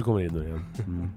som 0.00 0.04
kommer 0.04 0.20
in 0.20 0.32
nu 0.32 0.44
igen. 0.48 0.64
Mm. 0.86 1.08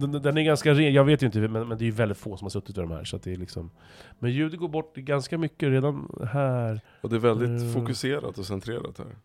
Den, 0.00 0.22
den 0.22 0.36
är 0.38 0.42
ganska 0.42 0.74
ren, 0.74 0.92
jag 0.92 1.04
vet 1.04 1.22
ju 1.22 1.26
inte, 1.26 1.38
men, 1.38 1.68
men 1.68 1.78
det 1.78 1.84
är 1.84 1.86
ju 1.86 1.90
väldigt 1.90 2.18
få 2.18 2.36
som 2.36 2.44
har 2.44 2.50
suttit 2.50 2.76
vid 2.78 2.84
de 2.84 2.90
här, 2.90 3.04
så 3.04 3.16
att 3.16 3.22
det 3.22 3.32
är 3.32 3.36
liksom... 3.36 3.70
Men 4.18 4.30
ljudet 4.30 4.60
går 4.60 4.68
bort 4.68 4.94
ganska 4.96 5.38
mycket 5.38 5.68
redan 5.68 6.08
här. 6.32 6.80
Och 7.00 7.10
det 7.10 7.16
är 7.16 7.20
väldigt 7.20 7.48
Mm. 7.62 7.72
fokuserat 7.72 8.38
och 8.38 8.46
centrerat 8.46 8.98
här. 8.98 9.16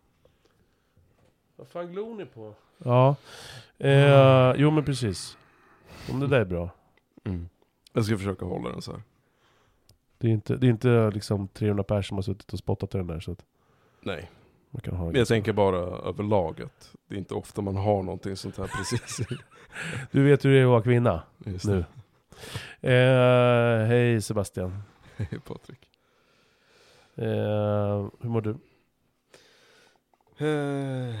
Vad 1.56 1.68
fan 1.68 1.92
glor 1.92 2.14
ni 2.14 2.24
på? 2.24 2.54
Ja, 2.78 3.16
eh, 3.78 4.52
jo 4.56 4.70
men 4.70 4.84
precis. 4.84 5.38
Om 6.12 6.20
det 6.20 6.26
där 6.26 6.40
är 6.40 6.44
bra. 6.44 6.70
Mm. 7.24 7.48
Jag 7.92 8.04
ska 8.04 8.16
försöka 8.18 8.44
hålla 8.44 8.70
den 8.70 8.82
så 8.82 8.92
här. 8.92 9.02
Det 10.18 10.28
är 10.28 10.32
inte, 10.32 10.56
det 10.56 10.66
är 10.66 10.70
inte 10.70 11.10
liksom 11.10 11.48
300 11.48 11.82
personer 11.84 12.02
som 12.02 12.16
har 12.16 12.22
suttit 12.22 12.52
och 12.52 12.58
spottat 12.58 12.94
i 12.94 12.98
den 12.98 13.06
där, 13.06 13.20
så 13.20 13.32
att 13.32 13.44
Nej, 14.02 14.30
man 14.70 14.80
kan 14.82 14.96
ha 14.96 15.06
men 15.06 15.14
jag 15.14 15.28
tänker 15.28 15.52
bara 15.52 15.76
överlag 16.08 16.62
att 16.62 16.94
det 17.08 17.14
är 17.14 17.18
inte 17.18 17.34
ofta 17.34 17.62
man 17.62 17.76
har 17.76 18.02
någonting 18.02 18.36
sånt 18.36 18.58
här 18.58 18.66
precis. 18.66 19.26
Du 20.10 20.22
vet 20.24 20.44
hur 20.44 20.50
det 20.52 20.58
är 20.58 20.62
att 20.64 20.68
vara 20.70 20.82
kvinna 20.82 21.22
Just 21.44 21.64
nu. 21.66 21.84
Eh, 22.80 23.86
hej 23.86 24.22
Sebastian. 24.22 24.82
Hej 25.16 25.28
Patrik. 25.46 25.78
Eh, 27.14 27.24
hur 28.20 28.28
mår 28.28 28.40
du? 28.40 28.50
Eh, 30.38 31.14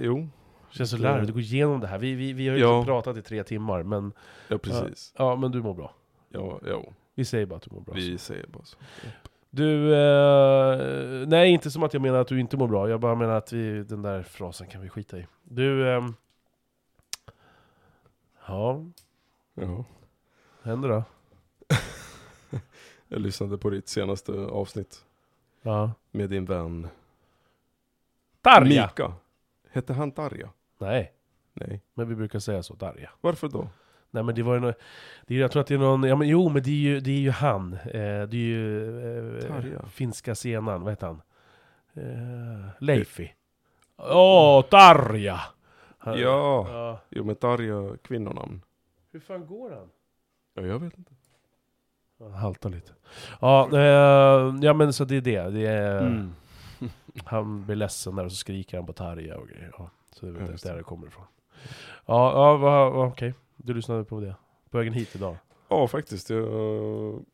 jo, 0.00 0.28
Känns 0.70 0.90
så 0.90 0.96
Det- 0.96 1.02
larvigt 1.02 1.28
att 1.28 1.34
gå 1.34 1.40
igenom 1.40 1.80
det 1.80 1.86
här. 1.86 1.98
Vi, 1.98 2.14
vi, 2.14 2.32
vi 2.32 2.48
har 2.48 2.56
ju 2.56 2.62
Ja. 2.62 2.78
inte 2.78 2.86
pratat 2.86 3.16
i 3.16 3.22
tre 3.22 3.44
timmar, 3.44 3.82
men 3.82 4.12
ja 4.48 4.58
precis. 4.58 5.12
ja, 5.18 5.36
men 5.36 5.50
du 5.52 5.62
mår 5.62 5.74
bra. 5.74 5.94
Ja, 6.28 6.60
ja, 6.66 6.84
Vi 7.14 7.24
säger 7.24 7.46
bara 7.46 7.56
att 7.56 7.62
du 7.62 7.70
mår 7.74 7.80
bra. 7.80 7.94
vi 7.94 8.18
säger 8.18 8.46
bara 8.46 8.64
så. 8.64 8.76
Du, 9.58 9.94
eh, 9.94 11.28
nej 11.28 11.50
inte 11.50 11.70
som 11.70 11.82
att 11.82 11.92
jag 11.94 12.02
menar 12.02 12.18
att 12.18 12.28
du 12.28 12.40
inte 12.40 12.56
mår 12.56 12.68
bra, 12.68 12.88
jag 12.88 13.00
bara 13.00 13.14
menar 13.14 13.34
att 13.34 13.52
vi, 13.52 13.82
den 13.84 14.02
där 14.02 14.22
frasen 14.22 14.66
kan 14.66 14.80
vi 14.82 14.88
skita 14.88 15.18
i. 15.18 15.26
Du, 15.44 15.90
ehm, 15.92 16.14
ja, 18.46 18.84
Ja. 19.54 19.84
händer 20.62 20.88
då? 20.88 21.02
Jag 23.08 23.20
lyssnade 23.20 23.58
på 23.58 23.70
ditt 23.70 23.88
senaste 23.88 24.32
avsnitt 24.32 25.04
Ja. 25.62 25.92
med 26.10 26.30
din 26.30 26.44
vän 26.44 26.88
Tarja! 28.40 28.86
Mika. 28.86 29.12
Hette 29.70 29.92
han 29.92 30.12
Tarja? 30.12 30.50
Nej, 30.78 31.12
Nej. 31.54 31.82
men 31.94 32.08
vi 32.08 32.14
brukar 32.14 32.38
säga 32.38 32.62
så, 32.62 32.74
Tarja. 32.76 33.10
Varför 33.20 33.48
då? 33.48 33.68
Nej 34.10 34.22
men 34.22 34.34
det 34.34 34.42
var 34.42 34.54
ju 34.54 34.60
nå- 34.60 34.72
det 35.26 35.34
är, 35.34 35.40
jag 35.40 35.50
tror 35.52 35.60
att 35.60 35.66
det 35.66 35.74
är 35.74 35.78
någon, 35.78 36.02
ja 36.02 36.16
men 36.16 36.28
jo 36.28 36.48
men 36.48 36.62
det 36.62 36.70
är 36.70 36.74
ju, 36.74 37.00
det 37.00 37.10
är 37.10 37.18
ju 37.20 37.30
han. 37.30 37.72
Eh, 37.74 37.80
det 37.90 38.32
är 38.32 38.34
ju 38.34 39.36
eh, 39.38 39.42
Tarja. 39.48 39.82
finska 39.86 40.34
scenen, 40.34 40.82
vad 40.82 40.92
heter 40.92 41.06
han? 41.06 41.22
Eh, 41.94 42.68
Leifi. 42.78 43.32
Åh, 43.96 44.62
Tarja! 44.62 45.40
Han- 45.98 46.18
Ja. 46.20 46.66
ja. 46.70 47.00
Jo 47.10 47.24
men 47.24 47.36
Tarja, 47.36 47.96
kvinnonamn. 48.04 48.62
Hur 49.12 49.20
fan 49.20 49.46
går 49.46 49.70
han? 49.70 49.88
Ja, 50.54 50.62
jag 50.62 50.78
vet 50.78 50.98
inte. 50.98 51.12
Han 52.20 52.32
haltar 52.34 52.70
lite. 52.70 52.92
Ja, 53.40 53.68
eh, 53.72 54.54
ja 54.62 54.74
men 54.74 54.92
så 54.92 55.04
det 55.04 55.16
är 55.16 55.20
det. 55.20 55.50
det 55.50 55.66
är, 55.66 56.00
Mm. 56.00 56.32
Han 57.24 57.64
blir 57.66 57.76
ledsen 57.76 58.16
där 58.16 58.24
och 58.24 58.30
så 58.32 58.36
skriker 58.36 58.76
han 58.76 58.86
på 58.86 58.92
Tarja 58.92 59.36
och 59.36 59.48
grejer. 59.48 59.70
Ja, 59.78 59.90
så 60.12 60.26
det 60.26 60.38
är 60.40 60.44
Ja, 60.44 60.50
just 60.50 60.64
där 60.64 60.70
det. 60.72 60.78
det 60.78 60.82
kommer 60.84 61.06
ifrån. 61.06 61.24
Ja, 62.06 62.32
ja 62.32 62.56
va, 62.56 62.90
va, 62.90 63.06
okej. 63.06 63.34
Du 63.58 63.74
lyssnade 63.74 64.04
på 64.04 64.20
det. 64.20 64.34
På 64.70 64.78
vägen 64.78 64.92
hit 64.92 65.16
idag. 65.16 65.36
Ja 65.68 65.88
faktiskt. 65.88 66.30
Jag... 66.30 67.24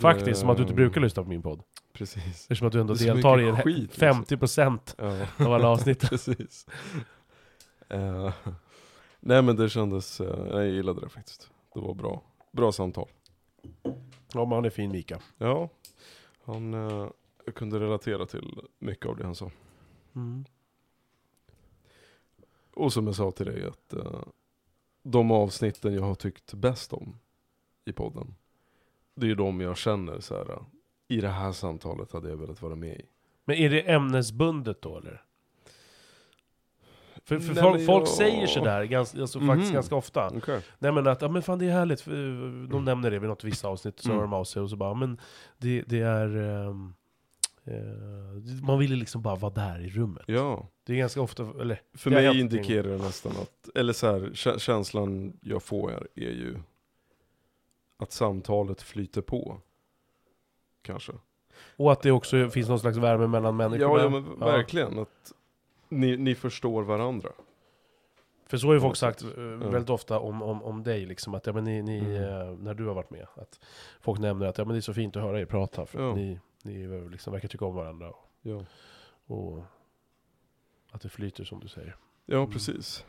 Faktiskt, 0.00 0.40
som 0.40 0.50
att 0.50 0.56
du 0.56 0.62
inte 0.62 0.74
brukar 0.74 1.00
lyssna 1.00 1.22
på 1.22 1.28
min 1.28 1.42
podd. 1.42 1.62
Precis. 1.92 2.26
Eftersom 2.26 2.66
att 2.66 2.72
du 2.72 2.80
ändå 2.80 2.94
deltar 2.94 3.40
i 3.40 3.52
skit, 3.62 3.98
liksom. 4.00 4.24
50% 4.24 4.94
Ja. 5.38 5.46
av 5.46 5.52
alla 5.52 5.68
avsnitt. 5.68 6.00
Precis. 6.10 6.66
Eh, 7.88 8.32
nej 9.20 9.42
men 9.42 9.56
det 9.56 9.68
kändes, 9.68 10.20
eh, 10.20 10.46
jag 10.50 10.66
gillade 10.68 11.00
det 11.00 11.08
faktiskt. 11.08 11.50
Det 11.74 11.80
var 11.80 11.94
bra. 11.94 12.22
Bra 12.52 12.72
samtal. 12.72 13.08
Ja, 14.32 14.44
men 14.44 14.52
han 14.52 14.64
är 14.64 14.70
fin 14.70 14.90
Mika. 14.92 15.18
Ja, 15.38 15.68
han, 16.44 16.72
jag 17.44 17.54
kunde 17.54 17.80
relatera 17.80 18.26
till 18.26 18.60
mycket 18.78 19.06
av 19.06 19.16
det 19.16 19.24
han 19.24 19.34
sa. 19.34 19.50
Mm. 20.14 20.44
Och 22.78 22.92
som 22.92 23.06
jag 23.06 23.16
sa 23.16 23.30
till 23.30 23.46
dig 23.46 23.64
att 23.66 23.92
eh, 23.92 24.20
de 25.02 25.30
avsnitten 25.30 25.94
jag 25.94 26.02
har 26.02 26.14
tyckt 26.14 26.54
bäst 26.54 26.92
om 26.92 27.18
i 27.84 27.92
podden. 27.92 28.34
Det 29.14 29.26
är 29.26 29.28
ju 29.28 29.34
de 29.34 29.60
jag 29.60 29.76
känner 29.76 30.20
så 30.20 30.34
här. 30.36 30.50
eh, 30.52 30.58
I 31.08 31.20
det 31.20 31.28
här 31.28 31.52
samtalet 31.52 32.12
hade 32.12 32.28
jag 32.28 32.36
velat 32.36 32.62
vara 32.62 32.74
med 32.74 32.96
i. 33.00 33.04
Men 33.44 33.56
är 33.56 33.70
det 33.70 33.80
ämnesbundet 33.90 34.82
då 34.82 34.98
eller? 34.98 35.22
För, 37.24 37.38
för 37.38 37.54
Nej, 37.54 37.62
folk, 37.62 37.86
folk 37.86 38.02
jag- 38.02 38.08
säger 38.08 38.46
sådär 38.46 38.84
ganska, 38.84 39.20
alltså, 39.20 39.40
faktiskt 39.40 39.68
Mhm. 39.68 39.74
ganska 39.74 39.94
ofta. 39.96 40.30
Okej. 40.36 40.60
Nej 40.78 40.92
men 40.92 41.06
att, 41.06 41.22
ja 41.22 41.28
men 41.28 41.42
fan 41.42 41.58
det 41.58 41.66
är 41.66 41.70
härligt, 41.72 42.04
de 42.70 42.84
nämner 42.84 43.10
det 43.10 43.18
vid 43.18 43.28
något 43.28 43.44
vissa 43.44 43.68
avsnitt, 43.68 44.00
så 44.00 44.08
Mm. 44.08 44.16
hör 44.16 44.22
de 44.22 44.32
av 44.32 44.44
sig 44.44 44.62
och 44.62 44.70
så 44.70 44.76
bara, 44.76 44.94
men 44.94 45.20
det, 45.58 45.82
det 45.82 46.00
är... 46.00 46.36
eh, 46.66 46.74
man 48.62 48.78
vill 48.78 48.90
ju 48.90 48.96
liksom 48.96 49.22
bara 49.22 49.36
vara 49.36 49.52
där 49.52 49.80
i 49.80 49.88
rummet. 49.90 50.22
Ja. 50.26 50.68
Det 50.84 50.92
är 50.92 50.96
ganska 50.96 51.20
ofta, 51.22 51.42
eller... 51.60 51.80
För 51.94 52.10
mig 52.10 52.40
indikerar 52.40 52.88
det 52.88 52.98
nästan 52.98 53.32
att, 53.32 53.68
eller 53.76 53.92
så 53.92 54.06
här, 54.06 54.20
kä- 54.20 54.58
känslan 54.58 55.32
jag 55.42 55.62
får 55.62 55.90
är, 56.14 56.20
ju 56.22 56.56
att 57.98 58.12
samtalet 58.12 58.82
flyter 58.82 59.20
på. 59.22 59.60
Kanske. 60.82 61.12
Och 61.76 61.92
att 61.92 62.02
det 62.02 62.10
också 62.12 62.50
finns 62.50 62.68
någon 62.68 62.80
slags 62.80 62.96
värme 62.96 63.26
mellan 63.26 63.56
människorna. 63.56 63.92
Ja, 63.94 64.02
ja 64.02 64.08
men 64.08 64.38
verkligen. 64.38 64.98
Att 64.98 65.32
ni, 65.88 66.16
ni 66.16 66.34
förstår 66.34 66.82
varandra. 66.82 67.28
För 68.46 68.56
så 68.58 68.66
har 68.66 68.74
ju 68.74 68.80
folk 68.80 68.96
sagt 68.96 69.22
eh, 69.22 69.28
Ja. 69.42 69.68
väldigt 69.68 69.90
ofta 69.90 70.18
om, 70.18 70.42
om, 70.42 70.62
om 70.62 70.82
dig, 70.82 71.06
liksom, 71.06 71.34
att 71.34 71.46
ja, 71.46 71.52
men 71.52 71.64
ni, 71.64 71.82
ni, 71.82 71.98
Mm. 71.98 72.14
eh, 72.14 72.58
när 72.58 72.74
du 72.74 72.86
har 72.86 72.94
varit 72.94 73.10
med, 73.10 73.26
att 73.34 73.60
folk 74.00 74.20
nämner 74.20 74.46
att 74.46 74.58
ja, 74.58 74.64
men 74.64 74.72
det 74.74 74.78
är 74.78 74.80
så 74.80 74.94
fint 74.94 75.16
att 75.16 75.22
höra 75.22 75.40
er 75.40 75.44
prata, 75.44 75.86
för 75.86 76.02
Ja. 76.02 76.10
att 76.10 76.16
ni, 76.16 76.38
ni 76.62 76.86
liksom 77.10 77.32
verkar 77.32 77.48
tycka 77.48 77.64
om 77.64 77.74
varandra. 77.74 78.10
Och, 78.10 78.24
Ja, 78.42 78.64
och 79.26 79.62
att 80.90 81.00
det 81.02 81.08
flyter 81.08 81.44
som 81.44 81.60
du 81.60 81.68
säger. 81.68 81.96
ja 82.26 82.36
Mm. 82.38 82.50
precis. 82.50 83.04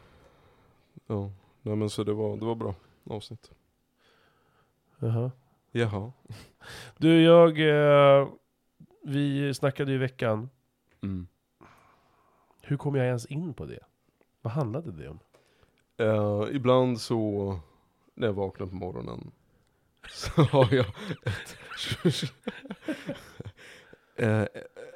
Ja, 1.07 1.31
nej 1.61 1.75
men 1.75 1.89
så 1.89 2.03
det 2.03 2.13
var, 2.13 2.37
det 2.37 2.45
var 2.45 2.55
bra 2.55 2.75
avsnitt. 3.03 3.51
Jaha. 4.99 5.31
Jaha. 5.71 6.11
Du, 6.97 7.21
jag... 7.23 7.59
Eh, 7.59 8.27
vi 9.03 9.53
snackade 9.53 9.91
ju 9.91 9.95
i 9.95 9.99
veckan, 9.99 10.49
Mm. 11.01 11.27
hur 12.61 12.77
kom 12.77 12.95
jag 12.95 13.05
ens 13.05 13.25
in 13.25 13.53
på 13.53 13.65
det? 13.65 13.79
Vad 14.41 14.53
handlade 14.53 14.91
det 14.91 15.09
om? 15.09 15.19
Eh, 15.97 16.55
ibland 16.55 17.01
så, 17.01 17.59
när 18.13 18.27
jag 18.27 18.33
vaknar 18.33 18.67
på 18.67 18.75
morgonen, 18.75 19.31
så 20.09 20.41
har 20.41 20.73
jag 20.73 20.85
ett, 21.25 21.57
eh, 24.19 24.45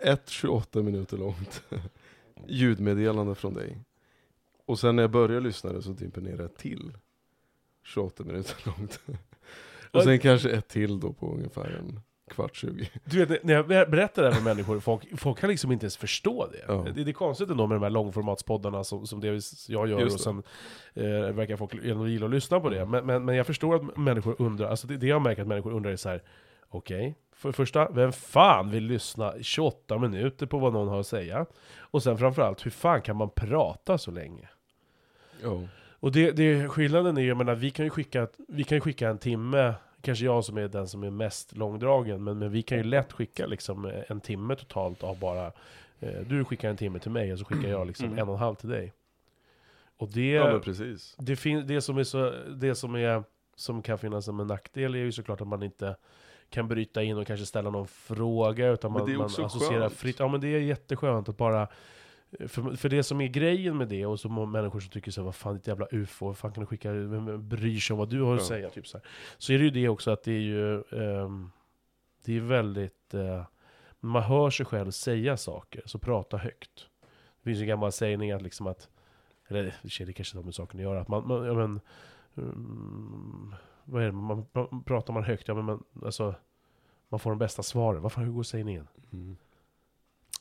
ett 0.02 0.30
28 0.30 0.82
minuter 0.82 1.18
långt 1.18 1.64
ljudmeddelande 2.48 3.36
från 3.36 3.54
dig. 3.54 3.78
Och 4.66 4.80
sen 4.80 4.96
när 4.96 5.04
jag 5.04 5.12
börjar 5.12 5.42
lyssna 5.42 5.82
så 5.82 5.90
dimper 5.90 6.22
ner 6.22 6.42
ett 6.42 6.58
till 6.58 6.94
28 7.84 8.24
minuter 8.24 8.56
långt. 8.66 9.00
Och 9.92 10.04
sen 10.04 10.20
kanske 10.20 10.50
ett 10.50 10.68
till 10.68 11.00
då 11.00 11.14
på 11.14 11.34
ungefär 11.34 11.78
en 11.80 12.00
kvart 12.30 12.56
20. 12.56 12.90
Du 13.06 13.26
vet, 13.26 13.44
när 13.44 13.54
jag 13.54 13.68
ber- 13.68 13.86
berättar 13.86 14.24
det 14.24 14.30
här 14.30 14.36
för 14.36 14.44
människor, 14.44 14.80
folk, 14.80 15.20
folk 15.20 15.40
kan 15.40 15.50
liksom 15.50 15.72
inte 15.72 15.84
ens 15.84 15.98
förstå 15.98 16.48
det. 16.52 16.66
Ja. 16.68 16.86
Det, 16.96 17.04
det 17.04 17.12
är 17.12 17.14
konstigt 17.14 17.50
ändå 17.50 17.68
med 17.68 17.76
de 17.76 17.84
här 17.84 17.90
långformatspoddarna 17.90 18.84
som, 18.84 19.08
som 19.08 19.20
det 19.20 19.42
jag 19.68 19.90
gör, 19.90 20.06
och 20.06 20.12
sen 20.12 20.44
eh, 20.94 21.04
verkar 21.34 21.58
folk 21.58 21.74
ändå 21.74 22.08
gilla 22.08 22.26
att 22.26 22.32
lyssna 22.32 22.60
på 22.60 22.70
det. 22.70 22.86
Men, 22.86 23.06
men, 23.06 23.26
men 23.26 23.36
jag 23.36 23.46
förstår 23.46 23.76
att 23.76 23.98
människor 23.98 24.36
undrar, 24.40 24.70
alltså 24.70 24.88
det, 24.88 24.98
det 24.98 25.08
jag 25.08 25.22
märker 25.22 25.42
att 25.42 25.48
människor 25.48 25.72
undrar 25.74 25.92
är 25.92 25.96
så 25.96 26.10
här. 26.10 26.24
Okej, 26.78 27.16
för 27.36 27.50
det 27.50 27.54
första, 27.54 27.90
vem 27.92 28.12
fan 28.12 28.70
vill 28.70 28.84
lyssna 28.84 29.38
i 29.38 29.44
28 29.44 29.98
minuter 29.98 30.46
på 30.46 30.60
vad 30.60 30.74
någon 30.74 30.88
har 30.88 31.00
att 31.00 31.08
säga? 31.08 31.46
Och 31.78 32.04
sen 32.04 32.18
framförallt, 32.18 32.66
hur 32.66 32.72
fan 32.72 33.02
kan 33.02 33.16
man 33.16 33.30
prata 33.30 33.98
så 33.98 34.12
länge? 34.12 34.50
Ja. 35.44 35.62
Och 36.00 36.12
det, 36.12 36.32
det, 36.32 36.70
skillnaden 36.70 37.18
är 37.18 37.22
ju, 37.22 37.28
jag 37.28 37.38
menar, 37.38 37.56
vi 37.56 37.72
kan 37.72 37.86
ju 37.86 37.90
skicka, 37.90 38.28
vi 38.48 38.64
kan 38.64 38.82
skicka 38.82 39.10
en 39.10 39.18
timme, 39.18 39.74
kanske 40.02 40.26
jag 40.26 40.46
som 40.46 40.58
är 40.58 40.68
den 40.68 40.88
som 40.88 41.04
är 41.04 41.10
mest 41.10 41.56
långdragen, 41.56 42.24
men, 42.24 42.38
men 42.40 42.52
vi 42.52 42.62
kan 42.62 42.78
ju 42.78 42.84
lätt 42.84 43.14
skicka 43.14 43.46
liksom 43.46 43.86
eh, 43.86 44.04
en 44.08 44.22
timme 44.22 44.56
totalt 44.56 45.04
av 45.04 45.20
bara, 45.20 45.46
eh, 46.00 46.22
du 46.28 46.46
skickar 46.46 46.70
en 46.70 46.78
timme 46.78 47.00
till 47.00 47.12
mig 47.12 47.34
och 47.34 47.40
så 47.40 47.46
skickar 47.46 47.70
jag 47.70 47.88
liksom 47.88 48.06
Mm. 48.06 48.20
en 48.20 48.28
och 48.30 48.34
en 48.36 48.40
halv 48.40 48.56
till 48.56 48.70
dig. 48.70 48.94
Och 49.98 50.10
det, 50.10 50.32
ja 50.32 50.60
det, 51.18 51.36
fin- 51.36 51.68
det 51.68 51.82
som 51.82 51.98
är 51.98 52.04
så, 52.04 52.32
det 52.56 52.76
som 52.76 52.96
är, 52.96 53.24
som 53.56 53.82
kan 53.82 53.98
finnas 53.98 54.26
som 54.26 54.40
en 54.40 54.48
nackdel 54.48 54.96
är 54.96 55.00
ju 55.00 55.12
såklart 55.12 55.42
att 55.42 55.48
man 55.48 55.64
inte 55.64 55.96
kan 56.54 56.68
bryta 56.68 57.04
in 57.04 57.18
och 57.18 57.28
kanske 57.28 57.46
ställa 57.46 57.70
någon 57.70 57.88
fråga, 57.88 58.68
utan 58.68 58.92
man, 58.92 59.16
man 59.16 59.26
associerar 59.26 59.80
skönt. 59.80 59.94
fritt. 59.94 60.20
Ja 60.20 60.28
men 60.28 60.42
det 60.42 60.48
är 60.48 60.60
jätteskönt 60.60 61.30
att 61.30 61.38
bara 61.38 61.68
för, 62.48 62.76
för 62.76 62.90
det 62.90 63.04
som 63.04 63.22
är 63.22 63.28
grejen 63.28 63.78
med 63.78 63.88
det, 63.88 64.06
och 64.06 64.20
så 64.20 64.30
människor 64.30 64.80
som 64.80 64.90
tycker 64.90 65.12
så 65.12 65.22
här, 65.22 65.26
vad 65.26 65.36
fan 65.36 65.56
ditt 65.56 65.68
jävla 65.68 65.88
ufo, 65.92 66.26
vad 66.26 66.38
fan 66.38 66.52
kan 66.54 66.62
du 66.62 66.68
skicka, 66.68 66.92
vem 66.92 67.50
bryr 67.50 67.80
sig 67.80 67.94
om 67.94 67.98
vad 68.00 68.10
du 68.10 68.22
har 68.22 68.36
att 68.36 68.42
Ja. 68.42 68.48
säga? 68.48 68.70
Typ 68.70 68.88
så, 68.88 68.98
här. 68.98 69.08
så 69.38 69.54
är 69.54 69.58
det 69.58 69.64
ju 69.64 69.70
det 69.70 69.90
också 69.90 70.12
att 70.12 70.24
det 70.24 70.32
är 70.32 70.40
ju, 70.40 70.76
ehm, 70.92 71.50
det 72.26 72.38
är 72.38 72.42
väldigt, 72.42 73.14
eh, 73.14 73.46
man 74.00 74.24
hör 74.24 74.50
sig 74.50 74.66
själv 74.66 74.92
säga 74.92 75.38
saker, 75.38 75.82
så 75.86 76.00
prata 76.00 76.38
högt. 76.38 76.88
Det 77.42 77.50
finns 77.50 77.58
ju 77.60 77.62
en 77.62 77.68
gammal 77.68 77.92
sägning 77.92 78.32
att 78.32 78.42
liksom 78.42 78.68
att 78.68 78.90
eller 79.48 79.76
det 80.06 80.14
kanske 80.14 80.38
har 80.38 80.44
med 80.44 80.56
saken 80.56 80.80
att 80.80 80.84
göra, 80.84 81.02
att 81.02 81.08
man, 81.08 81.28
man 81.28 81.46
ja, 81.46 81.54
men, 81.54 81.80
mm, 82.38 83.56
vad 83.86 84.02
är 84.02 84.06
det, 84.06 84.12
man, 84.12 84.46
pratar 84.86 85.14
man 85.14 85.24
högt, 85.24 85.48
ja 85.48 85.54
men 85.54 85.66
man, 85.66 85.84
alltså, 86.06 86.36
man 87.10 87.20
får 87.20 87.30
de 87.30 87.40
bästa 87.40 87.64
svaren. 87.64 88.02
Vad 88.02 88.12
fan, 88.12 88.24
hur 88.24 88.32
går 88.32 88.44
sägningen? 88.44 88.88
Mm. 89.14 89.38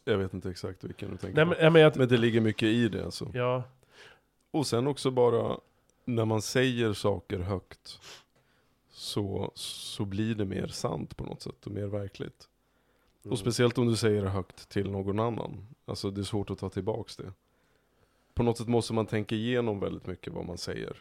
Jag 0.05 0.19
vet 0.19 0.35
inte 0.35 0.51
exakt 0.51 0.85
vilken 0.85 1.11
du 1.11 1.17
tänker 1.17 1.37
Nej 1.37 1.45
på. 1.45 1.51
men, 1.51 1.65
ja, 1.65 1.71
men 1.71 1.83
jag, 1.83 1.97
Men 1.97 2.09
det 2.09 2.17
ligger 2.17 2.41
mycket 2.41 2.69
i 2.69 2.89
det 2.89 3.05
alltså. 3.05 3.31
ja, 3.35 3.63
Och 4.51 4.67
sen 4.67 4.87
också 4.87 5.11
bara, 5.11 5.59
när 6.05 6.25
man 6.25 6.43
säger 6.43 6.93
saker 6.93 7.39
högt, 7.39 8.01
så, 8.91 9.51
så 9.55 10.05
blir 10.05 10.35
det 10.35 10.45
mer 10.45 10.67
sant 10.67 11.17
på 11.17 11.25
något 11.25 11.43
sätt 11.43 11.67
och 11.67 11.73
mer 11.73 11.87
verkligt. 11.87 12.49
Mm. 13.25 13.33
Och 13.33 13.39
speciellt 13.39 13.79
om 13.79 13.87
du 13.87 13.97
säger 13.97 14.23
det 14.23 14.29
högt 14.29 14.69
till 14.69 14.91
någon 14.91 15.19
annan. 15.19 15.67
Alltså 15.85 16.11
det 16.11 16.21
är 16.21 16.25
svårt 16.25 16.51
att 16.51 16.59
ta 16.59 16.69
tillbaks 16.71 17.17
det. 17.17 17.33
På 18.35 18.43
något 18.43 18.59
sätt 18.59 18.69
måste 18.69 18.93
man 18.93 19.07
tänka 19.07 19.35
igenom 19.35 19.81
väldigt 19.81 20.07
mycket 20.07 20.33
vad 20.33 20.47
man 20.47 20.59
säger. 20.59 20.97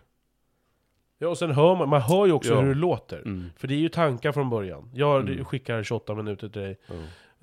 Ja, 1.22 1.28
och 1.28 1.38
sen 1.38 1.52
hör 1.52 1.76
man, 1.76 1.90
man 1.90 2.02
hör 2.02 2.26
ju 2.26 2.32
också 2.32 2.54
Ja. 2.54 2.62
hur 2.62 2.68
det 2.68 2.80
låter. 2.80 3.50
För 3.58 3.68
det 3.68 3.74
är 3.74 3.78
ju 3.80 3.90
tankar 3.90 4.32
från 4.32 4.50
början. 4.50 4.90
Jag 4.94 5.30
Mm. 5.30 5.46
skickar 5.46 5.84
28 5.84 6.16
minuter 6.16 6.50
till 6.50 6.62
dig. 6.62 6.80
Ja. 6.88 6.94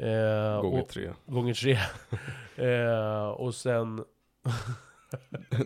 Eh, 0.06 0.60
Gånger 0.62 0.82
och, 0.82 0.88
tre. 0.88 1.10
gånger 1.26 1.54
tre. 1.54 1.78
eh, 2.68 3.28
och 3.28 3.54
sen... 3.54 3.96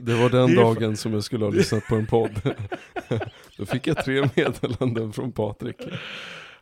Det 0.01 0.15
var 0.15 0.31
den 0.31 0.47
Det 0.55 0.61
är 0.61 0.65
dagen 0.65 0.97
som 0.97 1.13
jag 1.13 1.25
skulle 1.25 1.45
ha 1.45 1.53
lyssnat 1.53 1.87
på 1.89 1.95
en 1.95 2.07
podd. 2.07 2.41
Då 3.59 3.67
fick 3.67 3.87
jag 3.87 4.05
tre 4.05 4.29
meddelanden 4.37 5.13
från 5.13 5.33
Patrik. 5.33 5.77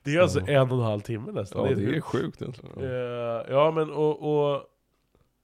Det 0.05 0.15
är 0.17 0.21
alltså 0.21 0.41
Ja. 0.41 0.47
en 0.63 0.71
och 0.71 0.79
en 0.79 0.85
halv 0.85 1.01
timme 1.01 1.33
nästan. 1.33 1.67
Ja 1.69 1.75
det 1.77 1.97
är 1.97 2.01
sjukt 2.01 2.43
egentligen. 2.43 2.81
Eh, 2.85 2.91
Ja. 2.91 3.45
ja 3.51 3.71
men 3.71 3.91
och... 3.91 4.51
och 4.53 4.63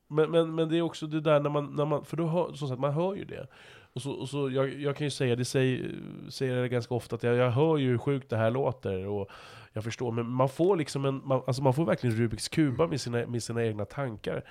men, 0.09 0.31
men, 0.31 0.55
men 0.55 0.69
det 0.69 0.79
är 0.79 0.83
också 0.83 1.07
det 1.07 1.21
där 1.21 1.41
när 1.41 1.51
man, 1.51 1.65
när 1.77 1.85
man 1.85 2.05
för 2.05 2.17
då 2.17 2.27
hör, 2.27 2.53
som 2.53 2.69
sagt, 2.69 2.81
man 2.81 2.93
hör 2.93 3.15
ju 3.15 3.25
det. 3.25 3.47
Och 3.97 4.03
så, 4.03 4.13
och 4.13 4.29
så 4.29 4.51
jag, 4.51 4.81
jag 4.81 4.97
kan 4.97 5.07
ju 5.07 5.11
säga, 5.11 5.37
det 5.37 5.45
säger, 5.45 5.95
säger 6.31 6.63
det 6.63 6.69
ganska 6.69 6.95
ofta, 6.95 7.17
att 7.17 7.23
jag, 7.23 7.37
jag 7.37 7.51
hör 7.51 7.77
ju 7.77 7.91
hur 7.91 7.99
sjukt 7.99 8.31
det 8.31 8.37
här 8.37 8.51
låter. 8.51 9.07
Och 9.07 9.31
jag 9.73 9.85
förstår, 9.85 10.13
men 10.13 10.29
man 10.29 10.49
får 10.49 10.77
liksom 10.77 11.05
en, 11.05 11.21
man, 11.25 11.43
alltså 11.47 11.63
man 11.63 11.75
får 11.75 11.85
verkligen 11.85 12.17
Rubiks 12.17 12.49
kuba 12.49 12.87
med 12.87 13.01
sina, 13.01 13.27
med 13.27 13.43
sina 13.43 13.65
egna 13.65 13.85
tankar. 13.85 14.45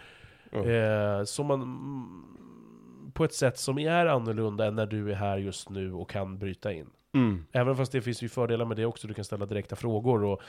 Ja. 0.52 0.66
Eh, 0.66 1.24
som 1.24 1.48
man, 1.48 1.62
mm, 1.62 3.12
på 3.14 3.24
ett 3.24 3.34
sätt 3.34 3.58
som 3.58 3.80
är 3.80 4.06
annorlunda 4.06 4.66
än 4.66 4.76
när 4.76 4.86
du 4.86 5.12
är 5.12 5.16
här 5.16 5.38
just 5.38 5.70
nu 5.70 5.94
och 5.94 6.10
kan 6.10 6.38
bryta 6.38 6.74
in. 6.74 6.88
Mm. 7.14 7.46
Även 7.52 7.76
fast 7.76 7.92
det 7.92 8.02
finns 8.02 8.22
ju 8.22 8.30
fördelar 8.30 8.66
med 8.66 8.78
det 8.78 8.86
också, 8.86 9.08
du 9.08 9.14
kan 9.14 9.26
ställa 9.26 9.46
direkta 9.46 9.76
frågor. 9.76 10.24
Och, 10.24 10.42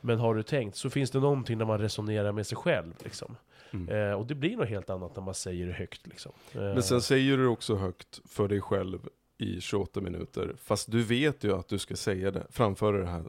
men 0.00 0.18
har 0.18 0.34
du 0.34 0.42
tänkt, 0.42 0.76
så 0.76 0.90
finns 0.90 1.10
det 1.10 1.20
någonting 1.20 1.58
när 1.58 1.64
man 1.64 1.78
resonerar 1.78 2.32
med 2.32 2.46
sig 2.46 2.56
själv. 2.56 2.94
Liksom. 3.04 3.36
Mm. 3.72 3.88
Eh, 3.88 4.12
och 4.12 4.26
det 4.26 4.34
blir 4.34 4.56
något 4.56 4.68
helt 4.68 4.90
annat 4.90 5.16
när 5.16 5.22
man 5.22 5.34
säger 5.34 5.66
det 5.66 5.72
högt. 5.72 6.06
Liksom. 6.06 6.32
Eh, 6.52 6.60
Men 6.60 6.82
sen 6.82 7.02
säger 7.02 7.36
du 7.36 7.46
också 7.46 7.74
högt 7.74 8.20
för 8.24 8.48
dig 8.48 8.60
själv 8.60 9.08
i 9.38 9.60
28 9.60 10.00
minuter, 10.00 10.54
fast 10.62 10.90
du 10.90 11.02
vet 11.02 11.44
ju 11.44 11.52
att 11.56 11.68
du 11.68 11.78
ska 11.78 11.96
säga 11.96 12.30
det, 12.30 12.46
framföra 12.50 12.98
det 12.98 13.06
här, 13.06 13.24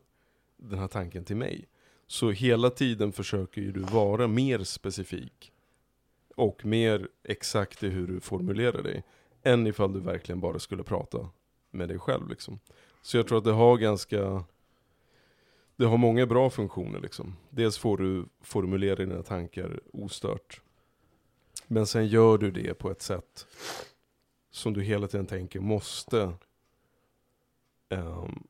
den 0.57 0.79
här 0.79 0.87
tanken 0.87 1.23
till 1.25 1.35
mig. 1.35 1.67
Så 2.07 2.31
hela 2.31 2.69
tiden 2.69 3.11
försöker 3.11 3.61
ju 3.61 3.71
du 3.71 3.79
vara 3.79 4.27
mer 4.27 4.63
specifik 4.63 5.51
och 6.35 6.65
mer 6.65 7.07
exakt 7.23 7.83
i 7.83 7.89
hur 7.89 8.07
du 8.07 8.19
formulerar 8.19 8.83
dig, 8.83 9.03
än 9.43 9.67
ifall 9.67 9.93
du 9.93 9.99
verkligen 9.99 10.39
bara 10.39 10.59
skulle 10.59 10.83
prata 10.83 11.29
med 11.71 11.87
dig 11.87 11.99
själv. 11.99 12.29
Liksom. 12.29 12.59
Så 13.01 13.17
jag 13.17 13.27
tror 13.27 13.37
att 13.37 13.43
det 13.43 13.51
har 13.51 13.77
ganska, 13.77 14.43
det 15.81 15.87
har 15.87 15.97
många 15.97 16.25
bra 16.25 16.49
funktioner. 16.49 16.99
Liksom. 16.99 17.35
Dels 17.49 17.77
får 17.77 17.97
du 17.97 18.25
formulera 18.41 18.95
dina 18.95 19.23
tankar 19.23 19.79
ostört, 19.93 20.61
men 21.67 21.87
sen 21.87 22.07
gör 22.07 22.37
du 22.37 22.51
det 22.51 22.73
på 22.73 22.91
ett 22.91 23.01
sätt 23.01 23.47
som 24.51 24.73
du 24.73 24.83
hela 24.83 25.07
tiden 25.07 25.25
tänker 25.25 25.59
måste 25.59 26.33
um, 27.89 28.43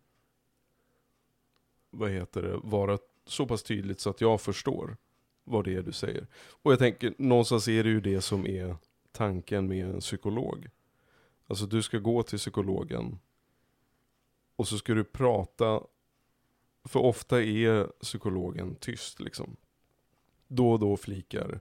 vad 1.89 2.11
heter 2.11 2.41
det, 2.41 2.59
vara 2.63 2.97
så 3.25 3.45
pass 3.45 3.63
tydligt 3.63 3.99
så 3.99 4.09
att 4.09 4.21
jag 4.21 4.41
förstår 4.41 4.97
vad 5.43 5.65
det 5.65 5.75
är 5.75 5.81
du 5.81 5.91
säger. 5.91 6.27
Och 6.33 6.71
jag 6.71 6.79
tänker, 6.79 7.13
någonstans 7.17 7.67
är 7.67 7.83
det 7.83 7.89
ju 7.89 8.01
det 8.01 8.21
som 8.21 8.47
är 8.47 8.75
tanken 9.11 9.67
med 9.67 9.85
en 9.85 9.99
psykolog. 9.99 10.69
Alltså 11.47 11.65
du 11.65 11.81
ska 11.81 11.97
gå 11.97 12.23
till 12.23 12.39
psykologen 12.39 13.19
och 14.55 14.67
så 14.67 14.77
ska 14.77 14.93
du 14.93 15.03
prata, 15.03 15.81
för 16.83 16.99
ofta 16.99 17.43
är 17.43 17.87
psykologen 18.01 18.75
tyst 18.75 19.19
liksom. 19.19 19.55
Då 20.47 20.71
och 20.71 20.79
då 20.79 20.97
flikar 20.97 21.59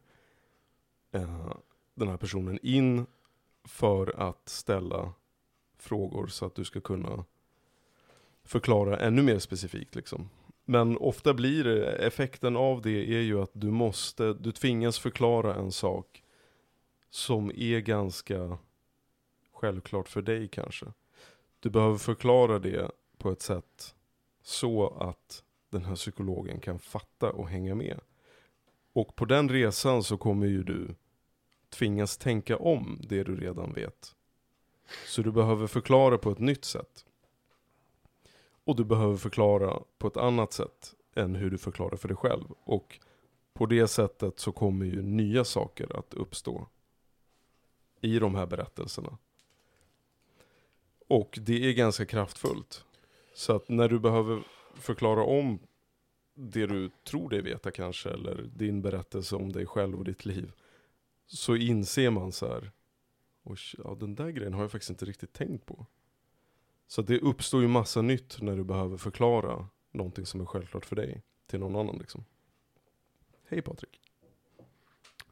eh, 1.12 1.52
den 1.94 2.08
här 2.08 2.17
personen 2.17 2.58
in 2.62 3.06
för 3.64 4.20
att 4.20 4.49
ställa 4.49 5.12
frågor 5.78 6.26
så 6.26 6.46
att 6.46 6.55
du 6.55 6.64
ska 6.64 6.81
kunna 6.81 7.25
förklara 8.44 8.99
ännu 8.99 9.22
mer 9.22 9.38
specifikt 9.38 9.94
liksom. 9.94 10.31
Men 10.64 10.99
ofta 10.99 11.34
blir 11.34 11.64
det, 11.64 11.93
effekten 11.93 12.56
av 12.56 12.82
det 12.82 13.14
är 13.14 13.20
ju 13.20 13.43
att 13.43 13.50
du 13.52 13.70
måste, 13.70 14.32
du 14.32 14.52
tvingas 14.52 14.99
förklara 14.99 15.55
en 15.55 15.72
sak 15.72 16.22
som 17.11 17.50
är 17.56 17.81
ganska 17.81 18.58
självklart 19.52 20.08
för 20.08 20.22
dig 20.22 20.49
kanske. 20.49 20.87
Du 21.61 21.70
behöver 21.70 21.99
förklara 21.99 22.58
det 22.58 22.90
på 23.19 23.31
ett 23.31 23.43
sätt 23.43 23.94
så 24.43 24.89
att 24.89 25.45
den 25.71 25.85
här 25.85 25.97
psykologen 25.97 26.61
kan 26.61 26.79
fatta 26.79 27.33
och 27.33 27.49
hänga 27.49 27.75
med. 27.75 28.01
Och 28.93 29.17
på 29.17 29.25
den 29.25 29.49
resan 29.49 30.03
så 30.03 30.17
kommer 30.17 30.47
ju 30.47 30.63
du 30.63 30.95
tvingas 31.69 32.17
tänka 32.17 32.57
om 32.57 33.01
det 33.09 33.25
du 33.25 33.37
redan 33.37 33.73
vet. 33.73 34.15
Så 35.07 35.23
du 35.23 35.33
behöver 35.33 35.67
förklara 35.67 36.19
på 36.19 36.31
ett 36.31 36.39
nytt 36.39 36.65
sätt. 36.65 37.05
Och 38.65 38.77
du 38.77 38.85
behöver 38.85 39.17
förklara 39.17 39.83
på 39.99 40.07
ett 40.07 40.17
annat 40.17 40.53
sätt 40.53 40.95
än 41.15 41.35
hur 41.35 41.51
du 41.51 41.59
förklarar 41.59 41.97
för 41.97 42.09
dig 42.09 42.17
själv. 42.17 42.44
Och 42.65 42.99
på 43.53 43.67
det 43.67 43.89
sättet 43.89 44.39
så 44.39 44.53
kommer 44.53 44.87
ju 44.87 45.03
nya 45.03 45.44
saker 45.44 45.97
att 45.99 46.15
uppstå 46.15 46.67
i 48.01 48.19
de 48.19 48.35
här 48.35 48.47
berättelserna. 48.47 49.19
Och 51.09 51.39
det 51.43 51.69
är 51.69 51.73
ganska 51.73 52.06
kraftfullt. 52.06 52.85
Så 53.34 53.56
att 53.56 53.69
när 53.69 53.89
du 53.89 53.99
behöver 53.99 54.43
förklara 54.75 55.25
om 55.25 55.58
det 56.34 56.67
du 56.67 56.91
tror 57.05 57.31
dig 57.31 57.43
veta 57.43 57.70
kanske, 57.70 58.10
eller 58.10 58.43
din 58.43 58.82
berättelse 58.82 59.37
om 59.37 59.53
dig 59.53 59.67
själv 59.67 59.99
och 59.99 60.05
ditt 60.05 60.25
liv, 60.25 60.53
så 61.27 61.56
inser 61.56 62.10
man 62.10 62.32
så 62.32 62.46
här, 62.46 62.70
ja 63.79 63.96
den 64.01 64.15
där 64.15 64.31
grejen 64.31 64.55
har 64.55 64.60
jag 64.60 64.70
faktiskt 64.70 64.91
inte 64.91 65.05
riktigt 65.05 65.32
tänkt 65.32 65.67
på. 65.67 65.87
Så 66.87 67.01
att 67.01 67.06
det 67.06 67.19
uppstår 67.19 67.63
ju 67.63 67.69
massa 67.69 68.03
nytt 68.03 68.43
när 68.43 68.56
du 68.56 68.65
behöver 68.65 68.96
förklara 68.96 69.69
någonting 69.91 70.27
som 70.27 70.41
är 70.41 70.44
självklart 70.44 70.87
för 70.87 70.96
dig 70.96 71.22
till 71.46 71.60
någon 71.60 71.77
annan 71.77 71.99
liksom. 71.99 72.25
Hej 73.49 73.63
Patrik. 73.63 74.01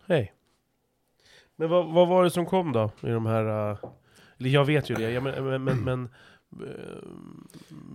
Hej. 0.07 0.35
Men 1.57 1.71
vad, 1.71 1.93
vad 1.93 2.09
var 2.09 2.25
det 2.25 2.31
som 2.31 2.47
kom 2.47 2.73
då? 2.73 2.91
I 3.01 3.11
de 3.11 3.27
här... 3.27 3.71
Uh, 3.71 3.79
eller 4.39 4.51
jag 4.51 4.65
vet 4.65 4.91
ju 4.91 4.95
det, 4.95 5.11
ja, 5.11 5.21
men... 5.21 5.45
men, 5.45 5.65
men, 5.65 5.85
men 5.85 6.09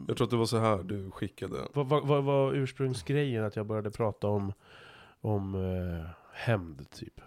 jag 0.07 0.17
tror 0.17 0.23
att 0.25 0.29
det 0.29 0.35
var 0.37 0.45
så 0.45 0.57
här 0.57 0.83
du 0.83 1.11
skickade. 1.11 1.67
vad, 1.73 1.87
vad, 1.87 2.07
vad 2.07 2.23
var 2.23 2.53
ursprungsgrejen 2.53 3.43
att 3.43 3.55
jag 3.55 3.65
började 3.65 3.91
prata 3.91 4.27
om, 4.27 4.53
om 5.21 5.55
uh, 5.55 6.05
hämnd, 6.33 6.89
typ? 6.89 7.21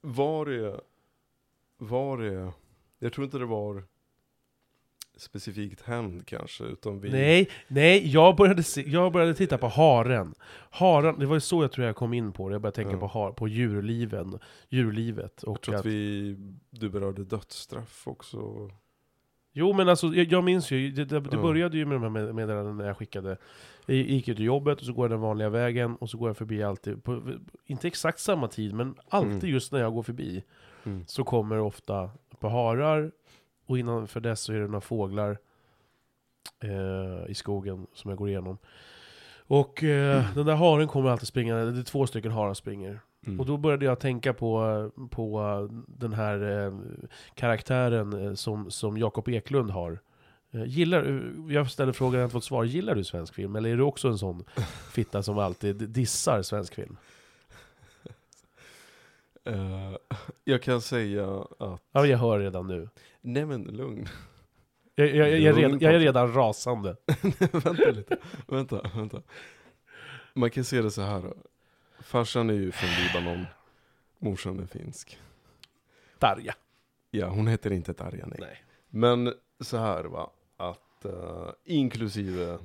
Var 0.00 0.46
det, 0.46 0.80
var 1.78 2.18
det, 2.18 2.52
jag 2.98 3.12
tror 3.12 3.24
inte 3.24 3.38
det 3.38 3.46
var 3.46 3.84
specifikt 5.16 5.80
hämnd 5.82 6.26
kanske, 6.26 6.64
utan 6.64 7.00
vi... 7.00 7.10
Nej, 7.10 7.50
nej, 7.68 8.08
jag 8.12 8.36
började, 8.36 8.62
se, 8.62 8.82
jag 8.88 9.12
började 9.12 9.34
titta 9.34 9.58
på 9.58 9.68
haren. 9.68 10.34
Haren, 10.70 11.18
det 11.18 11.26
var 11.26 11.34
ju 11.34 11.40
så 11.40 11.62
jag 11.62 11.72
tror 11.72 11.86
jag 11.86 11.96
kom 11.96 12.12
in 12.14 12.32
på 12.32 12.48
det. 12.48 12.54
Jag 12.54 12.62
började 12.62 12.74
tänka 12.74 12.92
Ja. 12.92 12.98
på, 12.98 13.06
har, 13.06 13.32
på 13.32 13.48
djurliven, 13.48 14.38
djurlivet. 14.68 15.42
Och 15.42 15.52
Jag 15.52 15.62
tror 15.62 15.74
att 15.74 15.80
att, 15.80 15.86
vi, 15.86 16.36
du 16.70 16.88
berörde 16.90 17.24
dödsstraff 17.24 18.08
också. 18.08 18.70
Jo 19.52 19.72
men 19.72 19.88
alltså, 19.88 20.06
jag, 20.06 20.26
jag 20.32 20.44
minns 20.44 20.70
ju, 20.70 20.90
det, 20.90 21.04
det, 21.04 21.20
det 21.20 21.28
Ja. 21.36 21.42
började 21.42 21.76
ju 21.78 21.84
med 21.86 21.94
de 21.96 22.02
här 22.02 22.10
med- 22.10 22.34
meddelandena 22.34 22.76
när 22.76 22.86
jag 22.86 22.96
skickade. 22.96 23.36
Jag 23.86 23.96
gick 23.96 24.28
ju 24.28 24.34
till 24.34 24.44
jobbet, 24.44 24.78
och 24.80 24.84
så 24.86 24.92
går 24.92 25.04
jag 25.04 25.10
den 25.10 25.20
vanliga 25.20 25.48
vägen, 25.48 25.96
och 25.96 26.10
så 26.10 26.18
går 26.18 26.28
jag 26.28 26.36
förbi 26.36 26.62
alltid, 26.62 27.04
på, 27.04 27.22
inte 27.66 27.86
exakt 27.88 28.20
samma 28.20 28.48
tid, 28.48 28.74
men 28.74 28.94
alltid 29.08 29.32
Mm. 29.32 29.50
just 29.50 29.72
när 29.72 29.80
jag 29.80 29.92
går 29.94 30.02
förbi. 30.02 30.44
Mm. 30.84 31.04
Så 31.06 31.24
kommer 31.24 31.58
ofta 31.58 32.10
på 32.40 32.48
harar, 32.48 33.12
och 33.66 33.78
innanför 33.78 34.20
dess 34.20 34.40
så 34.40 34.52
är 34.52 34.56
det 34.60 34.66
några 34.66 34.80
fåglar 34.80 35.38
eh, 36.62 37.30
i 37.30 37.34
skogen 37.34 37.86
som 37.94 38.08
jag 38.10 38.18
går 38.18 38.28
igenom. 38.28 38.58
Och 39.46 39.82
eh, 39.82 40.34
den 40.34 40.46
där 40.46 40.54
haren 40.54 40.88
kommer 40.88 41.10
alltid 41.10 41.28
springa, 41.28 41.54
det 41.56 41.80
är 41.80 41.82
två 41.84 42.06
stycken 42.06 42.32
harar 42.32 42.54
springer. 42.54 43.00
Mm. 43.26 43.40
Och 43.40 43.46
då 43.46 43.56
började 43.56 43.84
jag 43.84 44.00
tänka 44.00 44.32
på, 44.32 44.90
på 45.10 45.68
den 45.86 46.12
här 46.12 46.64
eh, 46.66 46.72
karaktären 47.34 48.26
eh, 48.26 48.34
som, 48.34 48.70
som 48.70 48.96
Jakob 48.96 49.28
Eklund 49.28 49.70
har. 49.70 50.00
Eh, 50.52 50.64
Gillar, 50.64 51.04
eh, 51.04 51.54
jag 51.54 51.70
ställer 51.70 51.92
frågan, 51.92 52.14
jag 52.14 52.20
har 52.20 52.24
inte 52.24 52.32
fått 52.32 52.44
svar. 52.44 52.64
Gillar 52.64 52.94
du 52.94 53.04
svensk 53.04 53.34
film? 53.34 53.56
Eller 53.56 53.70
är 53.70 53.76
du 53.76 53.82
också 53.82 54.08
en 54.08 54.18
sån 54.18 54.44
fitta 54.92 55.22
som 55.22 55.38
alltid 55.38 55.76
dissar 55.76 56.42
svensk 56.42 56.74
film? 56.74 56.96
Eh, 59.44 59.96
jag 60.44 60.62
kan 60.62 60.80
säga 60.80 61.46
att... 61.58 61.82
Ja, 61.92 62.06
jag 62.06 62.18
hör 62.18 62.38
redan 62.38 62.66
nu. 62.66 62.88
Nej 63.20 63.44
men 63.44 63.62
lugn. 63.62 64.06
Jag, 64.94 65.14
jag, 65.16 65.30
jag, 65.30 65.36
är, 65.36 65.40
jag 65.40 65.58
är 65.58 65.70
Patrik. 65.70 65.92
redan 66.02 66.34
rasande. 66.34 66.96
vänta 67.52 67.90
lite. 67.90 68.16
Vänta, 68.46 68.90
vänta. 68.94 69.22
Man 70.34 70.50
kan 70.50 70.64
se 70.64 70.82
det 70.82 70.90
så 70.90 71.02
här. 71.02 71.22
Farsan 72.02 72.50
är 72.50 72.54
ju 72.54 72.72
från 72.72 72.90
Libanon. 72.90 73.46
Morsan 74.18 74.60
är 74.60 74.66
finsk. 74.66 75.18
Darja. 76.18 76.54
Ja, 77.10 77.28
hon 77.28 77.46
heter 77.46 77.72
inte 77.72 77.92
Darja, 77.92 78.26
nej. 78.26 78.38
Nej. 78.40 78.64
Men 78.88 79.34
så 79.60 79.76
här 79.76 80.04
va, 80.04 80.30
att 80.56 81.04
eh, 81.04 81.50
inklusive, 81.64 82.58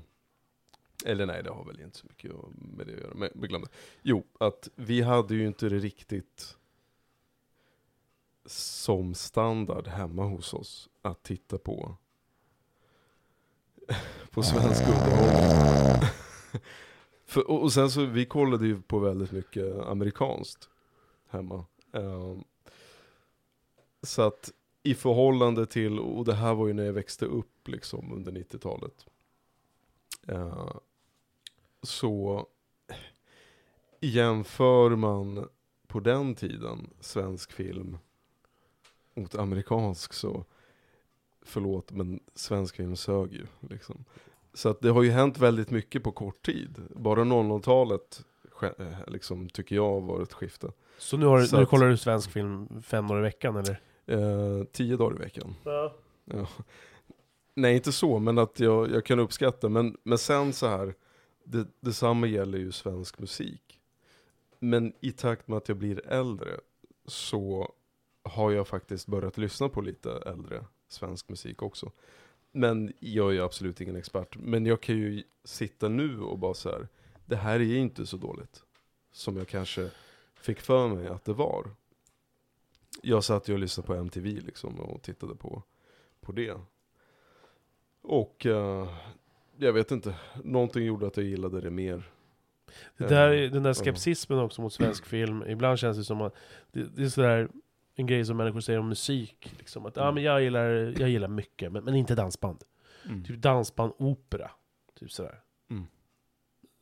eller 1.05 1.25
nej 1.25 1.43
det 1.43 1.49
har 1.49 1.65
väl 1.65 1.81
inte 1.81 1.97
så 1.97 2.07
mycket 2.07 2.31
med 2.55 2.87
det 2.87 2.93
att 2.93 2.99
göra, 2.99 3.13
men 3.15 3.29
men 3.35 3.49
glöm 3.49 3.61
det. 3.61 3.69
Jo, 4.01 4.23
att 4.39 4.69
vi 4.75 5.01
hade 5.01 5.35
ju 5.35 5.47
inte 5.47 5.69
det 5.69 5.79
riktigt 5.79 6.57
som 8.45 9.13
standard 9.15 9.87
hemma 9.87 10.23
hos 10.23 10.53
oss 10.53 10.89
att 11.01 11.23
titta 11.23 11.57
på 11.57 11.95
på 14.31 14.43
svensk 14.43 14.81
underhållning. 14.81 16.09
För, 17.27 17.49
och, 17.51 17.61
och 17.61 17.73
sen 17.73 17.91
så, 17.91 18.05
vi 18.05 18.25
kollade 18.25 18.67
ju 18.67 18.81
på 18.81 18.99
väldigt 18.99 19.31
mycket 19.31 19.79
amerikanskt 19.79 20.69
hemma. 21.29 21.65
Um, 21.91 22.43
så 24.03 24.21
att 24.21 24.51
i 24.83 24.95
förhållande 24.95 25.65
till, 25.65 25.99
och 25.99 26.25
det 26.25 26.33
här 26.33 26.53
var 26.53 26.67
ju 26.67 26.73
när 26.73 26.85
jag 26.85 26.93
växte 26.93 27.25
upp 27.25 27.67
liksom 27.67 28.13
under 28.13 28.31
90-talet. 28.31 29.05
Uh, 30.29 30.35
ehm, 30.35 30.79
så 31.81 32.47
jämför 33.99 34.95
man 34.95 35.49
på 35.87 35.99
den 35.99 36.35
tiden 36.35 36.89
svensk 36.99 37.51
film 37.51 37.97
mot 39.13 39.35
amerikansk 39.35 40.13
så, 40.13 40.45
förlåt 41.41 41.91
men 41.91 42.19
svensk 42.35 42.75
film 42.75 42.95
sög 42.95 43.33
ju 43.33 43.47
liksom. 43.59 44.05
Så 44.57 44.69
att 44.69 44.81
det 44.81 44.89
har 44.89 45.03
ju 45.03 45.11
hänt 45.11 45.37
väldigt 45.37 45.69
mycket 45.71 46.03
på 46.03 46.11
kort 46.11 46.45
tid. 46.45 46.81
Bara 46.95 47.21
00-talet 47.23 48.25
ske- 48.51 48.71
eh, 48.79 48.97
liksom, 49.07 49.49
tycker 49.49 49.75
jag 49.75 50.01
var 50.01 50.21
ett 50.21 50.33
skifte. 50.33 50.71
Så 50.97 51.17
nu, 51.17 51.25
har, 51.25 51.41
Så 51.43 51.55
nu 51.57 51.63
att- 51.63 51.69
kollar 51.69 51.87
du 51.89 51.97
svensk 51.97 52.31
film 52.31 52.81
fem 52.81 53.07
dagar 53.07 53.19
i 53.19 53.23
veckan 53.23 53.55
eller? 53.55 53.81
Eh, 54.05 54.63
tio 54.71 54.97
dagar 54.97 55.15
i 55.15 55.19
veckan. 55.19 55.55
Ja. 55.63 55.93
Ja. 56.25 56.47
Nej, 57.53 57.75
inte 57.75 57.91
så, 57.91 58.19
men 58.19 58.37
att 58.37 58.59
jag, 58.59 58.91
jag 58.91 59.05
kan 59.05 59.19
uppskatta. 59.19 59.69
Men, 59.69 59.97
men 60.03 60.17
sen 60.17 60.53
så 60.53 60.67
här, 60.67 60.93
det, 61.43 61.67
detsamma 61.79 62.27
gäller 62.27 62.57
ju 62.57 62.71
svensk 62.71 63.19
musik. 63.19 63.79
Men 64.59 64.93
i 64.99 65.11
takt 65.11 65.47
med 65.47 65.57
att 65.57 65.67
jag 65.67 65.77
blir 65.77 66.07
äldre 66.07 66.49
så 67.05 67.73
har 68.23 68.51
jag 68.51 68.67
faktiskt 68.67 69.07
börjat 69.07 69.37
lyssna 69.37 69.69
på 69.69 69.81
lite 69.81 70.11
äldre 70.25 70.65
svensk 70.89 71.29
musik 71.29 71.61
också. 71.61 71.91
Men 72.57 72.93
jag 72.99 73.35
är 73.35 73.41
absolut 73.41 73.81
ingen 73.81 73.95
expert. 73.95 74.37
Men 74.37 74.65
jag 74.65 74.81
kan 74.81 74.97
ju 74.97 75.23
sitta 75.43 75.89
nu 75.89 76.21
och 76.21 76.39
bara 76.39 76.53
så 76.53 76.69
här, 76.69 76.87
det 77.25 77.35
här 77.35 77.59
är 77.59 77.77
inte 77.77 78.05
så 78.05 78.17
dåligt. 78.17 78.63
Som 79.11 79.37
jag 79.37 79.47
kanske 79.47 79.89
fick 80.35 80.59
för 80.59 80.87
mig 80.87 81.07
att 81.07 81.25
det 81.25 81.33
var. 81.33 81.71
Jag 83.01 83.23
satt 83.23 83.47
ju 83.47 83.53
och 83.53 83.59
lyssnade 83.59 83.87
på 83.87 83.93
MTV 83.95 84.29
liksom 84.29 84.79
och 84.79 85.01
tittade 85.01 85.35
på, 85.35 85.63
på 86.21 86.31
det. 86.31 86.53
Och 88.01 88.45
eh, 88.45 88.89
jag 89.57 89.73
vet 89.73 89.91
inte, 89.91 90.15
någonting 90.43 90.85
gjorde 90.85 91.07
att 91.07 91.17
jag 91.17 91.25
gillade 91.25 91.61
det 91.61 91.71
mer. 91.71 92.09
Det 92.97 93.07
där, 93.07 93.31
Eh, 93.31 93.51
den 93.51 93.63
där 93.63 93.73
skepsismen 93.73 94.39
också 94.39 94.61
mot 94.61 94.73
svensk 94.73 95.05
film, 95.05 95.43
ibland 95.47 95.79
känns 95.79 95.97
det 95.97 96.03
som 96.03 96.21
att 96.21 96.35
det, 96.71 96.95
det 96.95 97.03
är 97.03 97.09
sådär 97.09 97.49
en 97.99 98.05
grej 98.05 98.25
som 98.25 98.37
människor 98.37 98.59
säger 98.59 98.79
om 98.79 98.89
musik. 98.89 99.53
Liksom, 99.57 99.85
att 99.85 99.95
ja, 99.95 100.11
men 100.11 100.23
jag, 100.23 100.41
gillar, 100.41 100.69
jag 100.99 101.09
gillar 101.09 101.27
mycket, 101.27 101.71
men, 101.71 101.83
men 101.83 101.95
inte 101.95 102.15
dansband. 102.15 102.63
Mm. 103.05 103.23
Typ 103.23 103.41
dansband, 103.41 103.93
opera. 103.97 104.51
Typ 104.99 105.11
sådär. 105.11 105.39
Mm. 105.69 105.87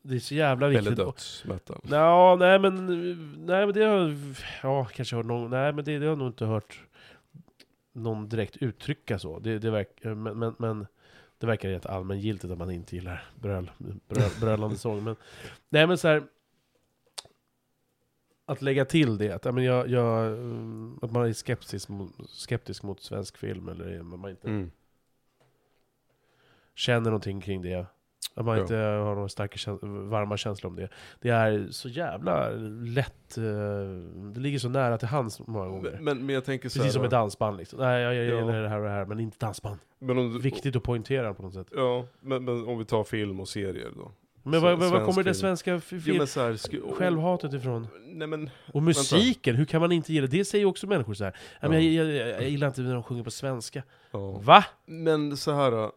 Det 0.01 0.15
är 0.15 0.19
så 0.19 0.35
jävla 0.35 0.67
viktigt. 0.67 0.87
Eller 0.87 1.05
dödsmetal. 1.05 1.81
Ja, 1.89 2.35
nej 2.39 2.59
men, 2.59 2.85
nej 3.45 3.65
men 3.65 3.73
det 3.73 3.83
har, 3.83 4.15
ja 4.63 4.85
kanske 4.85 5.15
hört 5.15 5.25
någon, 5.25 5.49
nej 5.49 5.73
men 5.73 5.85
det, 5.85 5.99
det 5.99 6.05
har 6.05 6.11
jag 6.11 6.17
nog 6.17 6.27
inte 6.27 6.45
hört 6.45 6.81
någon 7.93 8.29
direkt 8.29 8.57
uttrycka 8.57 9.19
så. 9.19 9.39
Det, 9.39 9.59
det 9.59 9.71
verk, 9.71 9.99
men, 10.03 10.23
men, 10.23 10.55
men 10.57 10.87
det 11.37 11.47
verkar 11.47 11.69
rätt 11.69 11.85
allmängiltigt 11.85 12.51
att 12.51 12.57
man 12.57 12.71
inte 12.71 12.95
gillar 12.95 13.23
bröl, 13.35 13.71
bröl, 14.07 14.29
brölande 14.39 14.77
sång. 14.77 15.03
Men, 15.03 15.15
nej 15.69 15.87
men 15.87 15.97
så 15.97 16.07
här. 16.07 16.23
Att 18.45 18.61
lägga 18.61 18.85
till 18.85 19.17
det, 19.17 19.31
att, 19.31 19.43
men 19.55 19.63
jag, 19.63 19.89
jag, 19.89 20.27
mm, 20.27 20.99
att 21.01 21.11
man 21.11 21.25
är 21.25 21.33
skeptisk 21.33 21.89
skeptisk 22.27 22.83
mot 22.83 23.01
svensk 23.01 23.37
film 23.37 23.69
eller 23.69 23.99
att 23.99 24.05
man 24.19 24.29
inte 24.29 24.47
Mm. 24.47 24.71
känner 26.75 27.09
någonting 27.09 27.41
kring 27.41 27.61
det. 27.61 27.85
Att 28.33 28.45
man 28.45 28.55
Ja. 28.55 28.61
inte 28.61 28.75
har 28.75 29.15
några 29.15 29.29
starka 29.29 29.57
käns- 29.57 29.79
varma 30.09 30.37
känslor 30.37 30.69
om 30.69 30.75
det. 30.75 30.89
Det 31.21 31.29
är 31.29 31.67
så 31.71 31.89
jävla 31.89 32.49
lätt, 32.95 33.37
eh, 33.37 33.43
det 34.33 34.39
ligger 34.39 34.59
så 34.59 34.69
nära 34.69 34.97
till 34.97 35.07
hands 35.07 35.39
många 35.47 35.67
gånger. 35.67 35.97
Men, 36.01 36.25
men, 36.25 36.35
jag 36.35 36.45
tänker 36.45 36.63
Precis 36.63 36.81
som 36.93 36.99
här, 37.01 37.01
med 37.01 37.09
dansband 37.09 37.57
liksom. 37.57 37.79
Nej, 37.79 38.01
jag, 38.01 38.15
jag 38.15 38.25
Ja. 38.25 38.39
gillar 38.39 38.61
det 38.61 38.69
här 38.69 38.77
och 38.77 38.83
det 38.85 38.89
här, 38.91 39.05
men 39.05 39.19
inte 39.19 39.37
dansband. 39.39 39.79
men 39.99 40.17
om 40.17 40.33
du, 40.33 40.39
Viktigt 40.39 40.75
att 40.75 40.83
poäntera 40.83 41.33
på 41.33 41.43
något 41.43 41.53
sätt. 41.53 41.67
Ja, 41.75 42.05
men, 42.19 42.45
men 42.45 42.65
om 42.67 42.77
vi 42.77 42.85
tar 42.85 43.03
film 43.03 43.39
och 43.39 43.47
serier 43.47 43.91
då. 43.95 44.11
Men 44.47 44.61
vad, 44.61 44.79
vad 44.79 44.89
svensk 44.89 45.05
kommer 45.05 45.23
det 45.23 45.33
svenska 45.33 45.81
Jo, 45.91 46.13
här, 46.13 46.95
självhatet 46.95 47.53
ifrån? 47.53 47.87
Nej 48.05 48.27
men, 48.27 48.49
Och 48.73 48.83
musiken, 48.83 49.55
hur 49.55 49.65
kan 49.65 49.81
man 49.81 49.91
inte 49.91 50.13
gilla 50.13 50.27
det? 50.27 50.37
Det 50.37 50.45
säger 50.45 50.65
också 50.65 50.87
människor 50.87 51.13
så 51.13 51.23
här. 51.23 51.37
Ja. 51.61 51.69
Men 51.69 51.83
Ja. 51.85 51.89
jag, 51.91 52.05
jag, 52.13 52.27
jag, 52.27 52.41
jag 52.41 52.49
gillar 52.49 52.67
inte 52.67 52.81
när 52.81 52.93
de 52.93 53.03
sjunger 53.03 53.23
på 53.23 53.31
svenska. 53.31 53.83
ja. 54.11 54.31
Va? 54.39 54.65
Men 54.85 55.37
så 55.37 55.51
här, 55.51 55.91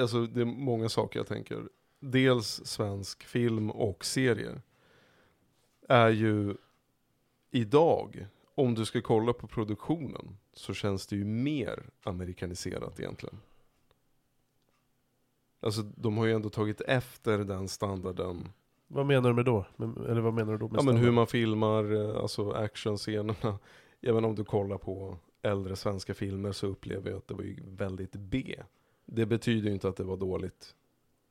alltså 0.00 0.26
det 0.26 0.40
är 0.40 0.44
många 0.44 0.88
saker 0.88 1.18
jag 1.18 1.26
tänker. 1.26 1.62
Dels 2.00 2.60
svensk 2.66 3.24
film 3.24 3.70
och 3.70 4.04
serier. 4.04 4.62
Är 5.88 6.08
ju 6.08 6.54
idag, 7.50 8.26
om 8.54 8.74
du 8.74 8.84
ska 8.84 9.00
kolla 9.00 9.32
på 9.32 9.46
produktionen, 9.46 10.36
så 10.54 10.74
känns 10.74 11.06
det 11.06 11.16
ju 11.16 11.24
mer 11.24 11.82
amerikaniserat 12.02 13.00
egentligen. 13.00 13.40
Alltså 15.60 15.82
de 15.82 16.18
har 16.18 16.26
ju 16.26 16.32
ändå 16.32 16.50
tagit 16.50 16.80
efter 16.80 17.38
den 17.38 17.68
standarden. 17.68 18.48
Vad 18.86 19.06
menar 19.06 19.28
du 19.28 19.34
med 19.34 19.44
då? 19.44 19.66
Eller 20.08 20.20
vad 20.20 20.34
menar 20.34 20.52
du 20.52 20.58
då 20.58 20.68
med 20.68 20.78
Ja 20.78 20.82
men 20.82 20.94
hur 20.94 21.02
standard? 21.02 21.14
man 21.14 21.26
filmar, 21.26 21.92
eh, 21.92 22.16
alltså 22.16 22.50
actionscenerna. 22.50 23.58
Även 24.02 24.24
om 24.24 24.34
du 24.34 24.44
kollar 24.44 24.78
på 24.78 25.16
äldre 25.42 25.76
svenska 25.76 26.14
filmer 26.14 26.52
så 26.52 26.66
upplever 26.66 27.10
jag 27.10 27.18
att 27.18 27.28
det 27.28 27.34
var 27.34 27.42
ju 27.42 27.56
väldigt 27.66 28.12
B. 28.12 28.56
Det 29.06 29.26
betyder 29.26 29.68
ju 29.68 29.74
inte 29.74 29.88
att 29.88 29.96
det 29.96 30.04
var 30.04 30.16
dåligt, 30.16 30.74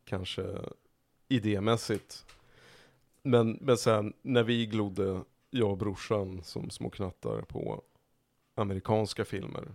kanske 0.05 0.57
idémässigt. 1.27 2.25
Men, 3.24 3.57
men 3.62 3.77
sen 3.77 4.13
när 4.21 4.43
vi 4.43 4.65
glodde, 4.65 5.21
jag 5.50 5.71
och 5.71 5.77
brorsan 5.77 6.43
som 6.43 6.69
små 6.69 6.89
knattar 6.89 7.41
på 7.41 7.81
amerikanska 8.55 9.25
filmer. 9.25 9.67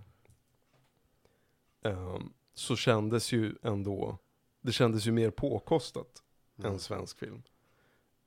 ehm, 1.82 2.32
så 2.54 2.76
kändes 2.76 3.32
ju 3.32 3.54
ändå, 3.62 4.18
det 4.64 4.72
kändes 4.72 5.06
ju 5.06 5.12
mer 5.12 5.30
påkostat 5.30 6.20
Mm. 6.58 6.72
än 6.72 6.78
svensk 6.78 7.18
film. 7.18 7.42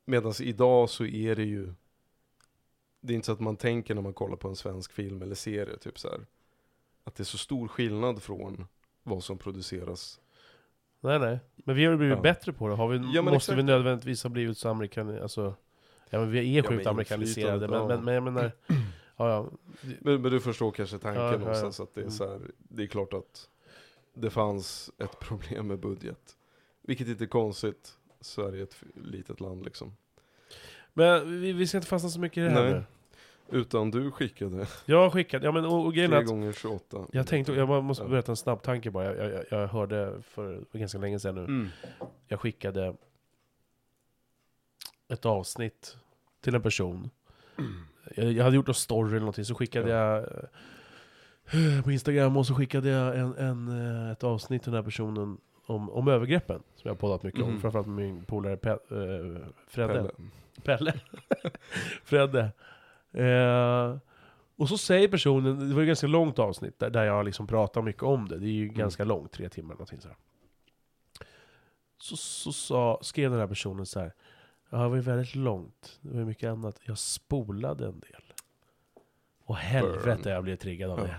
Medan 0.06 0.34
idag 0.42 0.90
så 0.90 1.06
är 1.06 1.36
det 1.36 1.44
ju, 1.44 1.74
det 3.02 3.14
är 3.14 3.16
inte 3.16 3.26
så 3.26 3.32
att 3.32 3.40
man 3.40 3.56
tänker 3.56 3.96
när 3.96 4.02
man 4.02 4.14
kollar 4.14 4.36
på 4.36 4.48
en 4.48 4.56
svensk 4.56 4.92
film 4.94 5.22
eller 5.22 5.36
serie, 5.36 5.78
typ 5.78 6.00
så 6.00 6.10
här, 6.10 6.26
att 7.04 7.16
det 7.16 7.24
är 7.24 7.26
så 7.26 7.38
stor 7.38 7.68
skillnad 7.68 8.24
från 8.24 8.68
vad 9.04 9.24
som 9.24 9.38
produceras. 9.38 10.20
Nej 11.00 11.20
nej, 11.20 11.40
men 11.56 11.76
vi 11.76 11.86
har 11.86 11.92
ju 11.92 11.98
blivit 11.98 12.16
Ja. 12.18 12.22
bättre 12.22 12.54
på 12.54 12.68
det. 12.68 12.76
Har 12.76 12.88
vi, 12.88 12.98
Ja, 13.16 13.22
måste 13.22 13.52
vi 13.52 13.56
exakt. 13.56 13.66
nödvändigtvis 13.66 14.24
ha 14.24 14.30
blivit 14.30 14.58
så 14.58 14.70
amerikan... 14.70 15.22
Alltså, 15.22 15.54
ja 16.10 16.20
men 16.20 16.32
vi 16.32 16.40
är 16.40 16.44
Ja, 16.44 16.64
sjukt 16.70 16.84
men 16.86 16.88
amerikaniserade, 16.88 17.68
men, 17.68 17.80
men, 17.88 17.90
ja. 17.98 18.02
men 18.02 18.14
jag 18.14 18.24
menar... 18.24 18.52
Ja, 19.20 19.30
ja. 19.30 19.50
Men, 20.00 20.22
men 20.22 20.32
du 20.32 20.40
förstår 20.40 20.72
kanske 20.72 20.98
tanken 21.00 21.22
Ja, 21.24 21.28
ja, 21.28 21.34
ja. 21.34 21.40
någonstans, 21.40 21.80
att 21.80 21.94
det 21.94 22.02
är 22.02 22.04
Mm. 22.04 22.12
så 22.12 22.30
här, 22.30 22.42
det 22.58 22.84
är 22.84 22.88
klart 22.88 23.14
att 23.14 23.50
det 24.22 24.30
fanns 24.30 24.92
ett 24.98 25.20
problem 25.20 25.68
med 25.68 25.80
budget. 25.80 26.38
Vilket 26.82 27.08
inte 27.08 27.24
är 27.24 27.28
konstigt, 27.28 27.98
Sverige 28.22 28.60
är 28.60 28.64
ett 28.64 28.76
litet 28.96 29.40
land 29.40 29.64
liksom. 29.64 29.96
Men 30.94 31.42
vi, 31.42 31.54
vi 31.54 31.68
ska 31.68 31.78
inte 31.78 31.88
fastna 31.88 32.10
så 32.10 32.20
mycket 32.20 32.38
i 32.38 32.42
det 32.42 32.50
här 32.50 32.64
Nej. 32.64 32.74
nu. 32.74 32.84
Utan 33.50 33.92
du 33.92 34.12
skickade 34.12 34.68
Jag 34.86 34.98
har 34.98 35.10
skickat, 35.10 35.44
ja 35.44 35.52
men 35.52 35.66
och, 35.66 35.86
och 35.86 35.94
grejen 35.94 36.12
tre 36.12 36.20
att 36.20 36.26
gånger 36.26 36.52
28. 36.54 36.98
jag 37.12 37.28
tänkte, 37.28 37.54
jag 37.54 37.84
måste 37.84 38.06
berätta 38.06 38.32
en 38.32 38.36
snabb 38.36 38.62
tanke 38.64 38.92
bara. 38.92 39.16
Jag, 39.16 39.32
jag, 39.32 39.46
jag 39.52 39.68
hörde 39.68 40.22
för 40.22 40.66
ganska 40.74 40.98
länge 40.98 41.20
sedan 41.20 41.36
nu. 41.36 41.44
Mm. 41.44 41.70
Jag 42.28 42.40
skickade 42.40 42.96
ett 45.08 45.26
avsnitt 45.26 45.98
till 46.42 46.56
en 46.56 46.62
person. 46.62 47.10
Jag, 48.16 48.32
jag 48.32 48.44
hade 48.44 48.56
gjort 48.56 48.68
en 48.68 48.74
story 48.74 49.10
eller 49.10 49.20
någonting, 49.20 49.46
så 49.46 49.56
skickade 49.56 49.90
Ja. 49.90 50.16
jag 50.16 50.30
på 51.84 51.92
Instagram 51.92 52.38
och 52.38 52.46
så 52.48 52.56
skickade 52.56 52.90
jag 52.90 53.18
en, 53.20 53.36
en, 53.38 53.68
eh, 54.06 54.12
ett 54.12 54.24
avsnitt 54.24 54.64
till 54.64 54.72
den 54.72 54.78
här 54.82 54.86
personen 54.86 55.38
om, 55.66 55.90
om 55.90 56.08
övergreppen. 56.08 56.64
Som 56.76 56.82
jag 56.84 56.92
har 56.92 56.98
poddat 56.98 57.24
mycket 57.24 57.42
om, 57.42 57.50
Mhm. 57.50 57.60
framförallt 57.62 57.88
med 57.88 57.96
min 58.06 58.26
polare 58.26 58.56
Pe- 58.56 59.40
eh, 59.42 59.48
Fredde. 59.68 60.12
Pelle. 60.64 60.94
Fredde. 62.04 62.50
Eh, 63.12 63.98
och 64.56 64.70
så 64.70 64.78
säger 64.78 65.08
personen, 65.08 65.70
det 65.70 65.76
var 65.76 65.82
ju 65.82 65.86
ett 65.86 65.90
ganska 65.90 66.08
långt 66.08 66.40
avsnitt 66.40 66.80
där, 66.80 66.90
där 66.90 67.04
jag 67.04 67.26
liksom 67.26 67.48
pratar 67.48 67.82
mycket 67.82 68.04
om 68.04 68.28
det, 68.28 68.38
det 68.40 68.48
är 68.48 68.52
ju 68.52 68.68
ganska 68.68 69.04
långt, 69.04 69.32
tre 69.32 69.50
timmar 69.50 69.74
någonting 69.74 70.02
sådär. 70.02 70.18
Så, 72.02 72.18
så 72.18 72.52
sa, 72.52 73.00
skrev 73.02 73.32
den 73.32 73.40
här 73.40 73.48
personen 73.48 73.86
så 73.86 74.00
här. 74.00 74.14
Ja, 74.70 74.78
det 74.78 74.88
var 74.90 74.96
ju 74.96 75.02
väldigt 75.02 75.36
långt, 75.36 76.00
det 76.02 76.10
var 76.14 76.20
ju 76.20 76.26
mycket 76.26 76.50
annat. 76.50 76.80
Jag 76.86 76.98
spolade 76.98 77.86
en 77.86 78.00
del. 78.00 78.27
Och 79.48 79.58
helvete 79.58 80.30
jag 80.30 80.44
blev 80.44 80.56
triggad 80.56 80.92
av 80.92 80.98
det. 80.98 81.16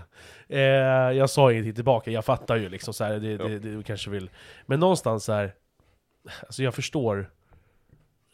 Eh, 0.47 1.17
jag 1.17 1.29
sa 1.29 1.51
ingenting 1.51 1.75
tillbaka, 1.75 2.11
jag 2.11 2.25
fattar 2.25 2.55
ju 2.55 2.69
liksom 2.69 2.93
så 2.93 3.03
här, 3.03 3.19
det, 3.19 3.37
det, 3.37 3.59
det, 3.59 3.83
kanske 3.83 4.09
vill... 4.09 4.29
Men 4.65 4.79
någonstans 4.79 5.23
så 5.23 5.33
här, 5.33 5.55
alltså 6.41 6.63
jag 6.63 6.75
förstår. 6.75 7.31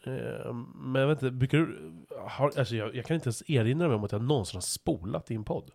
Eh, 0.04 0.54
men 0.74 1.02
jag 1.02 1.08
vet 1.08 1.22
inte, 1.22 1.30
brukar 1.30 1.58
du... 1.58 1.92
Har, 2.18 2.58
alltså 2.58 2.76
jag, 2.76 2.94
jag 2.94 3.04
kan 3.04 3.14
inte 3.14 3.26
ens 3.26 3.50
erinra 3.50 3.88
mig 3.88 3.94
om 3.94 4.04
att 4.04 4.12
jag 4.12 4.22
någonsin 4.22 4.56
har 4.56 4.62
spolat 4.62 5.30
en 5.30 5.44
podd. 5.44 5.70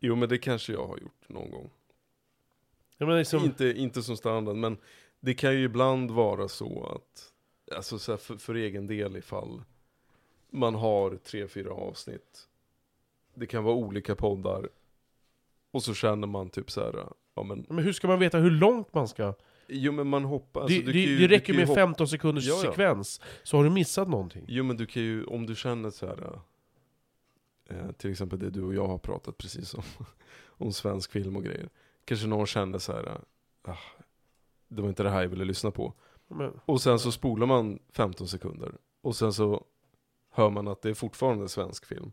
Jo 0.00 0.16
men 0.16 0.28
det 0.28 0.38
kanske 0.38 0.72
jag 0.72 0.86
har 0.86 0.98
gjort 0.98 1.28
någon 1.28 1.50
gång. 1.50 1.70
Liksom, 2.98 3.44
Inte, 3.44 3.66
inte 3.66 4.02
som 4.02 4.16
standard, 4.16 4.56
men 4.56 4.76
det 5.20 5.34
kan 5.34 5.52
ju 5.52 5.64
ibland 5.64 6.10
vara 6.10 6.48
så 6.48 6.86
att, 6.86 7.32
alltså 7.76 7.98
så 7.98 8.16
för, 8.16 8.36
för 8.36 8.54
egen 8.54 8.86
del 8.86 9.16
ifall 9.16 9.62
man 10.50 10.74
har 10.74 11.16
tre, 11.16 11.48
fyra 11.48 11.72
avsnitt. 11.72 12.48
Det 13.34 13.46
kan 13.46 13.64
vara 13.64 13.74
olika 13.74 14.14
poddar. 14.16 14.68
Och 15.70 15.82
så 15.82 15.94
känner 15.94 16.26
man 16.26 16.50
typ 16.50 16.70
så 16.70 16.80
här, 16.80 17.06
ja 17.34 17.42
men, 17.42 17.66
men 17.68 17.84
hur 17.84 17.92
ska 17.92 18.08
man 18.08 18.18
veta 18.18 18.38
hur 18.38 18.50
långt 18.50 18.94
man 18.94 19.08
ska... 19.08 19.34
jo 19.68 19.92
men 19.92 20.06
man 20.06 20.24
hoppar. 20.24 20.60
Alltså, 20.60 20.80
det, 20.80 20.92
det, 20.92 20.98
ju- 21.00 21.18
det 21.18 21.34
räcker 21.36 21.52
ju 21.52 21.58
med 21.58 21.68
hoppa- 21.68 21.80
15 21.80 22.08
sekunders 22.08 22.44
Ja, 22.44 22.54
ja. 22.54 22.60
sekvens, 22.70 23.20
så 23.42 23.56
har 23.56 23.64
du 23.64 23.70
missat 23.70 24.08
någonting. 24.08 24.44
Jo 24.48 24.64
men 24.64 24.76
du 24.76 24.86
kan 24.86 25.02
ju, 25.02 25.24
om 25.24 25.46
du 25.46 25.54
känner 25.54 25.90
så 25.90 26.06
här. 26.06 26.38
Eh, 27.70 27.90
till 27.92 28.10
exempel 28.10 28.38
det 28.38 28.50
du 28.50 28.62
och 28.62 28.74
jag 28.74 28.86
har 28.86 28.98
pratat 28.98 29.36
precis 29.38 29.74
om. 29.74 29.82
om 30.46 30.72
svensk 30.72 31.12
film 31.12 31.36
och 31.36 31.44
grejer. 31.44 31.68
Kanske 32.04 32.26
någon 32.26 32.46
känner 32.46 32.78
så 32.78 32.92
här. 32.92 33.20
Ah, 33.62 33.76
det 34.68 34.82
var 34.82 34.88
inte 34.88 35.02
det 35.02 35.10
här 35.10 35.22
jag 35.22 35.28
ville 35.28 35.44
lyssna 35.44 35.70
på. 35.70 35.92
Men, 36.28 36.60
Och 36.64 36.80
sen 36.82 36.98
så 36.98 37.12
spolar 37.12 37.46
man 37.46 37.78
15 37.92 38.28
sekunder. 38.28 38.72
Och 39.02 39.16
sen 39.16 39.32
så 39.32 39.64
hör 40.30 40.50
man 40.50 40.68
att 40.68 40.82
det 40.82 40.90
är 40.90 40.94
fortfarande 40.94 41.48
svensk 41.48 41.86
film. 41.86 42.12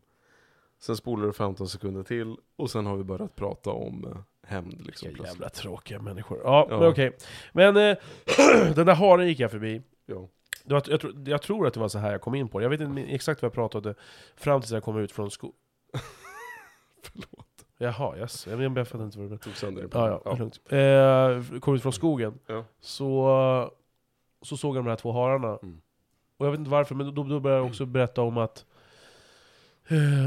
Sen 0.82 0.96
spolar 0.96 1.26
du 1.26 1.32
15 1.32 1.68
sekunder 1.68 2.02
till. 2.02 2.36
Och 2.56 2.70
sen 2.70 2.86
har 2.86 2.96
vi 2.96 3.04
börjat 3.04 3.36
prata 3.36 3.70
om 3.70 4.04
eh, 4.04 4.16
hämnd 4.50 4.86
liksom 4.86 5.08
vilka 5.08 5.24
jävla 5.24 5.48
tråkiga 5.48 6.00
människor. 6.00 6.40
Ja, 6.44 6.66
Ja. 6.70 6.78
men 6.78 6.88
okej. 6.88 7.16
Men 7.52 7.76
eh, 7.76 7.96
den 8.74 8.86
där 8.86 8.94
haren 8.94 9.28
gick 9.28 9.40
jag 9.40 9.50
förbi. 9.50 9.82
Ja. 10.06 10.28
Det 10.64 10.74
var, 10.74 10.82
jag, 10.88 11.00
tror, 11.00 11.14
jag 11.28 11.42
tror 11.42 11.66
att 11.66 11.74
det 11.74 11.80
var 11.80 11.88
så 11.88 11.98
här 11.98 12.12
jag 12.12 12.20
kom 12.20 12.34
in 12.34 12.48
på 12.48 12.58
det. 12.58 12.62
Jag 12.62 12.70
vet 12.70 12.80
inte 12.80 13.02
exakt 13.02 13.42
vad 13.42 13.46
jag 13.46 13.54
pratade 13.54 13.94
fram 14.36 14.60
tills 14.60 14.72
jag 14.72 14.82
kom 14.82 14.98
ut 14.98 15.12
från 15.12 15.30
sko... 15.30 15.52
Förlåt. 17.02 17.46
Jaha, 17.78 18.16
yes. 18.18 18.46
jag, 18.46 18.62
jag 18.62 18.88
fattar 18.88 19.04
inte 19.04 19.18
vad 19.18 19.30
det 19.30 19.38
Tog 19.38 19.56
sönder 19.56 19.82
din 19.82 19.90
Ja, 19.94 20.22
ja, 20.24 20.36
lugnt. 20.36 20.60
Eh, 20.72 21.60
kom 21.60 21.74
ut 21.74 21.82
från 21.82 21.92
skogen, 21.92 22.38
Ja. 22.46 22.64
så, 22.80 23.70
så 24.42 24.56
såg 24.56 24.76
jag 24.76 24.84
de 24.84 24.88
här 24.90 24.96
två 24.96 25.12
hararna. 25.12 25.58
Mm. 25.62 25.80
Och 26.36 26.46
jag 26.46 26.50
vet 26.50 26.58
inte 26.58 26.70
varför, 26.70 26.94
men 26.94 27.14
då, 27.14 27.24
då 27.24 27.40
började 27.40 27.60
jag 27.62 27.66
också 27.68 27.86
berätta 27.86 28.22
om 28.22 28.38
att 28.38 28.66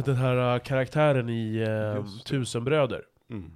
den 0.06 0.16
här 0.16 0.54
eh, 0.56 0.60
karaktären 0.60 1.30
i 1.30 1.58
eh. 1.58 2.06
Tusenbröder. 2.26 3.04
Mm. 3.30 3.52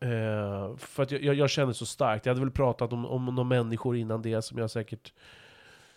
Eh, 0.00 0.76
för 0.76 1.02
att 1.02 1.10
jag, 1.10 1.22
jag, 1.22 1.34
jag 1.34 1.50
känner 1.50 1.72
så 1.72 1.86
starkt, 1.86 2.26
jag 2.26 2.30
hade 2.30 2.40
väl 2.44 2.50
pratat 2.50 2.92
om, 2.92 3.06
om 3.06 3.24
några 3.24 3.44
människor 3.44 3.96
innan 3.96 4.22
det 4.22 4.42
som 4.42 4.58
jag 4.58 4.70
säkert 4.70 5.12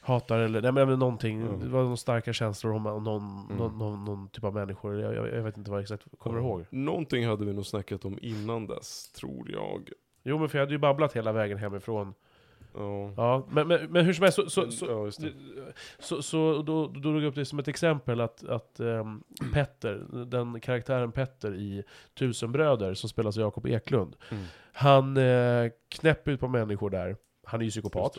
hatar, 0.01 0.39
eller 0.39 0.61
nej, 0.61 0.71
men 0.71 0.99
någonting, 0.99 1.41
Mm. 1.41 1.59
det 1.59 1.67
var 1.67 1.83
några 1.83 1.95
starka 1.97 2.33
känslor 2.33 2.73
om 2.73 2.83
någon, 2.83 3.45
Mm. 3.45 3.57
någon, 3.57 3.77
någon, 3.77 4.05
någon 4.05 4.29
typ 4.29 4.43
av 4.43 4.53
människor, 4.53 4.99
jag, 5.01 5.15
jag, 5.15 5.27
jag 5.27 5.43
vet 5.43 5.57
inte 5.57 5.71
vad 5.71 5.81
exakt, 5.81 6.03
kommer 6.17 6.37
du 6.37 6.43
ihåg? 6.43 6.65
Någonting 6.69 7.27
hade 7.27 7.45
vi 7.45 7.53
nog 7.53 7.65
snackat 7.65 8.05
om 8.05 8.19
innan 8.21 8.67
dess, 8.67 9.11
tror 9.11 9.51
jag. 9.51 9.89
Jo 10.23 10.37
men 10.39 10.49
för 10.49 10.57
jag 10.57 10.65
hade 10.65 10.73
ju 10.73 10.77
babblat 10.79 11.15
hela 11.15 11.31
vägen 11.31 11.57
hemifrån. 11.57 12.13
Ja. 12.73 13.13
Ja, 13.17 13.47
men, 13.49 13.67
men, 13.67 13.91
men 13.91 14.05
hur 14.05 14.13
som 14.13 14.23
helst, 14.23 14.35
så, 14.35 14.49
så, 14.49 14.71
så, 14.71 15.21
det. 15.21 15.33
så, 15.99 16.21
så 16.21 16.61
då, 16.61 16.87
då 16.87 16.99
drog 16.99 17.15
jag 17.23 17.27
upp 17.27 17.35
det 17.35 17.45
som 17.45 17.59
ett 17.59 17.67
exempel 17.67 18.21
att, 18.21 18.43
att 18.43 18.79
ehm, 18.79 19.23
Petter, 19.53 20.25
den 20.25 20.59
karaktären 20.61 21.11
Petter 21.11 21.55
i 21.55 21.83
Tusenbröder, 22.13 22.93
som 22.93 23.09
spelas 23.09 23.37
av 23.37 23.41
Jakob 23.41 23.65
Eklund, 23.65 24.15
Mm. 24.31 24.43
han 24.73 25.17
eh, 25.17 25.71
knäpper 25.89 26.31
ut 26.31 26.39
på 26.39 26.47
människor 26.47 26.89
där, 26.89 27.15
han 27.45 27.61
är 27.61 27.65
ju 27.65 27.71
psykopat. 27.71 28.17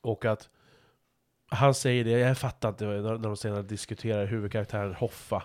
Och 0.00 0.24
att 0.24 0.48
han 1.48 1.74
säger 1.74 2.04
det, 2.04 2.10
jag 2.10 2.38
fattar 2.38 2.68
inte 2.68 2.84
när, 2.84 3.02
när 3.02 3.18
de 3.18 3.36
senare 3.36 3.62
diskuterar 3.62 4.26
huvudkaraktären 4.26 4.94
Hoffa 4.94 5.42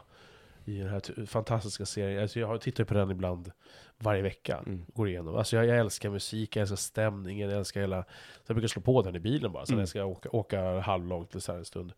i 0.67 0.77
den 0.80 0.89
här 0.89 1.25
fantastiska 1.25 1.86
serien. 1.86 2.21
Alltså 2.21 2.39
jag 2.39 2.62
tittar 2.62 2.84
på 2.84 2.93
den 2.93 3.12
ibland 3.12 3.51
varje 3.97 4.21
vecka. 4.21 4.58
Mm. 4.65 4.86
Går 4.93 5.10
igenom. 5.10 5.36
Alltså 5.36 5.56
jag, 5.56 5.65
jag 5.65 5.77
älskar 5.77 6.10
musik, 6.10 6.56
jag 6.56 6.62
älskar 6.62 6.75
stämningen, 6.75 7.49
jag 7.49 7.58
älskar 7.60 7.82
hela... 7.82 8.03
Så 8.03 8.43
jag 8.47 8.56
brukar 8.56 8.67
slå 8.67 8.82
på 8.82 9.01
den 9.01 9.15
i 9.15 9.19
bilen 9.19 9.51
bara, 9.51 9.65
sen 9.65 9.73
Mm. 9.73 9.80
jag 9.82 9.89
ska 9.89 10.06
åka, 10.06 10.30
åka 10.30 10.80
halvlångt 10.80 11.32
eller 11.32 11.41
så 11.41 11.51
här 11.51 11.60
en 11.60 11.65
stund. 11.65 11.93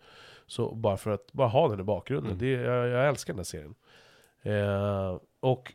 Så 0.48 0.76
bara 0.76 0.98
för 0.98 1.12
att 1.12 1.34
bara 1.34 1.48
ha 1.48 1.68
den 1.70 1.80
i 1.80 1.84
bakgrunden. 1.84 2.32
Mm. 2.32 2.40
Det, 2.40 2.50
jag, 2.52 2.88
jag 2.88 3.08
älskar 3.10 3.34
den 3.34 3.40
här 3.40 3.44
serien. 3.44 3.76
Eh, 4.42 5.20
och 5.40 5.72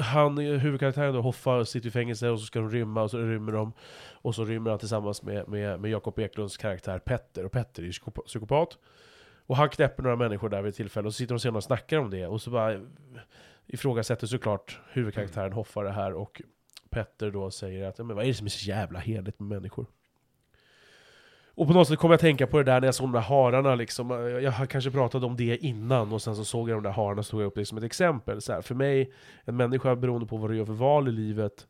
han, 0.00 0.38
huvudkaraktären 0.38 1.14
då, 1.14 1.20
Hoffa, 1.20 1.64
sitter 1.64 1.88
i 1.88 1.90
fängelse 1.90 2.28
och 2.28 2.40
så 2.40 2.46
ska 2.46 2.58
de 2.58 2.70
rymma 2.70 3.02
och 3.02 3.10
så 3.10 3.18
rymmer 3.18 3.52
de. 3.52 3.72
Och 4.12 4.34
så 4.34 4.44
rymmer 4.44 4.70
han 4.70 4.78
tillsammans 4.78 5.22
med, 5.22 5.48
med, 5.48 5.80
med 5.80 5.90
Jakob 5.90 6.18
Eklunds 6.18 6.56
karaktär 6.56 6.98
Petter. 6.98 7.44
Och 7.44 7.52
Petter 7.52 7.82
är 7.82 7.86
ju 7.86 7.92
psykopa- 7.92 8.26
psykopat. 8.26 8.78
Och 9.50 9.56
han 9.56 9.68
knäpper 9.68 10.02
några 10.02 10.16
människor 10.16 10.48
där 10.48 10.62
vid 10.62 10.68
ett 10.68 10.76
tillfälle 10.76 11.06
och 11.06 11.14
så 11.14 11.18
sitter 11.18 11.34
de 11.34 11.40
sen 11.40 11.56
och 11.56 11.64
snackar 11.64 11.98
om 11.98 12.10
det. 12.10 12.26
Och 12.26 12.42
så 12.42 12.50
bara 12.50 12.80
ifrågasätter 13.66 14.26
såklart 14.26 14.80
huvudkaraktären 14.92 15.52
Hoffa 15.52 15.82
det 15.82 15.90
här 15.90 16.12
och 16.12 16.42
Petter 16.90 17.30
då 17.30 17.50
säger 17.50 17.88
att 17.88 17.98
men 17.98 18.16
vad 18.16 18.24
är 18.24 18.28
det 18.28 18.34
som 18.34 18.46
är 18.46 18.50
så 18.50 18.68
jävla 18.68 18.98
heligt 18.98 19.40
med 19.40 19.48
människor? 19.48 19.86
Och 21.54 21.66
på 21.66 21.72
något 21.72 21.88
sätt 21.88 21.98
kom 21.98 22.10
jag 22.10 22.14
att 22.14 22.20
tänka 22.20 22.46
på 22.46 22.58
det 22.58 22.64
där 22.64 22.80
när 22.80 22.88
jag 22.88 22.94
såg 22.94 23.06
de 23.06 23.12
där 23.12 23.20
hararna 23.20 23.74
liksom. 23.74 24.10
Jag 24.42 24.52
har 24.52 24.66
kanske 24.66 24.90
pratat 24.90 25.22
om 25.22 25.36
det 25.36 25.56
innan 25.56 26.12
och 26.12 26.22
sen 26.22 26.36
så 26.36 26.44
såg 26.44 26.70
jag 26.70 26.76
de 26.76 26.82
där 26.82 26.90
hararna 26.90 27.20
och 27.20 27.26
tog 27.26 27.40
jag 27.40 27.46
upp 27.46 27.54
det 27.54 27.66
som 27.66 27.78
ett 27.78 27.84
exempel. 27.84 28.40
Så 28.40 28.52
här, 28.52 28.62
för 28.62 28.74
mig, 28.74 29.12
en 29.44 29.56
människa 29.56 29.96
beroende 29.96 30.26
på 30.26 30.36
vad 30.36 30.50
du 30.50 30.56
gör 30.56 30.64
för 30.64 30.72
val 30.72 31.08
i 31.08 31.12
livet, 31.12 31.66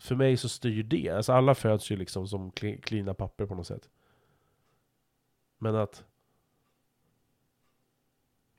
för 0.00 0.14
mig 0.14 0.36
så 0.36 0.48
styr 0.48 0.82
det. 0.82 1.08
Alltså 1.08 1.32
alla 1.32 1.54
föds 1.54 1.90
ju 1.90 1.96
liksom 1.96 2.26
som 2.28 2.52
kli- 2.52 2.80
klina 2.80 3.14
papper 3.14 3.46
på 3.46 3.54
något 3.54 3.66
sätt. 3.66 3.88
Men 5.58 5.74
att... 5.74 6.04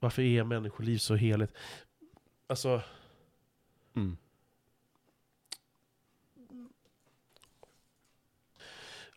Varför 0.04 0.22
är 0.22 0.44
människoliv 0.44 0.98
så 0.98 1.14
heligt? 1.14 1.52
Alltså... 2.46 2.80
Mm. 3.96 4.16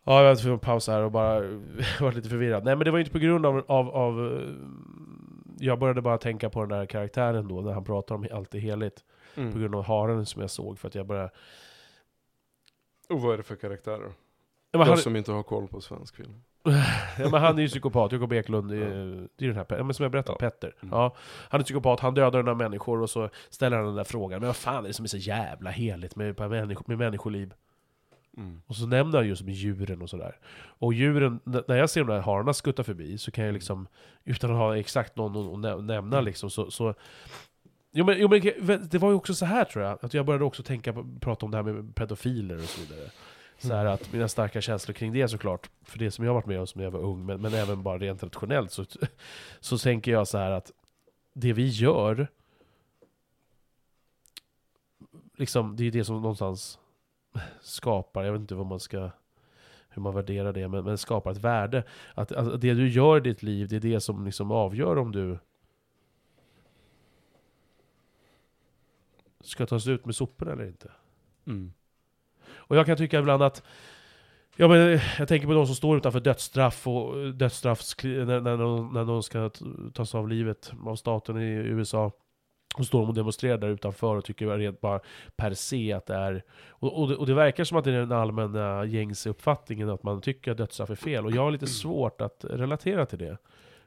Ja, 0.04 0.22
jag 0.24 0.42
får 0.42 0.56
pausa 0.56 0.92
här 0.92 1.02
och 1.02 1.10
bara 1.12 1.40
var 2.00 2.12
lite 2.12 2.28
förvirrad. 2.28 2.64
Nej 2.64 2.76
men 2.76 2.84
det 2.84 2.90
var 2.90 2.98
inte 2.98 3.10
på 3.10 3.18
grund 3.18 3.46
av, 3.46 3.64
av, 3.68 3.88
av... 3.88 4.36
eh, 4.36 4.54
Jag 5.58 5.78
började 5.78 6.02
bara 6.02 6.18
tänka 6.18 6.50
på 6.50 6.60
den 6.60 6.68
där 6.78 6.86
karaktären 6.86 7.48
då, 7.48 7.60
när 7.60 7.72
han 7.72 7.84
pratar 7.84 8.14
om 8.14 8.26
allt 8.32 8.54
är 8.54 8.58
heligt. 8.58 9.04
På 9.34 9.40
Mm. 9.40 9.60
grund 9.60 9.74
av 9.74 9.84
haren 9.84 10.26
som 10.26 10.40
jag 10.40 10.50
såg, 10.50 10.78
för 10.78 10.88
att 10.88 10.94
jag 10.94 11.06
började... 11.06 11.30
Och 13.08 13.20
vad 13.20 13.32
är 13.32 13.36
det 13.36 13.42
för 13.42 13.56
karaktärer? 13.56 14.12
Jag 14.70 14.98
som 14.98 15.16
inte 15.16 15.32
har 15.32 15.42
koll 15.42 15.68
på 15.68 15.80
svensk 15.80 16.16
film. 16.16 16.34
Ja, 17.18 17.30
men 17.30 17.40
han 17.40 17.58
är 17.58 17.62
ju 17.62 17.68
psykopat, 17.68 18.12
Jakob 18.12 18.32
Eklund, 18.32 18.70
det 18.70 18.76
är, 18.76 19.28
det 19.36 19.44
är 19.44 19.48
den 19.48 19.56
här, 19.56 19.66
ja, 19.68 19.84
men 19.84 19.94
som 19.94 20.02
jag 20.02 20.12
berättade, 20.12 20.36
Ja. 20.40 20.50
Petter. 20.50 20.74
Mm. 20.82 20.94
Ja, 20.94 21.16
han 21.48 21.60
är 21.60 21.64
psykopat, 21.64 22.00
han 22.00 22.14
dödar 22.14 22.42
några 22.42 22.54
människor 22.54 23.02
och 23.02 23.10
så 23.10 23.28
ställer 23.50 23.76
han 23.76 23.86
den 23.86 23.94
där 23.94 24.04
frågan, 24.04 24.40
men 24.40 24.46
vad 24.46 24.56
fan 24.56 24.84
är 24.84 24.88
det 24.88 24.94
som 24.94 25.04
är 25.04 25.08
så 25.08 25.16
jävla 25.16 25.70
heligt 25.70 26.16
med, 26.16 26.38
med, 26.38 26.50
människo, 26.50 26.84
med 26.86 26.98
människoliv? 26.98 27.52
Mm. 28.36 28.62
Och 28.66 28.76
så 28.76 28.86
nämner 28.86 29.18
han 29.18 29.28
just 29.28 29.42
med 29.42 29.54
djuren 29.54 30.02
och 30.02 30.10
sådär. 30.10 30.36
Och 30.78 30.94
djuren, 30.94 31.40
när 31.44 31.76
jag 31.76 31.90
ser 31.90 32.00
de 32.04 32.14
där 32.14 32.20
hararna 32.20 32.52
skutta 32.52 32.84
förbi 32.84 33.18
så 33.18 33.30
kan 33.30 33.44
jag 33.44 33.52
liksom, 33.52 33.88
utan 34.24 34.50
att 34.50 34.56
ha 34.56 34.76
exakt 34.76 35.16
någon 35.16 35.52
att 35.54 35.58
nä- 35.58 35.94
nämna 35.94 36.20
liksom, 36.20 36.50
så... 36.50 36.70
så 36.70 36.94
Jo 37.92 38.04
men, 38.04 38.16
jo 38.18 38.28
men 38.28 38.88
det 38.88 38.98
var 38.98 39.10
ju 39.10 39.16
också 39.16 39.34
så 39.34 39.44
här 39.44 39.64
tror 39.64 39.84
jag, 39.84 39.98
att 40.02 40.14
jag 40.14 40.26
började 40.26 40.44
också 40.44 40.62
tänka 40.62 40.92
på, 40.92 41.06
prata 41.20 41.46
om 41.46 41.50
det 41.50 41.56
här 41.56 41.64
med 41.64 41.94
pedofiler 41.94 42.56
och 42.56 42.62
så 42.62 42.80
vidare. 42.80 43.10
Så 43.58 43.74
här 43.74 43.84
att 43.84 44.12
mina 44.12 44.28
starka 44.28 44.60
känslor 44.60 44.94
kring 44.94 45.12
det 45.12 45.28
såklart, 45.28 45.70
för 45.82 45.98
det 45.98 46.10
som 46.10 46.24
jag 46.24 46.30
har 46.30 46.34
varit 46.34 46.46
med 46.46 46.60
om 46.60 46.66
som 46.66 46.80
jag 46.80 46.90
var 46.90 47.00
ung, 47.00 47.26
men, 47.26 47.40
men 47.40 47.54
även 47.54 47.82
bara 47.82 47.98
rent 47.98 48.22
rationellt 48.22 48.72
så, 48.72 48.84
så 49.60 49.78
tänker 49.78 50.12
jag 50.12 50.28
så 50.28 50.38
här 50.38 50.50
att 50.50 50.72
det 51.32 51.52
vi 51.52 51.68
gör, 51.68 52.28
liksom, 55.36 55.76
det 55.76 55.84
är 55.84 55.90
det 55.90 56.04
som 56.04 56.22
någonstans 56.22 56.78
skapar, 57.60 58.24
jag 58.24 58.32
vet 58.32 58.40
inte 58.40 58.54
vad 58.54 58.66
man 58.66 58.80
ska 58.80 59.10
hur 59.88 60.02
man 60.02 60.14
värderar 60.14 60.52
det, 60.52 60.68
men, 60.68 60.84
men 60.84 60.98
skapar 60.98 61.30
ett 61.30 61.38
värde. 61.38 61.84
Att, 62.14 62.32
att 62.32 62.60
det 62.60 62.74
du 62.74 62.88
gör 62.88 63.16
i 63.16 63.20
ditt 63.20 63.42
liv, 63.42 63.68
det 63.68 63.76
är 63.76 63.80
det 63.80 64.00
som 64.00 64.24
liksom 64.24 64.50
avgör 64.50 64.98
om 64.98 65.12
du 65.12 65.38
ska 69.40 69.66
tas 69.66 69.86
ut 69.86 70.04
med 70.04 70.14
soporna 70.14 70.52
eller 70.52 70.66
inte. 70.66 70.92
Mm. 71.46 71.72
Och 72.68 72.76
jag 72.76 72.86
kan 72.86 72.96
tycka 72.96 73.18
ibland 73.18 73.42
att 73.42 73.62
Ja 74.60 74.68
men 74.68 75.00
jag 75.18 75.28
tänker 75.28 75.46
på 75.46 75.52
de 75.52 75.66
som 75.66 75.74
står 75.74 75.96
utanför 75.96 76.20
dödsstraff 76.20 76.86
och 76.86 77.20
eh, 77.20 77.28
dödsstraffs... 77.28 77.96
När, 78.04 78.40
när, 78.40 78.56
någon, 78.56 78.92
när 78.92 79.04
någon 79.04 79.22
ska 79.22 79.50
tas 79.94 80.14
av 80.14 80.28
livet 80.28 80.72
av 80.86 80.96
staten 80.96 81.38
i 81.38 81.46
USA. 81.46 82.12
Och 82.78 82.86
står 82.86 83.00
de 83.00 83.08
och 83.08 83.14
demonstrerar 83.14 83.58
där 83.58 83.68
utanför 83.68 84.16
och 84.16 84.24
tycker 84.24 84.46
rent 84.46 84.80
bara 84.80 85.00
per 85.36 85.54
se 85.54 85.92
att 85.92 86.06
det 86.06 86.14
är... 86.14 86.44
Och, 86.68 87.00
och, 87.00 87.08
det, 87.08 87.16
och 87.16 87.26
det 87.26 87.34
verkar 87.34 87.64
som 87.64 87.78
att 87.78 87.84
det 87.84 87.90
är 87.90 87.98
den 87.98 88.12
allmänna 88.12 88.84
gängse 88.84 89.30
uppfattningen 89.30 89.90
att 89.90 90.02
man 90.02 90.20
tycker 90.20 90.50
att 90.50 90.58
dödsstraff 90.58 90.90
är 90.90 90.94
fel. 90.94 91.24
Och 91.24 91.32
jag 91.32 91.42
har 91.42 91.50
lite 91.50 91.66
svårt 91.66 92.20
att 92.20 92.44
relatera 92.50 93.06
till 93.06 93.18
det. 93.18 93.38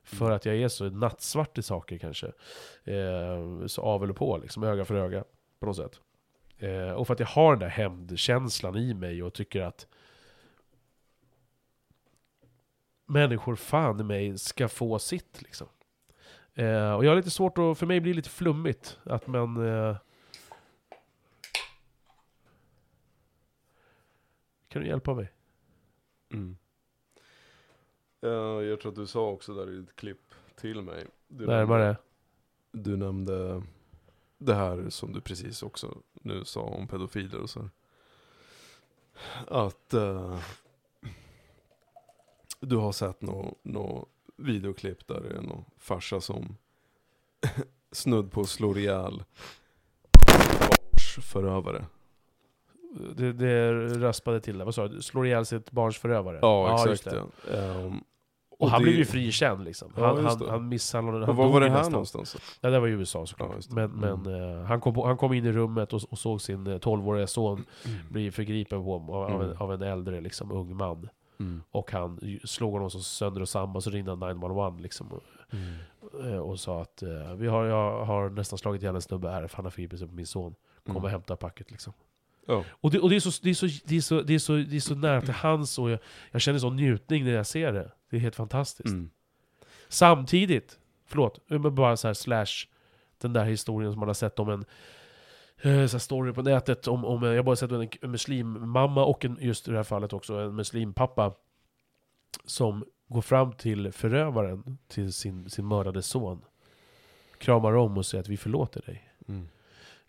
För 0.03 0.31
att 0.31 0.45
jag 0.45 0.55
är 0.55 0.67
så 0.67 0.89
nattsvart 0.89 1.57
i 1.57 1.61
saker 1.61 1.97
kanske. 1.97 2.27
Eh, 2.83 3.65
så 3.65 3.81
av 3.81 4.03
eller 4.03 4.13
på 4.13 4.37
liksom, 4.37 4.63
öga 4.63 4.85
för 4.85 4.95
öga. 4.95 5.23
På 5.59 5.65
något 5.65 5.75
sätt. 5.77 5.99
Eh, 6.61 6.91
och 6.91 7.07
för 7.07 7.13
att 7.13 7.19
jag 7.19 7.27
har 7.27 7.51
den 7.51 7.59
där 7.59 7.67
hämndkänslan 7.67 8.75
i 8.75 8.93
mig 8.93 9.23
och 9.23 9.33
tycker 9.33 9.61
att 9.61 9.87
människor 13.05 13.55
fan 13.55 13.99
i 13.99 14.03
mig 14.03 14.37
ska 14.37 14.67
få 14.67 14.99
sitt 14.99 15.41
liksom. 15.41 15.67
Eh, 16.53 16.93
och 16.93 17.05
jag 17.05 17.11
har 17.11 17.15
lite 17.15 17.31
svårt 17.31 17.57
att, 17.57 17.77
för 17.77 17.85
mig 17.85 17.99
blir 17.99 18.13
det 18.13 18.15
lite 18.15 18.29
flummigt 18.29 18.99
att 19.03 19.27
man... 19.27 19.67
Eh, 19.67 19.97
kan 24.67 24.81
du 24.81 24.87
hjälpa 24.87 25.13
mig? 25.13 25.31
Mm. 26.33 26.57
Ja, 28.19 28.61
jag 28.61 28.79
tror 28.79 28.91
att 28.91 28.95
du 28.95 29.07
sa 29.07 29.29
också 29.29 29.53
där 29.53 29.71
i 29.71 29.79
ett 29.83 29.95
klipp 29.95 30.33
till 30.55 30.81
mig. 30.81 31.07
Du 31.27 31.47
Närmare? 31.47 31.83
Nämnde, 31.83 31.97
du 32.71 32.97
nämnde 32.97 33.63
det 34.37 34.55
här 34.55 34.89
som 34.89 35.13
du 35.13 35.21
precis 35.21 35.63
också 35.63 35.97
nu 36.23 36.45
sa 36.45 36.61
om 36.61 36.87
pedofiler 36.87 37.39
och 37.39 37.49
så. 37.49 37.69
Att 39.47 39.93
eh, 39.93 40.39
du 42.59 42.75
har 42.75 42.91
sett 42.91 43.21
något 43.21 43.57
nå 43.63 44.07
videoklipp 44.37 45.07
där 45.07 45.21
det 45.21 45.37
är 45.37 45.41
någon 45.41 45.65
farsa 45.77 46.21
som 46.21 46.57
snudd 47.91 48.31
på 48.31 48.43
slår 48.43 48.77
ihjäl 48.77 49.23
barns 51.15 51.31
förövare. 51.31 51.85
Det, 53.15 53.33
det 53.33 53.73
raspade 53.99 54.41
till 54.41 54.57
det, 54.57 54.65
vad 54.65 54.75
sa 54.75 54.87
du? 54.87 55.01
Slår 55.01 55.25
ihjäl 55.25 55.45
sitt 55.45 55.71
barns 55.71 55.97
förövare? 55.97 56.39
Ja, 56.41 56.87
just 56.87 57.07
exakt 57.07 57.27
ja. 57.47 57.57
Ehm, 57.57 58.03
Och 58.61 58.69
han 58.69 58.79
det- 58.79 58.83
blev 58.83 58.95
ju 58.95 59.05
frikänd 59.05 59.63
liksom. 59.63 59.91
Ja, 59.97 60.07
Han, 60.07 60.23
just 60.23 60.39
han, 60.39 60.49
han 60.49 60.69
misshandlade... 60.69 61.25
Han 61.25 61.35
var 61.35 61.49
var 61.49 61.61
det 61.61 61.69
här 61.69 61.77
nästan. 61.77 61.91
någonstans? 61.91 62.37
Ja, 62.61 62.69
det 62.69 62.79
var 62.79 62.87
i 62.87 62.91
USA 62.91 63.25
såklart. 63.25 63.51
Ja, 63.69 63.75
men 63.75 63.91
men 63.91 64.25
Mm. 64.25 64.59
eh, 64.59 64.65
han, 64.65 64.81
kom, 64.81 64.97
han 64.97 65.17
kom 65.17 65.33
in 65.33 65.45
i 65.45 65.51
rummet 65.51 65.93
och, 65.93 66.01
och 66.09 66.17
såg 66.19 66.41
sin 66.41 66.67
eh, 66.67 66.75
12-åriga 66.79 67.27
son 67.27 67.65
bli 68.09 68.31
förgripen 68.31 68.83
på 68.83 68.95
av, 68.95 69.11
av, 69.11 69.41
en, 69.41 69.47
Mm. 69.47 69.57
av 69.61 69.73
en 69.73 69.81
äldre 69.81 70.21
liksom, 70.21 70.51
ung 70.51 70.75
man. 70.77 71.09
Mm. 71.39 71.61
Och 71.71 71.91
han 71.91 72.19
slog 72.43 72.73
honom 72.73 72.89
så 72.89 72.99
sönder 72.99 73.41
och 73.41 73.49
samman, 73.49 73.81
så 73.81 73.89
ringde 73.89 74.11
han 74.11 74.19
911 74.19 74.75
liksom. 74.79 75.07
Och, 75.11 75.21
Mm. 75.53 76.33
eh, 76.33 76.39
och 76.39 76.59
sa 76.59 76.81
att 76.81 77.03
eh, 77.03 77.33
vi 77.35 77.47
har, 77.47 77.65
jag 77.65 78.05
har 78.05 78.29
nästan 78.29 78.59
slagit 78.59 78.81
ihjäl 78.81 78.95
en 78.95 79.01
snubbe 79.01 79.29
här, 79.29 79.47
för 79.47 79.55
han 79.55 79.65
har 79.65 79.69
förgripit 79.71 79.99
sig 79.99 80.07
på 80.07 80.13
min 80.13 80.25
son. 80.27 80.55
Kom 80.85 80.91
Mm. 80.91 81.03
och 81.03 81.09
hämta 81.09 81.35
packet 81.35 81.71
liksom. 81.71 81.93
Och, 82.59 82.91
det, 82.91 82.99
och 82.99 83.09
det, 83.09 83.15
är 83.15 83.19
så, 83.19 83.31
det, 83.43 83.49
är 83.49 83.53
så, 83.53 83.65
det, 83.85 83.95
är 83.95 84.01
så, 84.01 84.21
det, 84.21 84.33
är 84.33 84.39
så, 84.39 84.53
det 84.53 84.75
är 84.75 84.79
så 84.79 84.95
nära 84.95 85.21
till 85.21 85.33
hans 85.33 85.79
och 85.79 85.91
jag, 85.91 85.99
jag 86.31 86.41
känner 86.41 86.59
sån 86.59 86.75
njutning 86.75 87.23
när 87.23 87.31
jag 87.31 87.47
ser 87.47 87.73
det. 87.73 87.91
Det 88.09 88.17
är 88.17 88.19
helt 88.19 88.35
fantastiskt. 88.35 88.89
Mm. 88.89 89.09
Samtidigt, 89.89 90.79
förlåt, 91.05 91.47
bara 91.71 91.97
så 91.97 92.07
här 92.07 92.13
slash 92.13 92.67
den 93.17 93.33
där 93.33 93.45
historien 93.45 93.91
som 93.91 93.99
man 93.99 94.09
har 94.09 94.13
sett 94.13 94.39
om 94.39 94.49
en 94.49 94.65
eh, 95.61 95.87
så 95.87 95.99
story 95.99 96.33
på 96.33 96.41
nätet 96.41 96.87
om, 96.87 97.05
om 97.05 97.23
jag 97.23 97.45
bara 97.45 97.55
sett 97.55 97.71
en, 97.71 97.89
en 98.01 98.11
muslimmamma 98.11 99.05
och 99.05 99.25
en, 99.25 99.37
just 99.41 99.67
i 99.67 99.71
det 99.71 99.77
här 99.77 99.83
fallet 99.83 100.13
också 100.13 100.35
en 100.35 100.55
muslimpappa 100.55 101.33
som 102.45 102.85
går 103.07 103.21
fram 103.21 103.53
till 103.53 103.91
förövaren 103.91 104.77
till 104.87 105.13
sin, 105.13 105.49
sin 105.49 105.67
mördade 105.67 106.01
son 106.01 106.41
kramar 107.37 107.73
om 107.73 107.97
och 107.97 108.05
säger 108.05 108.21
att 108.21 108.29
vi 108.29 108.37
förlåter 108.37 108.81
dig. 108.81 109.09
Mm. 109.27 109.47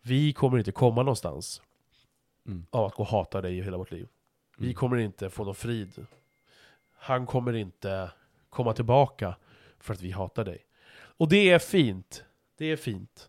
Vi 0.03 0.33
kommer 0.33 0.59
inte 0.59 0.73
komma 0.73 1.03
någonstans 1.03 1.63
Mm. 2.47 2.67
av 2.71 2.85
att 2.85 2.95
gå 2.95 3.03
och 3.03 3.09
hata 3.09 3.41
dig 3.41 3.59
i 3.59 3.63
hela 3.63 3.77
vårt 3.77 3.91
liv. 3.91 4.09
Vi 4.59 4.65
Mm. 4.65 4.75
kommer 4.75 4.97
inte 4.97 5.31
få 5.31 5.45
någon 5.45 5.55
frid. 5.55 6.07
Han 6.99 7.27
kommer 7.27 7.53
inte 7.53 8.11
komma 8.51 8.73
tillbaka 8.73 9.35
för 9.81 9.95
att 9.95 10.01
vi 10.03 10.11
hatar 10.11 10.45
dig. 10.45 10.59
Och 10.95 11.29
det 11.29 11.51
är 11.51 11.59
fint. 11.59 12.25
Det 12.59 12.67
är 12.67 12.77
fint. 12.77 13.29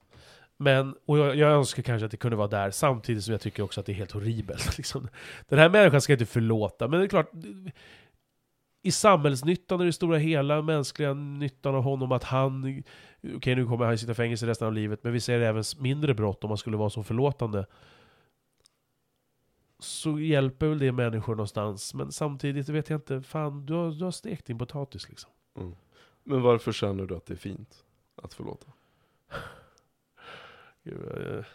Men, 0.57 0.95
och 1.05 1.17
jag, 1.17 1.35
jag 1.35 1.51
önskar 1.51 1.83
kanske 1.83 2.05
att 2.05 2.11
det 2.11 2.17
kunde 2.17 2.37
vara 2.37 2.47
där, 2.47 2.71
samtidigt 2.71 3.23
som 3.23 3.31
jag 3.31 3.41
tycker 3.41 3.63
också 3.63 3.79
att 3.79 3.85
det 3.85 3.91
är 3.91 3.95
helt 3.95 4.11
horribelt. 4.11 4.77
Liksom. 4.77 5.07
Den 5.49 5.59
här 5.59 5.69
människan 5.69 6.01
ska 6.01 6.13
inte 6.13 6.25
förlåta, 6.25 6.87
men 6.87 6.99
det 6.99 7.05
är 7.05 7.09
klart, 7.09 7.31
i 8.81 8.91
samhällsnyttan 8.91 9.79
och 9.79 9.85
det 9.85 9.93
stora 9.93 10.17
hela, 10.17 10.61
mänskliga 10.61 11.13
nyttan 11.13 11.75
av 11.75 11.83
honom, 11.83 12.11
att 12.11 12.23
han, 12.23 12.83
okej 13.35 13.55
nu 13.55 13.65
kommer 13.65 13.85
han 13.85 13.97
sitta 13.97 14.11
i 14.11 14.15
fängelse 14.15 14.47
resten 14.47 14.67
av 14.67 14.73
livet, 14.73 15.03
men 15.03 15.13
vi 15.13 15.19
ser 15.19 15.39
även 15.39 15.63
mindre 15.79 16.13
brott 16.13 16.43
om 16.43 16.47
man 16.47 16.57
skulle 16.57 16.77
vara 16.77 16.89
så 16.89 17.03
förlåtande. 17.03 17.65
Så 19.83 20.19
hjälper 20.19 20.67
väl 20.67 20.79
det 20.79 20.91
människor 20.91 21.35
någonstans, 21.35 21.93
men 21.93 22.11
samtidigt 22.11 22.69
vet 22.69 22.89
jag 22.89 22.97
inte, 22.97 23.21
fan 23.21 23.65
du 23.65 23.73
har, 23.73 23.91
du 23.91 24.03
har 24.03 24.11
stekt 24.11 24.45
din 24.45 24.57
potatis 24.57 25.09
liksom. 25.09 25.31
Mm. 25.57 25.75
Men 26.23 26.41
varför 26.41 26.71
känner 26.71 27.05
du 27.05 27.15
att 27.15 27.25
det 27.25 27.33
är 27.33 27.37
fint 27.37 27.85
att 28.15 28.33
förlåta? 28.33 28.67
Eh, 30.85 31.45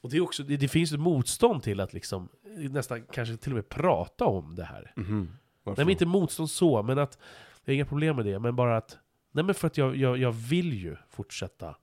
Och 0.00 0.10
det, 0.10 0.16
är 0.16 0.20
också, 0.20 0.42
det, 0.42 0.56
det 0.56 0.68
finns 0.68 0.92
ett 0.92 1.00
motstånd 1.00 1.62
till 1.62 1.80
att 1.80 1.92
liksom, 1.92 2.28
nästan 2.70 3.02
kanske 3.06 3.36
till 3.36 3.52
och 3.52 3.56
med 3.56 3.68
prata 3.68 4.24
om 4.24 4.54
det 4.54 4.64
här. 4.64 4.92
Mhm. 4.96 5.28
Varför? 5.62 5.80
Nej 5.80 5.86
men 5.86 5.92
inte 5.92 6.06
motstånd 6.06 6.50
så, 6.50 6.82
men 6.82 6.98
att, 6.98 7.18
jag 7.64 7.72
har 7.72 7.74
inga 7.74 7.86
problem 7.86 8.16
med 8.16 8.24
det, 8.24 8.38
men 8.38 8.56
bara 8.56 8.76
att, 8.76 8.98
nej 9.32 9.44
men 9.44 9.54
för 9.54 9.66
att 9.66 9.76
jag, 9.76 9.96
jag, 9.96 10.18
jag 10.18 10.32
vill 10.32 10.72
ju 10.72 10.96
fortsätta 11.08 11.76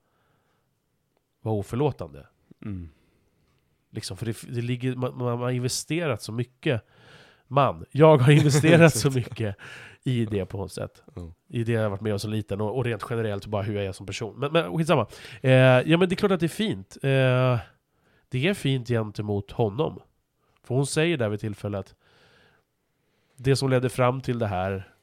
vara 1.41 1.55
oförlåtande. 1.55 2.27
Mm. 2.65 2.89
Liksom, 3.91 4.17
för 4.17 4.25
det, 4.25 4.41
det 4.41 4.61
ligger, 4.61 4.95
man, 4.95 5.17
man 5.17 5.39
har 5.39 5.51
investerat 5.51 6.21
så 6.21 6.31
mycket, 6.31 6.81
man, 7.47 7.85
jag 7.91 8.17
har 8.17 8.31
investerat 8.39 8.95
så 8.95 9.11
mycket 9.11 9.55
i 10.03 10.25
det 10.25 10.45
på 10.45 10.57
något 10.57 10.71
sätt. 10.71 11.03
Ja. 11.15 11.33
I 11.47 11.63
det 11.63 11.71
jag 11.71 11.81
har 11.81 11.89
varit 11.89 12.01
med 12.01 12.13
om 12.13 12.19
som 12.19 12.31
liten, 12.31 12.61
och, 12.61 12.77
och 12.77 12.85
rent 12.85 13.05
generellt 13.09 13.45
bara 13.45 13.61
hur 13.61 13.75
jag 13.75 13.85
är 13.85 13.91
som 13.91 14.05
person. 14.05 14.39
Men, 14.39 14.51
men 14.51 14.77
skitsamma. 14.77 15.07
Eh, 15.41 15.51
ja 15.51 15.97
men 15.97 16.09
det 16.09 16.13
är 16.13 16.17
klart 16.17 16.31
att 16.31 16.39
det 16.39 16.45
är 16.45 16.47
fint. 16.47 16.97
Eh, 17.01 17.59
det 18.29 18.47
är 18.47 18.53
fint 18.53 18.87
gentemot 18.87 19.51
honom. 19.51 20.01
För 20.63 20.75
hon 20.75 20.87
säger 20.87 21.17
där 21.17 21.29
vid 21.29 21.39
tillfället 21.39 21.95
det 23.43 23.55
som 23.55 23.69
ledde 23.69 23.89
fram 23.89 24.21
till 24.21 24.39
det 24.39 24.47
här, 24.47 24.93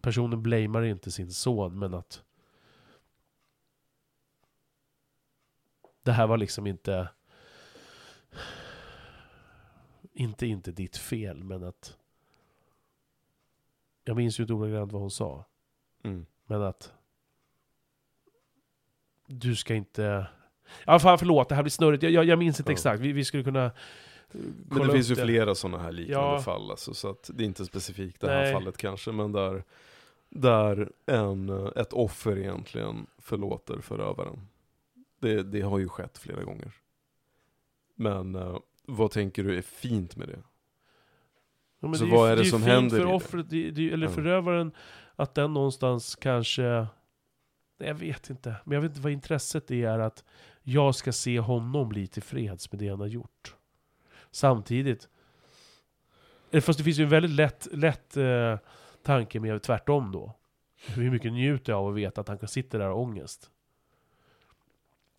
personen 0.00 0.42
blamear 0.42 0.82
inte 0.82 1.10
sin 1.10 1.30
son, 1.30 1.78
men 1.78 1.94
att 1.94 2.22
det 6.02 6.12
här 6.12 6.26
var 6.26 6.36
liksom 6.36 6.66
inte 6.66 7.08
inte, 10.14 10.46
inte 10.46 10.72
ditt 10.72 10.96
fel, 10.96 11.44
men 11.44 11.64
att 11.64 11.96
jag 14.04 14.16
minns 14.16 14.40
ju 14.40 14.42
inte 14.42 14.54
ordagrant 14.54 14.92
vad 14.92 15.00
hon 15.00 15.10
sa. 15.10 15.44
Mm. 16.04 16.26
Men 16.46 16.62
att 16.62 16.92
du 19.26 19.56
ska 19.56 19.74
inte... 19.74 20.26
Ja, 20.86 20.98
fan 20.98 21.18
förlåt, 21.18 21.48
det 21.48 21.54
här 21.54 21.62
blir 21.62 21.70
snurrigt. 21.70 22.02
Jag, 22.02 22.12
jag, 22.12 22.24
jag 22.24 22.38
minns 22.38 22.60
inte 22.60 22.70
Ja. 22.70 22.74
exakt. 22.74 23.00
Vi, 23.00 23.12
vi 23.12 23.24
skulle 23.24 23.44
kunna... 23.44 23.64
eh, 23.64 23.70
Men 24.70 24.86
det 24.86 24.92
finns 24.92 25.10
ju 25.10 25.14
upp 25.14 25.20
flera 25.20 25.54
sådana 25.54 25.78
här 25.82 25.92
liknande 25.92 26.28
Ja. 26.34 26.40
fall, 26.42 26.70
alltså, 26.70 26.94
så 26.94 27.10
att 27.10 27.30
det 27.34 27.44
är 27.44 27.46
inte 27.46 27.64
specifikt 27.64 28.20
det 28.20 28.28
här 28.30 28.42
Nej. 28.42 28.52
fallet 28.52 28.76
kanske, 28.76 29.12
men 29.12 29.32
där, 29.32 29.64
där 30.28 30.92
en, 31.06 31.48
eh, 31.48 31.70
ett 31.76 31.92
offer 31.92 32.38
egentligen 32.38 33.06
förlåter 33.18 33.80
förövaren. 33.80 34.48
Det, 35.18 35.42
det 35.42 35.60
har 35.60 35.78
ju 35.78 35.88
skett 35.88 36.18
flera 36.18 36.42
gånger. 36.44 36.72
Men 37.94 38.34
eh, 38.34 38.56
vad 38.86 39.10
tänker 39.10 39.44
du 39.44 39.58
är 39.58 39.62
fint 39.62 40.16
med 40.16 40.28
det? 40.28 40.42
Ja, 41.80 41.94
Så 41.94 42.04
ju- 42.04 42.10
vad 42.10 42.30
är 42.30 42.36
det 42.36 42.42
ju 42.42 42.50
som 42.50 42.60
fint 42.60 42.70
händer 42.72 42.96
för 42.98 43.06
det? 43.06 43.12
offret, 43.14 43.50
det, 43.50 43.70
det, 43.70 43.92
eller 43.92 44.06
Ja. 44.06 44.12
förövaren, 44.12 44.72
att 45.16 45.34
den 45.34 45.52
någonstans 45.54 46.16
kanske... 46.16 46.62
Nej, 47.78 47.88
jag 47.88 47.94
vet 47.94 48.30
inte. 48.30 48.54
Men 48.64 48.74
jag 48.74 48.82
vet 48.82 48.90
inte 48.90 49.00
vad 49.00 49.12
intresset 49.12 49.70
är 49.70 49.98
att 49.98 50.24
jag 50.62 50.94
ska 50.94 51.12
se 51.12 51.38
honom 51.40 51.88
bli 51.88 52.06
tillfreds 52.06 52.72
med 52.72 52.78
det 52.78 52.88
han 52.88 53.00
har 53.00 53.06
gjort. 53.06 53.54
Samtidigt... 54.30 55.08
Fast 56.62 56.78
det 56.78 56.84
finns 56.84 56.98
ju 56.98 57.02
en 57.04 57.08
väldigt 57.10 57.30
lätt, 57.30 57.68
lätt 57.72 58.16
eh, 58.16 58.58
tanke 59.02 59.40
med 59.40 59.62
tvärtom 59.62 60.12
då. 60.12 60.36
Hur 60.86 61.10
mycket 61.10 61.32
njuter 61.32 61.72
jag 61.72 61.78
av 61.80 61.88
att 61.88 61.94
veta 61.96 62.20
att 62.20 62.28
han 62.28 62.38
kan 62.38 62.48
sitta 62.48 62.78
där 62.78 62.90
och 62.90 63.00
ångest? 63.00 63.50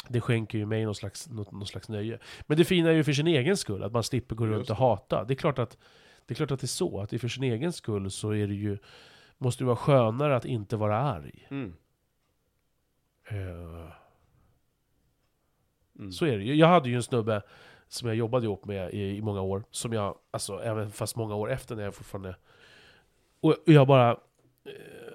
Det 0.09 0.21
skänker 0.21 0.57
ju 0.57 0.65
mig 0.65 0.85
någon 0.85 0.95
slags, 0.95 1.29
något, 1.29 1.51
någon 1.51 1.65
slags 1.65 1.89
nöje. 1.89 2.19
Men 2.47 2.57
det 2.57 2.65
fina 2.65 2.89
är 2.89 2.93
ju 2.93 3.03
för 3.03 3.13
sin 3.13 3.27
egen 3.27 3.57
skull, 3.57 3.83
att 3.83 3.91
man 3.91 4.03
slipper 4.03 4.35
gå 4.35 4.47
runt 4.47 4.69
och 4.69 4.77
hata. 4.77 5.23
Det 5.23 5.33
är 5.33 5.35
klart 5.35 5.59
att 5.59 5.77
det 6.25 6.33
är 6.33 6.35
klart 6.35 6.51
att 6.51 6.59
det 6.59 6.65
är 6.65 6.67
så, 6.67 7.01
att 7.01 7.09
det 7.09 7.19
för 7.19 7.27
sin 7.27 7.43
egen 7.43 7.73
skull 7.73 8.11
så 8.11 8.31
är 8.31 8.47
det 8.47 8.53
ju, 8.53 8.77
måste 9.37 9.63
det 9.63 9.65
vara 9.65 9.75
skönare 9.75 10.35
att 10.35 10.45
inte 10.45 10.77
vara 10.77 10.97
arg. 10.97 11.47
Eh, 13.29 13.91
Mm. 15.99 16.11
Så 16.11 16.25
är 16.25 16.37
det 16.37 16.43
ju. 16.43 16.55
Jag 16.55 16.67
hade 16.67 16.89
ju 16.89 16.95
en 16.95 17.03
snubbe 17.03 17.41
som 17.87 18.07
jag 18.07 18.17
jobbade 18.17 18.45
ihop 18.45 18.65
med 18.65 18.93
i, 18.93 19.17
i 19.17 19.21
många 19.21 19.41
år, 19.41 19.63
som 19.71 19.93
jag, 19.93 20.17
alltså 20.31 20.63
även 20.63 20.91
fast 20.91 21.15
många 21.15 21.35
år 21.35 21.51
efter 21.51 21.75
när 21.75 21.83
jag 21.83 21.95
fortfarande... 21.95 22.35
Och 23.39 23.55
jag 23.65 23.87
bara... 23.87 24.11
Eh, 24.11 25.14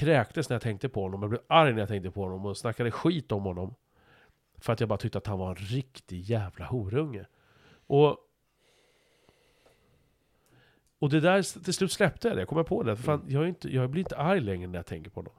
kräktes 0.00 0.48
när 0.48 0.54
jag 0.54 0.62
tänkte 0.62 0.88
på 0.88 1.02
honom, 1.02 1.22
jag 1.22 1.30
blev 1.30 1.40
arg 1.46 1.72
när 1.72 1.80
jag 1.80 1.88
tänkte 1.88 2.10
på 2.10 2.22
honom 2.22 2.46
och 2.46 2.56
snackade 2.56 2.90
skit 2.90 3.32
om 3.32 3.42
honom. 3.42 3.74
För 4.58 4.72
att 4.72 4.80
jag 4.80 4.88
bara 4.88 4.98
tyckte 4.98 5.18
att 5.18 5.26
han 5.26 5.38
var 5.38 5.48
en 5.48 5.54
riktig 5.54 6.20
jävla 6.20 6.64
horunge. 6.64 7.26
Och... 7.86 8.18
Och 10.98 11.10
det 11.10 11.20
där, 11.20 11.62
till 11.64 11.74
slut 11.74 11.92
släppte 11.92 12.28
jag 12.28 12.36
det, 12.36 12.40
jag 12.40 12.48
kommer 12.48 12.62
på 12.62 12.82
det. 12.82 12.96
För 12.96 13.02
fan, 13.02 13.24
jag, 13.28 13.48
inte, 13.48 13.74
jag 13.74 13.90
blir 13.90 14.00
inte 14.02 14.16
arg 14.16 14.40
längre 14.40 14.68
när 14.68 14.78
jag 14.78 14.86
tänker 14.86 15.10
på 15.10 15.20
honom. 15.20 15.32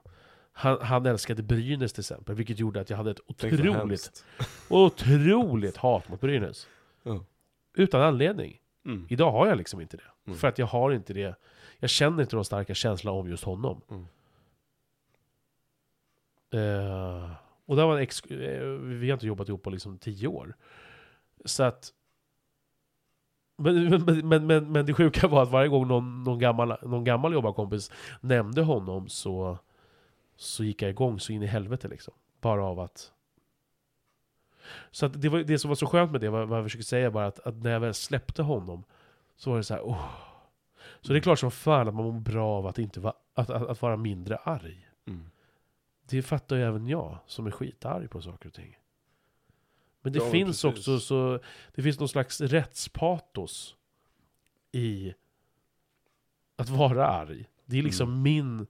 Han, 0.52 0.82
han 0.82 1.06
älskade 1.06 1.44
Brynäs 1.44 1.94
till 1.94 2.02
exempel, 2.02 2.36
vilket 2.36 2.60
gjorde 2.60 2.82
att 2.82 2.90
jag 2.90 2.98
hade 2.98 3.12
ett 3.12 3.20
otroligt, 3.28 4.24
otroligt 4.70 5.78
hat 5.78 6.10
mot 6.10 6.22
Brynäs. 6.22 6.68
Ja. 7.04 7.26
Utan 7.74 8.02
anledning. 8.02 8.60
Mm. 8.86 9.08
Idag 9.10 9.32
har 9.32 9.48
jag 9.48 9.58
liksom 9.58 9.82
inte 9.82 9.98
det. 9.98 10.04
Mm. 10.28 10.40
För 10.40 10.48
att 10.48 10.58
jag 10.58 10.66
har 10.66 10.92
inte 10.92 11.14
det, 11.14 11.36
jag 11.80 11.90
känner 11.90 12.24
inte 12.24 12.36
de 12.36 12.46
starka 12.46 12.74
känslorna 12.74 13.20
om 13.20 13.30
just 13.30 13.44
honom. 13.44 13.82
Eh, 16.52 17.32
och 17.66 17.76
det 17.76 17.86
var 17.86 17.96
en 17.96 18.04
ex, 18.04 18.22
eh, 18.22 18.68
vi 18.70 19.10
har 19.10 19.14
inte 19.14 19.28
jobbat 19.28 19.50
ihop 19.50 19.64
på 19.64 19.70
liksom 19.70 19.98
tio 19.98 20.28
år. 20.28 20.56
Så 21.46 21.64
att... 21.64 21.94
Men, 23.58 23.90
men, 24.06 24.28
men, 24.28 24.48
men, 24.48 24.72
men 24.72 24.86
det 24.86 24.94
sjuka 24.94 25.28
var 25.28 25.44
att 25.44 25.52
varje 25.52 25.70
gång 25.70 25.88
någon, 25.88 26.24
någon, 26.24 26.40
gammal, 26.40 26.78
någon 26.82 27.04
gammal 27.04 27.34
jobbarkompis 27.34 27.92
nämnde 28.22 28.62
honom 28.62 29.10
så, 29.10 29.58
så 30.36 30.64
gick 30.64 30.82
jag 30.82 30.90
igång 30.90 31.20
så 31.20 31.34
in 31.34 31.44
i 31.44 31.46
helvete 31.46 31.88
liksom. 31.88 32.14
Bara 32.42 32.66
av 32.66 32.80
att... 32.80 33.12
Så 34.92 35.06
att 35.06 35.22
det, 35.22 35.30
var, 35.30 35.40
det 35.40 35.60
som 35.60 35.70
var 35.70 35.76
så 35.76 35.88
skönt 35.88 36.12
med 36.12 36.22
det, 36.22 36.30
vad, 36.30 36.48
vad 36.48 36.58
jag 36.58 36.66
försöker 36.66 36.84
säga 36.84 37.12
bara 37.12 37.26
att, 37.26 37.40
att 37.40 37.56
när 37.56 37.72
jag 37.72 37.80
väl 37.80 37.94
släppte 37.94 38.44
honom 38.44 38.84
så 39.36 39.50
var 39.50 39.58
det 39.58 39.64
så 39.64 39.74
här, 39.74 39.82
oh. 39.82 40.10
Så 41.02 41.14
det 41.14 41.20
är 41.20 41.22
klart 41.22 41.40
som 41.40 41.52
fan 41.52 41.88
att 41.88 41.96
man 41.96 42.06
mår 42.06 42.20
bra 42.20 42.48
av 42.48 42.68
att, 42.68 42.80
inte 42.80 43.00
va, 43.00 43.14
att, 43.34 43.50
att, 43.50 43.68
att 43.68 43.82
vara 43.82 43.98
mindre 43.98 44.36
arg. 44.36 44.88
Mm. 45.08 45.31
Det 46.12 46.22
fattar 46.22 46.56
ju 46.56 46.62
även 46.64 46.88
jag, 46.88 47.18
som 47.28 47.48
är 47.48 47.52
skitarg 47.52 48.08
på 48.08 48.22
saker 48.22 48.48
och 48.48 48.54
ting. 48.54 48.78
Men 50.02 50.14
det 50.14 50.20
Ja, 50.20 50.30
finns 50.32 50.48
precis. 50.62 50.64
också 50.80 51.00
så, 51.00 51.40
det 51.76 51.82
finns 51.82 52.00
någon 52.00 52.10
slags 52.10 52.42
rättspatos 52.42 53.76
i 54.72 55.14
att 56.56 56.70
vara 56.70 57.08
arg. 57.08 57.46
Det 57.66 57.78
är 57.80 57.84
liksom 57.84 58.10
Mm. 58.10 58.22
min, 58.24 58.68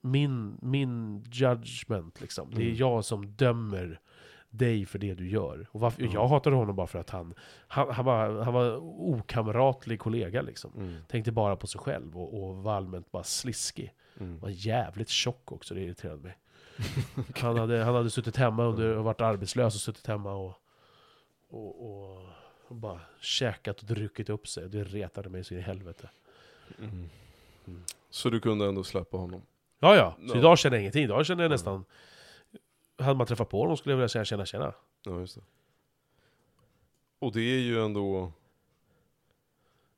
min, 0.00 0.58
min 0.62 1.24
judgment 1.32 2.20
liksom. 2.20 2.50
Det 2.50 2.62
är 2.62 2.66
Mm. 2.66 2.76
jag 2.76 3.04
som 3.04 3.26
dömer 3.36 4.00
dig 4.50 4.86
för 4.86 4.98
det 4.98 5.14
du 5.14 5.28
gör. 5.28 5.66
Och 5.70 5.80
varför, 5.80 6.02
Ja. 6.02 6.10
Jag 6.12 6.28
hatade 6.28 6.56
honom 6.56 6.76
bara 6.76 6.86
för 6.86 6.98
att 6.98 7.10
han, 7.10 7.34
han, 7.68 7.90
han, 7.90 8.04
var, 8.04 8.42
han 8.42 8.54
var 8.54 8.76
okamratlig 8.82 9.98
kollega 10.00 10.42
liksom. 10.42 10.72
Mm. 10.76 10.94
Tänkte 11.08 11.32
bara 11.32 11.56
på 11.56 11.66
sig 11.66 11.80
själv 11.80 12.18
och, 12.18 12.42
och 12.44 12.56
var 12.56 12.74
allmänt 12.74 13.10
bara 13.12 13.22
sliskig. 13.24 13.94
Mm. 14.20 14.38
Var 14.38 14.48
jävligt 14.48 15.08
tjock 15.08 15.52
också, 15.52 15.74
det 15.74 15.80
irriterade 15.80 16.22
mig. 16.22 16.36
han, 17.36 17.58
hade, 17.58 17.84
han 17.84 17.94
hade 17.94 18.10
suttit 18.10 18.36
hemma 18.36 18.64
under, 18.64 18.96
och 18.96 19.04
varit 19.04 19.20
arbetslös 19.20 19.74
och 19.74 19.80
suttit 19.80 20.06
hemma 20.06 20.32
och, 20.34 20.52
och, 21.48 21.90
och, 21.90 22.22
och 22.68 22.76
bara 22.76 23.00
käkat 23.20 23.80
och 23.80 23.86
druckit 23.86 24.28
upp 24.28 24.48
sig. 24.48 24.68
Det 24.68 24.84
retade 24.84 25.28
mig 25.28 25.44
så 25.44 25.54
in 25.54 25.60
i 25.60 25.62
helvete. 25.62 26.10
Mm. 26.78 27.10
Mm. 27.66 27.82
Så 28.10 28.30
du 28.30 28.40
kunde 28.40 28.66
ändå 28.66 28.84
släppa 28.84 29.16
honom? 29.16 29.42
Ja, 29.78 29.96
ja. 29.96 30.16
Så 30.28 30.38
idag 30.38 30.58
känner 30.58 30.76
jag 30.76 30.82
ingenting. 30.82 31.04
Idag 31.04 31.26
känner 31.26 31.42
jag 31.42 31.50
Ja. 31.50 31.54
nästan... 31.54 31.84
Hade 32.98 33.14
man 33.14 33.26
träffat 33.26 33.48
på 33.48 33.60
honom 33.60 33.76
skulle 33.76 33.92
jag 33.92 33.96
vilja 33.96 34.08
säga 34.08 34.24
tjena 34.24 34.46
tjena. 34.46 34.72
Ja, 35.04 35.20
just 35.20 35.34
det. 35.34 35.40
Och 37.18 37.32
det 37.32 37.40
är 37.40 37.60
ju 37.60 37.84
ändå, 37.84 38.32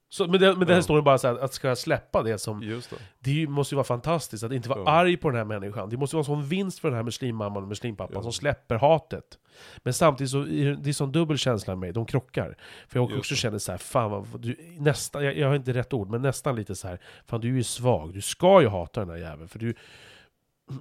Så, 0.08 0.26
men 0.26 0.40
det, 0.40 0.56
men 0.56 0.66
det 0.66 0.74
här 0.74 0.94
ju 0.96 1.02
bara 1.02 1.18
så 1.18 1.28
här, 1.28 1.38
att 1.38 1.52
ska 1.54 1.68
jag 1.68 1.78
släppa 1.78 2.22
det 2.22 2.38
som... 2.38 2.62
just 2.62 2.90
det. 2.90 2.96
Det 3.18 3.46
måste 3.46 3.74
ju 3.74 3.76
vara 3.76 3.84
fantastiskt 3.84 4.44
att 4.44 4.52
inte 4.52 4.68
vara 4.68 4.78
Ja. 4.80 4.90
arg 4.90 5.16
på 5.16 5.30
den 5.30 5.36
här 5.38 5.44
människan. 5.44 5.88
Det 5.90 5.96
måste 5.96 6.16
ju 6.16 6.18
vara 6.18 6.36
en 6.36 6.42
sån 6.42 6.48
vinst 6.48 6.78
för 6.78 6.88
den 6.88 6.96
här 6.96 7.02
muslimmamman 7.02 7.62
och 7.62 7.68
muslimpappan 7.68 8.14
Ja. 8.16 8.22
som 8.22 8.32
släpper 8.32 8.74
hatet. 8.76 9.38
Men 9.78 9.92
samtidigt 9.92 10.30
så 10.30 10.42
det 10.44 10.88
är 10.88 10.92
sån 10.92 11.12
dubbel 11.12 11.38
känsla 11.38 11.74
med 11.74 11.78
mig, 11.78 11.92
de 11.92 12.06
krockar. 12.06 12.56
För 12.88 12.98
jag 13.00 13.10
Just 13.10 13.18
också 13.18 13.34
det. 13.34 13.38
känner 13.38 13.58
så 13.58 13.70
här, 13.72 13.78
fan 13.78 14.10
vad, 14.10 14.40
du, 14.40 14.56
nästan, 14.78 15.24
jag, 15.24 15.36
jag 15.38 15.48
har 15.48 15.54
inte 15.56 15.72
rätt 15.72 15.92
ord, 15.92 16.10
men 16.10 16.22
nästan 16.22 16.56
lite 16.56 16.74
så 16.74 16.88
här, 16.88 16.98
fan 17.26 17.40
du 17.40 17.48
är 17.48 17.52
ju 17.56 17.62
svag, 17.62 18.14
du 18.14 18.20
ska 18.20 18.60
ju 18.62 18.68
hata 18.68 19.00
den 19.00 19.10
här 19.10 19.16
jäveln. 19.16 19.48
För 19.48 19.58
du, 19.58 19.74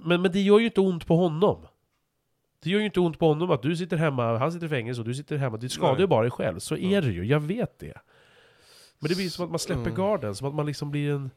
men, 0.04 0.22
men 0.22 0.32
det 0.32 0.40
gör 0.40 0.58
ju 0.58 0.64
inte 0.64 0.80
ont 0.80 1.06
på 1.06 1.16
honom. 1.16 1.66
Det 2.62 2.70
gör 2.70 2.78
ju 2.78 2.84
inte 2.86 3.00
ont 3.00 3.18
på 3.18 3.28
honom 3.28 3.50
att 3.50 3.62
du 3.62 3.76
sitter 3.76 3.96
hemma, 3.96 4.38
han 4.38 4.52
sitter 4.52 4.66
i 4.66 4.68
fängelse 4.68 5.00
och 5.00 5.06
du 5.06 5.14
sitter 5.14 5.36
hemma. 5.36 5.56
Det 5.56 5.68
skadar 5.68 5.98
ju 5.98 6.06
bara 6.06 6.22
dig 6.22 6.30
själv. 6.30 6.58
Så 6.58 6.76
är 6.76 7.02
det 7.02 7.10
ju, 7.12 7.24
jag 7.24 7.40
vet 7.40 7.78
det. 7.78 7.94
Men 8.98 9.08
det 9.08 9.14
blir 9.14 9.28
som 9.30 9.44
att 9.44 9.50
man 9.50 9.58
släpper 9.58 9.80
Mm. 9.82 9.94
garden, 9.94 10.34
som 10.34 10.48
att 10.48 10.54
man 10.54 10.66
liksom 10.66 10.90
blir 10.90 11.10
en 11.10 11.30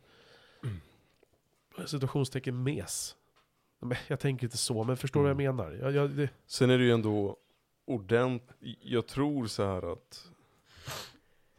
situationstecken 1.85 2.63
mes. 2.63 3.15
Men 3.79 3.97
jag 4.07 4.19
tänker 4.19 4.45
inte 4.47 4.57
så, 4.57 4.83
men 4.83 4.97
förstår 4.97 5.19
du 5.23 5.29
Mm. 5.29 5.37
vad 5.37 5.43
jag 5.45 5.55
menar? 5.55 5.71
Jag, 5.71 5.91
jag, 5.91 6.09
det, 6.11 6.29
Sen 6.45 6.69
är 6.69 6.77
det 6.77 6.83
ju 6.83 6.91
ändå 6.91 7.37
ordentligt, 7.85 8.77
jag 8.81 9.07
tror 9.07 9.47
så 9.47 9.63
här 9.65 9.91
att, 9.93 10.29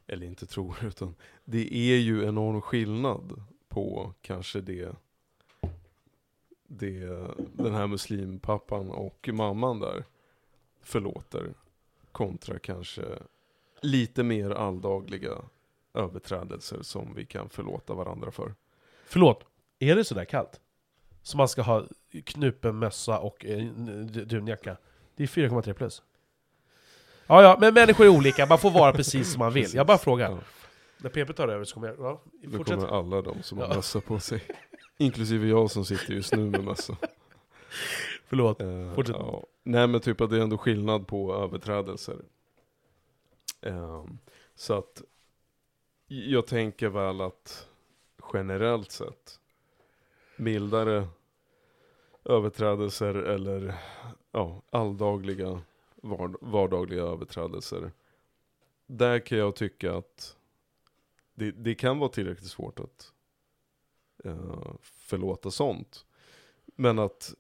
eller 0.07 0.27
inte 0.27 0.47
tror, 0.47 0.77
utan 0.85 1.15
det 1.45 1.75
är 1.75 1.97
ju 1.97 2.25
enorm 2.25 2.61
skillnad 2.63 3.43
på 3.69 4.15
kanske 4.21 4.61
det, 4.61 4.93
det 6.69 6.99
den 7.53 7.75
här 7.75 7.87
muslimpappan 7.87 8.91
och 8.91 9.29
mamman 9.33 9.81
där 9.81 10.05
förlåter 10.83 11.55
kontra 12.13 12.59
kanske 12.59 13.05
lite 13.83 14.23
mer 14.23 14.51
alldagliga 14.51 15.33
överträdelser 15.95 16.83
som 16.83 17.15
vi 17.15 17.27
kan 17.27 17.49
förlåta 17.49 17.95
varandra 17.95 18.31
för. 18.31 18.55
förlåt, 19.07 19.45
är 19.79 19.97
det 19.97 20.05
sådär 20.05 20.25
kallt? 20.25 20.61
Så 21.23 21.37
man 21.37 21.49
ska 21.49 21.63
ha 21.63 21.85
knupen 22.25 22.79
mössa 22.79 23.19
och 23.19 23.45
eh, 23.47 23.65
dunjacka? 24.27 24.77
Det 25.17 25.23
är 25.23 25.27
4,3 25.27 25.73
plus. 25.73 26.03
Ja, 27.27 27.43
ja, 27.43 27.57
men 27.61 27.75
människor 27.75 28.05
är 28.07 28.09
olika, 28.09 28.47
man 28.47 28.59
får 28.59 28.71
vara 28.71 28.93
precis 28.93 29.33
som 29.33 29.39
man 29.39 29.53
vill. 29.53 29.75
Jag 29.75 29.87
bara 29.87 29.99
frågar. 29.99 30.39
När 30.99 31.11
PP 31.11 31.33
tar 31.37 31.49
över 31.49 31.65
så 31.65 31.75
kommer 31.75 31.89
jag... 31.89 31.97
Ja, 32.01 32.23
då 32.43 32.57
fortsätt. 32.59 32.75
kommer 32.79 32.89
alla 32.99 33.23
de 33.23 33.43
som 33.43 33.59
har 33.59 33.69
Ja. 33.69 33.75
mössa 33.77 34.01
på 34.01 34.21
sig. 34.21 34.43
Inklusive 34.99 35.47
jag 35.49 35.71
som 35.71 35.85
sitter 35.85 36.13
just 36.15 36.33
nu 36.37 36.51
med 36.51 36.65
mössa. 36.65 36.97
Förlåt. 38.27 38.61
Eh, 38.61 38.95
Fortsätt. 38.95 39.17
ja. 39.19 39.45
Nej 39.63 39.87
men 39.87 40.01
typ 40.01 40.21
att 40.21 40.31
det 40.31 40.37
är 40.37 40.41
ändå 40.41 40.59
skillnad 40.59 41.07
på 41.07 41.35
överträdelser. 41.35 42.17
Ehm, 43.63 44.19
så 44.55 44.75
att 44.79 45.03
jag 46.13 46.47
tänker 46.47 46.89
väl 46.89 47.21
att 47.21 47.69
generellt 48.33 48.91
sett 48.91 49.41
mildare 50.37 51.09
överträdelser 52.25 53.15
eller 53.15 53.75
ja, 54.33 54.63
alldagliga 54.71 55.63
vard- 55.97 56.37
vardagliga 56.41 57.03
överträdelser. 57.03 57.93
Där 58.87 59.19
kan 59.19 59.39
jag 59.39 59.57
tycka 59.57 59.97
att 59.97 60.37
det, 61.35 61.51
det 61.51 61.75
kan 61.75 61.99
vara 61.99 62.11
tillräckligt 62.11 62.51
svårt 62.51 62.81
att 62.81 63.13
eh, 64.25 64.75
förlåta 64.83 65.51
sånt. 65.51 66.07
Men 66.67 66.99
att 66.99 67.35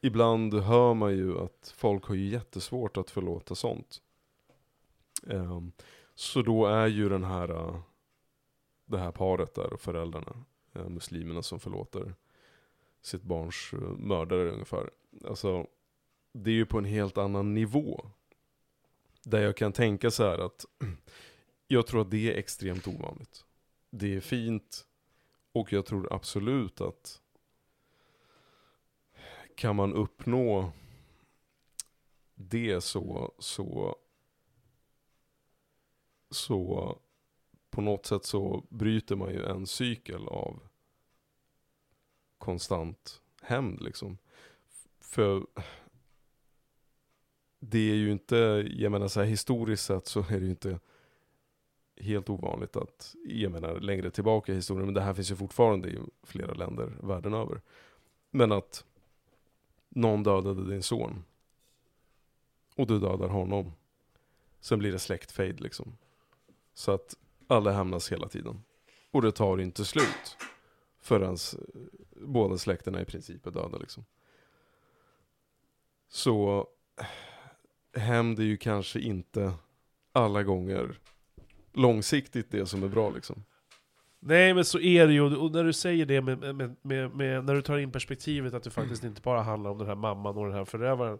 ibland 0.00 0.54
hör 0.54 0.94
man 0.94 1.12
ju 1.16 1.38
att 1.38 1.74
folk 1.76 2.04
har 2.04 2.14
ju 2.14 2.28
jättesvårt 2.28 2.96
att 2.96 3.10
förlåta 3.10 3.54
sånt. 3.54 4.02
Eh, 5.26 5.60
så 6.14 6.42
då 6.42 6.66
är 6.66 6.86
ju 6.86 7.08
den 7.08 7.24
här, 7.24 7.48
eh, 7.48 7.80
det 8.86 8.98
här 8.98 9.12
paret 9.12 9.54
där 9.54 9.72
och 9.72 9.80
föräldrarna, 9.80 10.44
eh, 10.72 10.88
muslimerna 10.88 11.42
som 11.42 11.60
förlåter 11.60 12.14
sitt 13.02 13.22
barns 13.22 13.70
eh, 13.72 13.78
mördare 13.80 14.50
ungefär. 14.50 14.90
Alltså, 15.24 15.66
det 16.32 16.50
är 16.50 16.54
ju 16.54 16.66
på 16.66 16.78
en 16.78 16.84
helt 16.84 17.18
annan 17.18 17.54
nivå. 17.54 18.10
Där 19.22 19.42
jag 19.42 19.56
kan 19.56 19.72
tänka 19.72 20.10
så 20.10 20.24
här 20.24 20.38
att 20.38 20.64
jag 21.68 21.86
tror 21.86 22.00
att 22.00 22.10
det 22.10 22.32
är 22.32 22.38
extremt 22.38 22.88
ovanligt. 22.88 23.44
Det 23.90 24.14
är 24.14 24.20
fint 24.20 24.86
och 25.52 25.72
jag 25.72 25.86
tror 25.86 26.12
absolut 26.12 26.80
att 26.80 27.20
kan 29.56 29.76
man 29.76 29.94
uppnå 29.94 30.72
det 32.34 32.80
så, 32.80 33.34
så, 33.38 33.96
så 36.30 36.98
på 37.74 37.80
något 37.80 38.06
sätt 38.06 38.24
så 38.24 38.64
bryter 38.68 39.16
man 39.16 39.32
ju 39.32 39.44
en 39.44 39.66
cykel 39.66 40.28
av 40.28 40.62
konstant 42.38 43.22
hämnd 43.42 43.82
liksom. 43.82 44.18
För 45.00 45.46
det 47.60 47.90
är 47.90 47.94
ju 47.94 48.12
inte, 48.12 48.36
jag 48.76 48.92
menar 48.92 49.08
så 49.08 49.20
här 49.20 49.26
historiskt 49.26 49.84
sett 49.84 50.06
så 50.06 50.20
är 50.20 50.40
det 50.40 50.44
ju 50.44 50.50
inte 50.50 50.80
helt 51.96 52.30
ovanligt 52.30 52.76
att, 52.76 53.14
jag 53.24 53.52
menar 53.52 53.80
längre 53.80 54.10
tillbaka 54.10 54.52
i 54.52 54.54
historien, 54.54 54.86
men 54.86 54.94
det 54.94 55.00
här 55.00 55.14
finns 55.14 55.30
ju 55.30 55.36
fortfarande 55.36 55.88
i 55.88 55.98
flera 56.22 56.54
länder 56.54 56.96
världen 57.02 57.34
över. 57.34 57.60
Men 58.30 58.52
att 58.52 58.84
någon 59.88 60.22
dödade 60.22 60.70
din 60.70 60.82
son 60.82 61.24
och 62.76 62.86
du 62.86 62.98
dödar 62.98 63.28
honom. 63.28 63.72
Sen 64.60 64.78
blir 64.78 64.92
det 64.92 64.98
släktfejd 64.98 65.60
liksom. 65.60 65.96
Så 66.74 66.92
att 66.92 67.16
alla 67.46 67.72
hämnas 67.72 68.12
hela 68.12 68.28
tiden. 68.28 68.62
Och 69.10 69.22
det 69.22 69.32
tar 69.32 69.60
inte 69.60 69.84
slut. 69.84 70.36
Förrän 71.00 71.32
eh, 71.32 71.80
båda 72.26 72.58
släkterna 72.58 73.00
i 73.00 73.04
princip 73.04 73.46
är 73.46 73.50
döda 73.50 73.78
liksom. 73.78 74.04
Så 76.08 76.66
eh, 77.00 78.00
hämnd 78.00 78.38
är 78.38 78.44
ju 78.44 78.56
kanske 78.56 79.00
inte 79.00 79.52
alla 80.12 80.42
gånger 80.42 80.98
långsiktigt 81.72 82.50
det 82.50 82.66
som 82.66 82.82
är 82.82 82.88
bra 82.88 83.10
liksom. 83.10 83.44
Nej 84.20 84.54
men 84.54 84.64
så 84.64 84.80
är 84.80 85.06
det 85.06 85.12
ju, 85.12 85.36
och 85.36 85.52
när 85.52 85.64
du 85.64 85.72
säger 85.72 86.06
det 86.06 86.20
med, 86.20 86.38
med, 86.38 86.76
med, 86.82 87.10
med, 87.16 87.44
när 87.44 87.54
du 87.54 87.62
tar 87.62 87.78
in 87.78 87.92
perspektivet 87.92 88.54
att 88.54 88.62
det 88.62 88.70
faktiskt 88.70 89.04
inte 89.04 89.20
bara 89.20 89.42
handlar 89.42 89.70
om 89.70 89.78
den 89.78 89.86
här 89.86 89.94
mamman 89.94 90.36
och 90.36 90.44
den 90.44 90.54
här 90.54 90.64
förövaren 90.64 91.18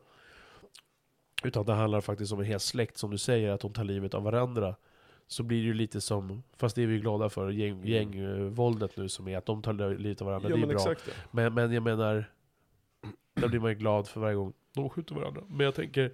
Utan 1.45 1.67
det 1.67 1.73
handlar 1.73 2.01
faktiskt 2.01 2.33
om 2.33 2.41
en 2.41 2.45
hel 2.45 2.61
släkt 2.61 2.99
som 2.99 3.11
du 3.11 3.19
säger, 3.19 3.51
att 3.51 3.61
de 3.61 3.73
tar 3.73 3.85
livet 3.85 4.15
av 4.15 4.23
varandra 4.23 4.75
så 5.27 5.43
blir 5.43 5.59
det 5.59 5.65
ju 5.67 5.75
lite 5.75 6.01
som, 6.01 6.43
fast 6.57 6.77
det 6.77 6.83
är 6.83 6.87
vi 6.87 6.99
glada 6.99 7.29
för, 7.29 7.51
gäng, 7.51 7.85
gängvåldet 7.85 8.97
nu 8.97 9.09
som 9.09 9.29
är 9.29 9.39
att 9.39 9.47
de 9.47 9.63
tar 9.63 9.99
livet 9.99 10.21
av 10.21 10.27
varandra, 10.27 10.49
ja 10.51 10.57
det 10.57 10.63
är 10.63 10.67
men 10.67 10.77
bra 10.77 10.77
exakt 10.93 11.07
det. 11.07 11.13
men, 11.31 11.55
men 11.55 11.73
jag 11.73 11.83
menar, 11.83 12.25
där 13.35 13.49
blir 13.49 13.61
man 13.61 13.71
ju 13.71 13.77
glad 13.77 14.09
för 14.09 14.21
varje 14.21 14.35
gång 14.35 14.53
de 14.75 14.89
skjuter 14.91 15.15
varandra 15.15 15.43
Men 15.49 15.65
jag 15.65 15.75
tänker, 15.75 16.13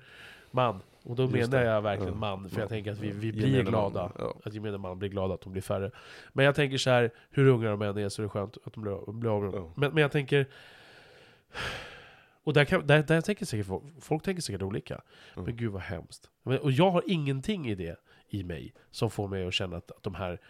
man, 0.51 0.83
och 1.03 1.17
då 1.17 1.23
Just 1.23 1.33
menar 1.35 1.65
det. 1.65 1.71
jag 1.71 1.83
verkligen 1.83 2.13
Ja. 2.15 2.19
man, 2.21 2.49
för 2.51 2.57
Ja. 2.57 2.63
jag 2.63 2.69
tänker 2.69 2.93
att 2.93 2.99
vi, 2.99 3.11
vi 3.11 3.27
Ja. 3.29 3.33
blir 3.33 3.47
Gemene 3.47 3.71
glada 3.71 4.03
man, 4.03 4.13
Ja. 4.19 4.35
att 4.45 4.55
gemene 4.55 4.79
man 4.79 4.99
blir 4.99 5.09
glad 5.09 5.33
att 5.33 5.41
de 5.41 5.53
blir 5.53 5.63
färre. 5.63 5.91
Men 6.33 6.45
jag 6.45 6.55
tänker 6.55 6.79
så 6.79 6.91
här, 6.91 7.11
hur 7.31 7.47
unga 7.47 7.71
de 7.71 7.83
än 7.83 7.99
är 7.99 8.09
så 8.09 8.23
är 8.23 8.25
det 8.25 8.29
skönt 8.31 8.57
att 8.65 8.73
de 8.73 8.81
blir, 8.83 9.13
blir 9.13 9.31
av 9.31 9.43
med 9.43 9.53
dem. 9.53 9.63
Ja. 9.67 9.73
Men, 9.77 9.95
men 9.95 10.03
jag 10.03 10.13
tänker... 10.13 10.47
Och 12.45 12.53
där, 12.53 12.65
kan, 12.65 12.87
där, 12.87 13.03
där 13.03 13.21
tänker 13.21 13.47
säkert 13.47 13.67
folk, 13.67 13.85
folk 14.01 14.23
tänker 14.23 14.43
säkert 14.43 14.63
olika. 14.63 14.95
Mm. 15.35 15.45
Men 15.45 15.57
gud 15.57 15.73
vad 15.73 15.83
hemskt. 15.83 16.31
Men, 16.43 16.59
och 16.59 16.73
jag 16.73 16.91
har 16.91 17.03
ingenting 17.07 17.67
i 17.69 17.75
det 17.75 17.97
i 18.31 18.43
mig 18.43 18.75
som 18.91 19.11
får 19.11 19.29
mig 19.29 19.47
att 19.47 19.55
känna 19.55 19.77
att, 19.77 19.91
att 19.91 20.03
de 20.03 20.15
här 20.15 20.41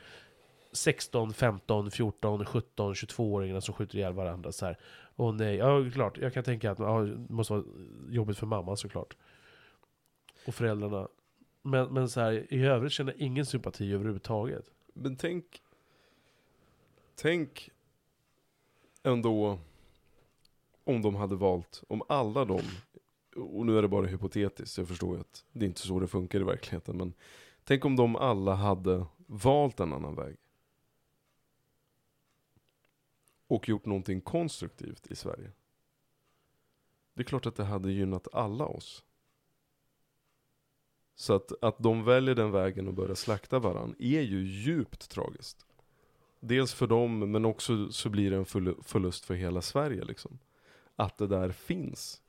16, 0.73 1.33
15, 1.33 1.91
14, 1.91 2.47
17, 2.47 2.95
22-åringarna 2.95 3.61
som 3.61 3.75
skjuter 3.75 3.99
ihjäl 3.99 4.13
varandra 4.13 4.53
så 4.53 4.67
här. 4.67 4.79
Åh 5.17 5.35
nej, 5.35 5.57
ja 5.57 5.91
klart, 5.93 6.19
jag 6.19 6.35
kan 6.35 6.45
tänka 6.45 6.71
att 6.71 6.79
ja, 6.79 7.01
det 7.01 7.33
måste 7.33 7.53
vara 7.53 7.65
jobbigt 8.09 8.39
för 8.39 8.47
mamman 8.47 8.77
såklart. 8.77 9.17
Och 10.47 10.55
föräldrarna. 10.55 11.09
Men, 11.63 11.95
men 11.95 12.09
så 12.09 12.21
här, 12.21 12.55
i 12.55 12.65
övrigt 12.65 12.93
känner 12.93 13.13
jag 13.13 13.21
ingen 13.21 13.47
sympati 13.47 13.93
överhuvudtaget. 13.93 14.65
Men 14.95 15.17
tänk, 15.17 15.63
tänk 17.15 17.71
ändå 19.03 19.59
om 20.85 21.03
de 21.03 21.15
hade 21.15 21.37
valt, 21.37 21.83
om 21.89 22.03
alla 22.09 22.45
de, 22.45 22.61
och 23.37 23.67
nu 23.67 23.79
är 23.79 23.83
det 23.83 23.89
bara 23.89 24.07
hypotetiskt, 24.07 24.79
jag 24.79 24.89
förstår 24.89 25.15
ju 25.15 25.21
att 25.21 25.45
det 25.53 25.65
är 25.65 25.69
inte 25.69 25.81
så 25.81 26.01
det 26.01 26.07
funkar 26.07 26.41
i 26.41 26.45
verkligheten, 26.45 26.97
men 26.97 27.13
tänk 27.65 27.85
om 27.85 27.97
de 27.97 28.17
alla 28.17 28.55
hade 28.55 29.07
valt 29.27 29.81
en 29.81 29.93
annan 29.93 30.15
väg. 30.15 30.37
Och 33.47 33.69
gjort 33.69 33.87
någonting 33.87 34.21
konstruktivt 34.21 35.07
i 35.07 35.17
Sverige. 35.17 35.53
Det 37.15 37.23
är 37.23 37.25
klart 37.25 37.47
att 37.47 37.57
det 37.57 37.65
hade 37.65 37.93
gynnat 37.93 38.29
alla 38.33 38.67
oss. 38.67 39.05
Så 41.15 41.35
att, 41.35 41.65
att 41.65 41.79
de 41.79 42.05
väljer 42.05 42.35
den 42.35 42.51
vägen 42.51 42.89
och 42.89 42.95
börjar 42.95 43.15
slakta 43.15 43.59
varandra 43.59 43.97
är 43.99 44.21
ju 44.21 44.43
djupt 44.43 45.11
tragiskt. 45.11 45.67
Dels 46.41 46.75
för 46.75 46.87
dem, 46.87 47.31
men 47.31 47.45
också 47.45 47.93
så 47.93 48.09
blir 48.09 48.31
det 48.31 48.37
en 48.37 48.45
förlust 48.83 49.25
för 49.25 49.35
hela 49.35 49.63
Sverige 49.63 50.05
liksom. 50.05 50.39
Att 50.97 51.19
det 51.19 51.27
där 51.27 51.51
finns. 51.51 52.23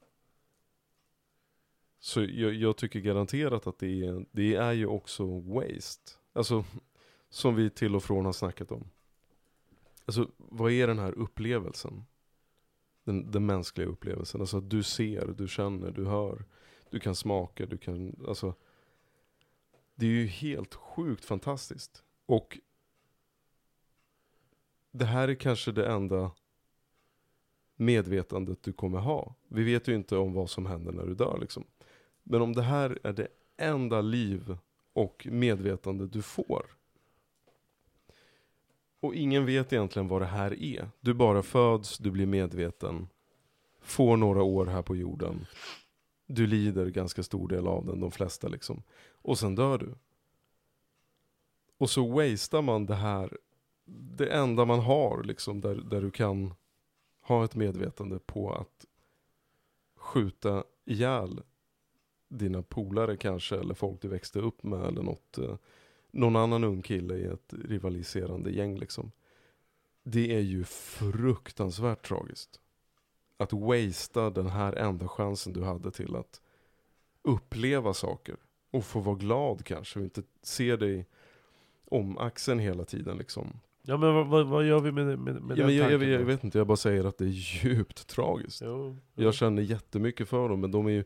Så 2.03 2.21
jag, 2.21 2.53
jag 2.53 2.77
tycker 2.77 2.99
garanterat 2.99 3.67
att 3.67 3.79
det 3.79 4.05
är, 4.05 4.25
det 4.31 4.55
är 4.55 4.71
ju 4.71 4.85
också 4.85 5.39
waste. 5.39 6.11
Alltså, 6.33 6.65
som 7.29 7.55
vi 7.55 7.69
till 7.69 7.95
och 7.95 8.03
från 8.03 8.25
har 8.25 8.33
snackat 8.33 8.71
om. 8.71 8.89
Alltså, 10.05 10.29
vad 10.37 10.71
är 10.71 10.87
den 10.87 10.99
här 10.99 11.11
upplevelsen? 11.11 12.05
Den, 13.03 13.31
den 13.31 13.45
mänskliga 13.45 13.87
upplevelsen. 13.87 14.41
Alltså 14.41 14.57
att 14.57 14.69
du 14.69 14.83
ser, 14.83 15.27
du 15.27 15.47
känner, 15.47 15.91
du 15.91 16.05
hör. 16.05 16.45
Du 16.89 16.99
kan 16.99 17.15
smaka, 17.15 17.65
du 17.65 17.77
kan, 17.77 18.25
alltså. 18.27 18.53
Det 19.95 20.05
är 20.05 20.09
ju 20.09 20.25
helt 20.25 20.73
sjukt 20.73 21.25
fantastiskt. 21.25 22.03
Och 22.25 22.59
det 24.91 25.05
här 25.05 25.27
är 25.27 25.35
kanske 25.35 25.71
det 25.71 25.87
enda 25.87 26.31
medvetandet 27.75 28.63
du 28.63 28.73
kommer 28.73 28.99
ha. 28.99 29.35
Vi 29.47 29.63
vet 29.63 29.87
ju 29.87 29.95
inte 29.95 30.17
om 30.17 30.33
vad 30.33 30.49
som 30.49 30.65
händer 30.65 30.91
när 30.91 31.05
du 31.05 31.15
dör 31.15 31.37
liksom. 31.41 31.65
Men 32.23 32.41
om 32.41 32.53
det 32.53 32.61
här 32.61 32.99
är 33.03 33.13
det 33.13 33.27
enda 33.57 34.01
liv 34.01 34.57
och 34.93 35.27
medvetande 35.31 36.07
du 36.07 36.21
får. 36.21 36.65
Och 38.99 39.15
ingen 39.15 39.45
vet 39.45 39.73
egentligen 39.73 40.07
vad 40.07 40.21
det 40.21 40.25
här 40.25 40.63
är. 40.63 40.89
Du 40.99 41.13
bara 41.13 41.43
föds, 41.43 41.97
du 41.97 42.11
blir 42.11 42.25
medveten. 42.25 43.07
Får 43.81 44.17
några 44.17 44.43
år 44.43 44.65
här 44.65 44.81
på 44.81 44.95
jorden. 44.95 45.45
Du 46.25 46.47
lider 46.47 46.87
ganska 46.87 47.23
stor 47.23 47.47
del 47.47 47.67
av 47.67 47.85
den, 47.85 47.99
de 47.99 48.11
flesta 48.11 48.47
liksom. 48.47 48.83
Och 49.11 49.39
sen 49.39 49.55
dör 49.55 49.77
du. 49.77 49.95
Och 51.77 51.89
så 51.89 52.07
wastear 52.07 52.61
man 52.61 52.85
det 52.85 52.95
här, 52.95 53.37
det 53.85 54.27
enda 54.27 54.65
man 54.65 54.79
har 54.79 55.23
liksom, 55.23 55.61
där, 55.61 55.75
där 55.75 56.01
du 56.01 56.11
kan 56.11 56.53
ha 57.21 57.45
ett 57.45 57.55
medvetande 57.55 58.19
på 58.19 58.53
att 58.53 58.85
skjuta 59.95 60.63
ihjäl 60.85 61.41
dina 62.31 62.63
polare 62.63 63.17
kanske, 63.17 63.55
eller 63.55 63.73
folk 63.73 64.01
du 64.01 64.07
växte 64.07 64.39
upp 64.39 64.63
med, 64.63 64.85
eller 64.85 65.01
något, 65.01 65.37
eh, 65.37 65.55
någon 66.11 66.35
annan 66.35 66.63
ung 66.63 66.81
kille 66.81 67.15
i 67.15 67.23
ett 67.23 67.53
rivaliserande 67.65 68.51
gäng 68.51 68.77
liksom. 68.77 69.11
Det 70.03 70.35
är 70.35 70.39
ju 70.39 70.63
fruktansvärt 70.63 72.07
tragiskt. 72.07 72.59
Att 73.37 73.53
wastea 73.53 74.29
den 74.29 74.47
här 74.47 74.73
enda 74.73 75.07
chansen 75.07 75.53
du 75.53 75.63
hade 75.63 75.91
till 75.91 76.15
att 76.15 76.41
uppleva 77.21 77.93
saker. 77.93 78.35
Och 78.71 78.85
få 78.85 78.99
vara 78.99 79.15
glad 79.15 79.65
kanske, 79.65 79.99
och 79.99 80.05
inte 80.05 80.23
se 80.41 80.75
dig 80.75 81.05
om 81.85 82.17
axeln 82.17 82.59
hela 82.59 82.85
tiden 82.85 83.17
liksom. 83.17 83.59
Ja 83.81 83.97
men 83.97 84.13
vad, 84.13 84.27
vad, 84.27 84.47
vad 84.47 84.67
gör 84.67 84.79
vi 84.79 84.91
med, 84.91 85.19
med, 85.19 85.41
med 85.41 85.57
Ja, 85.57 85.65
den 85.65 85.75
jag, 85.75 85.91
jag, 85.91 86.03
jag, 86.03 86.19
vet 86.19 86.43
inte, 86.43 86.57
jag 86.57 86.67
bara 86.67 86.77
säger 86.77 87.05
att 87.05 87.17
det 87.17 87.25
är 87.25 87.63
djupt 87.63 88.07
tragiskt. 88.07 88.61
Jo, 88.65 88.97
Jag 89.15 89.33
känner 89.33 89.61
jättemycket 89.61 90.29
för 90.29 90.49
dem, 90.49 90.61
men 90.61 90.71
de 90.71 90.87
är 90.87 90.91
ju 90.91 91.03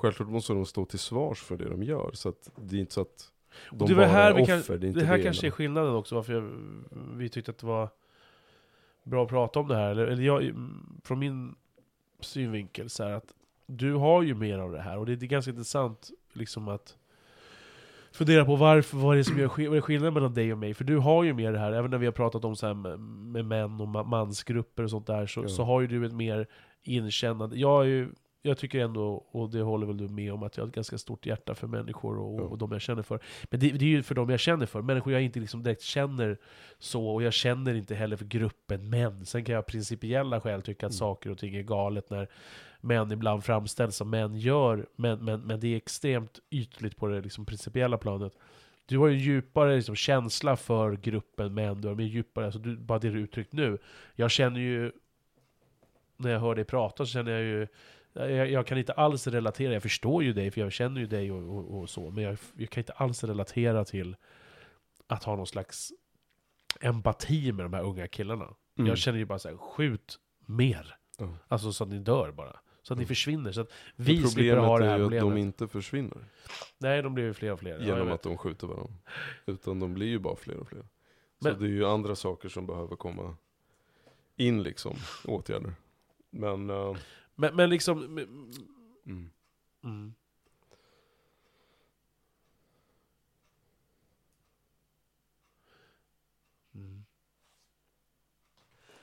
Självklart 0.00 0.28
måste 0.28 0.52
de 0.52 0.66
stå 0.66 0.84
till 0.84 0.98
svars 0.98 1.42
för 1.42 1.56
det 1.56 1.68
de 1.68 1.82
gör, 1.82 2.10
så 2.14 2.28
att 2.28 2.50
det 2.56 2.76
är 2.76 2.80
inte 2.80 2.94
så 2.94 3.00
att 3.00 3.32
de 3.70 3.88
det 3.88 3.94
var 3.94 4.02
bara 4.04 4.12
här 4.12 4.30
är 4.30 4.42
offer, 4.42 4.62
kan, 4.66 4.80
det 4.80 4.86
är 4.86 4.88
inte 4.88 5.00
det 5.00 5.06
här 5.06 5.16
det 5.16 5.22
kanske 5.22 5.46
är 5.46 5.50
skillnaden 5.50 5.94
också, 5.94 6.14
varför 6.14 6.32
jag, 6.32 6.50
vi 7.16 7.28
tyckte 7.28 7.50
att 7.50 7.58
det 7.58 7.66
var 7.66 7.88
bra 9.04 9.22
att 9.24 9.28
prata 9.28 9.60
om 9.60 9.68
det 9.68 9.76
här. 9.76 9.90
Eller, 9.90 10.06
eller 10.06 10.22
jag, 10.22 10.52
från 11.04 11.18
min 11.18 11.54
synvinkel, 12.20 12.90
så 12.90 13.04
här 13.04 13.10
att 13.12 13.34
du 13.66 13.92
har 13.94 14.22
ju 14.22 14.34
mer 14.34 14.58
av 14.58 14.72
det 14.72 14.80
här, 14.80 14.98
och 14.98 15.06
det, 15.06 15.16
det 15.16 15.26
är 15.26 15.28
ganska 15.28 15.50
intressant 15.50 16.10
liksom 16.32 16.68
att 16.68 16.96
fundera 18.12 18.44
på 18.44 18.56
varför, 18.56 18.96
vad 18.96 19.12
är 19.14 19.18
det 19.18 19.24
som 19.24 19.38
gör 19.38 19.68
vad 19.68 19.76
är 19.76 19.80
skillnaden 19.80 20.14
mellan 20.14 20.34
dig 20.34 20.52
och 20.52 20.58
mig? 20.58 20.74
För 20.74 20.84
du 20.84 20.96
har 20.96 21.24
ju 21.24 21.32
mer 21.34 21.52
det 21.52 21.58
här, 21.58 21.72
även 21.72 21.90
när 21.90 21.98
vi 21.98 22.06
har 22.06 22.12
pratat 22.12 22.44
om 22.44 22.56
så 22.56 22.66
här 22.66 22.74
med, 22.74 23.00
med 23.00 23.44
män 23.44 23.80
och 23.80 23.88
ma- 23.88 24.04
mansgrupper 24.06 24.82
och 24.82 24.90
sånt 24.90 25.06
där, 25.06 25.26
så, 25.26 25.42
Ja. 25.42 25.48
så 25.48 25.64
har 25.64 25.80
ju 25.80 25.86
du 25.86 26.06
ett 26.06 26.12
mer 26.12 26.46
inkännande. 26.82 27.56
Jag, 27.56 27.82
är 27.82 27.86
ju, 27.88 28.08
jag 28.42 28.58
tycker 28.58 28.80
ändå, 28.80 29.26
och 29.30 29.50
det 29.50 29.60
håller 29.60 29.86
väl 29.86 29.96
du 29.96 30.08
med 30.08 30.32
om, 30.32 30.42
att 30.42 30.56
jag 30.56 30.64
har 30.64 30.68
ett 30.68 30.74
ganska 30.74 30.98
stort 30.98 31.26
hjärta 31.26 31.54
för 31.54 31.66
människor 31.66 32.18
och, 32.18 32.40
Ja. 32.40 32.44
och 32.44 32.58
de 32.58 32.72
jag 32.72 32.80
känner 32.80 33.02
för. 33.02 33.20
Men 33.50 33.60
det, 33.60 33.70
det 33.70 33.84
är 33.84 33.88
ju 33.88 34.02
för 34.02 34.14
de 34.14 34.30
jag 34.30 34.40
känner 34.40 34.66
för, 34.66 34.82
människor 34.82 35.12
jag 35.12 35.22
inte 35.22 35.40
liksom 35.40 35.62
direkt 35.62 35.82
känner 35.82 36.38
så, 36.78 37.08
och 37.08 37.22
jag 37.22 37.32
känner 37.32 37.74
inte 37.74 37.94
heller 37.94 38.16
för 38.16 38.24
gruppen 38.24 38.90
män. 38.90 39.26
Sen 39.26 39.44
kan 39.44 39.52
jag 39.52 39.58
av 39.58 39.66
principiella 39.66 40.40
skäl 40.40 40.62
tycka 40.62 40.86
att 40.86 40.92
Mm. 40.92 40.98
saker 40.98 41.30
och 41.30 41.38
ting 41.38 41.54
är 41.56 41.62
galet 41.62 42.10
när 42.10 42.28
män 42.80 43.12
ibland 43.12 43.44
framställs 43.44 43.96
som 43.96 44.10
män 44.10 44.34
gör, 44.36 44.86
men, 44.96 45.24
men, 45.24 45.40
men 45.40 45.60
det 45.60 45.68
är 45.68 45.76
extremt 45.76 46.38
ytligt 46.50 46.96
på 46.96 47.06
det 47.06 47.20
liksom 47.20 47.46
principiella 47.46 47.98
planet. 47.98 48.32
Du 48.86 48.98
har 48.98 49.08
ju 49.08 49.14
en 49.14 49.20
djupare 49.20 49.76
liksom, 49.76 49.94
känsla 49.94 50.56
för 50.56 50.96
gruppen 50.96 51.54
män, 51.54 51.80
du 51.80 51.88
har 51.88 51.94
mer 51.94 52.04
djupare, 52.04 52.44
alltså 52.44 52.60
du, 52.60 52.76
bara 52.76 52.98
det 52.98 53.10
du 53.10 53.20
uttryckt 53.20 53.52
nu. 53.52 53.78
Jag 54.14 54.30
känner 54.30 54.60
ju, 54.60 54.92
när 56.16 56.30
jag 56.30 56.40
hör 56.40 56.54
dig 56.54 56.64
prata 56.64 57.06
så 57.06 57.12
känner 57.12 57.32
jag 57.32 57.42
ju 57.42 57.66
jag, 58.12 58.50
jag 58.50 58.66
kan 58.66 58.78
inte 58.78 58.92
alls 58.92 59.26
relatera, 59.26 59.72
jag 59.72 59.82
förstår 59.82 60.22
ju 60.22 60.32
dig 60.32 60.50
för 60.50 60.60
jag 60.60 60.72
känner 60.72 61.00
ju 61.00 61.06
dig 61.06 61.32
och, 61.32 61.56
och, 61.58 61.78
och 61.80 61.90
så, 61.90 62.10
men 62.10 62.24
jag, 62.24 62.38
jag 62.56 62.70
kan 62.70 62.80
inte 62.80 62.92
alls 62.92 63.24
relatera 63.24 63.84
till 63.84 64.16
att 65.06 65.24
ha 65.24 65.36
någon 65.36 65.46
slags 65.46 65.92
empati 66.80 67.52
med 67.52 67.64
de 67.64 67.72
här 67.72 67.82
unga 67.82 68.08
killarna. 68.08 68.54
Mm. 68.78 68.88
Jag 68.88 68.98
känner 68.98 69.18
ju 69.18 69.24
bara 69.24 69.38
så 69.38 69.48
här, 69.48 69.56
skjut 69.56 70.18
mer. 70.46 70.96
Ja. 71.18 71.34
Alltså 71.48 71.72
så 71.72 71.84
att 71.84 71.90
ni 71.90 71.98
dör 71.98 72.32
bara. 72.32 72.56
Så 72.82 72.92
att 72.94 72.98
ni 72.98 73.02
Mm. 73.02 73.08
försvinner. 73.08 73.52
Så 73.52 73.60
att 73.60 73.72
vi 73.96 74.22
slipper 74.22 74.56
ha 74.56 74.78
det 74.78 74.84
är 74.84 74.88
här 74.88 74.98
ju 74.98 75.02
att 75.04 75.10
problemet. 75.10 75.34
de 75.34 75.40
inte 75.40 75.68
försvinner. 75.68 76.24
Nej, 76.78 77.02
de 77.02 77.14
blir 77.14 77.24
ju 77.24 77.34
fler 77.34 77.52
och 77.52 77.58
fler. 77.60 77.78
Ja, 77.78 77.84
Genom 77.86 78.06
vet. 78.06 78.14
att 78.14 78.22
de 78.22 78.36
skjuter 78.38 78.66
varandra. 78.66 78.94
Utan 79.46 79.80
de 79.80 79.94
blir 79.94 80.06
ju 80.06 80.18
bara 80.18 80.36
fler 80.36 80.56
och 80.56 80.68
fler. 80.68 80.80
Så 81.42 81.48
Men- 81.48 81.58
det 81.60 81.66
är 81.66 81.70
ju 81.70 81.86
andra 81.86 82.16
saker 82.16 82.48
som 82.48 82.66
behöver 82.66 82.96
komma 82.96 83.36
in 84.36 84.62
liksom, 84.62 84.96
åtgärder. 85.24 85.72
Men, 86.30 86.70
eh, 86.70 86.96
men, 87.40 87.56
men 87.56 87.70
liksom... 87.70 87.98
Mm. 88.02 88.50
mm. 89.84 90.14
Mm. 96.74 97.04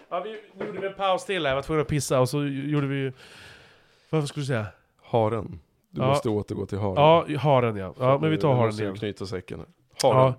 Ja, 0.10 0.20
vi 0.20 0.42
nu 0.56 0.66
gjorde 0.66 0.80
vi 0.80 0.88
en 0.88 0.94
paus 0.94 1.26
till 1.26 1.46
här, 1.46 1.52
jag 1.52 1.56
var 1.56 1.62
tvungen 1.62 1.82
att 1.82 1.88
pissa 1.88 2.20
och 2.20 2.30
så 2.30 2.46
gjorde 2.46 2.88
vi 2.88 3.12
Vad 4.10 4.28
skulle 4.28 4.42
du 4.42 4.48
säga? 4.48 4.68
Haren. 5.02 5.60
Du 5.90 6.02
ja. 6.02 6.08
måste 6.08 6.30
återgå 6.30 6.66
till 6.66 6.78
haren. 6.78 6.96
Ja, 6.96 7.40
haren 7.40 7.76
ja. 7.76 7.94
ja 8.00 8.18
men 8.22 8.32
vi 8.32 8.38
tar 8.38 8.54
haren 8.54 8.74
igen. 8.74 8.96
knyta 8.96 9.26
säcken. 9.26 9.66
Haren. 10.02 10.34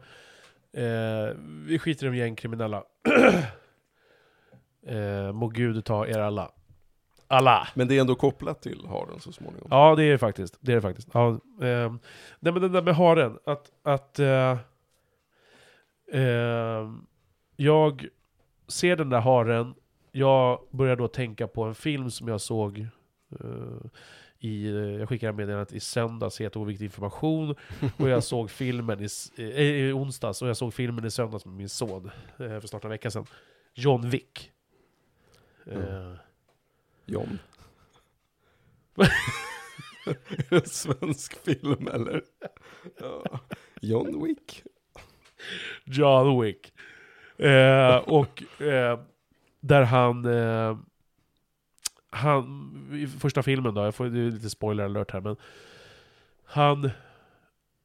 Ja. 0.70 0.80
Eh, 0.80 1.36
vi 1.66 1.78
skiter 1.78 2.06
i 2.06 2.10
de 2.10 2.16
gängkriminella. 2.16 2.84
eh, 4.86 5.32
må 5.32 5.48
Gud 5.48 5.84
ta 5.84 6.06
er 6.06 6.18
alla. 6.18 6.52
Alla! 7.28 7.68
Men 7.74 7.88
det 7.88 7.96
är 7.96 8.00
ändå 8.00 8.14
kopplat 8.14 8.62
till 8.62 8.86
haren 8.86 9.20
så 9.20 9.32
småningom. 9.32 9.68
Ja, 9.70 9.94
det 9.94 10.04
är 10.04 10.10
det 10.12 10.18
faktiskt. 10.18 10.58
Det 10.60 10.72
är 10.72 10.76
det 10.76 10.82
faktiskt. 10.82 11.08
Ja, 11.12 11.28
ehm, 11.62 11.98
nej 12.40 12.52
men 12.52 12.62
den 12.62 12.72
där 12.72 12.82
med 12.82 12.94
haren, 12.96 13.38
att... 13.46 13.70
att 13.82 14.18
eh, 14.18 14.58
ehm, 16.12 17.06
jag 17.56 18.06
ser 18.68 18.96
den 18.96 19.10
där 19.10 19.20
haren, 19.20 19.74
jag 20.12 20.60
börjar 20.70 20.96
då 20.96 21.08
tänka 21.08 21.46
på 21.48 21.64
en 21.64 21.74
film 21.74 22.10
som 22.10 22.28
jag 22.28 22.40
såg 22.40 22.78
eh, 23.40 23.90
i, 24.38 24.66
eh, 24.68 24.74
jag 24.74 25.08
skickade 25.08 25.32
meddelandet 25.32 25.72
i 25.72 25.80
söndags, 25.80 26.40
heter 26.40 26.60
Oviktig 26.60 26.84
information, 26.84 27.54
och 27.96 28.08
jag 28.08 28.24
såg 28.24 28.50
filmen 28.50 29.00
i, 29.00 29.08
eh, 29.38 29.60
i 29.60 29.92
onsdags, 29.92 30.42
och 30.42 30.48
jag 30.48 30.56
såg 30.56 30.74
filmen 30.74 31.04
i 31.04 31.10
söndags 31.10 31.44
med 31.46 31.54
min 31.54 31.68
son, 31.68 32.10
eh, 32.38 32.60
för 32.60 32.66
snart 32.66 32.84
en 32.84 32.90
vecka 32.90 33.10
sedan. 33.10 33.26
John 33.74 34.10
Wick. 34.10 34.50
Eh, 35.66 35.76
Mm. 35.76 36.16
John. 37.06 37.38
är 38.96 39.10
det 40.50 40.56
en 40.56 40.66
svensk 40.66 41.44
film 41.44 41.88
eller? 41.88 42.22
Ja. 43.00 43.40
John 43.80 44.24
Wick. 44.24 44.62
John 45.84 46.42
Wick. 46.42 46.72
Eh, 47.38 47.96
och 47.96 48.62
eh, 48.62 49.00
där 49.60 49.82
han... 49.82 50.24
Eh, 50.24 50.78
han, 52.10 52.72
i 52.92 53.06
första 53.06 53.42
filmen 53.42 53.74
då, 53.74 53.84
jag 53.84 53.94
får 53.94 54.04
det 54.04 54.20
är 54.20 54.30
lite 54.30 54.50
spoiler 54.50 54.84
alert 54.84 55.10
här 55.10 55.20
men... 55.20 55.36
Han 56.44 56.90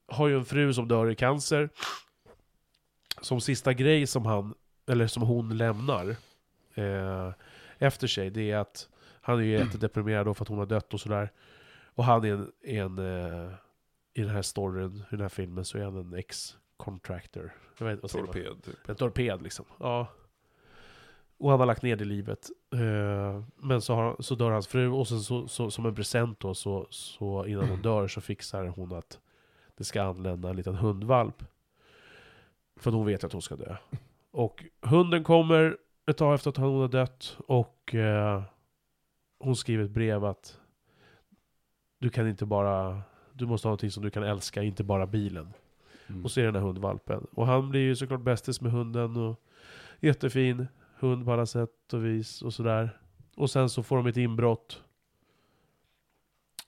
har 0.08 0.28
ju 0.28 0.38
en 0.38 0.46
fru 0.46 0.74
som 0.74 0.88
dör 0.88 1.10
i 1.10 1.16
cancer. 1.16 1.70
Som 3.22 3.42
sista 3.42 3.74
grej 3.74 4.08
som 4.08 4.26
han, 4.26 4.54
eller 4.88 5.08
som 5.08 5.24
hon 5.24 5.58
lämnar 5.58 6.16
eh, 6.76 7.32
efter 7.78 8.08
sig, 8.08 8.30
det 8.30 8.52
är 8.52 8.58
att 8.58 8.90
han 9.22 9.40
är 9.40 9.44
ju 9.44 9.52
jättedeprimerad 9.52 10.26
då 10.26 10.34
för 10.34 10.44
att 10.44 10.50
hon 10.50 10.58
har 10.58 10.66
dött 10.66 10.94
och 10.94 11.00
sådär. 11.00 11.32
Och 11.86 12.04
han 12.04 12.26
är 12.26 12.34
en, 12.34 12.52
en 12.62 12.98
eh, 12.98 13.54
i 14.14 14.22
den 14.22 14.30
här 14.30 14.42
storyn, 14.42 14.96
i 14.96 15.04
den 15.10 15.22
här 15.22 15.30
filmen, 15.30 15.66
så 15.66 15.78
är 15.78 15.84
han 15.84 15.98
en 15.98 16.14
ex-contractor. 16.14 17.54
Torped 18.26 18.64
typ. 18.64 18.90
En 18.90 18.96
torped 18.96 19.42
liksom. 19.42 19.66
Ja. 19.80 20.08
Och 21.38 21.50
han 21.50 21.60
har 21.60 21.68
lagt 21.68 21.82
ner 21.82 21.96
det 21.96 22.04
i 22.04 22.08
livet. 22.08 22.50
Eh, 22.74 23.44
men 23.56 23.82
så, 23.82 23.96
har, 23.96 24.16
så 24.20 24.36
dör 24.36 24.52
hans 24.52 24.68
fru 24.68 24.90
och 24.90 25.08
sen 25.08 25.20
så, 25.20 25.48
så, 25.48 25.72
som 25.72 25.86
en 25.86 25.96
present 25.96 26.40
då, 26.40 26.54
så, 26.54 26.88
så 26.90 27.46
innan 27.46 27.70
hon 27.70 27.82
dör 27.82 28.08
så 28.08 28.22
fixar 28.22 28.66
hon 28.66 28.94
att 28.94 29.20
det 29.78 29.84
ska 29.84 30.04
anlända 30.04 30.50
en 30.50 30.56
liten 30.56 30.76
hundvalp. 30.76 31.44
För 32.76 32.92
hon 32.92 33.06
vet 33.06 33.24
att 33.24 33.34
hon 33.34 33.42
ska 33.42 33.56
dö. 33.56 33.76
Och 34.32 34.66
hunden 34.82 35.24
kommer 35.24 35.78
ett 36.08 36.18
tag 36.18 36.34
efter 36.34 36.50
att 36.50 36.58
hon 36.58 36.82
har 36.82 36.88
dött 36.88 37.38
och 37.48 37.96
eh, 37.96 38.44
hon 39.42 39.56
skriver 39.56 39.84
ett 39.84 39.92
brev 39.92 40.26
att 40.26 40.60
du 42.00 42.10
kan 42.10 42.28
inte 42.28 42.46
bara, 42.46 43.02
du 43.34 43.46
måste 43.46 43.68
ha 43.68 43.70
någonting 43.70 43.92
som 43.92 44.04
du 44.04 44.10
kan 44.10 44.24
älska, 44.24 44.64
inte 44.64 44.84
bara 44.84 45.08
bilen. 45.08 45.54
Mm. 46.08 46.24
Och 46.24 46.32
så 46.32 46.40
är 46.40 46.44
det 46.44 46.52
den 46.52 46.62
här 46.62 46.68
hundvalpen. 46.68 47.28
Och 47.32 47.48
han 47.48 47.70
blir 47.70 47.82
ju 47.82 47.96
såklart 47.96 48.22
bästis 48.22 48.62
med 48.62 48.72
hunden 48.72 49.18
och 49.18 49.42
jättefin 50.00 50.68
hund 51.00 51.26
på 51.26 51.34
alla 51.34 51.46
sätt 51.46 51.94
och 51.94 52.06
vis 52.06 52.42
och 52.42 52.54
sådär. 52.54 53.00
Och 53.36 53.52
sen 53.52 53.70
så 53.70 53.84
får 53.84 53.98
de 53.98 54.08
ett 54.08 54.18
inbrott. 54.18 54.84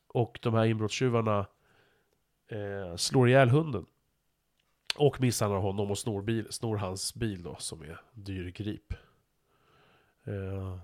Och 0.07 0.39
de 0.41 0.53
här 0.53 0.65
inbrottstjuvarna 0.65 1.45
eh, 2.47 2.95
slår 2.95 3.29
ihjäl 3.29 3.49
hunden. 3.49 3.85
Och 4.97 5.21
misshandlar 5.21 5.59
honom 5.59 5.91
och 5.91 5.97
snor, 5.97 6.21
bil, 6.21 6.47
snor 6.49 6.77
hans 6.77 7.15
bil 7.15 7.43
då, 7.43 7.55
som 7.59 7.81
är 7.81 8.01
dyrgrip. 8.13 8.93
Eh, 10.23 10.77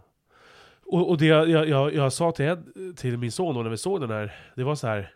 och, 0.90 1.10
och 1.10 1.18
det 1.18 1.26
jag, 1.26 1.50
jag, 1.50 1.70
jag, 1.70 1.94
jag 1.94 2.14
sa 2.14 2.32
till, 2.32 2.46
Ed, 2.46 2.68
till 2.98 3.18
min 3.18 3.32
son 3.32 3.56
då 3.56 3.64
när 3.64 3.70
vi 3.70 3.78
såg 3.78 4.02
den 4.02 4.10
här, 4.10 4.36
det 4.56 4.64
var 4.64 4.76
så 4.76 4.88
här. 4.88 5.14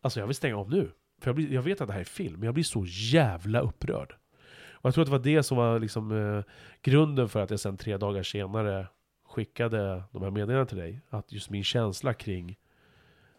Alltså 0.00 0.20
jag 0.20 0.26
vill 0.26 0.36
stänga 0.36 0.56
av 0.56 0.70
nu. 0.70 0.90
För 1.20 1.28
jag, 1.28 1.36
blir, 1.36 1.52
jag 1.52 1.62
vet 1.62 1.80
att 1.80 1.86
det 1.86 1.92
här 1.92 2.00
är 2.00 2.04
film, 2.04 2.34
men 2.34 2.42
jag 2.42 2.54
blir 2.54 2.64
så 2.64 2.84
jävla 2.86 3.60
upprörd. 3.60 4.14
Och 4.72 4.84
jag 4.86 4.94
tror 4.94 5.02
att 5.02 5.08
det 5.08 5.16
var 5.18 5.24
det 5.24 5.42
som 5.42 5.56
var 5.56 5.78
liksom, 5.78 6.12
eh, 6.12 6.44
grunden 6.82 7.28
för 7.28 7.42
att 7.42 7.50
jag 7.50 7.60
sen 7.60 7.76
tre 7.76 7.96
dagar 7.96 8.22
senare 8.22 8.86
skickade 9.28 10.02
de 10.12 10.22
här 10.22 10.30
meddelandena 10.30 10.66
till 10.66 10.78
dig. 10.78 11.00
Att 11.10 11.32
just 11.32 11.50
min 11.50 11.64
känsla 11.64 12.14
kring... 12.14 12.58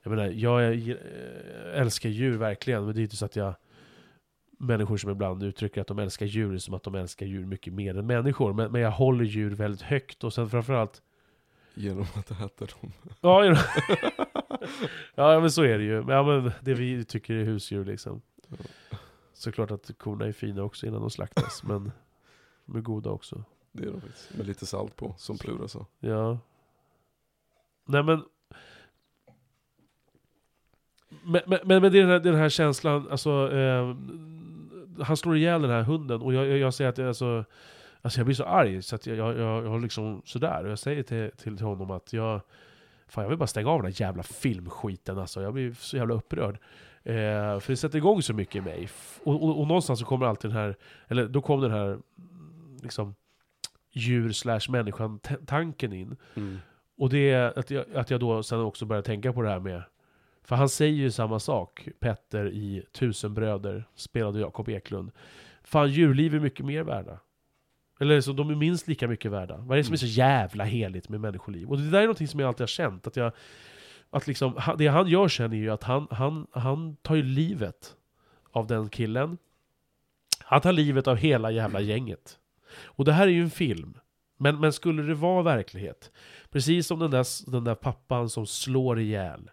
Jag 0.03 0.09
menar, 0.09 0.26
jag 0.26 0.89
eh, 0.89 0.95
älskar 1.74 2.09
djur 2.09 2.38
verkligen, 2.38 2.86
men 2.86 2.95
det 2.95 3.01
är 3.01 3.03
inte 3.03 3.16
så 3.16 3.26
att 3.26 3.36
jag... 3.36 3.55
Människor 4.62 4.97
som 4.97 5.09
ibland 5.09 5.43
uttrycker 5.43 5.82
att 5.82 5.88
de 5.88 5.99
älskar 5.99 6.26
djur 6.26 6.57
som 6.57 6.74
att 6.74 6.84
de 6.84 6.95
älskar 6.95 7.26
djur 7.26 7.45
mycket 7.45 7.74
mer 7.74 7.97
än 7.97 8.07
människor. 8.07 8.53
Men, 8.53 8.72
men 8.72 8.82
jag 8.82 8.91
håller 8.91 9.26
djur 9.26 9.51
väldigt 9.55 9.82
högt 9.82 10.24
och 10.24 10.34
sen 10.34 10.49
framförallt... 10.49 11.01
Genom 11.74 12.05
att 12.16 12.32
äta 12.32 12.66
dem. 12.66 12.91
Ja, 13.22 13.45
ja, 13.45 13.57
ja 15.16 15.39
men 15.39 15.51
så 15.51 15.64
är 15.64 15.78
det 15.78 15.84
ju. 15.84 16.05
Ja, 16.07 16.24
men 16.24 16.51
det 16.62 16.74
vi 16.74 17.05
tycker 17.05 17.34
är 17.34 17.43
husdjur 17.43 17.86
liksom. 17.86 18.22
Såklart 19.34 19.72
att 19.72 19.97
korna 19.97 20.26
är 20.26 20.32
fina 20.32 20.64
också 20.64 20.88
innan 20.88 21.01
de 21.01 21.09
slaktas, 21.09 21.64
men 21.68 21.91
de 22.66 22.78
är 22.78 22.82
goda 22.82 23.09
också. 23.09 23.43
Det 23.72 23.84
är 23.84 23.91
de 23.91 24.01
faktiskt. 24.01 24.38
Med 24.38 24.47
lite 24.47 24.66
salt 24.66 24.95
på, 24.95 25.16
som 25.18 25.38
Plura 25.38 25.68
sa. 25.68 25.86
Ja. 25.99 26.39
Nej 27.86 28.03
men... 28.03 28.24
Men, 31.24 31.41
men, 31.47 31.82
men 31.82 31.82
det 31.82 31.99
är 31.99 32.01
den 32.01 32.09
här, 32.09 32.20
den 32.20 32.36
här 32.36 32.49
känslan, 32.49 33.07
alltså... 33.12 33.51
Eh, 33.53 33.95
han 35.00 35.18
slår 35.18 35.38
ihjäl 35.38 35.62
den 35.62 35.72
här 35.72 35.84
hunden 35.84 36.22
och 36.22 36.34
jag, 36.34 36.48
jag, 36.48 36.58
jag 36.58 36.74
säger 36.74 36.89
att 36.89 36.98
jag, 36.98 37.08
alltså, 37.08 37.46
alltså 38.02 38.20
jag 38.20 38.26
blir 38.26 38.36
så 38.36 38.44
arg 38.46 38.82
så 38.82 38.96
att 38.96 39.08
jag, 39.08 39.18
jag, 39.18 39.38
jag, 39.38 39.66
jag 39.66 39.70
har 39.70 39.80
liksom 39.80 40.22
sådär. 40.26 40.64
Och 40.64 40.72
jag 40.72 40.80
säger 40.80 41.04
till, 41.04 41.32
till 41.38 41.66
honom 41.66 41.92
att 41.92 42.14
jag... 42.14 42.42
Fan 43.08 43.24
jag 43.24 43.30
vill 43.30 43.38
bara 43.38 43.48
stänga 43.48 43.70
av 43.70 43.82
den 43.82 43.92
här 43.92 44.02
jävla 44.02 44.24
filmskiten 44.24 45.18
alltså. 45.18 45.42
Jag 45.42 45.54
blir 45.54 45.74
så 45.74 45.98
jävla 45.98 46.14
upprörd. 46.14 46.58
Eh, 47.04 47.60
för 47.60 47.68
det 47.68 47.78
sätter 47.78 47.98
igång 47.98 48.22
så 48.22 48.34
mycket 48.34 48.56
i 48.56 48.62
mig. 48.62 48.89
Och, 49.24 49.44
och, 49.44 49.60
och 49.60 49.68
någonstans 49.68 50.00
så 50.00 50.06
kommer 50.06 50.26
alltid 50.26 50.52
den 50.52 50.58
här... 50.58 50.76
Eller 51.08 51.28
då 51.28 51.42
kom 51.42 51.62
den 51.62 51.72
här... 51.72 52.00
Liksom... 52.84 53.16
Djur 53.94 54.32
slash 54.32 54.60
människan 54.70 55.20
tanken 55.46 55.94
in. 55.94 56.18
Mm. 56.36 56.60
Och 56.98 57.10
det 57.10 57.32
är 57.32 57.60
att 57.60 57.72
jag, 57.72 57.86
att 57.96 58.10
jag 58.10 58.20
då 58.20 58.44
sen 58.44 58.60
också 58.60 58.86
börjar 58.86 59.02
tänka 59.02 59.34
på 59.34 59.42
det 59.42 59.50
här 59.50 59.60
med... 59.60 59.84
För 60.52 60.56
han 60.56 60.70
säger 60.70 60.93
ju 60.93 61.12
samma 61.12 61.39
sak, 61.39 61.88
Petter 61.99 62.49
i 62.49 62.84
Tusen 62.91 63.34
bröder, 63.34 63.88
spelade 63.95 64.39
Jakob 64.39 64.70
Eklund. 64.70 65.12
Fan, 65.64 65.89
djurliv 65.89 66.36
är 66.36 66.39
mycket 66.39 66.66
mer 66.66 66.84
värda. 66.84 67.20
Eller 67.99 68.22
så 68.22 68.34
de 68.34 68.49
är 68.49 68.56
minst 68.56 68.88
lika 68.88 69.08
mycket 69.08 69.32
värda. 69.32 69.58
Vad 69.58 69.72
är 69.72 69.78
det 69.78 69.84
som 69.84 69.93
är 69.93 69.97
så 69.97 70.06
jävla 70.06 70.64
heligt 70.64 71.10
med 71.10 71.22
människoliv? 71.22 71.70
Och 71.70 71.78
det 71.78 71.89
där 71.89 71.99
är 71.99 72.04
någonting 72.04 72.28
som 72.28 72.39
jag 72.39 72.47
alltid 72.47 72.62
har 72.62 72.68
känt, 72.68 73.08
att 73.08 73.16
jag... 73.16 73.32
Att 74.10 74.28
liksom, 74.28 74.62
det 74.78 74.88
han 74.88 75.08
gör 75.08 75.28
sen 75.28 75.54
är 75.54 75.58
ju 75.58 75.70
att 75.70 75.84
han, 75.84 76.08
han, 76.12 76.47
han 76.52 76.95
tar 76.95 77.16
ju 77.16 77.24
livet 77.24 77.95
av 78.52 78.68
den 78.68 78.89
killen. 78.89 79.38
Han 80.39 80.62
tar 80.62 80.72
livet 80.72 81.08
av 81.08 81.16
hela 81.16 81.52
jävla 81.52 81.82
gänget. 81.82 82.39
Och 82.84 83.06
det 83.06 83.14
här 83.14 83.28
är 83.28 83.32
ju 83.32 83.41
en 83.41 83.49
film. 83.49 83.97
Men, 84.38 84.60
men 84.60 84.74
skulle 84.74 85.04
det 85.04 85.16
vara 85.16 85.43
verklighet? 85.43 86.12
Precis 86.49 86.88
som 86.88 86.99
den 86.99 87.12
där, 87.12 87.52
den 87.52 87.64
där 87.64 87.76
pappan 87.76 88.30
som 88.30 88.47
slår 88.47 88.99
ihjäl. 88.99 89.49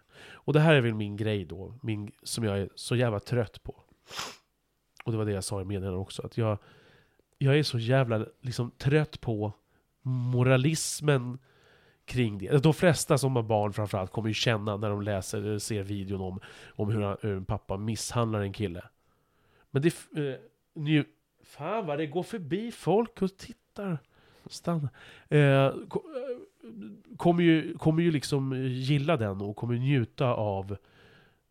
Och 0.49 0.53
det 0.53 0.59
här 0.59 0.75
är 0.75 0.81
väl 0.81 0.93
min 0.93 1.17
grej 1.17 1.45
då, 1.45 1.73
min, 1.81 2.11
som 2.23 2.43
jag 2.43 2.59
är 2.59 2.69
så 2.75 2.95
jävla 2.95 3.19
trött 3.19 3.63
på. 3.63 3.83
Och 5.03 5.11
det 5.11 5.17
var 5.17 5.25
det 5.25 5.31
jag 5.31 5.43
sa 5.43 5.61
i 5.61 5.65
meddelandet 5.65 6.01
också, 6.01 6.25
att 6.25 6.37
jag, 6.37 6.57
jag 7.37 7.59
är 7.59 7.63
så 7.63 7.79
jävla 7.79 8.25
liksom, 8.41 8.71
trött 8.71 9.21
på 9.21 9.53
moralismen 10.01 11.39
kring 12.05 12.37
det. 12.37 12.63
De 12.63 12.73
flesta 12.73 13.17
som 13.17 13.35
har 13.35 13.43
barn 13.43 13.73
framförallt 13.73 14.11
kommer 14.11 14.27
ju 14.27 14.33
känna 14.33 14.77
när 14.77 14.89
de 14.89 15.01
läser 15.01 15.37
eller 15.37 15.59
ser 15.59 15.83
videon 15.83 16.21
om, 16.21 16.39
om 16.67 16.89
hur, 16.89 17.01
han, 17.01 17.17
hur 17.21 17.37
en 17.37 17.45
pappa 17.45 17.77
misshandlar 17.77 18.41
en 18.41 18.53
kille. 18.53 18.83
Men 19.71 19.81
det... 19.81 19.87
Eh, 20.17 20.39
nu, 20.73 21.05
fan 21.43 21.85
vad 21.85 21.97
det 21.97 22.07
går 22.07 22.23
förbi 22.23 22.71
folk 22.71 23.21
och 23.21 23.37
tittar. 23.37 23.97
Stanna. 24.45 24.89
Eh, 25.27 25.39
eh, 25.39 25.73
kommer, 27.17 27.43
ju, 27.43 27.77
kommer 27.77 28.03
ju 28.03 28.11
liksom 28.11 28.53
gilla 28.67 29.17
den 29.17 29.41
och 29.41 29.55
kommer 29.55 29.75
njuta 29.75 30.33
av 30.33 30.77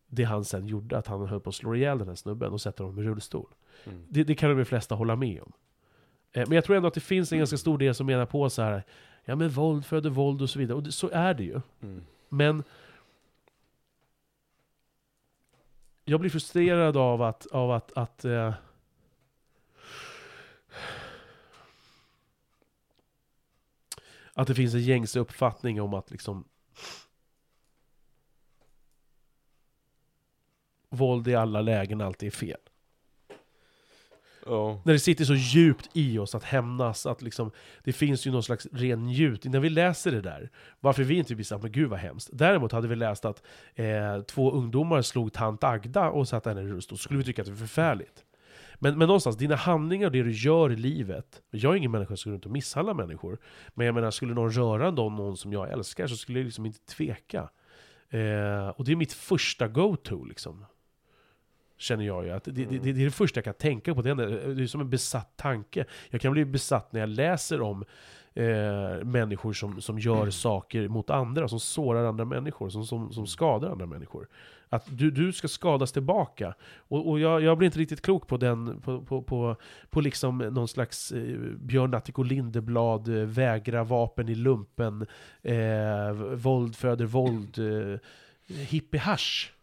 det 0.07 0.23
han 0.23 0.45
sen 0.45 0.67
gjorde, 0.67 0.97
att 0.97 1.07
han 1.07 1.27
höll 1.27 1.39
på 1.39 1.49
att 1.49 1.55
slå 1.55 1.75
ihjäl 1.75 1.97
den 1.97 2.07
här 2.07 2.15
snubben 2.15 2.51
och 2.51 2.61
sätta 2.61 2.83
honom 2.83 2.99
i 2.99 3.03
rullstol. 3.03 3.47
Mm. 3.85 4.05
Det, 4.09 4.23
det 4.23 4.35
kan 4.35 4.57
de 4.57 4.65
flesta 4.65 4.95
hålla 4.95 5.15
med 5.15 5.41
om. 5.41 5.51
Eh, 6.31 6.47
men 6.47 6.55
jag 6.55 6.63
tror 6.63 6.75
ändå 6.75 6.87
att 6.87 6.93
det 6.93 6.99
finns 6.99 7.31
en 7.31 7.37
ganska 7.37 7.57
stor 7.57 7.77
del 7.77 7.95
som 7.95 8.05
menar 8.05 8.25
på 8.25 8.49
så 8.49 8.61
här, 8.61 8.83
ja 9.25 9.35
men 9.35 9.49
våld 9.49 9.85
föder 9.85 10.09
våld 10.09 10.41
och 10.41 10.49
så 10.49 10.59
vidare. 10.59 10.77
Och 10.77 10.83
det, 10.83 10.91
så 10.91 11.09
är 11.09 11.33
det 11.33 11.43
ju. 11.43 11.61
Mm. 11.81 12.01
Men 12.29 12.63
jag 16.05 16.19
blir 16.19 16.29
frustrerad 16.29 16.97
av 16.97 17.21
att, 17.21 17.45
av 17.45 17.71
att, 17.71 17.97
att 17.97 18.25
eh, 18.25 18.53
att 24.33 24.47
det 24.47 24.55
finns 24.55 24.73
en 24.73 24.81
gängse 24.81 25.19
uppfattning 25.19 25.81
om 25.81 25.93
att 25.93 26.11
liksom 26.11 26.45
våld 30.89 31.27
i 31.27 31.35
alla 31.35 31.61
lägen 31.61 32.01
alltid 32.01 32.27
är 32.27 32.31
fel. 32.31 32.59
Ja. 34.45 34.81
När 34.85 34.93
det 34.93 34.99
sitter 34.99 35.25
så 35.25 35.35
djupt 35.35 35.89
i 35.93 36.17
oss 36.17 36.35
att 36.35 36.43
hämnas, 36.43 37.05
att 37.05 37.21
liksom, 37.21 37.51
det 37.83 37.93
finns 37.93 38.27
ju 38.27 38.31
någon 38.31 38.43
slags 38.43 38.67
ren 38.71 39.05
njutning. 39.05 39.51
När 39.51 39.59
vi 39.59 39.69
läser 39.69 40.11
det 40.11 40.21
där, 40.21 40.49
varför 40.79 41.03
vi 41.03 41.17
inte 41.17 41.35
blir 41.35 41.45
såhär, 41.45 41.61
men 41.61 41.71
gud 41.71 41.89
vad 41.89 41.99
hemskt. 41.99 42.29
Däremot 42.33 42.71
hade 42.71 42.87
vi 42.87 42.95
läst 42.95 43.25
att 43.25 43.43
eh, 43.75 44.21
två 44.21 44.51
ungdomar 44.51 45.01
slog 45.01 45.33
tant 45.33 45.63
Agda 45.63 46.09
och 46.09 46.27
satte 46.27 46.49
henne 46.49 46.61
i 46.61 46.65
rullstol, 46.65 46.97
skulle 46.97 47.17
vi 47.17 47.25
tycka 47.25 47.41
att 47.41 47.45
det 47.45 47.51
var 47.51 47.59
förfärligt. 47.59 48.23
Men, 48.79 48.97
men 48.97 49.07
någonstans, 49.07 49.37
dina 49.37 49.55
handlingar 49.55 50.05
och 50.05 50.11
det 50.11 50.23
du 50.23 50.31
gör 50.31 50.71
i 50.71 50.75
livet, 50.75 51.41
jag 51.49 51.73
är 51.73 51.77
ingen 51.77 51.91
människa 51.91 52.15
som 52.15 52.29
går 52.29 52.33
runt 52.33 52.45
och 52.45 52.51
misshandlar 52.51 52.93
människor, 52.93 53.37
men 53.73 53.85
jag 53.85 53.95
menar, 53.95 54.11
skulle 54.11 54.33
någon 54.33 54.51
röra 54.51 54.91
någon, 54.91 55.15
någon 55.15 55.37
som 55.37 55.53
jag 55.53 55.71
älskar, 55.71 56.07
så 56.07 56.17
skulle 56.17 56.39
jag 56.39 56.45
liksom 56.45 56.65
inte 56.65 56.85
tveka. 56.85 57.49
Eh, 58.09 58.69
och 58.69 58.85
det 58.85 58.91
är 58.91 58.95
mitt 58.95 59.13
första 59.13 59.67
go-to 59.67 60.25
liksom. 60.25 60.65
Känner 61.77 62.05
jag 62.05 62.25
ju. 62.25 62.31
Att 62.31 62.43
det, 62.43 62.51
det, 62.51 62.65
det, 62.65 62.77
det 62.77 63.01
är 63.01 63.05
det 63.05 63.11
första 63.11 63.37
jag 63.37 63.45
kan 63.45 63.53
tänka 63.53 63.95
på. 63.95 64.01
Det 64.01 64.09
är, 64.09 64.15
det 64.55 64.63
är 64.63 64.67
som 64.67 64.81
en 64.81 64.89
besatt 64.89 65.37
tanke. 65.37 65.85
Jag 66.09 66.21
kan 66.21 66.31
bli 66.31 66.45
besatt 66.45 66.93
när 66.93 66.99
jag 66.99 67.09
läser 67.09 67.61
om 67.61 67.85
eh, 68.33 69.05
människor 69.05 69.53
som, 69.53 69.81
som 69.81 69.99
gör 69.99 70.29
saker 70.29 70.87
mot 70.87 71.09
andra, 71.09 71.47
som 71.47 71.59
sårar 71.59 72.05
andra 72.05 72.25
människor, 72.25 72.69
som, 72.69 72.85
som, 72.85 73.13
som 73.13 73.27
skadar 73.27 73.69
andra 73.69 73.85
människor. 73.85 74.27
Att 74.69 74.85
du, 74.97 75.11
du 75.11 75.33
ska 75.33 75.47
skadas 75.47 75.91
tillbaka. 75.91 76.53
Och, 76.77 77.09
och 77.09 77.19
jag, 77.19 77.41
jag 77.41 77.57
blir 77.57 77.65
inte 77.65 77.79
riktigt 77.79 78.01
klok 78.01 78.27
på 78.27 78.37
den, 78.37 78.81
på, 78.81 79.01
på, 79.01 79.21
på, 79.21 79.55
på 79.89 80.01
liksom 80.01 80.37
någon 80.37 80.67
slags 80.67 81.11
eh, 81.11 81.37
Björn 81.59 81.93
Attiko 81.93 82.23
Lindeblad, 82.23 83.07
eh, 83.07 83.25
vägra 83.25 83.83
vapen 83.83 84.29
i 84.29 84.35
lumpen, 84.35 85.05
eh, 85.41 86.11
våld 86.35 86.75
föder 86.75 87.05
våld, 87.05 87.59
eh, 87.59 87.99
hippie-hasch. 88.47 89.53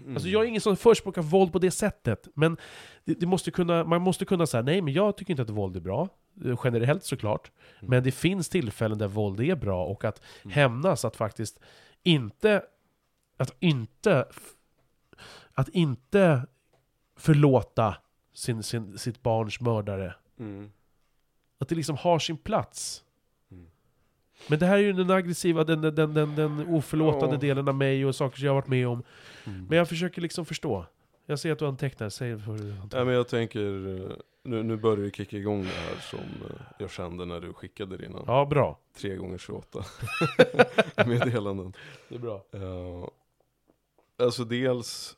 Mm. 0.00 0.14
Alltså 0.16 0.28
jag 0.28 0.42
är 0.44 0.48
ingen 0.48 0.60
som 0.60 0.76
förespråkar 0.76 1.22
våld 1.22 1.52
på 1.52 1.58
det 1.58 1.70
sättet, 1.70 2.28
men 2.34 2.56
det, 3.04 3.14
det 3.14 3.26
måste 3.26 3.50
kunna, 3.50 3.84
man 3.84 4.02
måste 4.02 4.24
kunna 4.24 4.46
säga 4.46 4.62
nej 4.62 4.82
men 4.82 4.94
jag 4.94 5.16
tycker 5.16 5.32
inte 5.32 5.42
att 5.42 5.50
våld 5.50 5.76
är 5.76 5.80
bra, 5.80 6.08
eh, 6.44 6.60
generellt 6.64 7.04
såklart. 7.04 7.50
Mm. 7.78 7.90
Men 7.90 8.02
det 8.02 8.12
finns 8.12 8.48
tillfällen 8.48 8.98
där 8.98 9.08
våld 9.08 9.40
är 9.40 9.54
bra, 9.54 9.84
och 9.84 10.04
att 10.04 10.22
Mm. 10.42 10.52
hämnas, 10.54 11.04
att 11.04 11.16
faktiskt 11.16 11.60
inte, 12.02 12.62
att 13.36 13.56
inte, 13.60 14.24
att 15.52 15.68
inte 15.68 16.46
förlåta 17.16 17.96
sin, 18.34 18.62
sin, 18.62 18.98
sitt 18.98 19.22
barns 19.22 19.60
mördare. 19.60 20.14
Mm. 20.38 20.70
Att 21.58 21.68
det 21.68 21.74
liksom 21.74 21.96
har 21.96 22.18
sin 22.18 22.36
plats. 22.36 23.04
Men 24.48 24.58
det 24.58 24.66
här 24.66 24.74
är 24.78 24.82
ju 24.82 24.92
den 24.92 25.10
aggressiva, 25.10 25.64
den, 25.64 25.80
den, 25.80 25.94
den, 25.94 26.14
den, 26.14 26.36
den 26.36 26.66
oförlåtande 26.68 27.34
Ja. 27.34 27.40
delen 27.40 27.68
av 27.68 27.74
mig 27.74 28.06
och 28.06 28.14
saker 28.14 28.36
som 28.36 28.46
jag 28.46 28.52
har 28.52 28.60
varit 28.60 28.68
med 28.68 28.88
om. 28.88 29.02
Mm. 29.44 29.66
Men 29.66 29.78
jag 29.78 29.88
försöker 29.88 30.22
liksom 30.22 30.46
förstå. 30.46 30.86
Jag 31.26 31.38
ser 31.38 31.52
att 31.52 31.58
du 31.58 31.66
antecknar, 31.66 32.08
säg 32.08 32.34
vad 32.34 32.58
du 32.58 32.64
Nej 32.64 33.04
men 33.04 33.14
jag 33.14 33.28
tänker, 33.28 33.60
eh, 34.10 34.16
nu, 34.42 34.62
nu 34.62 34.76
börjar 34.76 34.96
det 35.04 35.16
kicka 35.16 35.36
igång 35.36 35.62
det 35.62 35.68
här 35.68 35.96
som 36.00 36.18
eh, 36.18 36.56
jag 36.78 36.90
kände 36.90 37.24
när 37.24 37.40
du 37.40 37.52
skickade 37.52 37.96
dina 37.96 38.18
Ja, 38.26 38.44
bra. 38.44 38.78
3 38.96 39.16
gånger 39.16 39.38
28 39.38 39.84
meddelanden. 41.06 41.72
Det 42.08 42.14
är 42.14 42.18
bra. 42.18 42.44
Uh, 42.54 43.08
alltså 44.18 44.44
dels 44.44 45.16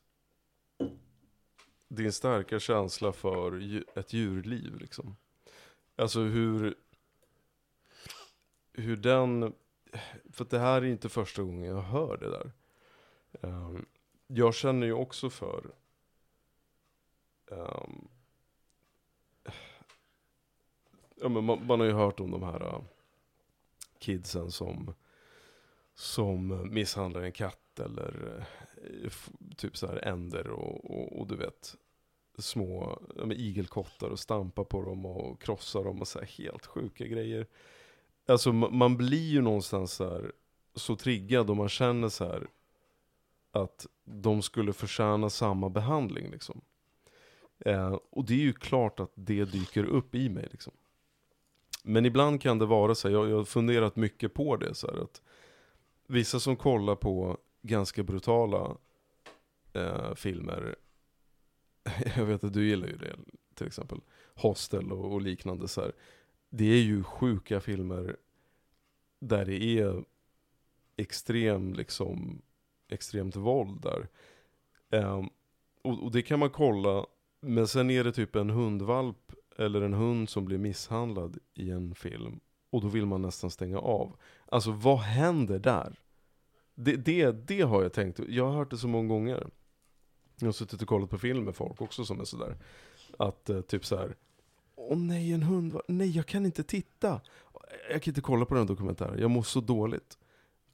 din 1.89 2.13
starka 2.13 2.59
känsla 2.59 3.13
för 3.13 3.63
ett 3.99 4.13
djurliv 4.13 4.77
liksom. 4.81 5.17
Alltså 5.97 6.21
hur, 6.21 6.75
hur 8.73 8.97
den, 8.97 9.55
för 10.31 10.45
att 10.45 10.51
det 10.51 10.59
här 10.59 10.83
är 10.83 10.87
inte 10.87 11.09
första 11.09 11.43
gången 11.43 11.65
jag 11.65 11.83
hör 11.83 12.17
det 12.17 12.31
där. 12.31 12.53
Um, 13.41 13.87
jag 14.27 14.55
känner 14.55 14.87
ju 14.87 14.93
också 14.93 15.31
för 15.31 15.71
um, 17.47 18.09
ja, 21.15 21.29
men 21.29 21.45
man, 21.45 21.67
man 21.67 21.81
har 21.81 21.87
ju 21.87 21.93
hört 21.93 22.21
om 22.21 22.31
de 22.31 22.43
här 22.43 22.63
uh, 22.63 22.83
kidsen 23.99 24.51
som 24.51 24.95
som 25.95 26.69
misshandlar 26.75 27.23
en 27.23 27.33
katt 27.33 27.81
eller 27.81 28.45
uh, 29.05 29.13
typ 29.57 29.77
så 29.77 29.87
här 29.87 30.09
änder 30.09 30.49
och, 30.49 30.91
och, 30.91 31.21
och 31.21 31.27
du 31.27 31.37
vet 31.37 31.77
små 32.39 32.99
ja, 33.17 33.33
igelkottar 33.33 34.09
och 34.09 34.19
stampar 34.19 34.65
på 34.65 34.83
dem 34.83 35.07
och 35.07 35.43
krossar 35.43 35.85
dem 35.85 36.01
och 36.01 36.09
så 36.09 36.19
här 36.19 36.27
helt 36.27 36.67
sjuka 36.67 37.07
grejer. 37.07 37.47
Alltså 38.27 38.53
man 38.53 38.97
blir 38.97 39.31
ju 39.31 39.41
någonstans 39.41 39.93
så 39.93 40.11
här 40.11 40.33
så 40.75 40.97
triggad 40.97 41.51
och 41.51 41.57
man 41.57 41.69
känner 41.69 42.09
så 42.09 42.25
här 42.25 42.47
att 43.53 43.87
de 44.05 44.43
skulle 44.43 44.73
förtjäna 44.73 45.31
samma 45.31 45.69
behandling 45.69 46.31
liksom. 46.31 46.61
Eh, 47.59 47.99
och 48.11 48.25
det 48.25 48.35
är 48.35 48.39
ju 48.39 48.53
klart 48.53 49.01
att 49.01 49.13
det 49.15 49.45
dyker 49.45 49.85
upp 49.85 50.15
i 50.15 50.29
mig 50.29 50.49
liksom. 50.51 50.73
Men 51.85 52.07
ibland 52.07 52.43
kan 52.43 52.59
det 52.59 52.67
vara 52.67 52.95
så 52.95 53.09
här, 53.09 53.15
jag, 53.15 53.31
jag 53.31 53.37
har 53.37 53.45
funderat 53.45 53.97
mycket 53.97 54.35
på 54.35 54.57
det 54.57 54.75
så 54.75 54.87
här 54.87 55.03
att 55.03 55.23
Vissa 56.07 56.41
som 56.41 56.57
kollar 56.57 56.95
på 56.95 57.39
ganska 57.63 58.03
brutala 58.03 58.77
eh, 59.73 60.15
filmer 60.15 60.77
Jag 62.17 62.25
vet 62.25 62.45
att 62.45 62.53
du 62.53 62.69
gillar 62.69 62.89
ju 62.89 62.97
det 62.97 63.17
till 63.55 63.67
exempel 63.67 64.01
Hostel 64.35 64.93
och, 64.93 65.13
och 65.13 65.21
liknande 65.21 65.69
så 65.69 65.81
här. 65.81 65.93
Det 66.55 66.65
är 66.65 66.83
ju 66.83 67.03
sjuka 67.03 67.61
filmer 67.61 68.17
Där 69.21 69.45
det 69.45 69.63
är 69.63 70.05
extrem 70.97 71.73
liksom 71.73 72.43
Extremt 72.89 73.37
våld 73.37 73.83
där 73.83 74.09
Um, 74.95 75.31
och, 75.83 76.03
och 76.03 76.11
det 76.13 76.23
kan 76.23 76.39
man 76.39 76.51
kolla 76.51 77.07
Men 77.41 77.69
sen 77.69 77.91
är 77.91 78.05
det 78.05 78.13
typ 78.13 78.37
en 78.37 78.51
hundvalp 78.51 79.33
Eller 79.59 79.81
en 79.81 79.95
hund 79.95 80.29
som 80.29 80.45
blir 80.45 80.59
misshandlad 80.59 81.39
i 81.55 81.71
en 81.71 81.95
film 81.95 82.41
Och 82.71 82.81
då 82.81 82.89
vill 82.89 83.07
man 83.07 83.23
nästan 83.23 83.51
stänga 83.51 83.79
av 83.79 84.17
Alltså 84.47 84.71
vad 84.71 84.99
händer 84.99 85.59
där? 85.59 86.01
Det, 86.75 86.97
det, 86.97 87.33
det 87.33 87.61
har 87.61 87.83
jag 87.83 87.93
tänkt, 87.93 88.21
jag 88.29 88.45
har 88.45 88.53
hört 88.53 88.71
det 88.71 88.79
så 88.79 88.89
många 88.89 89.09
gånger 89.09 89.47
Jag 90.39 90.47
har 90.47 90.53
suttit 90.53 90.83
och 90.83 90.89
kollat 90.89 91.11
på 91.11 91.19
film 91.19 91.45
med 91.45 91.57
folk 91.57 91.81
också 91.81 92.05
som 92.05 92.21
är 92.21 92.25
sådär 92.25 92.57
Att 93.19 93.51
eh, 93.51 93.61
typ 93.61 93.85
så 93.85 93.97
här. 93.97 94.17
Åh 94.91 94.99
nej 94.99 95.33
en 95.33 95.43
hund, 95.43 95.77
nej 95.89 96.11
jag 96.17 96.27
kan 96.27 96.47
inte 96.47 96.63
titta 96.63 97.21
Jag 97.91 98.03
kan 98.03 98.11
inte 98.11 98.21
kolla 98.21 98.45
på 98.45 98.55
den 98.55 98.67
dokumentären, 98.67 99.19
jag 99.21 99.31
mår 99.31 99.43
så 99.43 99.61
dåligt 99.61 100.19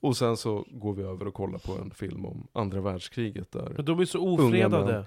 Och 0.00 0.16
sen 0.16 0.36
så 0.36 0.64
går 0.70 0.94
vi 0.94 1.02
över 1.02 1.26
och 1.26 1.34
kollar 1.34 1.58
på 1.58 1.72
en 1.72 1.90
film 1.90 2.26
om 2.26 2.46
andra 2.52 2.80
världskriget 2.80 3.52
där 3.52 3.72
Men 3.76 3.84
de 3.84 4.00
är 4.00 4.04
så 4.04 4.28
ofredade. 4.28 4.92
män. 4.92 5.04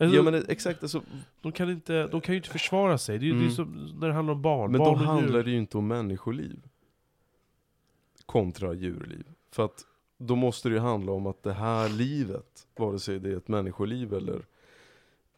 Alltså, 0.00 0.16
Ja 0.16 0.22
men 0.22 0.32
det- 0.32 0.44
exakt, 0.48 0.82
alltså, 0.82 1.02
de, 1.40 1.52
kan 1.52 1.70
inte, 1.70 2.06
de 2.06 2.20
kan 2.20 2.34
ju 2.34 2.36
inte 2.36 2.48
försvara 2.50 2.98
sig. 2.98 3.18
Det 3.18 3.24
är 3.24 3.26
ju 3.26 3.32
det 3.32 3.38
är 3.38 3.42
Mm. 3.42 3.54
som 3.54 3.96
när 4.00 4.08
det 4.08 4.14
handlar 4.14 4.34
om 4.34 4.42
barn. 4.42 4.72
men 4.72 4.78
barn 4.78 4.90
och 4.94 4.98
handlar 4.98 5.38
djur. 5.44 5.52
ju 5.52 5.58
inte 5.58 5.78
om 5.78 5.86
människoliv 5.86 6.60
Kontra 8.26 8.74
djurliv 8.74 9.24
För 9.50 9.64
att 9.64 9.84
då 10.18 10.36
måste 10.36 10.68
det 10.68 10.74
ju 10.74 10.80
handla 10.80 11.12
om 11.12 11.26
att 11.26 11.42
det 11.42 11.52
här 11.52 11.88
livet, 11.88 12.66
vare 12.76 12.98
sig 12.98 13.18
det 13.20 13.28
är 13.32 13.36
ett 13.36 13.48
människoliv 13.48 14.14
eller 14.14 14.42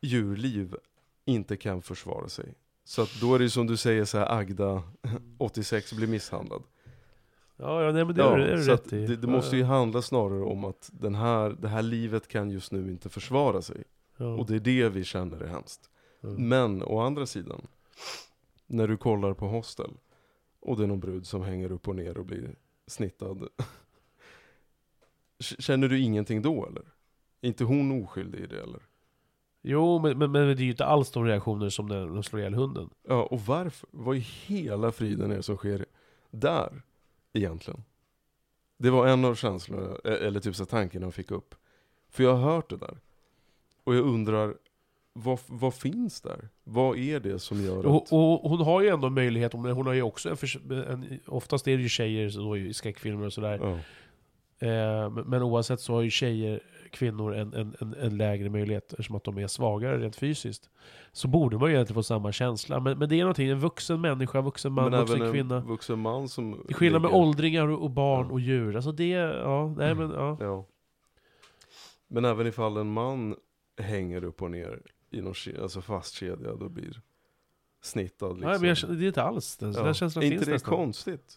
djurliv, 0.00 0.76
inte 1.24 1.56
kan 1.56 1.82
försvara 1.82 2.28
sig. 2.28 2.54
Så 2.84 3.02
att 3.02 3.20
då 3.20 3.34
är 3.34 3.38
det 3.38 3.42
ju 3.44 3.50
som 3.50 3.66
du 3.66 3.76
säger 3.76 4.04
så 4.04 4.18
här, 4.18 4.32
Agda, 4.38 4.82
86, 5.38 5.92
blir 5.92 6.06
misshandlad. 6.08 6.62
Ja, 7.56 7.82
ja 7.84 7.92
nej, 7.92 8.04
men 8.04 8.14
det 8.14 8.22
är, 8.22 8.38
det 8.38 8.52
är 8.52 8.56
du 8.56 8.62
att 8.62 8.68
rätt 8.68 8.92
i. 8.92 9.06
det, 9.06 9.16
det 9.16 9.26
Ja, 9.26 9.32
måste 9.32 9.56
ju 9.56 9.62
ja. 9.62 9.68
handla 9.68 10.02
snarare 10.02 10.42
om 10.42 10.64
att 10.64 10.90
den 10.92 11.14
här, 11.14 11.50
det 11.50 11.68
här 11.68 11.82
livet 11.82 12.28
kan 12.28 12.50
just 12.50 12.72
nu 12.72 12.90
inte 12.90 13.08
försvara 13.08 13.62
sig. 13.62 13.84
Ja. 14.16 14.26
Och 14.34 14.46
det 14.46 14.56
är 14.56 14.60
det 14.60 14.88
vi 14.88 15.04
känner 15.04 15.40
är 15.40 15.46
hemskt. 15.46 15.90
Ja. 16.20 16.28
Men 16.28 16.82
å 16.82 16.98
andra 17.00 17.26
sidan, 17.26 17.66
när 18.66 18.88
du 18.88 18.96
kollar 18.96 19.34
på 19.34 19.46
Hostel 19.46 19.90
och 20.60 20.76
det 20.76 20.82
är 20.82 20.86
någon 20.86 21.00
brud 21.00 21.26
som 21.26 21.42
hänger 21.42 21.72
upp 21.72 21.88
och 21.88 21.96
ner 21.96 22.18
och 22.18 22.24
blir 22.24 22.54
snittad. 22.86 23.48
Känner 25.40 25.88
du 25.88 25.98
ingenting 26.00 26.42
då 26.42 26.66
eller? 26.66 26.82
Är 27.40 27.48
inte 27.48 27.64
hon 27.64 28.02
oskyldig 28.04 28.38
i 28.40 28.46
det 28.46 28.60
eller? 28.62 28.80
Jo, 29.62 29.98
men, 29.98 30.18
men, 30.18 30.32
men 30.32 30.46
det 30.46 30.52
är 30.62 30.64
ju 30.64 30.70
inte 30.70 30.84
alls 30.84 31.10
de 31.10 31.24
reaktioner 31.24 31.68
som 31.68 31.86
när 31.86 32.06
de 32.06 32.22
slår 32.22 32.40
ihjäl 32.40 32.54
hunden. 32.54 32.90
Ja, 33.08 33.22
och 33.22 33.40
varför? 33.40 33.88
Vad 33.92 34.16
i 34.16 34.18
hela 34.46 34.92
friden 34.92 35.30
är 35.30 35.36
det 35.36 35.42
som 35.42 35.56
sker 35.56 35.86
där 36.30 36.82
egentligen? 37.32 37.82
Det 38.78 38.90
var 38.90 39.06
en 39.06 39.24
av 39.24 39.34
känslorna, 39.34 39.96
e- 40.04 40.08
eller 40.26 40.40
typ 40.40 40.56
så 40.56 40.64
tanken 40.66 41.02
jag 41.02 41.14
fick 41.14 41.30
upp. 41.30 41.54
För 42.10 42.22
jag 42.24 42.34
har 42.36 42.52
hört 42.54 42.70
det 42.70 42.76
där. 42.76 42.98
Och 43.84 43.94
jag 43.94 44.04
undrar, 44.06 44.54
vad, 45.12 45.38
vad 45.46 45.74
finns 45.74 46.20
där? 46.20 46.48
Vad 46.64 46.98
är 46.98 47.20
det 47.20 47.38
som 47.38 47.60
gör 47.64 47.86
Och, 47.86 47.96
att... 48.02 48.12
och 48.12 48.50
hon 48.50 48.60
har 48.60 48.80
ju 48.80 48.88
ändå 48.88 49.10
möjlighet, 49.10 49.54
men 49.54 49.72
hon 49.72 49.86
har 49.86 49.92
ju 49.92 50.02
också 50.02 50.28
en, 50.30 50.36
förs- 50.36 50.70
en 50.70 51.20
Oftast 51.26 51.68
är 51.68 51.76
det 51.76 51.82
ju 51.82 51.88
tjejer 51.88 52.30
så 52.30 52.40
då 52.40 52.56
i 52.56 52.74
skräckfilmer 52.74 53.26
och 53.26 53.32
sådär. 53.32 53.58
Ja. 53.62 53.70
Eh, 54.68 55.10
men- 55.10 55.24
men 55.24 55.42
oavsett 55.42 55.80
så 55.80 55.94
har 55.94 56.02
ju 56.02 56.10
tjejer 56.10 56.60
kvinnor 56.90 57.34
en, 57.34 57.54
en, 57.54 57.76
en, 57.80 57.94
en 57.94 58.16
lägre 58.16 58.48
möjlighet 58.50 58.92
eftersom 58.92 59.16
att 59.16 59.24
de 59.24 59.38
är 59.38 59.46
svagare 59.46 59.98
rent 59.98 60.16
fysiskt. 60.16 60.70
Så 61.12 61.28
borde 61.28 61.58
man 61.58 61.68
ju 61.68 61.74
egentligen 61.74 61.94
få 61.94 62.02
samma 62.02 62.32
känsla. 62.32 62.80
Men, 62.80 62.98
men 62.98 63.08
det 63.08 63.14
är 63.16 63.20
någonting, 63.20 63.48
en 63.48 63.58
vuxen 63.60 64.00
människa, 64.00 64.40
vuxen 64.40 64.72
man, 64.72 64.90
men 64.90 65.00
vuxen 65.00 65.16
även 65.16 65.26
en 65.28 65.32
kvinna. 65.32 65.60
vuxen 65.60 65.98
man 65.98 66.28
som 66.28 66.50
Det 66.66 66.72
är 66.72 66.74
skillnad 66.74 67.02
med 67.02 67.10
åldringar 67.10 67.68
och 67.68 67.82
och 67.82 67.90
barn 67.90 68.26
Ja. 68.26 68.32
och 68.32 68.40
djur. 68.40 68.76
Alltså 68.76 68.92
det, 68.92 69.08
ja, 69.08 69.74
nej 69.76 69.94
men 69.94 70.10
ja. 70.10 70.36
Ja. 70.40 70.66
Men 72.08 72.24
även 72.24 72.46
ifall 72.46 72.76
en 72.76 72.92
man 72.92 73.36
hänger 73.80 74.24
upp 74.24 74.42
och 74.42 74.50
ner 74.50 74.82
i 75.10 75.20
någon 75.20 75.32
ke- 75.32 75.62
alltså 75.62 75.80
fastkedjad 75.80 76.62
och 76.62 76.70
blir 76.70 77.00
snittad 77.82 78.28
liksom. 78.32 78.50
Nej 78.50 78.58
men 78.60 78.68
jag, 78.68 78.76
känner- 78.76 78.94
det 78.94 79.04
är 79.04 79.06
inte 79.06 79.22
alls 79.22 79.56
den, 79.56 79.72
Ja. 79.72 79.82
den 79.82 79.94
känslan 79.94 80.24
Är 80.24 80.28
finns 80.28 80.40
inte 80.40 80.50
det 80.50 80.54
nästan. 80.54 80.74
konstigt? 80.76 81.36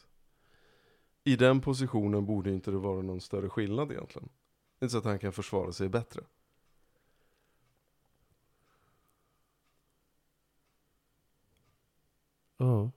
I 1.24 1.36
den 1.36 1.62
positionen 1.62 2.26
borde 2.26 2.52
inte 2.52 2.72
det 2.72 2.78
vara 2.78 3.02
någon 3.02 3.22
större 3.22 3.50
skillnad 3.50 3.92
egentligen. 3.92 4.30
Inte 4.84 4.92
så 4.92 4.98
att 4.98 5.06
han 5.06 5.20
kan 5.20 5.32
försvara 5.32 5.72
sig 5.72 5.90
bättre. 5.90 6.22
Ja. 12.58 12.92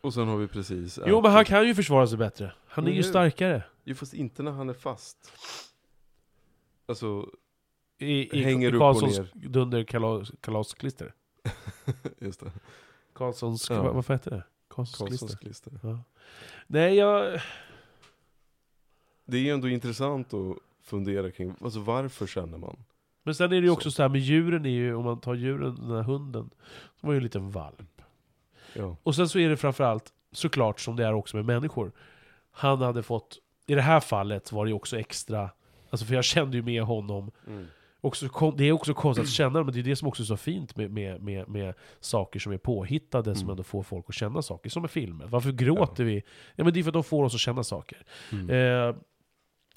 Och 0.00 0.14
sen 0.14 0.28
har 0.28 0.36
vi 0.36 0.48
precis 0.48 0.98
Jo 1.06 1.22
men 1.22 1.32
han 1.32 1.44
kan 1.44 1.66
ju 1.66 1.74
försvara 1.74 2.06
sig 2.06 2.18
bättre. 2.18 2.52
Han 2.66 2.84
är 2.86 2.90
ju 2.90 2.96
hur? 2.96 3.02
starkare. 3.02 3.64
Jo 3.84 3.94
fast 3.94 4.14
inte 4.14 4.42
när 4.42 4.50
han 4.52 4.68
är 4.68 4.74
fast. 4.74 5.32
Alltså, 6.86 7.30
I, 7.98 8.38
i, 8.38 8.42
Hänger 8.44 8.68
i 8.68 8.68
upp 8.68 8.74
och 8.74 8.80
Karlssons 8.80 9.18
ner. 9.18 9.48
dunder 9.48 9.84
kalas, 9.84 10.32
kalasklister. 10.40 11.14
just 12.18 12.40
det. 12.40 12.52
Karlssons, 13.12 13.70
Ja. 13.70 13.82
vad, 13.82 13.94
vad 13.94 14.10
heter 14.10 14.30
det? 14.30 14.44
Karlssons 14.68 14.98
Karlssons 14.98 15.34
klister. 15.36 15.70
klister. 15.70 15.88
Ja. 15.88 16.00
Nej 16.66 16.94
jag... 16.94 17.40
Det 19.26 19.36
är 19.36 19.40
ju 19.40 19.50
ändå 19.50 19.68
intressant 19.68 20.34
att 20.34 20.56
fundera 20.82 21.30
kring, 21.30 21.54
alltså 21.60 21.80
varför 21.80 22.26
känner 22.26 22.58
man? 22.58 22.76
Men 23.22 23.34
sen 23.34 23.52
är 23.52 23.56
det 23.60 23.66
ju 23.66 23.70
också 23.70 23.90
Så. 23.90 23.94
så 23.94 24.02
här 24.02 24.08
med 24.08 24.20
djuren 24.20 24.66
är 24.66 24.70
ju, 24.70 24.94
om 24.94 25.04
man 25.04 25.20
tar 25.20 25.34
djuren, 25.34 25.74
den 25.74 25.90
här 25.96 26.02
hunden, 26.02 26.50
som 27.00 27.06
var 27.06 27.12
ju 27.12 27.16
en 27.16 27.22
liten 27.22 27.50
valp. 27.50 28.02
Ja. 28.74 28.96
Och 29.02 29.14
sen 29.14 29.28
så 29.28 29.38
är 29.38 29.48
det 29.48 29.56
framförallt, 29.56 30.12
såklart 30.32 30.80
som 30.80 30.96
det 30.96 31.04
är 31.06 31.12
också 31.12 31.36
med 31.36 31.44
människor, 31.46 31.92
han 32.50 32.80
hade 32.82 33.02
fått, 33.02 33.38
i 33.66 33.74
det 33.74 33.82
här 33.82 34.00
fallet 34.00 34.52
var 34.52 34.64
det 34.64 34.68
ju 34.68 34.74
också 34.74 34.98
extra, 34.98 35.50
alltså 35.90 36.06
för 36.06 36.14
jag 36.14 36.24
kände 36.24 36.56
ju 36.56 36.62
med 36.62 36.82
honom, 36.82 37.30
också, 38.00 38.28
kon- 38.28 38.56
det 38.56 38.64
är 38.64 38.72
också 38.72 38.94
konstigt 38.94 39.24
att 39.24 39.30
känna 39.30 39.62
men 39.64 39.74
det 39.74 39.80
är 39.80 39.82
det 39.82 39.96
som 39.96 40.08
också 40.08 40.22
är 40.22 40.24
så 40.26 40.36
fint 40.36 40.76
med, 40.76 40.90
med, 40.90 41.22
med, 41.22 41.48
med 41.48 41.74
saker 42.00 42.40
som 42.40 42.52
är 42.52 42.58
påhittade, 42.58 43.34
som 43.34 43.42
Mm. 43.44 43.50
ändå 43.50 43.62
får 43.62 43.82
folk 43.82 44.04
att 44.08 44.14
känna 44.14 44.42
saker, 44.42 44.70
som 44.70 44.82
med 44.82 44.90
filmer. 44.90 45.26
Varför 45.26 45.52
gråter 45.52 46.04
vi? 46.04 46.22
Ja 46.56 46.64
men 46.64 46.72
det 46.72 46.80
är 46.80 46.82
för 46.82 46.90
att 46.90 46.94
de 46.94 47.04
får 47.04 47.24
oss 47.24 47.34
att 47.34 47.40
känna 47.40 47.62
saker. 47.64 47.98
Mm. 48.32 48.50
Eh, 48.50 48.96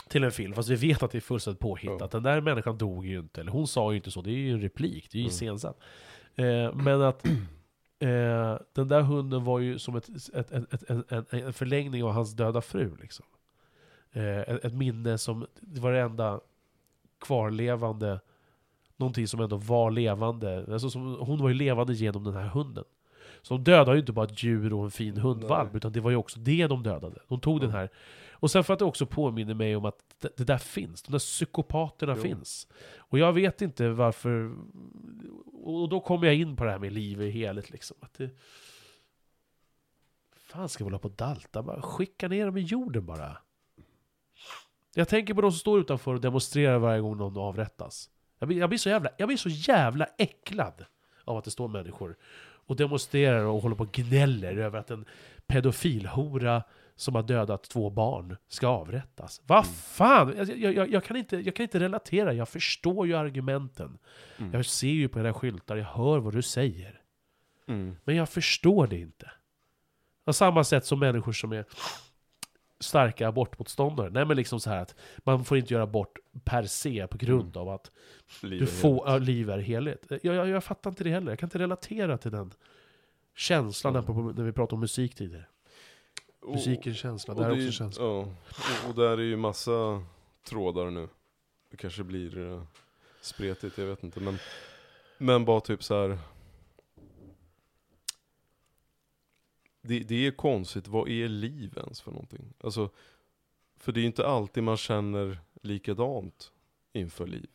till 0.09 0.23
en 0.23 0.31
film, 0.31 0.53
fast 0.53 0.69
vi 0.69 0.75
vet 0.75 1.03
att 1.03 1.11
det 1.11 1.17
är 1.17 1.21
fullständigt 1.21 1.59
påhittat. 1.61 2.11
Den 2.11 2.23
där 2.23 2.41
människan 2.41 2.77
dog 2.77 3.05
ju 3.05 3.19
inte, 3.19 3.41
eller 3.41 3.51
hon 3.51 3.67
sa 3.67 3.91
ju 3.91 3.97
inte 3.97 4.11
så, 4.11 4.21
det 4.21 4.31
är 4.31 4.35
ju 4.35 4.53
en 4.53 4.61
replik, 4.61 5.07
det 5.11 5.17
är 5.17 5.19
ju 5.19 5.23
Mm. 5.25 5.29
iscensatt. 5.29 5.79
Eh, 6.35 6.73
men 6.73 7.01
att 7.01 7.25
eh, 7.99 8.57
den 8.73 8.87
där 8.87 9.01
hunden 9.01 9.43
var 9.43 9.59
ju 9.59 9.79
som 9.79 9.95
ett, 9.95 10.09
ett, 10.33 10.51
ett, 10.51 10.89
en, 10.89 11.03
en, 11.29 11.53
förlängning 11.53 12.03
av 12.03 12.11
hans 12.11 12.33
döda 12.35 12.61
fru. 12.61 12.95
Liksom. 13.01 13.25
Eh, 14.11 14.39
ett, 14.39 14.73
minne 14.73 15.17
som, 15.17 15.45
det 15.61 15.81
var 15.81 15.91
det 15.91 15.99
enda 15.99 16.39
kvarlevande, 17.25 18.19
någonting 18.97 19.27
som 19.27 19.39
ändå 19.39 19.57
var 19.57 19.91
levande. 19.91 20.65
Alltså 20.71 20.89
som, 20.89 21.17
hon 21.19 21.41
var 21.41 21.49
ju 21.49 21.55
levande 21.55 21.93
genom 21.93 22.23
den 22.23 22.33
här 22.33 22.47
hunden. 22.47 22.83
Så 23.41 23.53
de 23.53 23.63
dödade 23.63 23.93
ju 23.93 23.99
inte 23.99 24.11
bara 24.11 24.25
ett 24.25 24.43
djur 24.43 24.73
och 24.73 24.83
en 24.83 24.91
fin 24.91 25.17
hundvalp, 25.17 25.69
Nej. 25.71 25.77
utan 25.77 25.91
det 25.91 25.99
var 25.99 26.09
ju 26.11 26.17
också 26.17 26.39
det 26.39 26.67
de 26.67 26.83
dödade. 26.83 27.15
De 27.27 27.39
tog 27.39 27.61
den 27.61 27.69
Ja. 27.69 27.75
här. 27.75 27.89
Och 28.39 28.51
sen 28.51 28.63
för 28.63 28.73
att 28.73 28.79
det 28.79 28.85
också 28.85 29.05
påminner 29.05 29.53
mig 29.53 29.75
om 29.75 29.85
att 29.85 29.99
det, 30.19 30.37
det 30.37 30.43
där 30.43 30.57
finns, 30.57 31.01
de 31.01 31.11
där 31.11 31.19
psykopaterna 31.19 32.13
Jo. 32.15 32.21
finns. 32.21 32.67
Och 32.97 33.19
jag 33.19 33.33
vet 33.33 33.61
inte 33.61 33.89
varför... 33.89 34.55
Och 35.63 35.89
då 35.89 35.99
kommer 35.99 36.27
jag 36.27 36.35
in 36.35 36.55
på 36.55 36.63
det 36.63 36.71
här 36.71 36.79
med 36.79 36.93
liv 36.93 37.21
i 37.21 37.31
helhet 37.31 37.69
liksom. 37.69 37.97
Att 37.99 38.13
det, 38.13 38.29
fan 40.35 40.69
ska 40.69 40.83
vi 40.83 40.85
hålla 40.85 40.99
på 40.99 41.07
och 41.07 41.15
dalta? 41.15 41.63
Bara 41.63 41.81
skicka 41.81 42.27
ner 42.27 42.45
dem 42.45 42.57
i 42.57 42.61
jorden 42.61 43.05
bara. 43.05 43.37
Jag 44.95 45.07
tänker 45.07 45.33
på 45.33 45.41
de 45.41 45.51
som 45.51 45.59
står 45.59 45.79
utanför 45.79 46.13
och 46.13 46.21
demonstrerar 46.21 46.77
varje 46.77 47.01
gång 47.01 47.17
någon 47.17 47.37
avrättas. 47.37 48.09
Jag 48.39 48.47
blir, 48.47 48.57
jag 48.57 48.69
blir, 48.69 48.79
så, 48.79 48.89
jävla, 48.89 49.09
jag 49.17 49.27
blir 49.27 49.37
så 49.37 49.49
jävla 49.49 50.05
äcklad 50.17 50.85
av 51.23 51.37
att 51.37 51.43
det 51.43 51.51
står 51.51 51.67
människor 51.67 52.17
och 52.69 52.75
demonstrerar 52.75 53.43
och 53.43 53.61
håller 53.61 53.75
på 53.75 53.83
och 53.83 53.91
gnäller 53.91 54.57
över 54.57 54.79
att 54.79 54.91
en 54.91 55.05
pedofilhora 55.47 56.63
som 56.99 57.15
har 57.15 57.23
dödat 57.23 57.63
två 57.63 57.89
barn 57.89 58.37
ska 58.47 58.67
avrättas. 58.67 59.41
Vad 59.45 59.63
Mm. 59.65 59.73
fan! 59.73 60.33
Jag, 60.37 60.73
jag, 60.73 60.89
jag, 60.91 61.03
kan 61.03 61.17
inte, 61.17 61.37
jag 61.37 61.55
kan 61.55 61.63
inte 61.63 61.79
relatera, 61.79 62.33
jag 62.33 62.49
förstår 62.49 63.07
ju 63.07 63.13
argumenten. 63.15 63.97
Mm. 64.37 64.53
Jag 64.53 64.65
ser 64.65 64.87
ju 64.87 65.07
på 65.07 65.19
era 65.19 65.33
skyltar, 65.33 65.75
jag 65.77 65.85
hör 65.85 66.19
vad 66.19 66.33
du 66.33 66.41
säger. 66.41 67.01
Mm. 67.67 67.95
Men 68.03 68.15
jag 68.15 68.29
förstår 68.29 68.87
det 68.87 68.97
inte. 68.97 69.31
På 70.25 70.33
samma 70.33 70.63
sätt 70.63 70.85
som 70.85 70.99
människor 70.99 71.31
som 71.31 71.51
är 71.51 71.65
starka 72.79 73.27
abortmotståndare. 73.27 74.09
Nej 74.09 74.25
men 74.25 74.37
liksom 74.37 74.59
så 74.59 74.69
här 74.69 74.81
att 74.81 74.95
man 75.17 75.45
får 75.45 75.57
inte 75.57 75.73
göra 75.73 75.83
abort 75.83 76.17
per 76.43 76.63
se 76.63 77.07
på 77.07 77.17
grund 77.17 77.57
av 77.57 77.69
att 77.69 77.91
Mm. 78.43 78.49
Liv 78.51 78.59
du 78.59 78.67
får, 78.67 79.03
ja, 79.09 79.17
liv 79.17 79.49
är 79.49 79.57
helhet. 79.59 80.05
Jag, 80.09 80.35
jag, 80.35 80.47
jag 80.47 80.63
fattar 80.63 80.89
inte 80.89 81.03
det 81.03 81.09
heller, 81.09 81.31
jag 81.31 81.39
kan 81.39 81.47
inte 81.47 81.59
relatera 81.59 82.17
till 82.17 82.31
den 82.31 82.51
känslan 83.35 83.95
Mm. 83.95 84.27
när 84.35 84.43
vi 84.43 84.51
pratade 84.51 84.73
om 84.73 84.79
musik 84.79 85.15
tidigare. 85.15 85.45
Musikens 86.47 86.97
känsla, 86.97 87.33
och 87.33 87.39
det 87.39 87.45
här 87.45 87.51
är 87.51 87.55
också 87.55 87.71
känsla. 87.71 88.03
Ja, 88.03 88.19
och, 88.19 88.89
och 88.89 88.95
där 88.95 89.17
är 89.17 89.23
ju 89.23 89.37
massa 89.37 90.03
trådar 90.43 90.89
nu. 90.89 91.07
Det 91.69 91.77
kanske 91.77 92.03
blir 92.03 92.37
uh, 92.37 92.63
spretigt, 93.21 93.77
jag 93.77 93.85
vet 93.85 94.03
inte. 94.03 94.19
Men, 94.19 94.37
men 95.17 95.45
bara 95.45 95.61
typ 95.61 95.83
så 95.83 95.93
här. 95.93 96.19
Det, 99.81 99.99
det 99.99 100.27
är 100.27 100.31
konstigt, 100.31 100.87
vad 100.87 101.09
är 101.09 101.27
liv 101.27 101.73
ens 101.77 102.01
för 102.01 102.11
någonting? 102.11 102.53
Alltså, 102.59 102.89
för 103.77 103.91
det 103.91 103.99
är 103.99 104.01
ju 104.01 104.07
inte 104.07 104.27
alltid 104.27 104.63
man 104.63 104.77
känner 104.77 105.39
likadant 105.61 106.51
inför 106.93 107.27
liv. 107.27 107.49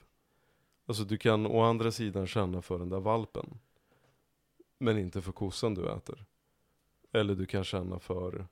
Alltså 0.87 1.05
du 1.05 1.19
kan 1.19 1.47
å 1.47 1.61
andra 1.61 1.93
sidan 1.93 2.27
känna 2.27 2.63
för 2.63 2.79
den 2.79 2.89
där 2.89 3.01
valpen. 3.01 3.59
Men 4.79 4.99
inte 4.99 5.23
för 5.23 5.33
kossan 5.33 5.75
du 5.75 5.93
äter. 5.93 6.25
Eller 7.13 7.35
du 7.35 7.47
kan 7.47 7.65
känna 7.65 7.99
för 7.99 8.47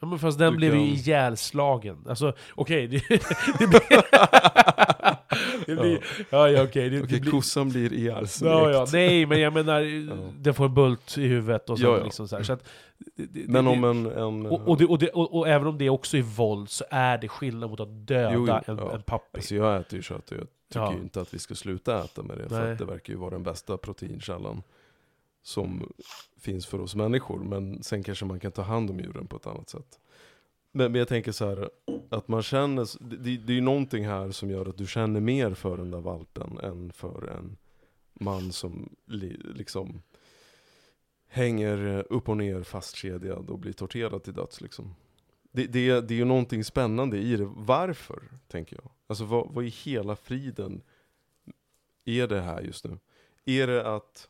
Ja, 0.00 0.06
men 0.06 0.18
fast 0.18 0.38
den 0.38 0.52
Du 0.52 0.56
blev 0.56 0.74
ju 0.74 0.78
kan- 0.80 0.88
ihjälslagen. 0.88 2.04
Alltså, 2.08 2.32
okej, 2.54 2.86
det, 2.86 3.02
det 3.58 3.66
blir... 3.66 3.80
det 5.66 5.76
blir... 5.76 6.04
Ja, 6.30 6.48
ja, 6.48 6.62
okej. 6.62 6.90
det, 6.90 7.02
Okej, 7.02 7.12
det 7.14 7.20
blir... 7.20 7.30
kossan 7.30 7.68
blir 7.68 7.92
ihjälsmekt. 7.92 8.52
Ja, 8.52 8.70
ja, 8.70 8.86
nej 8.92 9.26
men 9.26 9.40
jag 9.40 9.52
menar, 9.52 9.80
den 10.42 10.54
får 10.54 10.64
en 10.64 10.74
bult 10.74 11.18
i 11.18 11.26
huvudet 11.26 11.70
och 11.70 11.78
så, 11.78 11.84
Ja, 11.84 11.98
ja. 11.98 12.04
liksom 12.04 12.28
så 12.28 12.36
här. 12.36 12.42
Så 12.42 12.52
att, 12.52 12.68
det, 13.16 13.48
Men 13.48 13.66
om 13.66 13.84
en... 13.84 14.06
en 14.06 14.46
och, 14.46 14.68
och, 14.68 14.80
och, 14.82 15.02
och, 15.14 15.36
och 15.38 15.48
även 15.48 15.66
om 15.66 15.78
det 15.78 15.90
också 15.90 16.16
är 16.16 16.22
våld 16.22 16.70
så 16.70 16.84
är 16.90 17.18
det 17.18 17.28
skillnad 17.28 17.70
mot 17.70 17.80
att 17.80 18.06
döda 18.06 18.32
Jo, 18.34 18.46
jo, 18.48 18.54
en, 18.66 18.78
ja. 18.78 18.94
en 18.94 19.02
pappi. 19.02 19.38
Alltså 19.38 19.54
jag 19.54 19.80
äter 19.80 19.96
ju 19.96 20.02
kött 20.02 20.30
och 20.30 20.36
jag 20.36 20.46
tycker 20.72 20.80
Ja. 20.80 20.92
ju 20.92 20.98
inte 20.98 21.20
att 21.20 21.34
vi 21.34 21.38
ska 21.38 21.54
sluta 21.54 22.04
äta 22.04 22.22
med 22.22 22.38
det. 22.38 22.48
För 22.48 22.74
det 22.74 22.84
verkar 22.84 23.12
ju 23.12 23.18
vara 23.18 23.30
den 23.30 23.42
bästa 23.42 23.76
proteinkällan 23.76 24.62
som 25.46 25.92
finns 26.36 26.66
för 26.66 26.80
oss 26.80 26.94
människor. 26.94 27.38
Men 27.38 27.82
sen 27.82 28.02
kanske 28.02 28.24
man 28.24 28.40
kan 28.40 28.52
ta 28.52 28.62
hand 28.62 28.90
om 28.90 29.00
djuren 29.00 29.26
på 29.26 29.36
ett 29.36 29.46
annat 29.46 29.68
sätt. 29.68 30.00
Men, 30.72 30.92
men 30.92 30.98
jag 30.98 31.08
tänker 31.08 31.32
så 31.32 31.48
här, 31.48 31.70
att 32.08 32.28
man 32.28 32.42
känner, 32.42 33.08
det, 33.10 33.16
det 33.16 33.36
det 33.36 33.52
är 33.52 33.54
ju 33.54 33.60
någonting 33.60 34.06
här 34.06 34.30
som 34.30 34.50
gör 34.50 34.68
att 34.68 34.78
du 34.78 34.86
känner 34.86 35.20
mer 35.20 35.54
för 35.54 35.76
den 35.76 35.90
där 35.90 36.00
valpen 36.00 36.58
än 36.58 36.92
för 36.92 37.28
en 37.28 37.56
man 38.14 38.52
som 38.52 38.96
li, 39.06 39.36
liksom 39.44 40.02
hänger 41.28 42.06
upp 42.12 42.28
och 42.28 42.36
ner 42.36 42.62
fastkedjad 42.62 43.50
och 43.50 43.58
blir 43.58 43.72
torterad 43.72 44.22
till 44.22 44.34
döds 44.34 44.60
liksom. 44.60 44.94
Det, 45.52 45.66
det, 45.66 46.00
det 46.00 46.14
är 46.14 46.18
ju 46.18 46.24
någonting 46.24 46.64
spännande 46.64 47.18
i 47.18 47.36
det. 47.36 47.48
Varför, 47.56 48.22
tänker 48.48 48.76
jag? 48.76 48.90
Alltså 49.06 49.24
vad, 49.24 49.50
vad 49.50 49.64
i 49.64 49.68
hela 49.68 50.16
friden 50.16 50.82
är 52.04 52.26
det 52.26 52.40
här 52.40 52.62
just 52.62 52.84
nu? 52.84 52.98
Är 53.44 53.66
det 53.66 53.94
att 53.94 54.28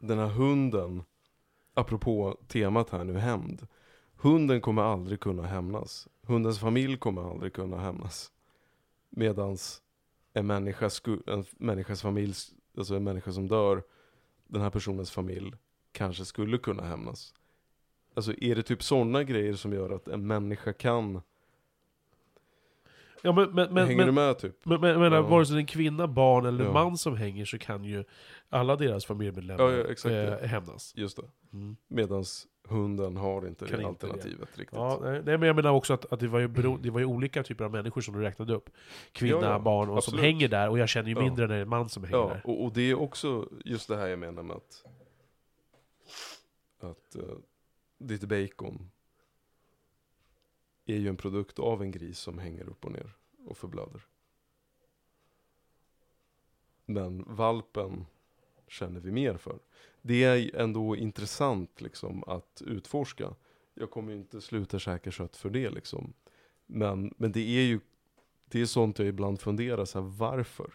den 0.00 0.18
här 0.18 0.26
hunden, 0.28 1.02
apropå 1.74 2.38
temat 2.48 2.90
här 2.90 3.04
nu, 3.04 3.18
hämnd. 3.18 3.66
Hunden 4.16 4.60
kommer 4.60 4.82
aldrig 4.82 5.20
kunna 5.20 5.42
hämnas. 5.46 6.08
Hundens 6.22 6.58
familj 6.58 6.96
kommer 6.98 7.30
aldrig 7.30 7.52
kunna 7.52 7.78
hämnas. 7.78 8.32
Medans 9.10 9.82
en, 10.32 10.46
människa 10.46 10.88
sku- 10.88 11.30
en 11.32 11.44
människas 11.58 12.02
familj, 12.02 12.34
alltså 12.78 12.94
en 12.96 13.04
människa 13.04 13.32
som 13.32 13.48
dör, 13.48 13.82
den 14.46 14.62
här 14.62 14.70
personens 14.70 15.10
familj 15.10 15.52
kanske 15.92 16.24
skulle 16.24 16.58
kunna 16.58 16.82
hämnas. 16.82 17.34
Alltså 18.14 18.34
är 18.40 18.54
det 18.56 18.62
typ 18.62 18.82
sådana 18.82 19.24
grejer 19.24 19.54
som 19.54 19.72
gör 19.72 19.90
att 19.90 20.08
en 20.08 20.26
människa 20.26 20.72
kan 20.72 21.20
Ja, 23.22 23.32
men, 23.32 23.50
men, 23.50 23.74
men, 23.74 23.86
Hänger 23.86 24.06
du 24.06 24.12
men, 24.12 24.14
med 24.14 24.38
typ? 24.38 24.64
men, 24.64 24.80
men, 24.80 25.00
men 25.00 25.12
Ja. 25.12 25.22
vare 25.22 25.46
sig 25.46 25.54
det 25.54 25.58
är 25.58 25.60
en 25.60 25.66
kvinna, 25.66 26.08
barn 26.08 26.46
eller 26.46 26.64
Ja. 26.64 26.72
man 26.72 26.98
som 26.98 27.16
hänger 27.16 27.44
så 27.44 27.58
kan 27.58 27.84
ju 27.84 28.04
alla 28.50 28.76
deras 28.76 29.04
familjemedlemmar 29.06 29.70
Ja, 29.70 29.90
exakt, 29.90 30.12
eh, 30.12 30.48
hämnas. 30.48 30.92
Just 30.96 31.16
det. 31.16 31.22
Mm. 31.52 31.76
Medans 31.88 32.46
hunden 32.68 33.16
har 33.16 33.46
inte 33.46 33.66
Kan 33.66 33.78
det 33.80 33.88
inte 33.88 34.06
det. 34.06 34.12
alternativet 34.12 34.58
riktigt. 34.58 34.76
Ja, 34.78 34.98
nej, 35.02 35.22
men 35.22 35.42
jag 35.42 35.56
menar 35.56 35.70
också 35.70 35.92
att, 35.94 36.12
att 36.12 36.20
det, 36.20 36.28
var 36.28 36.38
ju 36.38 36.48
bero, 36.48 36.76
det 36.76 36.90
var 36.90 37.00
ju 37.00 37.06
olika 37.06 37.42
typer 37.42 37.64
av 37.64 37.70
människor 37.70 38.00
som 38.00 38.14
du 38.14 38.20
räknade 38.20 38.54
upp. 38.54 38.70
Kvinna, 39.12 39.40
Ja, 39.40 39.50
ja, 39.52 39.58
barn 39.58 39.88
och 39.88 40.04
som 40.04 40.10
absolut. 40.14 40.20
hänger 40.20 40.48
där, 40.48 40.68
och 40.68 40.78
jag 40.78 40.88
känner 40.88 41.08
ju 41.08 41.14
mindre 41.14 41.46
när 41.46 41.54
det 41.54 41.58
är 41.58 41.62
en 41.62 41.68
man 41.68 41.88
som 41.88 42.04
hänger 42.04 42.18
Ja, 42.18 42.28
där. 42.28 42.40
och, 42.44 42.64
och 42.64 42.72
det 42.72 42.82
är 42.90 42.94
också 42.94 43.48
just 43.64 43.88
det 43.88 43.96
här 43.96 44.08
jag 44.08 44.18
menar 44.18 44.42
med 44.42 44.56
att, 44.56 44.84
att 46.80 47.16
uh, 47.16 47.22
ditt 47.98 48.24
bacon 48.24 48.90
är 50.86 50.96
ju 50.96 51.08
en 51.08 51.16
produkt 51.16 51.58
av 51.58 51.82
en 51.82 51.90
gris 51.90 52.18
som 52.18 52.38
hänger 52.38 52.68
upp 52.68 52.84
och 52.84 52.92
ner 52.92 53.12
och 53.46 53.56
förblöder. 53.56 54.02
Men 56.86 57.24
valpen 57.28 58.06
känner 58.70 59.00
vi 59.00 59.10
mer 59.10 59.36
för. 59.36 59.58
Det 60.02 60.24
är 60.24 60.56
ändå 60.56 60.96
intressant 60.96 61.80
liksom 61.80 62.24
att 62.26 62.62
utforska. 62.66 63.34
Jag 63.74 63.90
kommer 63.90 64.12
ju 64.12 64.18
inte 64.18 64.40
sluta 64.40 64.78
käka 64.78 65.10
kött 65.10 65.36
för 65.36 65.50
det 65.50 65.70
liksom. 65.70 66.12
Men, 66.66 67.14
men 67.16 67.32
det 67.32 67.40
är 67.40 67.62
ju 67.62 67.80
det 68.46 68.60
är 68.60 68.66
sånt 68.66 68.98
jag 68.98 69.08
ibland 69.08 69.40
funderar 69.40 69.84
så 69.84 70.00
här, 70.00 70.06
varför? 70.08 70.70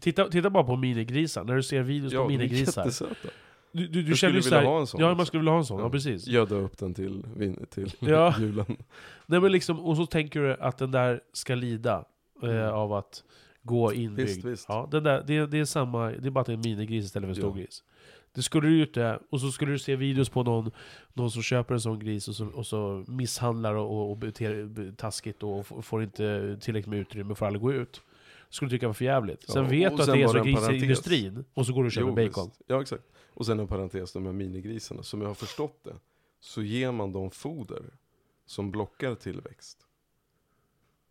Titta, 0.00 0.28
titta 0.28 0.50
bara 0.50 0.64
på 0.64 0.76
minigrisar, 0.76 1.44
när 1.44 1.56
du 1.56 1.62
ser 1.62 1.82
videos 1.82 2.12
på 2.12 2.18
de 2.18 2.24
är 2.24 2.28
minigrisar. 2.38 2.82
jättesöta. 2.84 3.28
Du, 3.72 3.86
du, 3.88 4.02
du 4.02 4.08
Jag 4.08 4.18
känner 4.18 4.34
ju 4.34 4.42
skulle 4.42 4.58
vilja 4.58 4.60
såhär, 4.60 4.64
ha 4.74 4.80
en 4.80 4.86
sån. 4.86 5.00
Ja, 5.00 5.14
man 5.14 5.26
skulle 5.26 5.40
vilja 5.40 5.52
ha 5.52 5.58
en 5.58 5.64
sån, 5.64 5.78
ja, 5.78 5.84
Ja. 5.86 5.90
precis. 5.90 6.26
Göda 6.26 6.54
upp 6.54 6.78
den 6.78 6.94
till, 6.94 7.24
till 7.70 7.92
Ja. 8.00 8.34
julen. 8.40 8.76
Nej 9.26 9.40
men 9.40 9.52
liksom, 9.52 9.80
och 9.80 9.96
så 9.96 10.06
tänker 10.06 10.40
du 10.40 10.54
att 10.54 10.78
den 10.78 10.90
där 10.90 11.20
ska 11.32 11.54
lida 11.54 12.04
eh, 12.42 12.68
av 12.68 12.92
att 12.92 13.24
gå 13.62 13.92
inbyggd. 13.92 14.28
Visst, 14.28 14.44
visst. 14.44 14.66
Ja, 14.68 14.88
den 14.90 15.02
där, 15.04 15.24
det, 15.26 15.46
det 15.46 15.58
är 15.58 15.64
samma, 15.64 16.10
det 16.10 16.26
är 16.26 16.30
bara 16.30 16.40
att 16.40 16.46
det 16.46 16.52
är 16.52 16.54
en 16.54 16.60
minigris 16.60 17.04
istället 17.04 17.26
för 17.26 17.30
en 17.30 17.36
stor 17.36 17.54
gris. 17.54 17.84
Det 18.34 18.42
skulle 18.42 18.68
du 18.68 18.76
ju 18.76 18.82
inte, 18.82 19.18
och 19.30 19.40
så 19.40 19.50
skulle 19.52 19.72
du 19.72 19.78
se 19.78 19.96
videos 19.96 20.28
på 20.28 20.42
någon, 20.42 20.70
någon 21.12 21.30
som 21.30 21.42
köper 21.42 21.74
en 21.74 21.80
sån 21.80 21.98
gris 21.98 22.28
och 22.28 22.34
så, 22.34 22.46
och 22.46 22.66
så 22.66 23.04
misshandlar 23.08 23.74
och, 23.74 23.90
och, 23.90 24.10
och 24.10 24.16
beter 24.16 24.92
taskigt 24.96 25.42
och 25.42 25.84
får 25.84 26.02
inte 26.02 26.58
tillräckligt 26.60 26.90
med 26.90 26.98
utrymme 26.98 27.34
för 27.34 27.46
att 27.46 27.48
aldrig 27.48 27.62
gå 27.62 27.72
ut. 27.72 28.00
Skulle 28.48 28.68
du 28.68 28.76
tycka 28.76 28.86
var 28.86 28.94
för 28.94 29.04
jävligt. 29.04 29.50
Sen 29.50 29.62
Ja, 29.64 29.70
vet 29.70 29.96
du 29.96 30.02
att 30.02 30.12
det 30.12 30.22
är 30.22 30.28
så 30.28 30.42
gris 30.42 30.70
i 30.70 30.76
industrin, 30.76 31.44
och 31.54 31.66
så 31.66 31.72
går 31.72 31.82
du 31.82 31.86
och 31.86 31.92
köper 31.92 32.08
Jo, 32.08 32.14
bacon. 32.14 32.46
visst. 32.48 32.62
Ja, 32.66 32.82
exakt. 32.82 33.04
Och 33.34 33.46
sen 33.46 33.60
en 33.60 33.66
parentes, 33.66 34.12
de 34.12 34.26
här 34.26 34.32
minigrisarna. 34.32 35.02
Som 35.02 35.20
jag 35.20 35.28
har 35.28 35.34
förstått 35.34 35.80
det, 35.84 35.94
så 36.40 36.62
ger 36.62 36.92
man 36.92 37.12
dem 37.12 37.30
foder 37.30 37.82
som 38.46 38.70
blockar 38.70 39.14
tillväxt. 39.14 39.86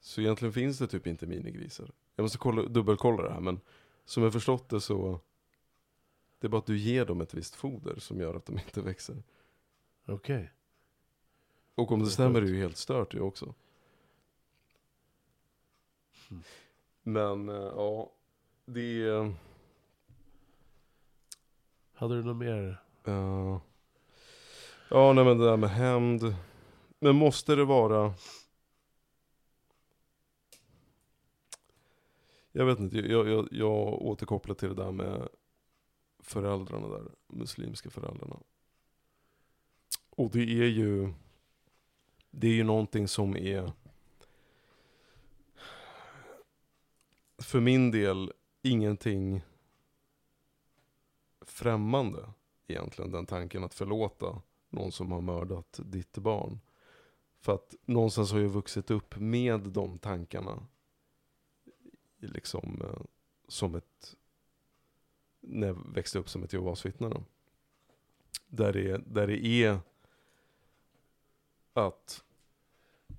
Så 0.01 0.21
egentligen 0.21 0.53
finns 0.53 0.77
det 0.77 0.87
typ 0.87 1.07
inte 1.07 1.27
minigrisar. 1.27 1.91
Jag 2.15 2.23
måste 2.23 2.37
kolla, 2.37 2.63
dubbelkolla 2.63 3.23
det 3.23 3.33
här, 3.33 3.39
men 3.39 3.59
som 4.05 4.23
jag 4.23 4.33
förstått 4.33 4.69
det 4.69 4.81
så 4.81 5.19
det 6.39 6.47
är 6.47 6.49
bara 6.49 6.57
att 6.57 6.65
du 6.65 6.77
ger 6.77 7.05
dem 7.05 7.21
ett 7.21 7.33
visst 7.33 7.55
foder 7.55 7.95
som 7.99 8.19
gör 8.19 8.35
att 8.35 8.45
de 8.45 8.53
inte 8.59 8.81
växer. 8.81 9.23
Okej. 10.07 10.51
Och 11.75 11.91
om 11.91 11.99
det 11.99 12.05
Det 12.05 12.11
stämmer 12.11 12.41
är 12.41 12.45
det 12.45 12.51
ju 12.51 12.59
helt 12.59 12.77
stört 12.77 13.11
det 13.11 13.19
också. 13.19 13.53
Mm. 16.31 16.43
Men 17.03 17.49
eh, 17.49 17.55
ja, 17.55 18.11
det 18.65 19.03
är... 19.03 19.33
Hade 21.93 22.15
du 22.15 22.23
något 22.23 22.37
mer? 22.37 22.83
Uh, 23.07 23.59
ja, 24.89 25.13
nej 25.13 25.25
men 25.25 25.37
det 25.37 25.45
där 25.45 25.57
med 25.57 25.69
hämnd. 25.69 26.35
Men 26.99 27.15
måste 27.15 27.55
det 27.55 27.65
vara... 27.65 28.13
Jag 32.51 32.65
vet 32.65 32.79
inte, 32.79 32.97
jag, 32.97 33.29
jag, 33.29 33.47
jag 33.51 34.01
återkopplar 34.01 34.55
till 34.55 34.69
det 34.69 34.75
där 34.75 34.91
med 34.91 35.29
föräldrarna 36.19 36.87
där, 36.87 37.11
muslimska 37.27 37.89
föräldrarna. 37.89 38.39
Och 40.09 40.31
det 40.31 40.39
är 40.39 40.67
ju, 40.67 41.13
det 42.31 42.47
är 42.47 42.53
ju 42.53 42.63
någonting 42.63 43.07
som 43.07 43.37
är, 43.37 43.71
för 47.37 47.59
min 47.59 47.91
del, 47.91 48.33
ingenting 48.61 49.41
främmande 51.41 52.33
egentligen, 52.67 53.11
den 53.11 53.25
tanken 53.25 53.63
att 53.63 53.73
förlåta 53.73 54.41
någon 54.69 54.91
som 54.91 55.11
har 55.11 55.21
mördat 55.21 55.79
ditt 55.83 56.17
barn. 56.17 56.59
För 57.39 57.53
att 57.53 57.75
någonstans 57.85 58.31
har 58.31 58.39
jag 58.39 58.49
vuxit 58.49 58.91
upp 58.91 59.15
med 59.19 59.59
de 59.59 59.99
tankarna. 59.99 60.67
Liksom 62.27 62.81
eh, 62.83 63.01
som 63.47 63.75
ett, 63.75 64.15
när 65.41 65.67
jag 65.67 65.93
växte 65.93 66.19
upp 66.19 66.29
som 66.29 66.43
ett 66.43 66.53
Jehovas 66.53 66.85
vittne. 66.85 67.09
Där 68.47 68.73
det, 68.73 68.97
där 69.05 69.27
det 69.27 69.45
är 69.45 69.79
att 71.73 72.23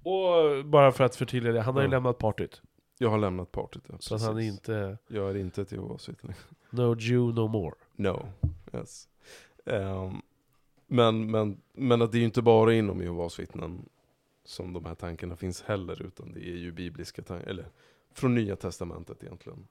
Och 0.02 0.64
bara 0.64 0.92
för 0.92 1.04
att 1.04 1.16
förtydliga 1.16 1.52
det, 1.52 1.60
han 1.60 1.74
har 1.74 1.82
ju 1.82 1.86
Ja. 1.88 1.90
lämnat 1.90 2.18
partyt. 2.18 2.62
jag 2.98 3.10
har 3.10 3.18
lämnat 3.18 3.52
partyt. 3.52 3.82
Ja, 3.88 3.94
Så 3.98 4.14
att 4.14 4.22
han 4.22 4.36
är 4.38 4.42
inte... 4.42 4.98
Jag 5.06 5.30
är 5.30 5.36
inte 5.36 5.62
ett 5.62 5.72
Jehovas 5.72 6.08
vittne. 6.08 6.34
No 6.70 6.96
Jew, 6.98 7.40
no 7.40 7.48
more. 7.48 7.74
No. 7.96 8.28
Yes. 8.74 9.08
Ehm, 9.64 10.22
men, 10.86 11.30
men, 11.30 11.60
men 11.72 12.02
att 12.02 12.12
det 12.12 12.18
är 12.18 12.20
ju 12.20 12.24
inte 12.24 12.42
bara 12.42 12.74
inom 12.74 13.00
Jehovas 13.02 13.38
vittnen 13.40 13.88
som 14.44 14.72
de 14.72 14.84
här 14.84 14.94
tankarna 14.94 15.36
finns 15.36 15.62
heller, 15.62 16.02
utan 16.02 16.32
det 16.32 16.40
är 16.40 16.56
ju 16.56 16.72
bibliska 16.72 17.22
tankar, 17.22 17.48
eller 17.50 17.66
från 18.14 18.34
Nya 18.34 18.56
Testamentet 18.56 19.22
egentligen. 19.24 19.68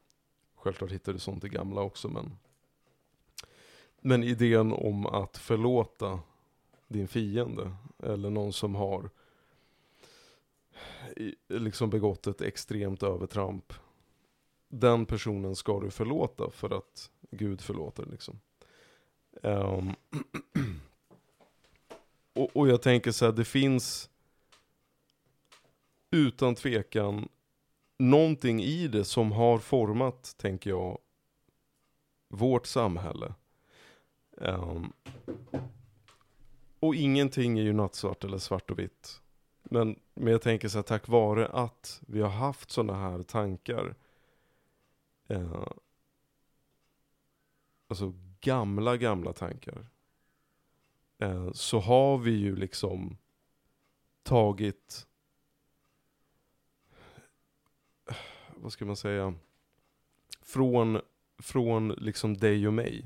Självklart 0.55 0.91
hittar 0.91 1.13
du 1.13 1.19
sånt 1.19 1.43
i 1.43 1.49
gamla 1.49 1.81
också, 1.81 2.09
men 2.09 2.37
men 4.01 4.23
idén 4.23 4.73
om 4.73 5.05
att 5.05 5.37
förlåta 5.37 6.19
din 6.87 7.07
fiende, 7.07 7.71
eller 8.03 8.29
någon 8.29 8.53
som 8.53 8.75
har 8.75 9.09
liksom 11.47 11.89
begått 11.89 12.27
ett 12.27 12.41
extremt 12.41 13.03
övertramp. 13.03 13.73
Den 14.67 15.05
personen 15.05 15.55
ska 15.55 15.79
du 15.79 15.91
förlåta 15.91 16.49
för 16.49 16.77
att 16.77 17.11
Gud 17.31 17.61
förlåter 17.61 18.05
liksom. 18.05 18.39
Um, 19.31 19.95
och, 22.33 22.57
och 22.57 22.67
jag 22.69 22.81
tänker 22.81 23.11
så 23.11 23.25
här, 23.25 23.31
det 23.31 23.45
finns 23.45 24.09
utan 26.11 26.55
tvekan 26.55 27.29
någonting 28.09 28.61
i 28.61 28.87
det 28.87 29.05
som 29.05 29.31
har 29.31 29.59
format, 29.59 30.35
tänker 30.37 30.69
jag, 30.69 30.97
vårt 32.29 32.65
samhälle. 32.65 33.33
Um, 34.31 34.93
och 36.79 36.95
ingenting 36.95 37.59
är 37.59 37.63
ju 37.63 37.73
nattsvart 37.73 38.23
eller 38.23 38.37
svart 38.37 38.71
och 38.71 38.79
vitt. 38.79 39.21
Men, 39.63 39.99
men 40.13 40.31
jag 40.31 40.41
tänker 40.41 40.67
så 40.67 40.77
här, 40.77 40.83
tack 40.83 41.07
vare 41.07 41.47
att 41.47 42.01
vi 42.07 42.21
har 42.21 42.29
haft 42.29 42.71
sådana 42.71 42.99
här 42.99 43.23
tankar. 43.23 43.95
Eh, 45.27 45.67
alltså 47.87 48.13
gamla, 48.41 48.97
gamla 48.97 49.33
tankar. 49.33 49.87
Eh, 51.17 51.51
så 51.51 51.79
har 51.79 52.17
vi 52.17 52.31
ju 52.31 52.55
liksom 52.55 53.17
tagit, 54.23 55.07
vad 58.61 58.73
ska 58.73 58.85
man 58.85 58.95
säga, 58.95 59.33
från, 60.41 61.01
från 61.39 61.89
liksom 61.89 62.37
dig 62.37 62.67
och 62.67 62.73
mig. 62.73 63.05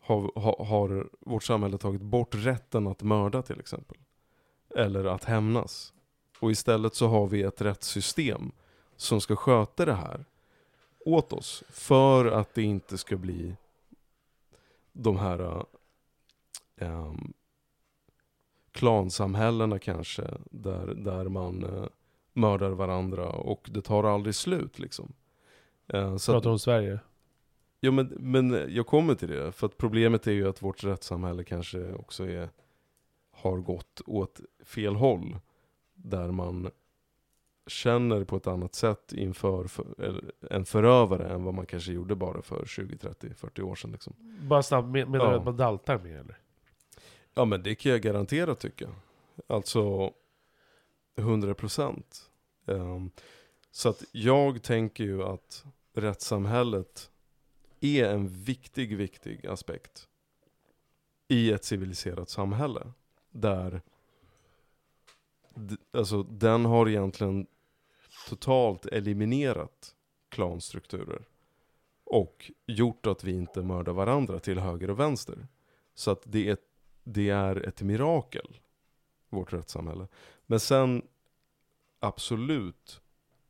Har, 0.00 0.40
har, 0.40 0.64
har 0.64 1.08
vårt 1.20 1.44
samhälle 1.44 1.78
tagit 1.78 2.02
bort 2.02 2.34
rätten 2.34 2.86
att 2.86 3.02
mörda 3.02 3.42
till 3.42 3.60
exempel. 3.60 3.98
Eller 4.76 5.04
att 5.04 5.24
hämnas. 5.24 5.92
Och 6.38 6.50
istället 6.50 6.94
så 6.94 7.06
har 7.08 7.26
vi 7.26 7.42
ett 7.42 7.60
rättssystem 7.60 8.52
som 8.96 9.20
ska 9.20 9.36
sköta 9.36 9.84
det 9.84 9.94
här 9.94 10.24
åt 11.04 11.32
oss. 11.32 11.64
För 11.68 12.26
att 12.26 12.54
det 12.54 12.62
inte 12.62 12.98
ska 12.98 13.16
bli 13.16 13.56
de 14.92 15.18
här 15.18 15.66
um, 16.76 17.32
klansamhällena 18.72 19.78
kanske. 19.78 20.30
Där, 20.50 20.86
där 20.86 21.28
man 21.28 21.64
uh, 21.64 21.86
mördar 22.32 22.70
varandra 22.70 23.28
och 23.28 23.68
det 23.72 23.82
tar 23.82 24.04
aldrig 24.04 24.34
slut 24.34 24.78
liksom. 24.78 25.12
Uh, 25.94 26.16
så 26.16 26.32
Pratar 26.32 26.50
om 26.50 26.58
Sverige. 26.58 26.98
Ja 27.80 27.90
men, 27.90 28.06
men 28.06 28.74
jag 28.74 28.86
kommer 28.86 29.14
till 29.14 29.28
det. 29.28 29.52
För 29.52 29.66
att 29.66 29.76
problemet 29.78 30.26
är 30.26 30.32
ju 30.32 30.48
att 30.48 30.62
vårt 30.62 30.84
rättssamhälle 30.84 31.44
kanske 31.44 31.92
också 31.92 32.28
är, 32.28 32.48
har 33.30 33.56
gått 33.58 34.00
åt 34.06 34.40
fel 34.64 34.94
håll. 34.94 35.36
Där 35.94 36.30
man 36.30 36.70
känner 37.66 38.24
på 38.24 38.36
ett 38.36 38.46
annat 38.46 38.74
sätt 38.74 39.12
inför 39.12 39.64
för, 39.64 40.00
eller, 40.02 40.24
en 40.50 40.64
förövare 40.64 41.28
än 41.28 41.44
vad 41.44 41.54
man 41.54 41.66
kanske 41.66 41.92
gjorde 41.92 42.14
bara 42.14 42.42
för 42.42 42.64
20, 42.66 42.96
30, 42.96 43.34
40 43.34 43.62
år 43.62 43.74
sedan. 43.74 43.92
Liksom. 43.92 44.12
Bara 44.48 44.62
snabbt, 44.62 44.88
men- 44.88 45.10
menar 45.10 45.26
du 45.26 45.32
Ja. 45.32 45.38
att 45.38 45.44
man 45.44 45.56
daltar 45.56 45.98
mer 45.98 46.16
eller? 46.18 46.38
Ja 47.34 47.44
men 47.44 47.62
det 47.62 47.74
kan 47.74 47.92
jag 47.92 48.00
garantera 48.00 48.54
tycka. 48.54 48.88
Alltså, 49.46 50.12
100 51.16 51.54
procent. 51.54 52.30
Um, 52.64 53.10
så 53.70 53.88
att 53.88 54.04
jag 54.12 54.62
tänker 54.62 55.04
ju 55.04 55.22
att 55.22 55.64
rättssamhället 55.94 57.10
är 57.80 58.04
en 58.04 58.28
viktig, 58.28 58.96
viktig 58.96 59.46
aspekt 59.46 60.08
i 61.28 61.52
ett 61.52 61.64
civiliserat 61.64 62.30
samhälle. 62.30 62.92
Där 63.30 63.82
alltså, 65.92 66.22
den 66.22 66.64
har 66.64 66.88
egentligen 66.88 67.46
totalt 68.28 68.86
eliminerat 68.86 69.94
klanstrukturer. 70.28 71.24
Och 72.04 72.50
gjort 72.66 73.06
att 73.06 73.24
vi 73.24 73.32
inte 73.32 73.62
mördar 73.62 73.92
varandra 73.92 74.38
till 74.38 74.58
höger 74.58 74.90
och 74.90 75.00
vänster. 75.00 75.46
Så 75.94 76.10
att 76.10 76.22
det 76.24 76.48
är, 76.48 76.56
det 77.04 77.30
är 77.30 77.56
ett 77.68 77.82
mirakel, 77.82 78.60
vårt 79.28 79.52
rättssamhälle. 79.52 80.08
Men 80.52 80.60
sen, 80.60 81.02
absolut, 82.00 83.00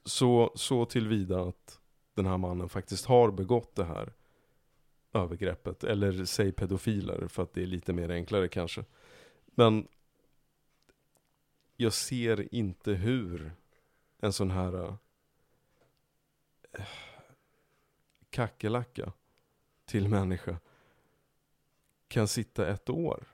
Så, 0.05 0.53
så 0.55 0.85
tillvida 0.85 1.43
att 1.43 1.81
den 2.15 2.27
här 2.27 2.39
mannen 2.39 2.69
faktiskt 2.69 3.07
har 3.07 3.31
begått 3.31 3.75
det 3.75 3.85
här 3.85 4.13
övergreppet. 5.13 5.85
Eller 5.85 6.25
säg 6.25 6.53
pedofiler, 6.53 7.29
för 7.29 7.43
att 7.43 7.55
det 7.55 7.63
är 7.63 7.67
lite 7.67 7.93
mer 7.93 8.11
enklare 8.11 8.49
kanske. 8.49 8.85
Men 9.47 9.89
jag 11.77 11.93
ser 11.93 12.55
inte 12.55 12.93
hur 12.93 13.53
en 14.19 14.33
sån 14.33 14.51
här 14.51 14.85
eh, 14.85 14.95
kackerlacka 18.31 19.13
till 19.85 20.09
människa 20.09 20.59
kan 22.09 22.29
sitta 22.29 22.67
ett 22.67 22.91
år. 22.91 23.25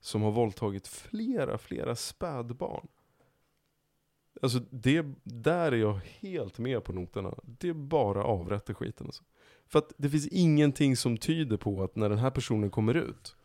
Som 0.00 0.22
har 0.22 0.30
våldtagit 0.30 0.88
flera, 0.88 1.58
flera 1.58 1.96
spädbarn. 1.96 2.88
Alltså 4.42 4.58
det, 4.70 5.06
där 5.22 5.72
är 5.72 5.76
jag 5.76 6.00
helt 6.04 6.58
med 6.58 6.84
på 6.84 6.92
noterna. 6.92 7.34
Det 7.42 7.68
är 7.68 7.72
bara 7.72 8.24
avrätta 8.24 8.74
skiten 8.74 9.06
alltså. 9.06 9.24
För 9.66 9.78
att 9.78 9.92
det 9.96 10.10
finns 10.10 10.26
ingenting 10.26 10.96
som 10.96 11.16
tyder 11.16 11.56
på 11.56 11.82
att 11.82 11.96
när 11.96 12.08
den 12.08 12.18
här 12.18 12.30
personen 12.30 12.70
kommer 12.70 12.94
ut 12.94 13.36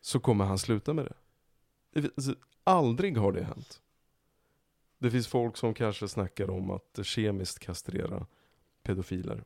så 0.00 0.20
kommer 0.20 0.44
han 0.44 0.58
sluta 0.58 0.94
med 0.94 1.12
det. 1.92 2.10
alltså, 2.16 2.34
aldrig 2.64 3.18
har 3.18 3.32
det 3.32 3.44
hänt. 3.44 3.82
Det 4.98 5.10
finns 5.10 5.28
folk 5.28 5.56
som 5.56 5.74
kanske 5.74 6.08
snackar 6.08 6.50
om 6.50 6.70
att 6.70 6.98
kemiskt 7.02 7.58
kastrera 7.58 8.26
pedofiler. 8.82 9.44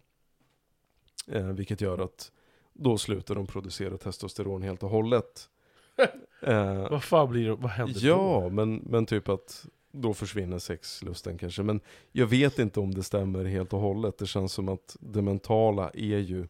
Eh, 1.28 1.46
vilket 1.46 1.80
gör 1.80 1.98
att 1.98 2.32
då 2.72 2.98
slutar 2.98 3.34
de 3.34 3.46
producera 3.46 3.98
testosteron 3.98 4.62
helt 4.62 4.82
och 4.82 4.90
hållet. 4.90 5.48
Eh, 6.46 6.90
Vad 6.90 7.04
fan 7.04 7.30
blir 7.30 7.48
det, 7.48 7.54
vad 7.54 7.70
händer 7.70 8.00
då? 8.00 8.06
Ja, 8.08 8.48
men, 8.48 8.74
men 8.76 9.06
typ 9.06 9.28
att 9.28 9.66
då 9.92 10.14
försvinner 10.14 10.58
sexlusten 10.58 11.38
kanske. 11.38 11.62
Men 11.62 11.80
jag 12.12 12.26
vet 12.26 12.58
inte 12.58 12.80
om 12.80 12.94
det 12.94 13.02
stämmer 13.02 13.44
helt 13.44 13.72
och 13.72 13.80
hållet. 13.80 14.18
Det 14.18 14.26
känns 14.26 14.52
som 14.52 14.68
att 14.68 14.96
det 15.00 15.22
mentala 15.22 15.90
är 15.90 16.18
ju... 16.18 16.48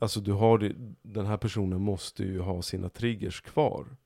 Alltså 0.00 0.20
du 0.20 0.32
har 0.32 0.58
det, 0.58 0.72
den 1.02 1.26
här 1.26 1.36
personen 1.36 1.80
måste 1.80 2.22
ju 2.22 2.40
ha 2.40 2.62
sina 2.62 2.88
triggers 2.88 3.40
kvar. 3.40 3.96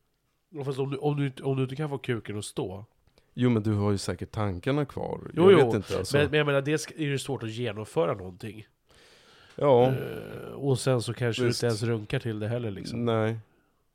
Fast 0.64 0.78
om 0.78 0.90
du, 0.90 0.96
om, 0.96 1.16
du, 1.16 1.42
om 1.42 1.56
du 1.56 1.62
inte 1.62 1.76
kan 1.76 1.90
få 1.90 1.98
kuken 1.98 2.38
att 2.38 2.44
stå. 2.44 2.84
Jo 3.38 3.50
men 3.50 3.62
du 3.62 3.72
har 3.74 3.92
ju 3.92 3.98
säkert 3.98 4.30
tankarna 4.30 4.84
kvar. 4.84 5.20
Jo, 5.34 5.50
jag 5.50 5.60
jo, 5.60 5.66
vet 5.66 5.74
inte 5.74 5.98
alltså. 5.98 6.16
Men, 6.16 6.30
men 6.30 6.38
jag 6.38 6.46
menar, 6.46 6.62
dels 6.62 6.88
är 6.96 7.10
det 7.10 7.18
svårt 7.18 7.42
att 7.42 7.50
genomföra 7.50 8.14
någonting. 8.14 8.66
ja, 9.56 9.86
Eh, 9.92 10.52
och 10.52 10.78
sen 10.78 11.02
så 11.02 11.14
kanske 11.14 11.44
Visst. 11.44 11.60
du 11.60 11.66
inte 11.66 11.66
ens 11.66 11.82
runkar 11.82 12.18
till 12.18 12.38
det 12.38 12.48
heller 12.48 12.70
liksom. 12.70 13.04
nej. 13.04 13.38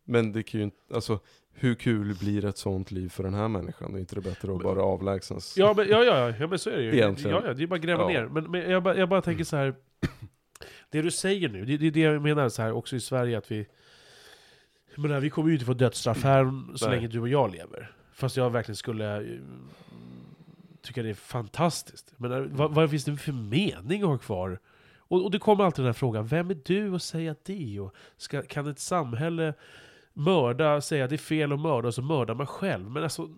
Men 0.03 0.31
det 0.31 0.43
kan 0.43 0.59
ju 0.59 0.63
inte, 0.63 0.77
alltså 0.93 1.19
hur 1.53 1.75
kul 1.75 2.15
blir 2.19 2.45
ett 2.45 2.57
sånt 2.57 2.91
liv 2.91 3.09
för 3.09 3.23
den 3.23 3.33
här 3.33 3.47
människan? 3.47 3.95
Är 3.95 3.99
inte 3.99 4.15
det 4.15 4.21
bättre 4.21 4.53
att 4.53 4.61
bara 4.63 4.81
avlägsnas? 4.83 5.57
Ja 5.57 5.73
men, 5.77 5.87
ja, 5.89 6.03
ja, 6.03 6.33
ja, 6.39 6.47
men 6.47 6.59
så 6.59 6.69
är 6.69 6.77
det 6.77 6.83
ju. 6.83 6.93
Egentligen. 6.93 7.35
Ja, 7.37 7.43
ja, 7.45 7.53
det 7.53 7.63
är 7.63 7.67
bara 7.67 7.75
att 7.75 7.81
gräva 7.81 8.01
Ja. 8.01 8.07
ner. 8.07 8.25
Men, 8.27 8.51
men 8.51 8.71
jag, 8.71 8.83
bara, 8.83 8.97
jag 8.97 9.09
bara 9.09 9.21
tänker 9.21 9.43
så 9.43 9.55
här. 9.57 9.75
Det 10.89 11.01
du 11.01 11.11
säger 11.11 11.49
nu, 11.49 11.65
det, 11.65 11.77
det 11.77 11.87
är 11.87 11.91
det 11.91 11.99
jag 11.99 12.21
menar 12.21 12.49
så 12.49 12.61
här 12.61 12.71
också 12.71 12.95
i 12.95 12.99
Sverige 12.99 13.37
att 13.37 13.51
vi... 13.51 13.67
Jag 14.95 15.01
menar, 15.01 15.19
vi 15.19 15.29
kommer 15.29 15.49
ju 15.49 15.53
inte 15.55 15.65
få 15.65 15.73
dödsstraff 15.73 16.23
här 16.23 16.43
så 16.75 16.87
Nej. 16.87 16.95
länge 16.95 17.07
du 17.07 17.19
och 17.19 17.29
jag 17.29 17.51
lever. 17.51 17.91
Fast 18.13 18.37
jag 18.37 18.49
verkligen 18.49 18.75
skulle 18.75 19.17
eh, 19.17 19.39
tycka 20.81 21.03
det 21.03 21.09
är 21.09 21.13
fantastiskt. 21.13 22.13
Men 22.17 22.31
eh, 22.31 22.39
vad, 22.39 22.73
vad 22.73 22.89
finns 22.89 23.05
det 23.05 23.17
för 23.17 23.31
mening 23.31 24.01
att 24.01 24.09
ha 24.09 24.17
kvar? 24.17 24.59
Och, 24.97 25.23
och 25.23 25.31
det 25.31 25.39
kommer 25.39 25.63
alltid 25.63 25.83
den 25.83 25.85
här 25.85 25.93
frågan, 25.93 26.27
vem 26.27 26.49
är 26.49 26.57
du 26.65 26.95
att 26.95 27.03
säga 27.03 27.35
det? 27.43 27.79
Och 27.79 27.95
ska, 28.17 28.41
kan 28.41 28.67
ett 28.67 28.79
samhälle 28.79 29.53
mörda, 30.13 30.81
säga 30.81 31.07
det 31.07 31.15
är 31.15 31.17
fel 31.17 31.53
att 31.53 31.59
mörda 31.59 31.87
och 31.87 31.93
så 31.93 32.01
mördar 32.01 32.33
man 32.33 32.47
själv? 32.47 32.91
Men 32.91 33.03
alltså, 33.03 33.29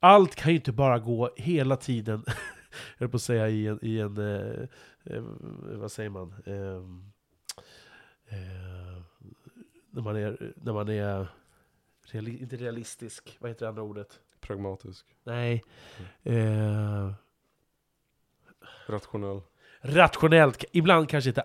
allt 0.00 0.34
kan 0.34 0.52
ju 0.52 0.56
inte 0.56 0.72
bara 0.72 0.98
gå 0.98 1.30
hela 1.36 1.76
tiden, 1.76 2.24
jag 2.98 3.10
på 3.10 3.16
att 3.16 3.22
säga 3.22 3.48
i 3.48 3.66
en, 3.66 3.78
i 3.82 3.98
en 3.98 4.18
eh, 4.18 4.68
eh, 5.04 5.22
vad 5.62 5.92
säger 5.92 6.10
man? 6.10 6.34
Ehm, 6.46 7.12
eh, 8.28 9.02
när 9.90 10.02
man 10.02 10.16
är, 10.16 10.52
när 10.56 10.72
man 10.72 10.88
är 10.88 11.26
reali, 12.14 12.38
inte 12.42 12.56
realistisk, 12.56 13.36
vad 13.40 13.50
heter 13.50 13.64
det 13.66 13.68
andra 13.68 13.82
ordet? 13.82 14.20
Pragmatisk, 14.40 15.06
Nej. 15.24 15.62
Eh, 16.22 17.10
rationell. 18.86 19.40
rationellt, 19.82 20.64
ibland 20.72 21.08
kanske 21.08 21.30
inte 21.30 21.44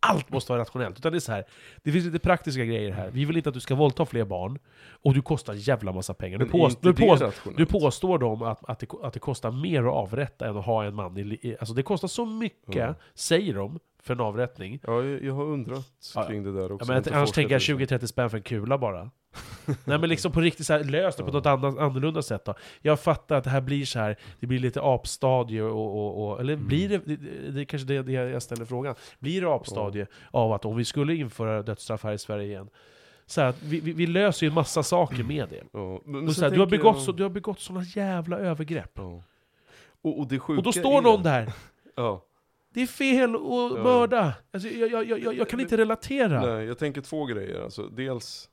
allt 0.00 0.30
måste 0.30 0.52
vara 0.52 0.60
rationellt, 0.60 0.98
utan 0.98 1.12
det 1.12 1.18
är 1.18 1.20
så 1.20 1.32
här. 1.32 1.44
Det 1.82 1.92
finns 1.92 2.04
lite 2.04 2.18
praktiska 2.18 2.64
grejer 2.64 2.92
här. 2.92 3.10
Vi 3.10 3.24
vill 3.24 3.36
inte 3.36 3.48
att 3.48 3.54
du 3.54 3.60
ska 3.60 3.74
våldta 3.74 4.06
fler 4.06 4.24
barn, 4.24 4.58
och 5.02 5.14
du 5.14 5.22
kostar 5.22 5.52
en 5.52 5.58
jävla 5.58 5.92
massa 5.92 6.14
pengar. 6.14 6.38
Du, 6.38 6.46
påst, 6.46 6.82
det 6.82 6.92
påst, 6.94 7.24
du 7.56 7.66
påstår 7.66 8.18
dem 8.18 8.42
att, 8.42 8.64
att, 8.68 8.78
det, 8.78 8.86
att 9.02 9.12
det 9.12 9.20
kostar 9.20 9.50
mer 9.50 9.82
att 9.82 9.92
avrätta 9.92 10.48
än 10.48 10.56
att 10.56 10.64
ha 10.64 10.84
en 10.84 10.94
man 10.94 11.18
i... 11.18 11.56
Alltså 11.60 11.74
det 11.74 11.82
kostar 11.82 12.08
så 12.08 12.26
mycket, 12.26 12.74
Ja. 12.76 12.94
säger 13.14 13.54
de, 13.54 13.78
för 14.02 14.14
en 14.14 14.20
avrättning. 14.20 14.80
Ja, 14.82 15.02
jag, 15.02 15.22
jag 15.24 15.34
har 15.34 15.44
undrat 15.44 15.86
Ja, 16.14 16.26
kring 16.26 16.42
det 16.42 16.52
där 16.52 16.72
också. 16.72 16.92
Ja, 16.92 17.02
men 17.02 17.14
annars 17.14 17.30
tänker 17.32 17.54
jag 17.54 17.80
i 17.82 17.86
det. 17.86 17.96
20-30 17.98 18.06
spänn 18.06 18.30
för 18.30 18.36
en 18.36 18.42
kula 18.42 18.78
bara. 18.78 19.10
Nej 19.84 19.98
men 19.98 20.08
liksom 20.08 20.32
på 20.32 20.40
riktigt 20.40 20.66
så 20.66 20.72
här, 20.72 20.84
lös 20.84 21.16
det 21.16 21.22
på 21.24 21.32
något 21.32 21.46
annat, 21.46 21.78
annorlunda 21.78 22.22
sätt 22.22 22.44
då. 22.44 22.54
Jag 22.82 23.00
fattar 23.00 23.36
att 23.36 23.44
det 23.44 23.50
här 23.50 23.60
blir 23.60 23.84
så 23.84 23.98
här, 23.98 24.16
det 24.40 24.46
blir 24.46 24.58
lite 24.58 24.80
apstadie 24.82 25.62
och, 25.62 25.96
och, 25.96 26.28
och 26.32 26.40
eller 26.40 26.52
Mm. 26.52 26.66
blir 26.66 26.88
det, 26.88 26.98
det, 26.98 27.16
det 27.50 27.60
är 27.60 27.64
kanske 27.64 27.88
det, 27.88 28.02
det 28.02 28.12
jag 28.12 28.42
ställer 28.42 28.64
frågan. 28.64 28.94
Blir 29.18 29.40
det 29.40 29.54
apstadie 29.54 30.06
av 30.30 30.52
att 30.52 30.64
om 30.64 30.76
vi 30.76 30.84
skulle 30.84 31.14
införa 31.14 31.62
dödsstraff 31.62 32.04
här 32.04 32.12
i 32.12 32.18
Sverige 32.18 32.46
igen, 32.46 32.68
så 33.26 33.40
här, 33.40 33.54
vi, 33.62 33.80
vi, 33.80 33.92
vi 33.92 34.06
löser 34.06 34.46
ju 34.46 34.48
en 34.48 34.54
massa 34.54 34.82
saker 34.82 35.22
med 35.24 35.48
det. 35.48 35.62
Ja, 35.72 36.00
men, 36.04 36.28
Och 36.28 36.34
så 36.34 36.42
här, 36.44 36.50
du, 36.50 36.58
har 36.60 36.66
begått 36.66 36.96
jag- 36.96 37.02
så, 37.04 37.12
du 37.12 37.22
har 37.22 37.30
begått 37.30 37.60
såna 37.60 37.82
jävla 37.82 38.38
övergrepp. 38.38 38.90
Ja. 38.94 39.22
Och, 40.02 40.18
och 40.20 40.26
det 40.28 40.38
Och 40.40 40.62
då 40.62 40.72
står 40.72 40.98
är, 40.98 41.02
någon 41.02 41.22
där, 41.22 41.52
Ja. 41.96 42.24
det 42.74 42.82
är 42.82 42.86
fel 42.86 43.34
att 43.34 43.40
mörda. 43.84 44.32
Alltså, 44.52 44.68
jag, 44.68 45.04
jag, 45.08 45.34
jag, 45.34 45.48
kan 45.48 45.60
inte 45.60 45.76
relatera. 45.76 46.46
Nej, 46.54 46.66
jag 46.66 46.78
tänker 46.78 47.00
två 47.00 47.24
grejer. 47.24 47.62
Alltså, 47.64 47.82
dels, 47.86 48.48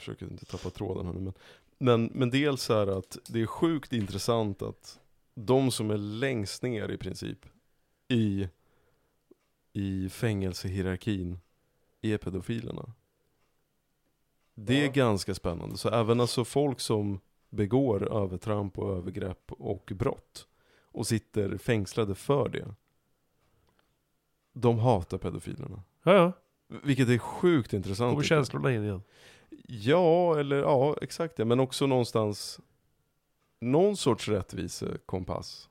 försöker 0.00 0.26
inte 0.26 0.44
tappa 0.44 0.70
tråden 0.70 1.06
här 1.06 1.12
nu, 1.12 1.20
men, 1.20 1.32
men, 1.78 2.10
men 2.14 2.30
dels 2.30 2.70
är 2.70 2.86
att 2.98 3.18
det 3.28 3.40
är 3.42 3.46
sjukt 3.46 3.92
intressant 3.92 4.62
att 4.62 5.00
de 5.34 5.70
som 5.70 5.90
är 5.90 5.96
längst 5.96 6.62
ner 6.62 6.88
i 6.88 6.96
princip 6.96 7.46
i, 8.08 8.48
i 9.72 10.08
fängelsehierarkin 10.08 11.38
är 12.02 12.18
pedofilerna. 12.18 12.92
Det 14.54 14.80
är 14.80 14.84
Ja. 14.86 14.92
ganska 14.92 15.34
spännande. 15.34 15.76
Så 15.76 15.88
även 15.88 16.20
alltså 16.20 16.44
folk 16.44 16.80
som 16.80 17.20
begår 17.50 18.12
övertramp 18.22 18.78
och 18.78 18.96
övergrepp 18.96 19.52
och 19.52 19.92
brott 19.94 20.46
och 20.82 21.06
sitter 21.06 21.56
fängslade 21.58 22.14
för 22.14 22.48
det. 22.48 22.74
De 24.52 24.78
hatar 24.78 25.18
pedofilerna. 25.18 25.82
Ja, 26.02 26.12
ja. 26.14 26.32
Vilket 26.82 27.08
är 27.08 27.18
sjukt 27.18 27.72
intressant. 27.72 28.10
Kommer 28.12 28.22
tycker 28.22 28.34
jag. 28.34 28.40
känslorna 28.46 28.72
in 28.72 28.84
igen. 28.84 29.02
Ja, 29.68 30.38
eller 30.40 30.56
ja, 30.56 30.96
exakt 31.02 31.36
det. 31.36 31.44
Men 31.44 31.60
också 31.60 31.86
någonstans 31.86 32.60
någon 33.60 33.96
sorts 33.96 34.28
rättvisekompass. 34.28 35.66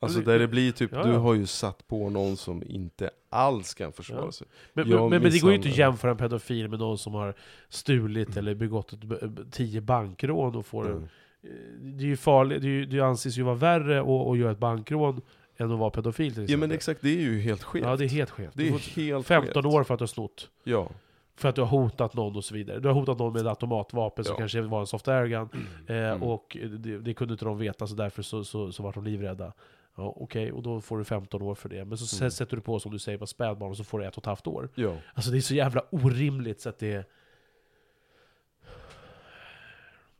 Alltså 0.00 0.20
där 0.20 0.38
det 0.38 0.48
blir 0.48 0.72
typ, 0.72 0.90
ja, 0.92 1.02
du 1.04 1.10
ja. 1.12 1.18
har 1.18 1.34
ju 1.34 1.46
satt 1.46 1.86
på 1.88 2.10
någon 2.10 2.36
som 2.36 2.62
inte 2.66 3.10
alls 3.30 3.74
kan 3.74 3.92
försvara 3.92 4.24
Ja. 4.24 4.32
sig. 4.32 4.46
Men, 4.72 4.88
men, 4.88 5.08
men, 5.10 5.22
det 5.22 5.38
går 5.42 5.50
ju 5.50 5.56
inte 5.56 5.68
att 5.68 5.76
jämföra 5.76 6.10
en 6.10 6.16
pedofil 6.16 6.68
med 6.68 6.78
någon 6.78 6.98
som 6.98 7.14
har 7.14 7.34
stulit 7.68 8.28
Mm. 8.28 8.38
eller 8.38 8.54
begått 8.54 8.92
ett, 8.92 9.04
b- 9.04 9.16
tio 9.50 9.80
bankrån 9.80 10.56
och 10.56 10.66
får. 10.66 10.86
Mm. 10.90 11.02
Eh, 11.02 11.48
Det 11.80 12.04
är 12.04 12.08
ju 12.08 12.16
farligt, 12.16 12.62
det, 12.62 12.68
är 12.68 12.86
det 12.86 13.00
anses 13.00 13.38
ju 13.38 13.42
vara 13.42 13.54
värre 13.54 14.00
att, 14.00 14.06
att 14.28 14.38
göra 14.38 14.50
ett 14.52 14.58
bankrån 14.58 15.20
än 15.56 15.72
att 15.72 15.78
vara 15.78 15.90
pedofil 15.90 16.32
till 16.32 16.40
Ja 16.40 16.44
exempel. 16.44 16.68
men 16.68 16.76
exakt, 16.76 17.00
det 17.02 17.08
är 17.08 17.20
ju 17.20 17.40
helt 17.40 17.62
skevt. 17.62 17.84
Ja, 17.84 17.96
det 17.96 18.04
är 18.04 18.08
helt 18.08 18.30
skevt. 18.30 18.52
Det 18.54 18.62
Du 18.62 18.68
är 18.68 18.78
helt 19.12 19.26
15 19.26 19.62
skevt. 19.62 19.74
år 19.74 19.84
för 19.84 19.94
att 19.94 19.98
du 19.98 20.02
har 20.02 20.06
snott. 20.06 20.50
Ja. 20.64 20.90
För 21.38 21.48
att 21.48 21.54
du 21.54 21.60
har 21.60 21.68
hotat 21.68 22.14
någon 22.14 22.36
och 22.36 22.44
så 22.44 22.54
vidare. 22.54 22.80
Du 22.80 22.88
har 22.88 22.94
hotat 22.94 23.18
någon 23.18 23.32
med 23.32 23.40
ett 23.42 23.48
automatvapen 23.48 24.24
som 24.24 24.32
Ja. 24.34 24.38
kanske 24.38 24.60
var 24.60 24.80
en 24.80 24.86
soft 24.86 25.08
airgun. 25.08 25.48
Eh, 25.86 25.96
Mm. 25.96 26.22
Och 26.22 26.56
det, 26.78 26.98
det 26.98 27.14
kunde 27.14 27.34
inte 27.34 27.44
de 27.44 27.58
veta, 27.58 27.86
så 27.86 27.94
därför 27.94 28.22
så, 28.22 28.44
så, 28.44 28.72
så 28.72 28.82
var 28.82 28.92
de 28.92 29.04
livrädda. 29.04 29.52
Ja, 29.96 30.14
Okej, 30.16 30.52
och 30.52 30.62
då 30.62 30.80
får 30.80 30.98
du 30.98 31.04
15 31.04 31.42
år 31.42 31.54
för 31.54 31.68
det. 31.68 31.84
Men 31.84 31.98
så 31.98 32.22
Mm. 32.24 32.30
sätter 32.30 32.56
du 32.56 32.62
på, 32.62 32.80
som 32.80 32.92
du 32.92 32.98
säger, 32.98 33.18
på 33.18 33.26
spädbarn 33.26 33.70
och 33.70 33.76
så 33.76 33.84
får 33.84 33.98
du 33.98 34.06
ett 34.06 34.16
och 34.16 34.22
ett 34.22 34.26
halvt 34.26 34.46
år. 34.46 34.68
Ja. 34.74 34.96
Alltså 35.14 35.30
det 35.30 35.36
är 35.36 35.40
så 35.40 35.54
jävla 35.54 35.82
orimligt 35.90 36.60
så 36.60 36.68
att 36.68 36.78
det... 36.78 37.08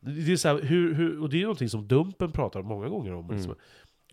Det 0.01 0.33
är 0.33 0.37
så 0.37 0.49
här, 0.49 0.59
hur, 0.63 0.95
hur, 0.95 1.23
och 1.23 1.29
det 1.29 1.37
är 1.39 1.43
någonting 1.43 1.69
som 1.69 1.89
Dumpen 1.89 2.33
pratar 2.33 2.63
många 2.63 2.89
gånger 2.89 3.13
om. 3.15 3.25
Mm. 3.25 3.37
Liksom. 3.37 3.55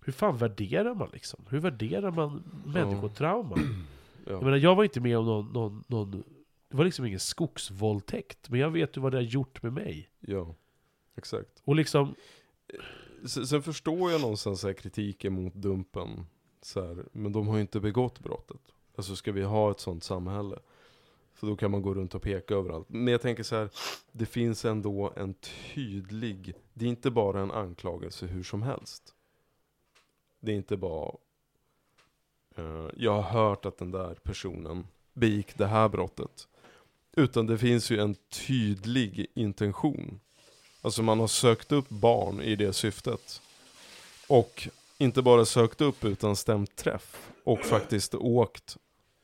Hur 0.06 0.14
fan 0.14 0.38
värderar 0.38 0.93
man 0.95 1.10
liksom? 1.14 1.45
Hur 1.49 1.60
värderar 1.60 2.12
man 2.12 2.43
människotrauma? 2.66 3.56
Ja. 4.28 4.32
Jag 4.32 4.43
menar, 4.43 4.58
jag 4.58 4.76
var 4.76 4.84
inte 4.84 4.99
med 5.01 5.18
om 5.18 5.26
någon, 5.26 5.51
någon, 5.53 5.84
någon... 5.88 6.24
Det 6.70 6.78
var 6.78 6.86
liksom 6.86 7.05
ingen 7.05 7.20
skogsvåldtäkt, 7.20 8.49
men 8.49 8.59
jag 8.59 8.70
vet 8.72 8.97
ju 8.97 9.01
vad 9.01 9.11
det 9.11 9.18
har 9.18 9.24
gjort 9.24 9.63
med 9.63 9.74
mig. 9.74 10.09
ja. 10.20 10.55
Exakt. 11.18 11.61
Och 11.63 11.76
liksom... 11.76 12.16
Sen, 13.28 13.47
sen 13.47 13.63
förstår 13.63 14.11
jag 14.11 14.22
någonstans 14.22 14.61
så 14.61 14.68
här 14.68 14.74
kritiken 14.74 15.34
mot 15.34 15.53
Dumpen. 15.53 16.26
Så 16.61 16.82
här, 16.82 17.05
men 17.11 17.32
de 17.32 17.47
har 17.47 17.55
ju 17.55 17.61
inte 17.61 17.80
begått 17.80 18.20
brottet. 18.20 18.61
Alltså 18.95 19.16
ska 19.16 19.32
vi 19.32 19.43
ha 19.43 19.72
ett 19.72 19.80
sånt 19.80 20.03
samhälle? 20.03 20.59
För 21.34 21.47
då 21.47 21.55
kan 21.55 21.72
man 21.72 21.82
gå 21.82 21.93
runt 21.93 22.16
och 22.16 22.22
peka 22.22 22.53
överallt. 22.53 22.89
Men 22.89 23.07
jag 23.07 23.22
tänker 23.22 23.43
så 23.43 23.55
här, 23.55 23.70
det 24.11 24.26
finns 24.26 24.66
ändå 24.66 25.13
en 25.16 25.34
tydlig, 25.74 26.53
det 26.74 26.86
är 26.86 26.89
inte 26.89 27.11
bara 27.11 27.41
en 27.41 27.51
anklagelse 27.51 28.26
hur 28.26 28.43
som 28.43 28.61
helst. 28.61 29.13
Det 30.39 30.51
är 30.51 30.55
inte 30.55 30.78
bara, 30.78 31.16
eh, 32.55 32.89
jag 32.95 33.22
har 33.22 33.22
hört 33.22 33.66
att 33.66 33.78
den 33.78 33.91
där 33.91 34.16
personen 34.24 34.88
begick 35.13 35.57
det 35.57 35.68
här 35.68 35.89
brottet. 35.89 36.47
Utan 37.16 37.47
det 37.47 37.57
finns 37.57 37.89
ju 37.89 37.99
en 37.99 38.16
tydlig 38.30 39.28
intention. 39.34 40.20
Alltså 40.82 41.03
man 41.03 41.20
har 41.20 41.28
sökt 41.28 41.72
upp 41.72 41.89
barn 41.89 42.41
i 42.41 42.55
det 42.55 42.74
syftet. 42.74 43.41
Och 44.28 44.68
inte 44.97 45.22
bara 45.22 45.45
sökt 45.45 45.82
upp 45.82 46.05
utan 46.05 46.36
stämt 46.36 46.76
träff. 46.76 47.32
Och 47.43 47.59
faktiskt 47.59 48.16
åkt 48.16 48.78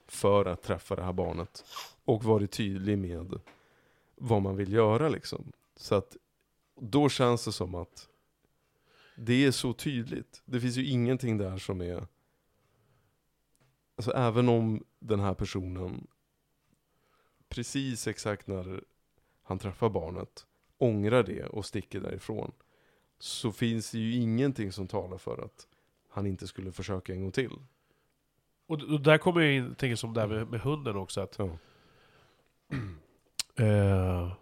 för 0.08 0.46
att 0.46 0.64
träffa 0.64 0.96
det 0.96 1.04
här 1.04 1.14
barnet. 1.14 1.66
Och 2.06 2.24
varit 2.24 2.52
tydlig 2.52 2.98
med 2.98 3.40
vad 4.16 4.42
man 4.42 4.56
vill 4.56 4.74
göra 4.74 5.10
liksom. 5.10 5.52
Så 5.76 5.96
att 5.96 6.18
då 6.80 7.10
känns 7.10 7.46
det 7.46 7.52
som 7.52 7.76
att 7.76 8.08
det 9.16 9.46
är 9.46 9.52
så 9.52 9.74
tydligt. 9.74 10.42
Det 10.46 10.60
finns 10.60 10.78
ju 10.78 10.86
ingenting 10.86 11.38
där 11.38 11.58
som 11.58 11.82
är... 11.82 12.08
Alltså 13.96 14.12
även 14.12 14.50
om 14.50 14.84
den 15.00 15.20
här 15.20 15.34
personen 15.34 16.08
precis 17.52 18.08
exakt 18.08 18.48
när 18.48 18.84
han 19.44 19.60
träffar 19.60 19.90
barnet 19.90 20.46
ångrar 20.78 21.24
det 21.24 21.46
och 21.46 21.66
sticker 21.66 22.00
därifrån. 22.00 22.52
Så 23.20 23.52
finns 23.52 23.92
det 23.92 23.98
ju 23.98 24.16
ingenting 24.16 24.72
som 24.72 24.88
talar 24.88 25.18
för 25.18 25.46
att 25.46 25.68
han 26.10 26.28
inte 26.28 26.48
skulle 26.48 26.72
försöka 26.72 27.14
en 27.14 27.22
gång 27.22 27.32
till. 27.32 27.52
Och, 28.68 28.82
och 28.82 29.02
där 29.02 29.18
kommer 29.18 29.42
jag 29.42 29.54
in, 29.54 29.76
tänker 29.76 29.96
som 29.96 30.14
det 30.14 30.22
här 30.22 30.28
med, 30.28 30.48
med 30.48 30.60
hunden 30.60 30.96
också, 30.96 31.22
att... 31.22 31.38
Ja. 31.38 31.50
Eh, 33.56 34.34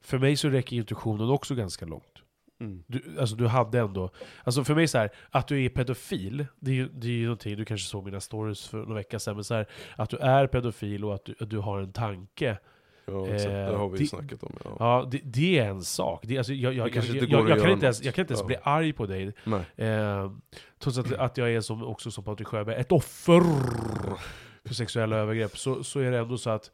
för 0.00 0.18
mig 0.18 0.36
så 0.36 0.48
räcker 0.48 0.76
intuitionen 0.76 1.30
också 1.30 1.54
ganska 1.54 1.86
långt. 1.86 2.17
Mm. 2.60 2.82
Du, 2.86 3.02
alltså 3.20 3.36
du 3.36 3.46
hade 3.46 3.78
ändå, 3.78 4.10
alltså 4.44 4.64
för 4.64 4.74
mig 4.74 4.88
så 4.88 4.98
här, 4.98 5.10
att 5.30 5.48
du 5.48 5.64
är 5.64 5.68
pedofil, 5.68 6.46
det 6.60 6.70
är 6.70 6.74
ju 6.74 6.88
det 6.88 7.06
är 7.06 7.10
ju 7.12 7.22
någonting, 7.24 7.56
du 7.56 7.64
kanske 7.64 7.86
såg 7.88 8.04
mina 8.04 8.20
stories 8.20 8.66
för 8.68 8.78
några 8.78 8.94
veckor 8.94 9.18
sedan, 9.18 9.34
men 9.34 9.44
så 9.44 9.54
här, 9.54 9.66
att 9.96 10.10
du 10.10 10.16
är 10.16 10.46
pedofil 10.46 11.04
och 11.04 11.14
att 11.14 11.24
du, 11.24 11.34
att 11.40 11.50
du 11.50 11.58
har 11.58 11.80
en 11.80 11.92
tanke, 11.92 12.58
Ja, 13.06 13.26
exakt. 13.28 13.44
det 13.50 13.76
har 13.76 13.88
vi 13.88 13.98
det- 13.98 14.06
snackat 14.06 14.42
om. 14.42 14.52
Ja. 14.64 14.70
ja 14.78 15.08
det, 15.10 15.20
det 15.24 15.58
är 15.58 15.68
en 15.68 15.82
sak. 15.82 16.20
Det, 16.26 16.38
alltså, 16.38 16.52
jag, 16.52 16.72
jag, 16.74 16.86
Det 16.86 16.88
jag, 16.88 16.92
kanske 16.92 17.12
jag, 17.12 17.22
inte 17.24 17.32
jag, 17.32 17.40
går 17.40 17.50
jag, 17.50 17.58
att 17.58 17.64
kan 17.64 17.72
inte 17.72 17.86
ens, 17.86 18.02
jag 18.02 18.14
kan 18.14 18.22
inte 18.22 18.32
ens 18.32 18.40
Ja. 18.40 18.46
bli 18.46 18.56
arg 18.62 18.92
på 18.92 19.06
dig, 19.06 19.32
eh, 19.76 20.32
trots 20.78 20.98
att, 20.98 21.12
att 21.12 21.36
jag 21.36 21.50
är 21.54 21.60
som, 21.60 21.82
också 21.84 22.10
som 22.10 22.24
Patrik 22.24 22.48
Sjöberg, 22.48 22.76
ett 22.76 22.92
offer 22.92 23.40
för 24.64 24.74
sexuella 24.74 25.16
övergrepp, 25.16 25.58
så, 25.58 25.84
så 25.84 26.00
är 26.00 26.10
det 26.10 26.18
ändå 26.18 26.38
så 26.38 26.50
att 26.50 26.70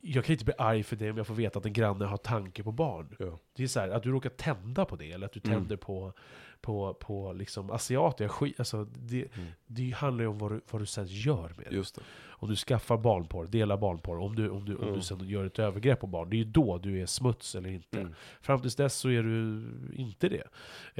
jag 0.00 0.24
kan 0.24 0.32
inte 0.32 0.44
bli 0.44 0.54
arg 0.58 0.82
för 0.82 0.96
det 0.96 1.10
om 1.10 1.16
jag 1.16 1.26
får 1.26 1.34
veta 1.34 1.58
att 1.58 1.66
en 1.66 1.72
granne 1.72 2.04
har 2.04 2.16
tanke 2.16 2.62
på 2.62 2.72
barn. 2.72 3.16
Ja. 3.18 3.38
Det 3.56 3.62
är 3.62 3.66
så 3.66 3.80
här, 3.80 3.88
att 3.88 4.02
du 4.02 4.10
råkar 4.10 4.30
tända 4.30 4.84
på 4.84 4.96
det, 4.96 5.12
eller 5.12 5.26
att 5.26 5.32
du 5.32 5.40
Mm. 5.44 5.58
tänder 5.58 5.76
på, 5.76 6.12
på, 6.60 6.94
på 6.94 7.32
liksom 7.32 7.70
asiater. 7.70 8.28
Skit, 8.28 8.54
alltså, 8.60 8.84
det, 8.84 9.28
Mm. 9.36 9.46
det 9.66 9.90
handlar 9.90 10.24
ju 10.24 10.28
om 10.28 10.38
vad 10.38 10.52
du, 10.52 10.60
vad 10.70 10.82
du 10.82 10.86
sen 10.86 11.06
gör 11.08 11.52
med 11.56 11.66
det. 11.70 11.74
Just 11.76 11.94
det. 11.94 12.02
Om 12.42 12.48
du 12.48 12.56
skaffar 12.56 12.96
barnporr, 12.96 13.46
delar 13.46 13.76
barnporr, 13.76 14.18
om 14.18 14.34
du, 14.36 14.48
om, 14.48 14.64
du, 14.64 14.76
om 14.76 14.82
Mm. 14.82 14.94
du 14.94 15.02
sen 15.02 15.28
gör 15.28 15.44
ett 15.44 15.58
övergrepp 15.58 16.00
på 16.00 16.06
barn, 16.06 16.30
det 16.30 16.36
är 16.36 16.38
ju 16.38 16.44
då 16.44 16.78
du 16.78 17.02
är 17.02 17.06
smuts 17.06 17.54
eller 17.54 17.70
inte. 17.70 18.00
Mm. 18.00 18.14
Fram 18.40 18.60
tills 18.60 18.76
dess 18.76 18.94
så 18.94 19.08
är 19.10 19.22
du 19.22 19.62
inte 19.94 20.28
det. 20.28 20.44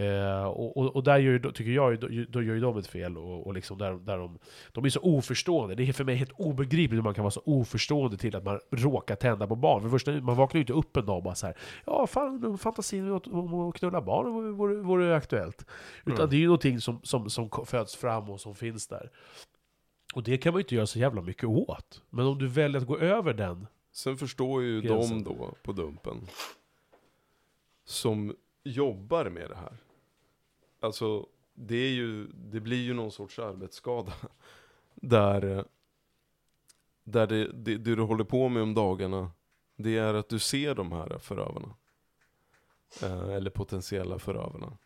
Eh, 0.04 0.44
och, 0.44 0.76
och, 0.76 0.96
och 0.96 1.02
där 1.04 1.18
gör 1.18 1.38
tycker 1.38 1.70
jag, 1.70 2.00
då, 2.30 2.42
gör 2.42 2.54
ju 2.54 2.60
de 2.60 2.78
ett 2.78 2.86
fel, 2.86 3.18
och, 3.18 3.46
och 3.46 3.54
liksom 3.54 3.78
där, 3.78 3.92
där 3.92 4.18
de, 4.18 4.38
de 4.72 4.84
är 4.84 4.88
så 4.88 5.00
oförstående. 5.00 5.74
Det 5.74 5.88
är 5.88 5.92
för 5.92 6.04
mig 6.04 6.14
helt 6.16 6.32
obegripligt 6.36 6.98
hur 6.98 7.02
man 7.02 7.14
kan 7.14 7.22
vara 7.24 7.30
så 7.30 7.42
oförstående 7.44 8.16
till 8.16 8.36
att 8.36 8.44
man 8.44 8.60
råkar 8.70 9.16
tända 9.16 9.46
på 9.46 9.56
barn. 9.56 9.82
För 9.82 9.88
första, 9.88 10.12
man 10.12 10.36
vaknar 10.36 10.58
ju 10.58 10.62
inte 10.62 10.72
upp 10.72 10.96
en 10.96 11.06
dag 11.06 11.16
och 11.16 11.22
bara 11.22 11.34
så 11.34 11.46
här, 11.46 11.56
ja 11.86 12.06
fan, 12.06 12.58
fantasin 12.58 13.10
om 13.10 13.68
att 13.68 13.74
knulla 13.74 14.00
barn 14.02 14.56
vore, 14.56 14.74
vore 14.74 15.16
aktuellt. 15.16 15.66
Utan 16.04 16.16
Mm. 16.16 16.30
det 16.30 16.36
är 16.36 16.40
ju 16.40 16.46
någonting 16.46 16.80
som, 16.80 17.00
som, 17.02 17.30
som 17.30 17.50
föds 17.66 17.96
fram 17.96 18.30
och 18.30 18.40
som 18.40 18.54
finns 18.54 18.86
där. 18.86 19.10
Och 20.14 20.22
det 20.22 20.38
kan 20.38 20.52
man 20.52 20.58
ju 20.58 20.62
inte 20.62 20.74
göra 20.74 20.86
så 20.86 20.98
jävla 20.98 21.22
mycket 21.22 21.44
åt. 21.44 22.02
Men 22.10 22.26
om 22.26 22.38
du 22.38 22.48
väljer 22.48 22.80
att 22.80 22.86
gå 22.86 22.98
över 22.98 23.34
den, 23.34 23.66
Sen 23.92 24.16
förstår 24.16 24.62
ju 24.62 24.80
Gränsen. 24.80 25.24
de 25.24 25.38
då 25.38 25.54
på 25.62 25.72
Dumpen 25.72 26.26
som 27.84 28.36
jobbar 28.62 29.30
med 29.30 29.50
det 29.50 29.56
här. 29.56 29.76
Alltså, 30.80 31.26
det, 31.54 31.76
är 31.76 31.90
ju, 31.90 32.26
det 32.26 32.60
blir 32.60 32.82
ju 32.82 32.94
någon 32.94 33.12
sorts 33.12 33.38
arbetsskada. 33.38 34.12
Där, 34.94 35.58
eh, 35.58 35.64
där 37.04 37.26
det, 37.26 37.52
det, 37.52 37.76
det 37.76 37.94
du 37.94 38.02
håller 38.02 38.24
på 38.24 38.48
med 38.48 38.62
om 38.62 38.74
dagarna, 38.74 39.30
det 39.76 39.98
är 39.98 40.14
att 40.14 40.28
du 40.28 40.38
ser 40.38 40.74
de 40.74 40.92
här 40.92 41.18
förövarna. 41.18 41.74
Eh, 43.02 43.28
eller 43.28 43.50
potentiella 43.50 44.18
förövarna. 44.18 44.78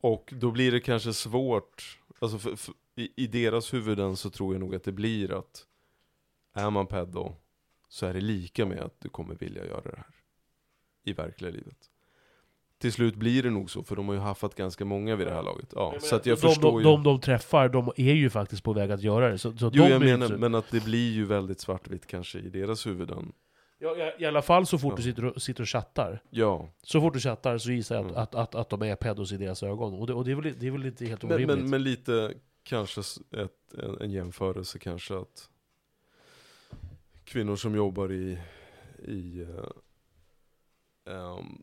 Och 0.00 0.34
då 0.36 0.50
blir 0.50 0.72
det 0.72 0.80
kanske 0.80 1.12
svårt, 1.12 1.98
alltså 2.18 2.38
för, 2.38 2.56
för, 2.56 2.74
i, 3.00 3.12
i 3.16 3.26
deras 3.26 3.74
huvuden 3.74 4.16
så 4.16 4.30
tror 4.30 4.54
jag 4.54 4.60
nog 4.60 4.74
att 4.74 4.84
det 4.84 4.92
blir 4.92 5.38
att 5.38 5.66
är 6.54 6.70
man 6.70 6.86
pedo 6.86 7.32
så 7.88 8.06
är 8.06 8.14
det 8.14 8.20
lika 8.20 8.66
med 8.66 8.80
att 8.80 9.00
du 9.00 9.08
kommer 9.08 9.34
vilja 9.34 9.66
göra 9.66 9.80
det 9.90 9.96
här. 9.96 10.06
I 11.04 11.12
verkliga 11.12 11.50
livet. 11.50 11.76
Till 12.78 12.92
slut 12.92 13.14
blir 13.14 13.42
det 13.42 13.50
nog 13.50 13.70
så, 13.70 13.82
för 13.82 13.96
de 13.96 14.08
har 14.08 14.14
ju 14.14 14.20
haffat 14.20 14.54
ganska 14.54 14.84
många 14.84 15.16
vid 15.16 15.26
det 15.26 15.32
här 15.34 15.42
laget. 15.42 15.72
Ja, 15.74 15.94
så 16.00 16.16
att 16.16 16.26
jag 16.26 16.38
de, 16.38 16.40
förstår 16.40 16.70
de, 16.72 16.78
ju... 16.78 16.84
de 16.84 17.02
de 17.02 17.20
träffar, 17.20 17.68
de 17.68 17.92
är 17.96 18.14
ju 18.14 18.30
faktiskt 18.30 18.62
på 18.64 18.72
väg 18.72 18.90
att 18.90 19.02
göra 19.02 19.28
det. 19.30 19.38
Så, 19.38 19.52
så 19.56 19.70
jo, 19.74 19.82
de 19.84 19.90
jag 19.90 20.00
menar, 20.02 20.26
inte- 20.26 20.38
men 20.38 20.54
att 20.54 20.70
det 20.70 20.84
blir 20.84 21.12
ju 21.12 21.24
väldigt 21.24 21.60
svartvitt 21.60 22.06
kanske 22.06 22.38
i 22.38 22.48
deras 22.50 22.86
huvuden. 22.86 23.32
Ja, 23.78 23.96
ja, 23.96 24.12
I 24.18 24.24
alla 24.26 24.42
fall 24.42 24.66
så 24.66 24.78
fort 24.78 24.92
Ja. 24.92 24.96
du 24.96 25.02
sitter 25.02 25.24
och, 25.24 25.42
sitter 25.42 25.62
och 25.62 25.68
chattar. 25.68 26.22
Ja, 26.30 26.68
Så 26.82 27.00
fort 27.00 27.14
du 27.14 27.20
chattar 27.20 27.58
så 27.58 27.70
gissar 27.72 27.94
jag 27.94 28.04
att, 28.04 28.10
Mm. 28.10 28.22
att, 28.22 28.34
att, 28.34 28.54
att 28.54 28.68
de 28.70 28.82
är 28.82 28.96
pedos 28.96 29.32
i 29.32 29.36
deras 29.36 29.62
ögon. 29.62 29.94
Och 29.94 30.06
det, 30.06 30.14
och 30.14 30.24
det, 30.24 30.30
är, 30.30 30.34
väl, 30.36 30.54
det 30.58 30.66
är 30.66 30.70
väl 30.70 30.86
inte 30.86 31.06
helt 31.06 31.22
men, 31.22 31.32
orimligt? 31.32 31.58
men, 31.58 31.70
men 31.70 31.82
lite 31.82 32.34
kanske 32.70 33.00
ett, 33.30 33.74
en, 33.74 34.00
en 34.00 34.10
jämförelse 34.10 34.78
kanske 34.78 35.18
att 35.18 35.48
kvinnor 37.24 37.56
som 37.56 37.74
jobbar 37.74 38.12
i, 38.12 38.38
i 39.04 39.40
uh, 39.40 39.70
um, 41.04 41.62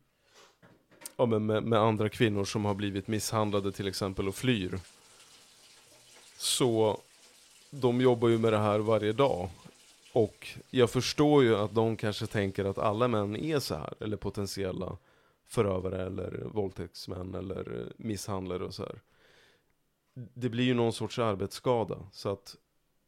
ja, 1.17 1.25
men 1.25 1.45
med, 1.45 1.63
med 1.63 1.79
andra 1.79 2.09
kvinnor 2.09 2.45
som 2.45 2.65
har 2.65 2.73
blivit 2.73 3.07
misshandlade 3.07 3.71
till 3.71 3.87
exempel 3.87 4.27
och 4.27 4.35
flyr. 4.35 4.79
Så 6.37 6.99
de 7.69 8.01
jobbar 8.01 8.29
ju 8.29 8.37
med 8.37 8.53
det 8.53 8.59
här 8.59 8.79
varje 8.79 9.13
dag. 9.13 9.49
Och 10.13 10.47
jag 10.69 10.89
förstår 10.89 11.43
ju 11.43 11.55
att 11.55 11.75
de 11.75 11.97
kanske 11.97 12.27
tänker 12.27 12.65
att 12.65 12.77
alla 12.77 13.07
män 13.07 13.35
är 13.35 13.59
så 13.59 13.75
här, 13.75 13.93
eller 13.99 14.17
potentiella 14.17 14.97
förövare 15.47 16.05
eller 16.05 16.43
våldtäktsmän 16.45 17.35
eller 17.35 17.93
misshandlare 17.97 18.63
och 18.63 18.73
så 18.73 18.83
här. 18.83 19.01
Det 20.33 20.49
blir 20.49 20.63
ju 20.63 20.73
någon 20.73 20.93
sorts 20.93 21.19
arbetsskada, 21.19 22.07
så 22.11 22.29
att 22.29 22.55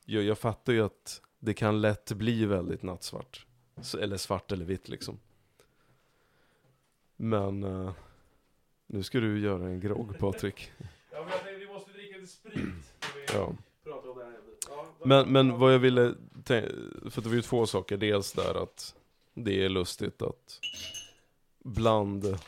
jag, 0.06 0.24
jag 0.24 0.38
fattar 0.38 0.74
ju 0.74 0.82
att 0.82 1.22
det 1.40 1.54
kan 1.54 1.82
lätt 1.82 2.12
bli 2.12 2.46
väldigt 2.46 2.84
nattsvart. 2.84 3.46
Eller 4.00 4.18
svart 4.18 4.52
eller 4.52 4.66
vitt 4.66 4.90
liksom. 4.90 5.20
Men 7.16 7.64
eh, 7.64 7.92
nu 8.88 9.04
ska 9.04 9.20
du 9.20 9.40
göra 9.40 9.66
en 9.66 9.80
grogg 9.80 10.20
Patrik. 10.20 10.72
Ja, 11.12 11.22
men 11.22 11.30
jag 11.32 11.42
tänkte, 11.44 11.56
vi 11.60 11.68
måste 11.68 11.92
dricka 11.92 12.18
lite 12.18 12.32
sprit 12.32 12.94
Ja. 13.34 13.56
Ja, 13.84 14.86
Men, 15.06 15.32
men 15.32 15.60
vad 15.60 15.74
jag 15.74 15.80
ville, 15.80 16.14
för 17.10 17.22
det 17.22 17.30
var 17.30 17.36
ju 17.36 17.42
två 17.42 17.66
saker. 17.66 17.98
Dels 17.98 18.34
där 18.34 18.64
att 18.64 18.96
det 19.34 19.66
är 19.66 19.70
lustigt 19.70 20.22
att 20.22 20.60
bland 21.60 22.40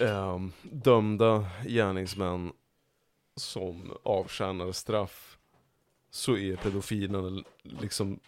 eh, 0.00 0.38
dömda 0.62 1.50
gärningsmän 1.66 2.52
som 3.36 3.92
avtjänar 4.02 4.72
straff 4.72 5.38
så 6.10 6.36
är 6.36 6.56
pedofilen 6.56 7.44
liksom 7.62 8.20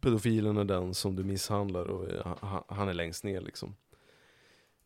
pedofilen 0.00 0.56
är 0.56 0.64
den 0.64 0.94
som 0.94 1.16
du 1.16 1.24
misshandlar 1.24 1.84
och 1.84 2.26
han- 2.68 2.88
är 2.88 2.94
längst 2.94 3.24
ner 3.24 3.40
liksom. 3.40 3.76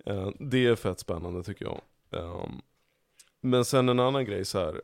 Eh, 0.07 0.31
det 0.41 0.67
är 0.67 0.77
fett 0.77 0.99
spännande 0.99 1.43
tycker 1.43 1.65
jag. 1.65 1.81
Ehm, 2.11 2.63
men 3.41 3.65
sen 3.65 3.89
en 3.89 4.01
annan 4.01 4.25
grej 4.25 4.45
så 4.45 4.59
här 4.59 4.83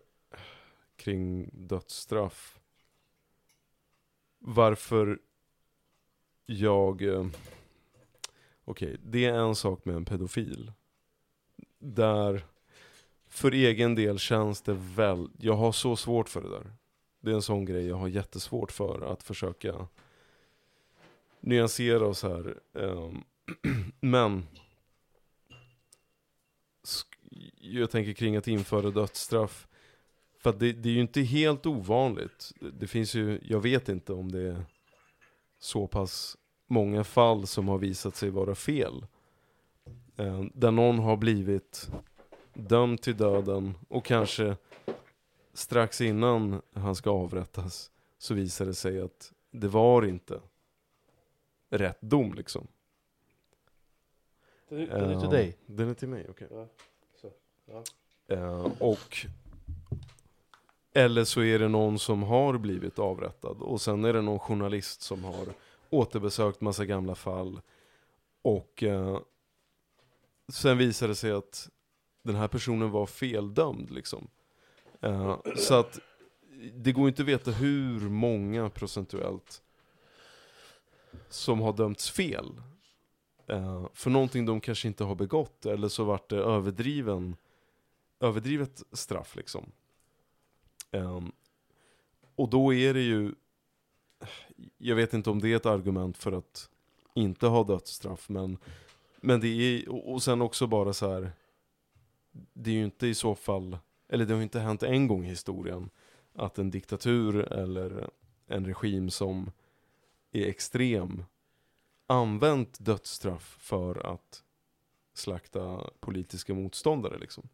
kring 0.96 1.50
dödsstraff. 1.52 2.58
Varför 4.38 5.18
jag... 6.46 7.02
eh, 7.02 7.26
Okej, 8.64 8.96
det 9.02 9.24
är 9.24 9.34
en 9.34 9.54
sak 9.54 9.84
med 9.84 9.96
en 9.96 10.04
pedofil. 10.04 10.72
Där, 11.84 12.44
för 13.28 13.52
egen 13.52 13.94
del 13.94 14.18
känns 14.18 14.62
det 14.62 14.74
väl, 14.74 15.28
jag 15.38 15.54
har 15.54 15.72
så 15.72 15.96
svårt 15.96 16.28
för 16.28 16.42
det 16.42 16.50
där. 16.50 16.72
Det 17.20 17.30
är 17.30 17.34
en 17.34 17.42
sån 17.42 17.64
grej 17.64 17.86
jag 17.86 17.96
har 17.96 18.08
jättesvårt 18.08 18.72
för, 18.72 19.12
att 19.12 19.22
försöka 19.22 19.86
nyansera 21.40 22.06
och 22.06 22.16
så 22.16 22.28
här. 22.28 22.58
Ehm, 22.74 23.24
men, 24.00 24.46
jag 27.60 27.90
tänker 27.90 28.12
kring 28.12 28.36
att 28.36 28.48
införa 28.48 28.90
dödsstraff. 28.90 29.68
För 30.38 30.50
att 30.50 30.58
det, 30.60 30.72
det 30.72 30.88
är 30.88 30.92
ju 30.92 31.00
inte 31.00 31.20
helt 31.20 31.66
ovanligt. 31.66 32.52
Det- 32.60 32.70
Det 32.70 32.86
finns 32.86 33.14
ju, 33.14 33.38
jag 33.42 33.60
vet 33.60 33.88
inte 33.88 34.12
om 34.12 34.32
det 34.32 34.40
är 34.40 34.64
så 35.58 35.86
pass 35.86 36.36
många 36.66 37.04
fall 37.04 37.46
som 37.46 37.68
har 37.68 37.78
visat 37.78 38.16
sig 38.16 38.30
vara 38.30 38.54
fel. 38.54 39.06
Eh, 40.22 40.44
där 40.54 40.70
någon 40.70 40.98
har 40.98 41.16
blivit 41.16 41.90
dömd 42.54 43.02
till 43.02 43.16
döden 43.16 43.74
och 43.88 44.04
kanske 44.04 44.56
strax 45.52 46.00
innan 46.00 46.62
han 46.74 46.94
ska 46.94 47.10
avrättas 47.10 47.90
så 48.18 48.34
visar 48.34 48.66
det 48.66 48.74
sig 48.74 49.00
att 49.00 49.32
det 49.50 49.68
var 49.68 50.06
inte 50.06 50.40
rätt 51.70 52.00
dom 52.00 52.34
liksom. 52.34 52.66
Den 54.68 54.80
är, 54.80 54.86
den 54.86 55.10
är 55.10 55.14
till 55.14 55.24
Eh, 55.24 55.30
dig. 55.30 55.56
Den 55.66 55.88
är 55.88 55.94
till 55.94 56.08
mig, 56.08 56.26
okej. 56.30 56.48
Ja, 56.50 56.66
så. 57.20 57.30
Ja. 57.66 57.84
Eh, 58.36 58.66
och 58.78 59.26
eller 60.92 61.24
så 61.24 61.42
är 61.42 61.58
det 61.58 61.68
någon 61.68 61.98
som 61.98 62.22
har 62.22 62.58
blivit 62.58 62.98
avrättad 62.98 63.56
och 63.60 63.80
sen 63.80 64.04
är 64.04 64.12
det 64.12 64.22
någon 64.22 64.38
journalist 64.38 65.02
som 65.02 65.24
har 65.24 65.46
återbesökt 65.90 66.60
massa 66.60 66.84
gamla 66.84 67.14
fall 67.14 67.60
och 68.42 68.82
eh, 68.82 69.18
sen 70.52 70.78
visade 70.78 71.10
det 71.12 71.16
sig 71.16 71.30
att 71.30 71.70
den 72.22 72.36
här 72.36 72.48
personen 72.48 72.90
var 72.90 73.06
feldömd 73.06 73.90
liksom. 73.90 74.28
Uh, 75.04 75.36
så 75.56 75.74
att 75.74 75.98
det 76.74 76.92
går 76.92 77.08
inte 77.08 77.22
att 77.22 77.28
veta 77.28 77.50
hur 77.50 78.00
många 78.00 78.70
procentuellt 78.70 79.62
som 81.28 81.60
har 81.60 81.72
dömts 81.72 82.10
fel. 82.10 82.60
Uh, 83.50 83.86
för 83.94 84.10
någonting 84.10 84.46
de 84.46 84.60
kanske 84.60 84.88
inte 84.88 85.04
har 85.04 85.14
begått 85.14 85.66
eller 85.66 85.88
så 85.88 86.04
vart 86.04 86.28
det 86.28 86.36
överdriven 86.36 87.36
överdrivet 88.22 88.82
straff 88.92 89.36
liksom. 89.36 89.72
Um, 90.90 91.32
och 92.36 92.48
då 92.48 92.74
är 92.74 92.94
det 92.94 93.00
ju, 93.00 93.34
jag 94.78 94.96
vet 94.96 95.14
inte 95.14 95.30
om 95.30 95.40
det 95.40 95.48
är 95.48 95.56
ett 95.56 95.66
argument 95.66 96.18
för 96.18 96.32
att 96.32 96.70
inte 97.14 97.46
ha 97.46 97.64
dödsstraff, 97.64 98.28
men, 98.28 98.58
men 99.22 99.40
det 99.40 99.48
är, 99.48 99.88
och 99.88 100.12
och 100.12 100.22
sen 100.22 100.42
också 100.42 100.66
bara 100.66 100.92
så 100.92 101.10
här. 101.12 101.32
det 102.32 102.70
är 102.70 102.74
ju 102.74 102.84
inte 102.84 103.06
i 103.06 103.14
så 103.14 103.34
fall, 103.34 103.78
eller 104.08 104.24
det 104.24 104.32
har 104.32 104.38
ju 104.38 104.44
inte 104.44 104.60
hänt 104.60 104.82
en 104.82 105.08
gång 105.08 105.24
i 105.24 105.28
historien, 105.28 105.90
att 106.34 106.58
en 106.58 106.70
diktatur 106.70 107.52
eller 107.52 108.10
en 108.46 108.66
regim 108.66 109.10
som 109.10 109.50
är 110.32 110.46
extrem 110.46 111.24
använt 112.06 112.78
dödsstraff 112.80 113.56
för 113.60 114.06
att 114.12 114.42
slakta 115.14 115.90
politiska 116.00 116.54
motståndare 116.54 117.18
liksom 117.18 117.48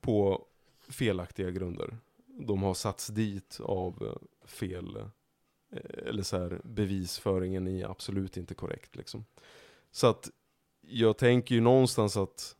på 0.00 0.46
felaktiga 0.88 1.50
grunder. 1.50 1.98
De 2.26 2.62
har 2.62 2.74
satts 2.74 3.06
dit 3.06 3.60
av 3.62 4.18
fel, 4.44 4.96
eh, 4.96 6.08
eller 6.08 6.22
så 6.22 6.38
här, 6.38 6.60
bevisföringen 6.64 7.68
är 7.68 7.90
absolut 7.90 8.36
inte 8.36 8.54
korrekt 8.54 8.96
liksom. 8.96 9.24
Så 9.90 10.06
att 10.06 10.30
jag 10.88 11.18
tänker 11.18 11.54
ju 11.54 11.60
någonstans 11.60 12.16
att 12.16 12.56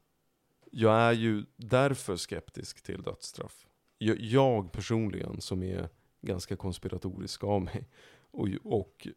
jag 0.71 1.01
är 1.01 1.13
ju 1.13 1.45
därför 1.57 2.17
skeptisk 2.17 2.83
till 2.83 3.03
dödsstraff. 3.03 3.67
Jag, 3.99 4.21
jag 4.21 4.73
personligen 4.73 5.41
som 5.41 5.63
är 5.63 5.89
ganska 6.21 6.57
konspiratorisk 6.57 7.45
av 7.45 7.63
mig 7.63 7.89
och, 8.31 8.49
och 8.65 9.09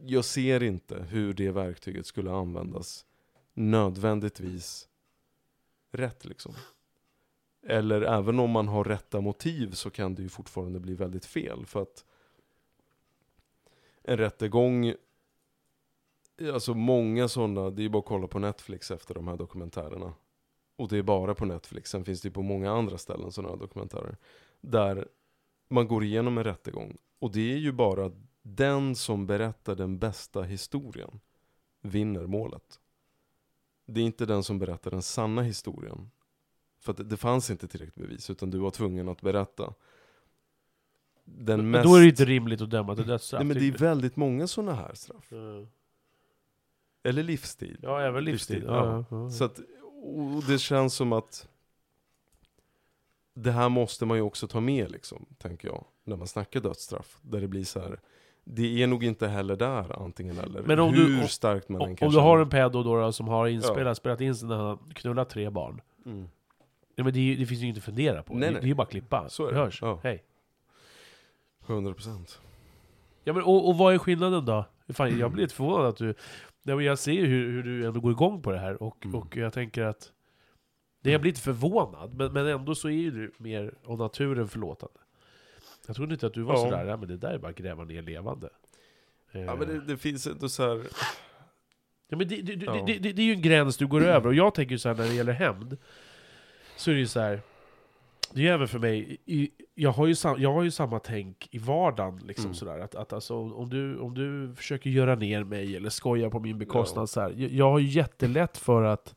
jag 0.00 0.24
ser 0.24 0.62
inte 0.62 1.02
hur 1.02 1.34
det 1.34 1.50
verktyget 1.50 2.06
skulle 2.06 2.32
användas 2.32 3.06
nödvändigtvis 3.54 4.88
rätt 5.92 6.24
liksom. 6.24 6.54
Eller 7.62 8.02
även 8.02 8.38
om 8.38 8.50
man 8.50 8.68
har 8.68 8.84
rätta 8.84 9.20
motiv 9.20 9.72
så 9.72 9.90
kan 9.90 10.14
det 10.14 10.22
ju 10.22 10.28
fortfarande 10.28 10.80
bli 10.80 10.94
väldigt 10.94 11.24
fel. 11.24 11.66
För 11.66 11.82
att 11.82 12.04
en 14.02 14.16
rättegång, 14.16 14.94
alltså 16.52 16.74
många 16.74 17.28
sådana, 17.28 17.70
det 17.70 17.80
är 17.80 17.84
ju 17.84 17.88
bara 17.88 17.98
att 17.98 18.04
kolla 18.04 18.26
på 18.26 18.38
Netflix 18.38 18.90
efter 18.90 19.14
de 19.14 19.28
här 19.28 19.36
dokumentärerna. 19.36 20.12
Och 20.76 20.88
det 20.88 20.98
är 20.98 21.02
bara 21.02 21.34
på 21.34 21.44
Netflix, 21.44 21.90
sen 21.90 22.04
finns 22.04 22.20
det 22.22 22.28
ju 22.28 22.32
på 22.32 22.42
många 22.42 22.72
andra 22.72 22.98
ställen 22.98 23.32
sådana 23.32 23.52
här 23.54 23.60
dokumentärer. 23.60 24.16
Där 24.60 25.08
man 25.68 25.88
går 25.88 26.04
igenom 26.04 26.38
en 26.38 26.44
rättegång. 26.44 26.96
Och 27.18 27.32
det 27.32 27.52
är 27.52 27.56
ju 27.56 27.72
bara 27.72 28.12
den 28.42 28.94
som 28.94 29.26
berättar 29.26 29.74
den 29.74 29.98
bästa 29.98 30.42
historien 30.42 31.20
vinner 31.82 32.26
målet. 32.26 32.80
Det 33.86 34.00
är 34.00 34.04
inte 34.04 34.26
den 34.26 34.42
som 34.42 34.58
berättar 34.58 34.90
den 34.90 35.02
sanna 35.02 35.42
historien 35.42 36.10
för 36.78 36.92
att 36.92 37.10
det- 37.10 37.16
fanns 37.16 37.50
inte 37.50 37.68
tillräckligt 37.68 37.94
bevis, 38.08 38.30
utan 38.30 38.50
du 38.50 38.58
var 38.58 38.70
tvungen 38.70 39.08
att 39.08 39.20
berätta. 39.22 39.74
Den 41.24 41.60
Men 41.60 41.70
mest... 41.70 41.84
Då 41.84 41.94
är 41.96 42.00
det 42.00 42.06
inte 42.08 42.24
rimligt 42.24 42.60
att 42.60 42.70
döma 42.70 42.96
till 42.96 43.06
dödsstraff. 43.06 43.40
Nej, 43.40 43.46
men 43.46 43.56
det 43.58 43.68
är 43.68 43.78
väldigt 43.78 44.16
många 44.16 44.46
sådana 44.46 44.74
här 44.74 44.94
straff. 44.94 45.26
du? 45.28 45.66
Eller 47.06 47.22
livstid. 47.22 47.78
Ja, 47.82 48.00
även 48.00 48.24
livstid. 48.24 48.54
Livstid, 48.56 48.74
Ja, 48.74 48.86
ja. 48.86 49.04
ja, 49.10 49.22
ja. 49.24 49.30
Så 49.30 49.44
att, 49.44 49.58
och 50.02 50.42
det 50.48 50.58
känns 50.58 50.94
som 50.94 51.12
att 51.12 51.48
det 53.34 53.50
här 53.52 53.68
måste 53.68 54.06
man 54.06 54.16
ju 54.16 54.22
också 54.22 54.48
ta 54.48 54.60
med 54.60 54.90
liksom, 54.90 55.26
tänker 55.38 55.68
jag, 55.68 55.84
när 56.04 56.16
man 56.16 56.26
snackar 56.26 56.60
dödsstraff. 56.60 57.18
Där 57.22 57.40
det 57.40 57.48
blir 57.48 57.64
så 57.64 57.80
här. 57.80 58.00
det 58.44 58.82
är 58.82 58.86
nog 58.86 59.04
inte 59.04 59.28
heller 59.28 59.56
där 59.56 60.02
antingen 60.04 60.38
eller. 60.38 60.62
Men 60.62 60.78
om 60.80 60.94
hur 60.94 61.06
du- 61.08 61.20
om- 61.22 61.28
starkt 61.28 61.68
man 61.68 61.82
än 61.82 61.88
Om, 61.88 61.96
kan 61.96 62.08
om 62.08 62.14
du 62.14 62.20
har 62.20 62.38
en 62.38 62.48
pedo 62.50 62.82
då, 62.82 63.00
då 63.00 63.12
som 63.12 63.28
har 63.28 63.46
inspelat, 63.46 63.86
Ja. 63.86 63.94
spelat 63.94 64.20
in 64.20 64.34
när 64.42 64.56
han 64.56 64.78
knullat 64.94 65.30
tre 65.30 65.50
barn. 65.50 65.80
Mm. 66.06 66.18
Nej, 66.96 67.04
men 67.04 67.12
det, 67.12 67.20
är 67.32 67.36
det 67.36 67.46
finns 67.46 67.60
ju 67.60 67.64
inget 67.64 67.78
att 67.78 67.84
fundera 67.84 68.22
på. 68.22 68.34
Nej, 68.34 68.40
det, 68.40 68.52
nej. 68.52 68.60
det 68.60 68.66
är 68.66 68.68
ju 68.68 68.74
bara 68.74 68.82
att 68.82 68.90
klippa. 68.90 69.28
Så 69.28 69.46
är 69.46 69.52
det. 69.52 69.58
hörs. 69.58 69.82
Ja. 69.82 70.00
Hej. 70.02 70.22
100%. 71.66 72.38
Ja, 73.24 73.32
men, 73.32 73.42
och, 73.42 73.68
och 73.68 73.78
vad 73.78 73.94
är 73.94 73.98
skillnaden 73.98 74.44
då? 74.44 74.64
Fan, 74.88 75.18
jag 75.18 75.30
blir 75.32 75.42
lite 75.42 75.54
förvånad 75.54 75.86
att 75.86 75.96
du... 75.96 76.14
Nej, 76.66 76.76
men 76.76 76.84
jag 76.84 76.98
ser 76.98 77.12
ju 77.12 77.26
hur, 77.26 77.50
hur 77.52 77.62
du 77.62 77.86
ändå 77.86 78.00
går 78.00 78.12
igång 78.12 78.42
på 78.42 78.52
det 78.52 78.58
här, 78.58 78.82
och, 78.82 79.04
Mm. 79.06 79.20
och 79.20 79.36
jag 79.36 79.52
tänker 79.52 79.82
att... 79.84 80.12
Det 81.02 81.10
jag 81.12 81.20
blir 81.20 81.30
lite 81.32 81.42
förvånad, 81.42 82.14
men, 82.14 82.32
men 82.32 82.46
ändå 82.46 82.74
så 82.74 82.88
är 82.88 82.92
ju 82.92 83.10
du 83.10 83.32
mer 83.38 83.74
av 83.84 83.98
naturen 83.98 84.48
förlåtande. 84.48 84.98
Jag 85.86 85.96
trodde 85.96 86.14
inte 86.14 86.26
att 86.26 86.34
du 86.34 86.42
var 86.42 86.54
Ja. 86.54 86.60
sådär, 86.60 86.84
ja, 86.84 86.96
men 86.96 87.08
det 87.08 87.16
där 87.16 87.30
är 87.30 87.38
bara 87.38 87.48
att 87.48 87.56
gräva 87.56 87.84
ner 87.84 88.02
levande. 88.02 88.48
Ja 89.32 89.40
Eh, 89.40 89.58
men 89.58 89.68
det, 89.68 89.80
det 89.80 89.96
finns 89.96 90.26
ändå 90.26 90.48
så 90.48 90.62
här. 90.62 90.86
Ja, 92.08 92.16
men 92.16 92.28
det, 92.28 92.42
det, 92.42 92.64
Ja. 92.64 92.84
det, 92.86 93.08
är 93.08 93.20
ju 93.20 93.32
en 93.32 93.42
gräns 93.42 93.76
du 93.76 93.86
går 93.86 94.04
över, 94.04 94.26
och 94.26 94.34
jag 94.34 94.54
tänker 94.54 94.76
så 94.76 94.88
här 94.88 94.96
när 94.96 95.04
det 95.08 95.14
gäller 95.14 95.32
hämnd, 95.32 95.76
så 96.76 96.90
är 96.90 96.94
det 96.94 97.00
ju 97.00 97.06
så 97.06 97.20
här. 97.20 97.40
Det 98.36 98.48
är 98.48 98.52
även 98.52 98.68
för 98.68 98.78
mig, 98.78 99.16
i, 99.26 99.50
jag, 99.74 99.90
har 99.90 100.06
ju 100.06 100.14
sam, 100.14 100.36
jag 100.42 100.52
har 100.52 100.62
ju 100.62 100.70
samma 100.70 100.98
tänk 100.98 101.48
i 101.50 101.58
vardagen, 101.58 102.20
liksom 102.26 102.44
Mm. 102.44 102.54
sådär, 102.54 102.78
att, 102.78 102.94
att 102.94 103.12
alltså, 103.12 103.36
om, 103.36 103.68
du, 103.70 103.98
om 103.98 104.14
du 104.14 104.54
försöker 104.56 104.90
göra 104.90 105.14
ner 105.14 105.44
mig 105.44 105.76
eller 105.76 105.88
skoja 105.90 106.30
på 106.30 106.40
min 106.40 106.58
bekostnad, 106.58 107.02
Ja. 107.02 107.06
så 107.06 107.20
här, 107.20 107.34
jag, 107.36 107.50
jag 107.50 107.70
har 107.70 107.78
ju 107.78 107.86
jättelätt 107.88 108.56
för 108.58 108.82
att 108.82 109.14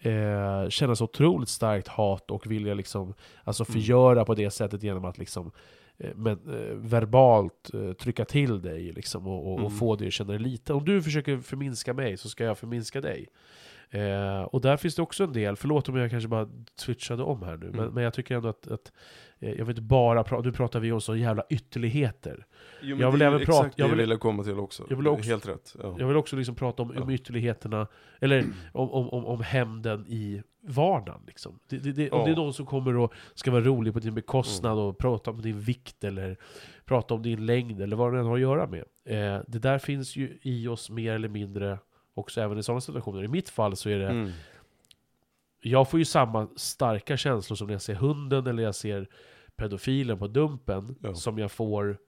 eh, 0.00 0.68
känna 0.68 0.96
så 0.96 1.04
otroligt 1.04 1.48
starkt 1.48 1.88
hat 1.88 2.30
och 2.30 2.50
vilja 2.50 2.74
liksom, 2.74 3.14
alltså 3.44 3.64
Mm. 3.68 3.72
förgöra 3.72 4.24
på 4.24 4.34
det 4.34 4.50
sättet 4.50 4.82
genom 4.82 5.04
att 5.04 5.18
liksom 5.18 5.50
eh, 5.98 6.10
men, 6.16 6.32
eh, 6.32 6.74
verbalt 6.76 7.70
eh, 7.74 7.92
trycka 7.92 8.24
till 8.24 8.62
dig 8.62 8.92
liksom, 8.92 9.26
och, 9.26 9.46
och, 9.46 9.52
och 9.54 9.58
Mm. 9.60 9.70
få 9.70 9.96
dig 9.96 10.06
att 10.06 10.12
känna 10.12 10.30
dig 10.32 10.40
liten. 10.40 10.76
Om 10.76 10.84
du 10.84 11.02
försöker 11.02 11.38
förminska 11.38 11.94
mig 11.94 12.16
så 12.16 12.28
ska 12.28 12.44
jag 12.44 12.58
förminska 12.58 13.00
dig. 13.00 13.26
Eh, 13.94 14.42
och 14.42 14.60
där 14.60 14.76
finns 14.76 14.94
det 14.94 15.02
också 15.02 15.24
en 15.24 15.32
del, 15.32 15.56
förlåt 15.56 15.88
om 15.88 15.96
jag 15.96 16.10
kanske 16.10 16.28
bara 16.28 16.48
switchade 16.76 17.22
om 17.22 17.42
här 17.42 17.56
nu, 17.56 17.66
men, 17.70 17.80
Mm. 17.80 17.94
men 17.94 18.04
jag 18.04 18.14
tycker 18.14 18.34
ändå 18.36 18.48
att, 18.48 18.66
att 18.68 18.92
eh, 19.38 19.48
jag 19.50 19.64
vill 19.64 19.68
inte 19.70 19.82
bara 19.82 20.24
prata, 20.24 20.42
nu 20.42 20.52
pratar 20.52 20.80
vi 20.80 20.92
om 20.92 21.00
så 21.00 21.16
jävla 21.16 21.42
ytterligheter. 21.50 22.46
Jo, 22.82 22.96
Jag 22.96 23.10
vill 23.12 23.22
även 23.22 23.40
prata- 23.40 23.70
jag 23.76 23.88
vill- 23.88 23.96
ville 23.98 24.16
komma 24.16 24.42
till 24.42 24.58
också. 24.58 24.86
jag 24.90 24.96
vill 24.96 25.06
också- 25.08 25.30
Helt 25.30 25.48
rätt. 25.48 25.76
Ja. 25.82 25.96
Jag 25.98 26.06
vill 26.06 26.16
också 26.16 26.36
liksom 26.36 26.54
prata 26.54 26.82
om, 26.82 26.90
om 26.90 26.96
Ja. 27.08 27.12
ytterligheterna, 27.12 27.86
eller 28.20 28.44
om, 28.72 28.90
om, 28.90 29.08
om, 29.08 29.26
om 29.26 29.40
hämnden 29.40 30.04
i 30.08 30.42
vardagen. 30.64 31.20
Liksom. 31.26 31.58
Det, 31.68 31.78
det, 31.78 31.92
det, 31.92 32.10
Om 32.10 32.18
Ja. 32.20 32.26
det 32.26 32.32
är 32.32 32.36
någon 32.36 32.52
som 32.54 32.66
kommer 32.66 32.96
och 32.96 33.12
ska 33.34 33.50
vara 33.50 33.64
rolig 33.64 33.92
på 33.92 33.98
din 34.00 34.14
bekostnad 34.14 34.78
och 34.78 34.98
prata 34.98 35.30
om 35.30 35.42
din 35.42 35.60
vikt 35.60 36.04
eller 36.04 36.36
prata 36.84 37.14
om 37.14 37.22
din 37.22 37.46
längd 37.46 37.80
eller 37.80 37.96
vad 37.96 38.12
det 38.12 38.18
än 38.18 38.26
har 38.26 38.34
att 38.34 38.40
göra 38.40 38.66
med. 38.66 38.84
Eh, 39.06 39.42
det 39.48 39.58
där 39.58 39.78
finns 39.78 40.16
ju 40.16 40.38
i 40.42 40.68
oss 40.68 40.90
mer 40.90 41.12
eller 41.14 41.28
mindre 41.28 41.78
också 42.14 42.40
även 42.40 42.58
i 42.58 42.62
sådana 42.62 42.80
situationer. 42.80 43.24
I 43.24 43.28
mitt 43.28 43.48
fall 43.48 43.76
så 43.76 43.88
är 43.88 43.98
det 43.98 44.08
Mm. 44.08 44.30
jag 45.60 45.90
får 45.90 45.98
ju 45.98 46.04
samma 46.04 46.48
starka 46.56 47.16
känslor 47.16 47.56
som 47.56 47.66
när 47.66 47.74
jag 47.74 47.82
ser 47.82 47.94
hunden 47.94 48.46
eller 48.46 48.62
jag 48.62 48.74
ser 48.74 49.08
pedofilen 49.56 50.18
på 50.18 50.28
Dumpen 50.28 50.96
Ja. 51.02 51.14
som 51.14 51.38
jag 51.38 51.52
får 51.52 51.98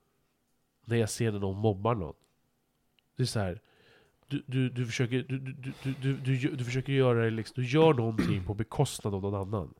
när 0.84 0.96
jag 0.96 1.10
ser 1.10 1.32
när 1.32 1.38
någon 1.38 1.56
mobbar 1.58 1.94
någon. 1.94 2.14
Det 3.16 3.22
är 3.22 3.26
så 3.26 3.40
här. 3.40 3.60
Du, 4.28 4.42
du, 4.46 4.68
du, 4.70 4.86
försöker, 4.86 5.22
du, 5.28 5.38
du, 5.38 5.52
du, 5.52 5.72
du, 5.82 6.12
du, 6.16 6.36
du, 6.36 6.56
du 6.56 6.64
försöker 6.64 6.92
göra 6.92 7.24
det 7.24 7.30
liksom, 7.30 7.54
du 7.62 7.68
gör 7.68 7.94
någonting 7.94 8.44
på 8.44 8.54
bekostnad 8.54 9.14
av 9.14 9.22
någon 9.22 9.34
annan. 9.34 9.74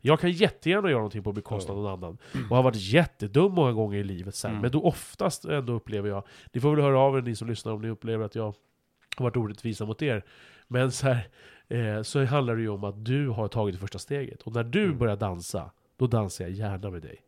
Jag 0.00 0.20
kan 0.20 0.30
jättegärna 0.32 0.88
göra 0.90 0.98
någonting 0.98 1.22
på 1.22 1.32
bekostnad 1.32 1.76
av 1.76 1.82
någon 1.82 1.92
annan. 1.92 2.18
Och 2.50 2.56
har 2.56 2.62
varit 2.62 2.76
jättedum 2.92 3.52
många 3.52 3.72
gånger 3.72 3.98
i 3.98 4.04
livet 4.04 4.34
sen. 4.34 4.50
Mm. 4.50 4.62
Men 4.62 4.70
då 4.70 4.82
oftast 4.82 5.44
ändå 5.44 5.72
upplever 5.72 6.08
jag, 6.08 6.24
ni 6.52 6.60
får 6.60 6.70
väl 6.76 6.84
höra 6.84 6.98
av 7.00 7.16
er 7.18 7.22
ni 7.22 7.36
som 7.36 7.48
lyssnar 7.48 7.72
om 7.72 7.82
ni 7.82 7.88
upplever 7.88 8.24
att 8.24 8.34
jag 8.34 8.54
har 9.16 9.24
varit 9.24 9.36
orättvisa 9.36 9.86
mot 9.86 10.02
er. 10.02 10.22
Men 10.68 10.92
så 10.92 11.06
här, 11.08 11.28
eh, 11.68 12.02
så 12.02 12.24
handlar 12.24 12.56
det 12.56 12.62
ju 12.62 12.68
om 12.68 12.84
att 12.84 13.04
du 13.04 13.28
har 13.28 13.48
tagit 13.48 13.74
det 13.74 13.78
första 13.80 13.98
steget. 13.98 14.42
Och 14.42 14.52
när 14.54 14.64
du 14.64 14.84
Mm. 14.84 14.98
börjar 14.98 15.16
dansa, 15.16 15.70
då 15.96 16.06
dansar 16.06 16.44
jag 16.44 16.52
gärna 16.52 16.90
med 16.90 17.02
dig. 17.02 17.22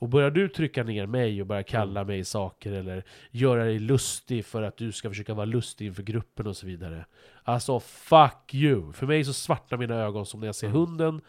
Och 0.00 0.08
börjar 0.08 0.30
du 0.30 0.48
trycka 0.48 0.82
ner 0.84 1.06
mig 1.06 1.40
och 1.40 1.46
börja 1.46 1.62
kalla 1.62 2.04
mig 2.04 2.24
saker 2.24 2.72
eller 2.72 3.04
göra 3.30 3.64
dig 3.64 3.78
lustig 3.78 4.44
för 4.44 4.62
att 4.62 4.76
du 4.76 4.92
ska 4.92 5.08
försöka 5.08 5.34
vara 5.34 5.46
lustig 5.46 5.86
inför 5.86 6.02
gruppen 6.02 6.46
och 6.46 6.56
så 6.56 6.66
vidare. 6.66 7.06
Alltså 7.42 7.80
fuck 7.80 8.54
you! 8.54 8.92
För 8.92 9.06
mig 9.06 9.24
så 9.24 9.32
svartnar 9.32 9.78
mina 9.78 9.94
ögon 9.94 10.26
som 10.26 10.40
när 10.40 10.46
jag 10.48 10.54
ser 10.54 10.66
Mm. 10.66 10.78
hunden 10.80 11.20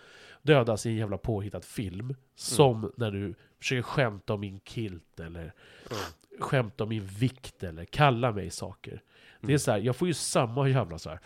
dödas 0.42 0.86
i 0.86 0.90
en 0.90 0.96
jävla 0.96 1.18
påhittad 1.18 1.62
film. 1.62 2.16
Som 2.36 2.92
när 2.98 3.12
du 3.12 3.36
försöker 3.60 3.82
skämta 3.82 4.34
om 4.34 4.40
min 4.40 4.60
kilt 4.60 5.20
eller 5.20 5.54
skämta 6.40 6.84
om 6.84 6.90
min 6.90 7.06
vikt 7.06 7.64
eller 7.64 7.86
kalla 7.86 8.32
mig 8.32 8.50
saker. 8.50 9.02
Det 9.42 9.54
är 9.54 9.58
så 9.58 9.72
här, 9.72 9.80
jag 9.80 9.96
får 9.96 10.08
ju 10.08 10.14
samma 10.14 10.70
jävla 10.70 11.00
så 11.00 11.10
här. 11.10 11.20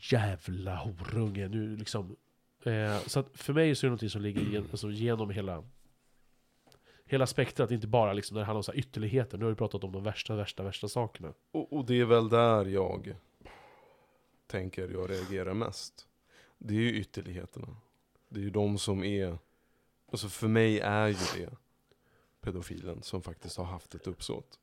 Jävla 0.00 0.76
horunge, 0.76 1.48
nu 1.48 1.76
liksom. 1.76 2.16
Eh, 2.64 2.98
så 3.06 3.20
att 3.20 3.28
för 3.34 3.52
mig 3.52 3.74
så 3.74 3.86
är 3.86 3.88
det 3.88 3.90
någonting 3.90 4.10
som 4.10 4.22
ligger 4.22 4.40
gen, 4.40 4.68
alltså 4.70 4.90
genom 4.90 5.30
hela 5.30 5.64
Hela 7.04 7.26
spektrat, 7.26 7.70
inte 7.70 7.86
bara 7.86 8.12
liksom 8.12 8.34
när 8.34 8.40
det 8.40 8.46
handlar 8.46 8.58
om 8.58 8.64
så 8.64 8.72
här 8.72 8.78
ytterligheter. 8.78 9.38
Nu 9.38 9.44
har 9.44 9.50
vi 9.50 9.56
pratat 9.56 9.84
om 9.84 9.92
de 9.92 10.02
värsta, 10.02 10.36
värsta, 10.36 10.62
värsta 10.62 10.88
sakerna. 10.88 11.32
Och, 11.50 11.72
och 11.72 11.84
det 11.84 12.00
är 12.00 12.04
väl 12.04 12.28
där 12.28 12.64
jag 12.64 13.14
tänker 14.46 14.88
jag 14.88 15.10
reagerar 15.10 15.54
mest. 15.54 16.06
Det 16.58 16.74
är 16.74 16.78
ju 16.78 16.94
ytterligheterna. 17.00 17.76
Det 18.28 18.40
är 18.40 18.44
ju 18.44 18.50
de 18.50 18.78
som 18.78 19.04
är, 19.04 19.38
alltså 20.12 20.28
för 20.28 20.48
mig 20.48 20.80
är 20.80 21.08
ju 21.08 21.14
det 21.36 21.50
pedofilen 22.40 23.02
som 23.02 23.22
faktiskt 23.22 23.56
har 23.56 23.64
haft 23.64 23.94
ett 23.94 24.06
uppsåt. 24.06 24.58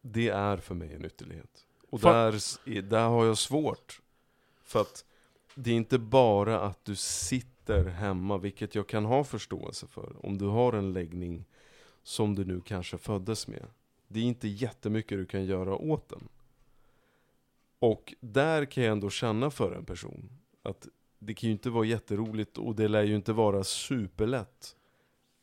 Det 0.00 0.28
är 0.28 0.56
för 0.56 0.74
mig 0.74 0.94
en 0.94 1.04
ytterlighet. 1.04 1.66
Och 1.90 2.00
där, 2.00 2.80
där 2.82 3.08
har 3.08 3.24
jag 3.24 3.38
svårt. 3.38 4.00
För 4.62 4.80
att 4.80 5.04
det 5.54 5.70
är 5.70 5.74
inte 5.74 5.98
bara 5.98 6.60
att 6.60 6.84
du 6.84 6.96
sitter 6.96 7.84
hemma, 7.84 8.38
vilket 8.38 8.74
jag 8.74 8.86
kan 8.86 9.04
ha 9.04 9.24
förståelse 9.24 9.86
för. 9.86 10.26
Om 10.26 10.38
du 10.38 10.46
har 10.46 10.72
en 10.72 10.92
läggning 10.92 11.44
som 12.02 12.34
du 12.34 12.44
nu 12.44 12.60
kanske 12.60 12.98
föddes 12.98 13.48
med. 13.48 13.66
Det 14.08 14.20
är 14.20 14.24
inte 14.24 14.48
jättemycket 14.48 15.18
du 15.18 15.26
kan 15.26 15.44
göra 15.44 15.76
åt 15.76 16.08
den. 16.08 16.28
Och 17.78 18.14
där 18.20 18.64
kan 18.64 18.84
jag 18.84 18.92
ändå 18.92 19.10
känna 19.10 19.50
för 19.50 19.72
en 19.72 19.84
person 19.84 20.30
att 20.62 20.88
det 21.18 21.34
kan 21.34 21.48
ju 21.48 21.52
inte 21.52 21.70
vara 21.70 21.84
jätteroligt 21.84 22.58
och 22.58 22.74
det 22.74 22.88
lär 22.88 23.02
ju 23.02 23.14
inte 23.14 23.32
vara 23.32 23.64
superlätt 23.64 24.76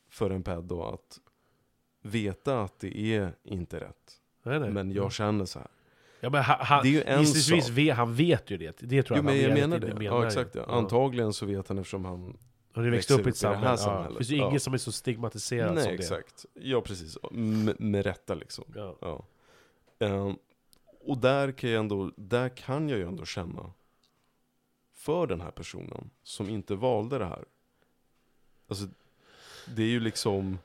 för 0.10 0.30
en 0.30 0.44
pedo 0.44 0.82
att 0.82 1.19
veta 2.02 2.61
att 2.61 2.80
det 2.80 2.98
är 2.98 3.36
inte 3.44 3.80
rätt. 3.80 4.22
Nej, 4.45 4.59
nej. 4.59 4.69
Men 4.69 4.91
jag 4.91 5.11
känner 5.11 5.45
så 5.45 5.59
här. 5.59 5.67
ja, 6.19 6.30
men 6.30 6.43
han, 6.43 6.57
han, 6.59 6.84
Det 6.84 6.89
är 6.89 6.91
ju 6.91 7.01
en 7.03 7.26
sak. 7.26 7.69
vet, 7.72 7.95
han 7.95 8.13
vet 8.15 8.51
ju 8.51 8.57
det. 8.57 8.77
Det 8.80 9.03
tror 9.03 9.17
Jo 9.17 9.23
jag 9.23 9.26
men 9.26 9.41
jag 9.41 9.53
menar 9.53 9.80
det. 9.80 9.88
menar 9.88 10.03
Ja 10.03 10.26
exakt 10.27 10.55
ja. 10.55 10.65
Antagligen 10.67 11.34
så 11.34 11.45
vet 11.45 11.67
han 11.67 11.77
eftersom 11.77 12.05
han 12.05 12.38
Och 12.76 12.84
det 12.84 12.89
växte 12.89 13.13
upp 13.13 13.19
i 13.19 13.22
ett 13.22 13.26
det 13.35 13.39
samhälle. 13.39 13.65
Ja. 13.65 13.72
Det 13.72 13.77
samhället. 13.77 14.17
finns 14.17 14.30
ju 14.30 14.35
Ja. 14.38 14.49
inget 14.49 14.61
som 14.61 14.73
är 14.73 14.77
så 14.77 14.91
stigmatiserat 14.91 15.73
Nej 15.76 15.84
som 15.84 15.93
exakt. 15.93 16.45
Ja 16.53 16.81
precis. 16.81 17.17
Med, 17.31 17.80
med 17.81 18.05
rätta 18.05 18.34
liksom. 18.34 18.63
det. 18.67 18.80
Ja. 18.80 18.95
Ja. 19.01 19.26
Ehm, 19.99 20.35
och 21.01 21.17
där 21.17 21.51
kan, 21.51 21.69
jag 21.69 21.80
ändå, 21.80 22.11
där 22.15 22.49
kan 22.49 22.89
jag 22.89 22.99
ju 22.99 23.07
ändå 23.07 23.26
känna 23.26 23.72
för 24.93 25.27
den 25.27 25.41
här 25.41 25.51
personen 25.51 26.09
som 26.23 26.49
inte 26.49 26.76
valde 26.76 27.17
det 27.17 27.26
här. 27.26 27.45
Alltså, 28.67 28.85
det 29.76 29.84
är 29.84 29.88
ju 29.88 29.99
liksom... 29.99 30.59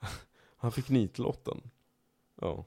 Han 0.56 0.72
fick 0.72 0.88
nitlotten. 0.88 1.60
Ja. 2.40 2.64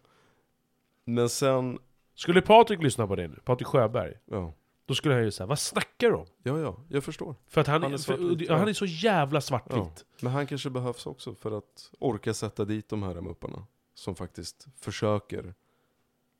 Men 1.08 1.30
sen, 1.30 1.80
Skulle 2.16 2.42
Patrik 2.42 2.84
lyssna 2.84 3.08
på 3.08 3.16
det 3.16 3.28
nu, 3.28 3.40
Patrik 3.46 3.68
Sjöberg, 3.68 4.14
ja. 4.26 4.54
då 4.86 4.96
skulle 4.96 5.14
han 5.14 5.24
ju 5.24 5.32
säga 5.32 5.48
vad 5.48 5.60
snackar 5.60 6.10
du 6.10 6.16
om? 6.16 6.26
Ja, 6.44 6.60
ja, 6.60 6.78
jag 6.90 7.04
förstår. 7.04 7.36
För 7.48 7.62
att 7.62 7.68
han, 7.68 7.84
Han 7.84 7.94
är 7.94 7.98
för, 7.98 8.04
svartvit, 8.04 8.50
ja, 8.50 8.58
han 8.58 8.68
är 8.68 8.74
så 8.74 8.86
jävla 8.86 9.42
svartvit. 9.42 9.78
Ja. 9.78 9.92
Men 10.20 10.32
han 10.32 10.48
kanske 10.48 10.70
behövs 10.70 11.06
också 11.06 11.36
för 11.36 11.58
att 11.58 11.92
orka 12.00 12.34
sätta 12.34 12.66
dit 12.66 12.90
de 12.90 13.04
här 13.04 13.22
mupparna. 13.22 13.68
Som 13.94 14.16
faktiskt 14.16 14.68
försöker. 14.80 15.54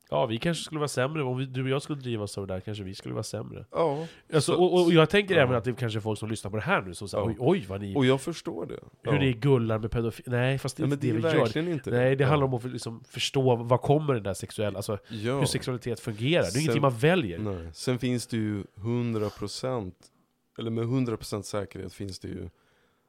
Ja, 0.10 0.26
vi 0.26 0.38
kanske 0.38 0.64
skulle 0.64 0.80
vara 0.80 0.88
sämre. 0.88 1.24
Om 1.24 1.38
vi, 1.38 1.46
du 1.46 1.64
och 1.64 1.70
jag 1.70 1.82
skulle 1.82 2.00
drivas 2.02 2.38
av 2.38 2.48
det 2.48 2.54
där 2.54 2.60
kanske 2.60 2.84
vi 2.84 2.96
skulle 2.96 3.14
vara 3.14 3.24
sämre. 3.24 3.66
Ja. 3.72 4.08
Alltså, 4.34 4.52
Så- 4.54 4.64
och, 4.64 4.86
och 4.86 4.94
jag 4.94 5.10
tänker 5.10 5.36
ja. 5.36 5.42
även 5.42 5.56
att 5.56 5.64
det 5.64 5.70
är 5.70 5.74
kanske 5.74 6.00
är 6.00 6.02
folk 6.02 6.20
som 6.20 6.30
lyssnar 6.30 6.52
på 6.52 6.58
det 6.58 6.64
här 6.64 6.82
nu 6.82 6.94
som 6.94 7.08
säger 7.08 7.24
Ja. 7.24 7.30
oj, 7.30 7.36
oj 7.40 7.66
vad 7.70 7.82
ni, 7.82 7.96
Och 7.96 8.06
jag 8.06 8.22
förstår 8.22 8.66
det. 8.66 8.80
hur 9.04 9.14
ja. 9.14 9.20
ni 9.20 9.34
gullar 9.34 9.78
med 9.80 9.92
pedofil. 9.92 10.26
Nej, 10.28 10.58
fast 10.60 10.78
det 10.78 10.84
är 10.84 10.88
Ja, 10.88 10.94
inte 10.94 11.08
det 11.08 11.14
det 11.14 11.18
vi 11.54 11.60
gör. 11.62 11.70
inte 11.74 11.92
Nej, 11.92 12.16
det 12.16 12.26
handlar 12.26 12.48
om 12.48 12.54
att 12.54 12.64
liksom 12.66 13.04
förstå 13.08 13.56
vad 13.56 13.82
kommer 13.82 14.14
den 14.14 14.24
där 14.24 14.34
sexuella, 14.34 14.78
alltså 14.78 14.98
hur 15.08 15.46
sexualitet 15.46 16.00
fungerar. 16.00 16.42
Det 16.42 16.48
är 16.48 16.52
Sen- 16.52 16.62
ingenting 16.62 16.82
man 16.82 16.98
väljer. 16.98 17.40
Nej. 17.40 17.70
Sen 17.74 18.00
finns 18.00 18.28
det 18.28 18.38
ju 18.38 18.64
100% 18.76 19.94
eller 20.60 20.72
med 20.72 20.84
100% 20.86 21.42
säkerhet 21.46 21.94
finns 21.94 22.20
det 22.20 22.28
ju 22.28 22.50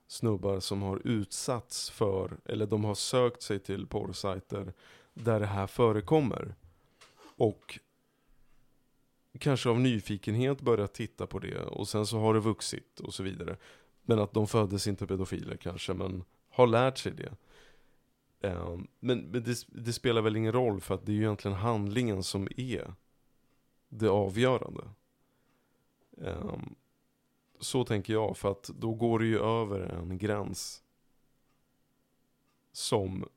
snubbar 0.08 0.60
som 0.60 0.82
har 0.82 1.00
utsatts 1.04 1.90
för, 1.90 2.30
eller 2.44 2.66
de 2.66 2.84
har 2.84 2.94
sökt 2.94 3.42
sig 3.42 3.58
till 3.58 3.86
porrsajter 3.86 4.72
där 5.14 5.40
det 5.40 5.46
här 5.46 5.66
förekommer. 5.66 6.54
Och 7.39 7.78
kanske 9.39 9.69
av 9.69 9.81
nyfikenhet 9.81 10.60
börjat 10.60 10.94
titta 10.94 11.27
på 11.27 11.39
det 11.39 11.59
och 11.59 11.89
sen 11.89 12.06
så 12.06 12.19
har 12.19 12.35
det 12.35 12.40
vuxit 12.40 13.01
och 13.01 13.15
så 13.15 13.23
vidare. 13.23 13.56
Men 14.02 14.19
att 14.19 14.32
de 14.32 14.47
föddes 14.47 14.86
inte 14.86 15.06
pedofiler 15.06 15.56
kanske, 15.56 15.94
men 15.94 16.24
har 16.48 16.66
lärt 16.66 16.98
sig 16.98 17.12
det. 17.12 17.36
Eh, 18.48 18.78
men 19.01 19.20
men 19.20 19.43
det, 19.43 19.66
det 19.69 19.93
spelar 19.93 20.23
väl 20.23 20.36
ingen 20.36 20.52
roll 20.52 20.81
för 20.81 20.94
att 20.94 21.06
det 21.06 21.12
är 21.12 21.16
ju 21.16 21.23
egentligen 21.23 21.56
handlingen 21.56 22.23
som 22.23 22.48
är 22.56 22.94
det 23.89 24.09
avgörande. 24.09 24.85
Eh, 26.20 26.59
så 27.60 27.85
tänker 27.85 28.12
jag, 28.12 28.36
för 28.36 28.51
att 28.51 28.62
då 28.62 28.94
går 28.94 29.19
det 29.19 29.27
ju 29.27 29.39
över 29.39 29.81
en 29.81 30.19
gräns 30.19 30.82
som 32.73 33.28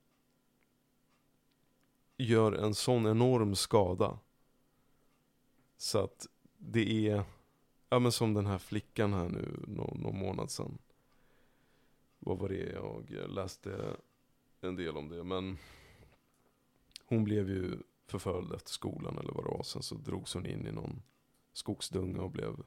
gör 2.23 2.51
en 2.51 2.75
sån 2.75 3.05
enorm 3.05 3.55
skada. 3.55 4.19
Så 5.77 5.99
att 5.99 6.27
det 6.57 7.09
är, 7.09 7.23
ja 7.89 7.99
men 7.99 8.11
som 8.11 8.33
den 8.33 8.45
här 8.45 8.57
flickan 8.57 9.13
här 9.13 9.29
nu, 9.29 9.59
någon, 9.67 10.01
någon 10.01 10.19
månad 10.19 10.51
sedan. 10.51 10.77
Vad 12.19 12.37
var 12.37 12.49
det 12.49 12.71
jag 12.71 13.29
läste 13.29 13.95
en 14.61 14.75
del 14.75 14.97
om 14.97 15.09
det, 15.09 15.23
men 15.23 15.57
hon 17.05 17.23
blev 17.23 17.49
ju 17.49 17.77
förföljd 18.07 18.53
efter 18.53 18.71
skolan 18.71 19.17
eller 19.17 19.33
vad 19.33 19.45
det 19.45 19.49
var. 19.49 19.63
Sen 19.63 19.83
så 19.83 19.95
drogs 19.95 20.33
hon 20.33 20.45
in 20.45 20.67
i 20.67 20.71
någon 20.71 21.01
skogsdunga 21.53 22.21
och 22.21 22.31
blev 22.31 22.63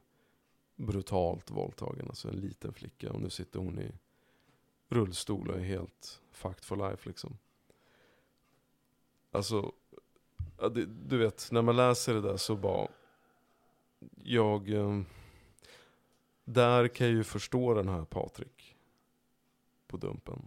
brutalt 0.75 1.51
våldtagen. 1.51 2.07
Alltså 2.07 2.27
en 2.27 2.39
liten 2.39 2.73
flicka. 2.73 3.11
Och 3.11 3.21
nu 3.21 3.29
sitter 3.29 3.59
hon 3.59 3.79
i 3.79 3.91
rullstol 4.87 5.49
och 5.49 5.55
är 5.55 5.63
helt 5.63 6.21
fucked 6.31 6.63
for 6.63 6.89
life 6.89 7.09
liksom. 7.09 7.37
Alltså, 9.35 9.71
du 10.87 11.17
vet, 11.17 11.47
när 11.51 11.61
man 11.61 11.75
läser 11.75 12.13
det 12.13 12.21
där 12.21 12.37
så 12.37 12.55
bara, 12.55 12.87
jag, 14.23 14.69
eh, 14.69 15.01
där 16.45 16.87
kan 16.87 17.07
jag 17.07 17.15
ju 17.15 17.23
förstå 17.23 17.73
den 17.73 17.87
här 17.89 18.05
Patrik 18.05 18.75
på 19.87 19.97
Dumpen. 19.97 20.41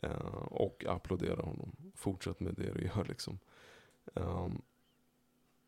Eh, 0.00 0.36
och 0.50 0.84
applådera 0.88 1.42
honom. 1.42 1.72
Fortsätt 1.94 2.40
med 2.40 2.54
det 2.54 2.72
du 2.74 2.84
gör 2.96 3.04
liksom. 3.08 3.38
Ehm, 4.14 4.62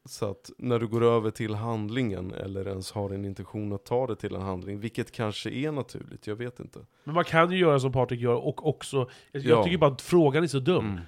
så 0.04 0.30
att 0.30 0.50
när 0.58 0.78
du 0.78 0.86
går 0.86 1.04
över 1.04 1.30
till 1.30 1.54
handlingen 1.54 2.34
eller 2.34 2.68
ens 2.68 2.92
har 2.92 3.10
en 3.10 3.24
intention 3.24 3.72
att 3.72 3.84
ta 3.84 4.06
det 4.06 4.16
till 4.16 4.34
en 4.34 4.42
handling, 4.42 4.80
vilket 4.80 5.10
kanske 5.12 5.50
är 5.50 5.72
naturligt, 5.72 6.26
jag 6.26 6.36
vet 6.36 6.60
inte. 6.60 6.86
Men 7.04 7.14
man 7.14 7.24
kan 7.24 7.50
ju 7.50 7.58
göra 7.58 7.80
som 7.80 7.92
Patrik 7.92 8.20
gör 8.20 8.34
och 8.36 8.66
också, 8.66 8.96
jag, 9.32 9.42
jag 9.42 9.58
Ja. 9.58 9.64
tycker 9.64 9.78
bara 9.78 9.90
att 9.92 10.02
frågan 10.02 10.42
är 10.44 10.48
så 10.48 10.58
dum. 10.58 10.86
Mm. 10.86 11.00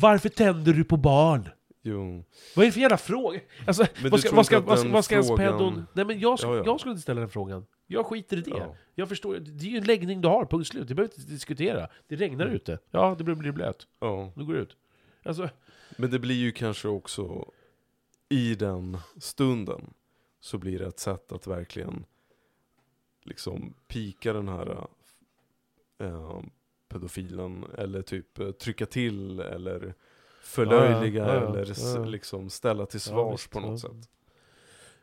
Varför 0.00 0.28
tänder 0.28 0.72
du 0.72 0.84
på 0.84 0.96
barn? 0.96 1.48
Jo. 1.82 2.24
Vad 2.56 2.62
är 2.62 2.68
det 2.68 2.72
för 2.72 2.80
jävla 2.80 2.96
fråga? 2.98 3.40
Alltså, 3.66 3.86
vad 4.10 4.20
ska, 4.20 4.34
vad 4.36 4.46
ska, 4.46 4.60
vad 4.60 4.78
ska, 4.78 4.88
vad 4.88 5.04
ska 5.04 5.14
ens 5.14 5.28
frågan- 5.28 5.58
pedon... 5.58 5.86
Nej 5.92 6.04
men 6.04 6.20
jag, 6.20 6.38
Ja, 6.42 6.56
ja. 6.56 6.62
jag 6.64 6.80
skulle 6.80 6.92
inte 6.92 7.02
ställa 7.02 7.20
den 7.20 7.30
frågan. 7.30 7.66
Jag 7.86 8.06
skiter 8.06 8.36
i 8.36 8.40
det. 8.40 8.50
Ja. 8.50 8.74
Jag 8.94 9.08
förstår, 9.08 9.34
det 9.38 9.64
är 9.66 9.70
ju 9.70 9.78
en 9.78 9.84
läggning 9.84 10.20
du 10.20 10.28
har, 10.28 10.44
punkt 10.46 10.66
slut. 10.68 10.88
Det 10.88 10.94
behöver 10.94 11.14
inte 11.18 11.30
diskutera. 11.30 11.88
Det 12.08 12.16
regnar 12.16 12.44
Mm. 12.44 12.56
ute. 12.56 12.78
Ja, 12.90 13.14
det 13.18 13.24
blir, 13.24 13.34
blir 13.34 13.52
blöt. 13.52 13.86
Ja. 14.00 14.32
Nu 14.36 14.44
går 14.44 14.54
det 14.54 14.60
ut. 14.60 14.76
Alltså, 15.22 15.48
Men 15.96 16.10
det 16.10 16.18
blir 16.18 16.34
ju 16.36 16.52
kanske 16.52 16.88
också 16.88 17.44
i 18.28 18.54
den 18.54 18.98
stunden 19.20 19.90
så 20.40 20.58
blir 20.58 20.78
det 20.78 20.86
ett 20.86 20.98
sätt 20.98 21.32
att 21.32 21.46
verkligen 21.46 22.04
liksom 23.24 23.74
pika 23.88 24.32
den 24.32 24.48
här 24.48 24.86
eh, 25.98 26.40
pedofilen 26.88 27.64
eller 27.78 28.02
typ 28.02 28.38
eh, 28.38 28.50
trycka 28.50 28.86
till 28.86 29.40
eller 29.40 29.94
förlöjliga 30.42 31.26
Ja, 31.26 31.34
ja, 31.34 31.40
ja, 31.40 31.48
eller 31.50 31.96
ja. 31.98 32.04
liksom 32.04 32.50
ställa 32.50 32.86
till 32.86 33.00
Ja, 33.06 33.10
svars 33.12 33.32
visst, 33.40 33.50
på 33.50 33.60
något 33.60 33.82
ja. 33.82 33.88
sätt. 33.88 34.10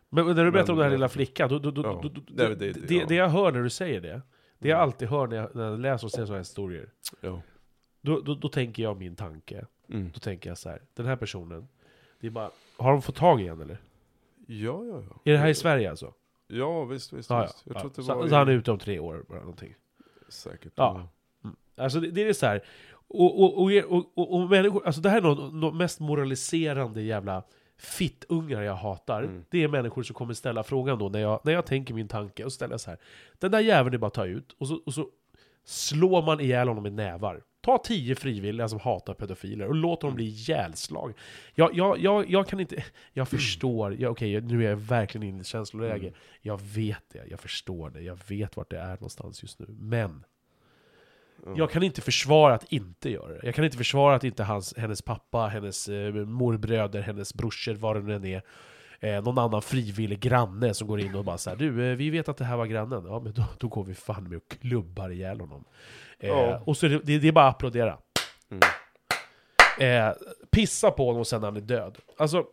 men 0.10 0.26
när 0.36 0.46
du 0.46 0.52
berättar 0.52 0.74
om 0.74 0.80
den 0.80 0.84
här 0.86 0.92
lilla 0.92 1.10
flickan, 1.10 1.50
då, 1.50 1.60
då, 1.60 1.72
då, 1.72 1.82
Ja. 1.84 2.10
det, 2.28 2.56
det- 2.56 2.72
det, 2.74 2.88
det- 2.88 3.16
ja. 3.16 3.24
jag 3.24 3.30
hör 3.30 3.52
när 3.52 3.62
du 3.64 3.70
säger 3.70 4.02
det, 4.02 4.22
det 4.60 4.70
jag 4.70 4.78
Mm. 4.78 4.84
alltid 4.90 5.08
hör 5.08 5.28
när 5.28 5.38
jag, 5.38 5.56
när 5.56 5.64
jag 5.70 5.80
läser 5.80 6.08
och 6.08 6.12
ser 6.12 6.18
sådana 6.26 6.34
här 6.34 6.40
historier, 6.40 6.90
Ja. 7.22 7.42
då, 8.02 8.20
då, 8.20 8.36
då 8.36 8.50
tänker 8.50 8.84
jag 8.84 8.98
min 8.98 9.16
tanke. 9.16 9.66
Mm. 9.90 10.12
Då 10.14 10.20
tänker 10.20 10.50
jag 10.50 10.58
så 10.58 10.70
här, 10.70 10.82
den 10.94 11.06
här 11.06 11.16
personen, 11.16 11.68
det 12.20 12.28
är 12.28 12.32
bara, 12.32 12.52
har 12.78 12.92
de 12.92 13.02
fått 13.02 13.16
tag 13.16 13.42
i 13.42 13.48
en 13.48 13.62
eller? 13.62 13.78
ja, 14.48 14.86
ja, 14.86 15.04
ja. 15.10 15.20
Är 15.24 15.32
det 15.32 15.38
här 15.38 15.50
i 15.50 15.56
Sverige 15.56 15.90
alltså? 15.90 16.14
Ja, 16.48 16.84
visst, 16.86 17.14
visst. 17.14 17.30
Ja, 17.30 17.36
ja. 17.38 17.44
visst. 17.44 17.64
Jag 17.66 17.76
ja. 17.76 17.90
det 17.96 18.04
så, 18.04 18.16
var 18.16 18.28
så 18.28 18.36
han 18.36 18.48
är 18.48 18.52
i- 18.52 18.56
ute 18.56 18.72
om 18.72 18.80
tre 18.80 19.00
år, 19.00 19.26
bara 19.30 19.40
någonting. 19.40 19.76
säkert. 20.30 20.74
Ja. 20.76 21.10
Alltså 21.78 22.00
det, 22.00 22.12
det 22.12 22.30
är 22.30 22.34
så 22.34 22.46
här. 22.46 22.62
Och, 23.08 23.44
och, 23.44 23.64
och, 23.64 23.72
och, 24.16 24.34
och, 24.34 24.50
människor, 24.50 24.86
alltså 24.86 25.02
det 25.02 25.10
här 25.10 25.18
är 25.18 25.62
de 25.62 25.78
mest 25.78 26.00
moraliserande 26.00 27.02
jävla 27.02 27.44
fittungar 27.78 28.62
jag 28.62 28.76
hatar. 28.76 29.24
Mm. 29.24 29.46
Det 29.50 29.64
är 29.64 29.68
människor 29.68 30.04
som 30.04 30.14
kommer 30.14 30.34
ställa 30.34 30.64
frågan 30.64 31.00
då 31.00 31.10
när 31.10 31.20
jag, 31.20 31.40
när 31.44 31.54
jag 31.54 31.66
tänker 31.66 31.94
min 31.94 32.08
tanke 32.08 32.44
och 32.44 32.54
ställer 32.54 32.78
så 32.78 32.90
här. 32.90 33.00
Den 33.40 33.52
där 33.52 33.60
jäveln 33.60 33.94
är 33.94 33.98
bara 33.98 34.08
att 34.08 34.14
ta 34.14 34.26
ut 34.26 34.56
och 34.58 34.68
så, 34.68 34.82
och 34.86 34.94
så 34.94 35.08
slår 35.66 36.22
man 36.22 36.40
ihjäl 36.40 36.68
honom 36.68 36.84
med 36.84 36.94
nävar. 36.94 37.42
Ta 37.62 37.78
tio 37.78 38.16
frivilliga 38.16 38.68
som 38.68 38.80
hatar 38.80 39.14
pedofiler 39.14 39.68
och 39.68 39.76
låt 39.76 40.02
dem 40.02 40.16
bli 40.16 40.26
ihjälslag. 40.26 41.14
Jag, 41.56 41.76
jag, 41.76 42.00
jag, 42.00 42.30
jag 42.30 42.48
kan 42.48 42.60
inte... 42.60 42.84
Jag 43.14 43.28
förstår, 43.28 43.96
jag, 44.02 44.12
okej 44.12 44.42
nu 44.42 44.66
är 44.66 44.70
jag 44.70 44.78
verkligen 44.78 45.28
inne 45.28 45.38
i 45.38 45.42
ett 45.42 45.48
känsloläge. 45.48 46.08
Mm. 46.08 46.14
Jag 46.42 46.62
vet 46.62 47.04
det, 47.14 47.26
jag 47.30 47.40
förstår 47.40 47.90
det, 47.90 48.02
jag 48.02 48.20
vet 48.28 48.58
vart 48.58 48.70
det 48.70 48.80
är 48.80 48.92
någonstans 48.94 49.44
just 49.44 49.60
nu. 49.60 49.66
Men 49.70 50.24
Ja. 51.46 51.54
jag 51.56 51.72
kan 51.72 51.84
inte 51.84 52.02
försvara 52.02 52.54
att 52.54 52.74
inte 52.74 53.10
göra 53.10 53.28
det. 53.28 53.40
Jag 53.44 53.56
kan 53.56 53.66
inte 53.66 53.78
försvara 53.78 54.16
att 54.16 54.24
inte 54.24 54.44
hans, 54.44 54.78
hennes 54.78 55.02
pappa, 55.02 55.48
hennes 55.48 55.90
eh, 55.90 56.14
morbröder, 56.14 57.02
hennes 57.02 57.34
brorsor, 57.34 57.74
vad 57.74 57.96
det 57.96 58.02
nu 58.02 58.16
än 58.16 58.26
är, 58.26 58.42
eh, 59.00 59.24
någon 59.24 59.38
annan 59.38 59.62
frivillig 59.62 60.20
granne 60.20 60.74
som 60.74 60.88
går 60.88 61.00
in 61.00 61.16
och 61.16 61.26
bara 61.26 61.38
såhär 61.38 61.58
Du, 61.58 61.92
eh, 61.92 61.96
vi 61.96 62.10
vet 62.10 62.30
att 62.30 62.38
det 62.38 62.46
här 62.46 62.58
var 62.58 62.66
grannen. 62.66 63.04
Ja, 63.08 63.20
men 63.20 63.34
då, 63.34 63.44
då 63.60 63.68
går 63.68 63.84
vi 63.84 63.94
fan 63.94 64.30
med 64.30 64.38
och 64.38 64.50
klubbar 64.62 65.10
ihjäl 65.10 65.40
honom. 65.40 65.66
Eh, 66.20 66.30
Ja. 66.30 66.62
Och 66.66 66.78
så 66.78 66.88
det, 66.88 67.00
det, 67.04 67.20
det 67.20 67.28
är 67.28 67.32
bara 67.32 67.48
att 67.48 67.56
applådera. 67.56 67.98
Mm. 68.52 68.62
Eh, 69.80 70.14
pissa 70.52 70.92
på 70.92 71.06
honom 71.06 71.20
och 71.20 71.28
sen 71.28 71.42
när 71.42 71.48
han 71.48 71.58
är 71.58 71.62
död. 71.62 71.98
Alltså, 72.18 72.46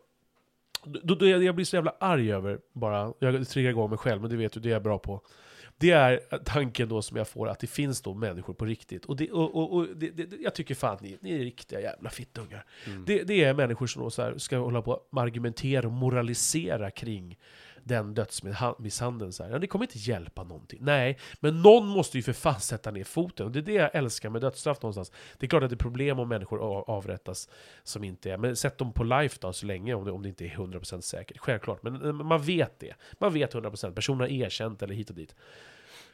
då, 0.85 1.15
då, 1.15 1.27
jag 1.27 1.45
jag 1.45 1.55
blir 1.55 1.65
så 1.65 1.77
jävla 1.77 1.95
arg 2.01 2.33
över, 2.33 2.59
bara, 2.73 3.13
jag 3.19 3.49
triggar 3.49 3.71
igång 3.71 3.91
mig 3.91 3.99
själv, 3.99 4.21
men 4.21 4.31
det 4.31 4.37
vet 4.37 4.53
du, 4.53 4.61
det 4.61 4.69
är 4.69 4.73
jag 4.73 4.83
bra 4.83 4.99
på. 4.99 5.21
Det 5.83 5.91
är 5.91 6.21
tanken 6.45 6.89
då 6.89 7.03
som 7.03 7.17
jag 7.17 7.29
får, 7.29 7.49
att 7.49 7.59
det 7.59 7.67
finns 7.67 8.03
då 8.03 8.15
människor 8.15 8.55
på 8.55 8.65
riktigt. 8.65 9.05
Och, 9.05 9.17
det, 9.17 9.31
och, 9.31 9.55
och, 9.55 9.73
och 9.77 9.87
det, 9.97 10.11
det, 10.11 10.37
jag 10.41 10.55
tycker 10.55 10.75
fan 10.75 10.95
att 10.95 11.01
ni, 11.01 11.19
ni 11.21 11.35
är 11.35 11.39
riktiga 11.39 11.81
jävla 11.81 12.11
fittungar. 12.11 12.65
Mm. 12.87 13.05
Det, 13.05 13.23
det 13.23 13.45
är 13.45 13.55
människor 13.55 13.87
som 13.87 14.03
då 14.03 14.11
så 14.11 14.23
här 14.23 14.39
ska 14.39 14.59
hålla 14.59 14.83
på 14.83 15.01
och 15.11 15.23
argumentera 15.23 15.87
och 15.87 15.93
moralisera 15.93 16.91
kring 16.91 17.39
den 17.85 18.15
dödsmisshandeln. 18.15 19.33
Så 19.33 19.43
här. 19.43 19.51
Ja, 19.51 19.59
det 19.59 19.67
kommer 19.67 19.85
inte 19.85 19.99
hjälpa 19.99 20.45
någonting. 20.45 20.79
Nej, 20.83 21.19
men 21.41 21.63
någon 21.63 21.87
måste 21.87 22.17
ju 22.17 22.23
för 22.23 22.33
fan 22.33 22.61
sätta 22.61 22.91
ner 22.91 23.05
foten. 23.05 23.47
Och 23.47 23.53
det 23.53 23.59
är 23.59 23.63
det 23.63 23.73
jag 23.73 23.95
älskar 23.95 24.31
med 24.31 24.41
dödsstraff 24.41 24.83
någonstans. 24.83 25.13
Det 25.39 25.47
är 25.47 25.49
klart 25.49 25.63
att 25.63 25.71
det 25.71 25.75
är 25.75 25.77
problem 25.77 26.19
om 26.19 26.29
människor 26.29 26.61
av- 26.61 26.91
avrättas 26.91 27.49
som 27.83 28.05
inte 28.05 28.31
är... 28.31 28.37
Men 28.39 28.57
sätt 28.57 28.79
dem 28.79 28.93
på 28.93 29.05
life 29.05 29.39
då, 29.41 29.53
så 29.53 29.67
länge, 29.67 29.95
om 29.95 30.05
det, 30.05 30.11
om 30.11 30.23
det 30.23 30.29
inte 30.29 30.45
är 30.45 30.49
100% 30.49 31.01
säkert. 31.01 31.39
Självklart, 31.39 31.83
men 31.83 32.05
eh, 32.05 32.13
man 32.13 32.43
vet 32.43 32.79
det. 32.79 32.95
Man 33.19 33.33
vet 33.33 33.55
100%. 33.55 33.95
Personen 33.95 34.21
har 34.21 34.29
erkänt 34.29 34.83
eller 34.83 34.95
hit 34.95 35.11
och 35.11 35.17
dit. 35.17 35.35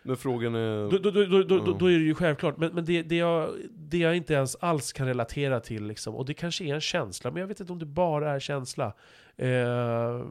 Men 0.03 0.17
frågan 0.17 0.55
är... 0.55 0.91
Då, 0.91 0.99
då, 0.99 1.43
då, 1.43 1.73
då 1.79 1.87
är 1.87 1.99
det 1.99 2.05
ju 2.05 2.15
självklart, 2.15 2.57
men, 2.57 2.75
men 2.75 2.85
det, 2.85 3.03
det, 3.03 3.17
jag, 3.17 3.51
det 3.71 3.99
jag 3.99 4.17
inte 4.17 4.35
ens 4.35 4.57
alls 4.57 4.93
kan 4.93 5.07
relatera 5.07 5.61
till, 5.61 5.87
liksom, 5.87 6.15
och 6.15 6.27
det 6.27 6.35
kanske 6.35 6.65
är 6.65 6.75
en 6.75 6.81
känsla, 6.81 7.31
men 7.31 7.41
jag 7.41 7.47
vet 7.49 7.61
inte 7.61 7.73
om 7.73 7.79
det 7.79 7.87
bara 7.87 8.33
är 8.33 8.41
känsla. 8.41 8.93
Eh, 9.37 10.23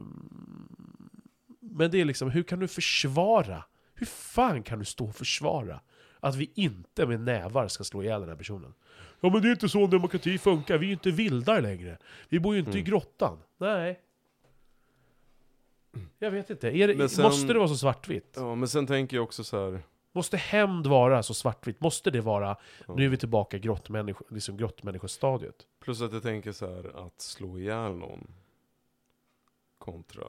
men 1.78 1.90
det 1.90 2.00
är 2.00 2.04
liksom, 2.04 2.30
hur 2.30 2.42
kan 2.42 2.58
du 2.58 2.68
försvara? 2.68 3.64
Hur 3.94 4.06
fan 4.06 4.62
kan 4.62 4.78
du 4.78 4.84
stå 4.84 5.08
och 5.08 5.14
försvara 5.16 5.80
att 6.20 6.36
vi 6.36 6.50
inte 6.54 7.06
med 7.06 7.20
nävar 7.20 7.68
ska 7.68 7.84
slå 7.84 8.02
ihjäl 8.02 8.20
den 8.20 8.28
här 8.28 8.36
personen? 8.36 8.74
Ja 9.20 9.30
men 9.30 9.42
det 9.42 9.48
är 9.48 9.52
inte 9.52 9.68
så 9.68 9.84
en 9.84 9.90
demokrati 9.90 10.38
funkar, 10.38 10.78
vi 10.78 10.86
är 10.86 10.88
ju 10.88 10.92
inte 10.92 11.10
vildar 11.10 11.60
längre. 11.60 11.98
Vi 12.28 12.40
bor 12.40 12.54
ju 12.54 12.60
inte 12.60 12.70
i 12.70 12.80
Mm. 12.80 12.84
grottan. 12.84 13.38
Nej. 13.58 14.00
Jag 16.18 16.30
vet 16.30 16.50
inte, 16.50 16.70
det, 16.70 17.08
sen- 17.08 17.24
måste 17.24 17.52
det 17.52 17.58
vara 17.58 17.68
så 17.68 17.76
svartvitt? 17.76 18.32
Ja, 18.36 18.54
men 18.54 18.68
sen 18.68 18.86
tänker 18.86 19.16
jag 19.16 19.24
också 19.24 19.44
så 19.44 19.70
här. 19.70 19.82
Måste 20.12 20.36
hämnd 20.36 20.86
vara 20.86 21.22
så 21.22 21.34
svartvitt? 21.34 21.80
Måste 21.80 22.10
det 22.10 22.20
vara, 22.20 22.56
Ja. 22.86 22.94
nu 22.94 23.04
är 23.04 23.08
vi 23.08 23.16
tillbaka 23.16 23.56
i 23.56 23.60
grottmännisko, 23.60 24.24
liksom 24.30 24.56
grottmänniskostadiet? 24.56 25.66
Plus 25.80 26.00
att 26.02 26.12
jag 26.12 26.22
tänker 26.22 26.52
så 26.52 26.66
här 26.74 27.06
att 27.06 27.20
slå 27.20 27.58
ihjäl 27.58 27.92
någon 27.96 28.26
kontra 29.78 30.24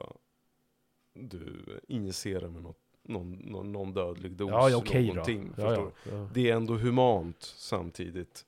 du 1.20 1.80
injicerar 1.88 2.48
med 2.48 2.62
något, 2.62 2.78
någon, 3.02 3.32
någon, 3.32 3.72
någon 3.72 3.92
dödlig 3.94 4.32
dos, 4.32 4.50
Ja, 4.50 4.70
ja 4.70 4.82
då. 4.92 4.98
någonting. 5.00 5.48
Förstår 5.54 5.92
ja, 6.04 6.10
ja. 6.12 6.28
Det 6.34 6.50
är 6.50 6.56
ändå 6.56 6.74
humant 6.74 7.54
samtidigt. 7.56 8.46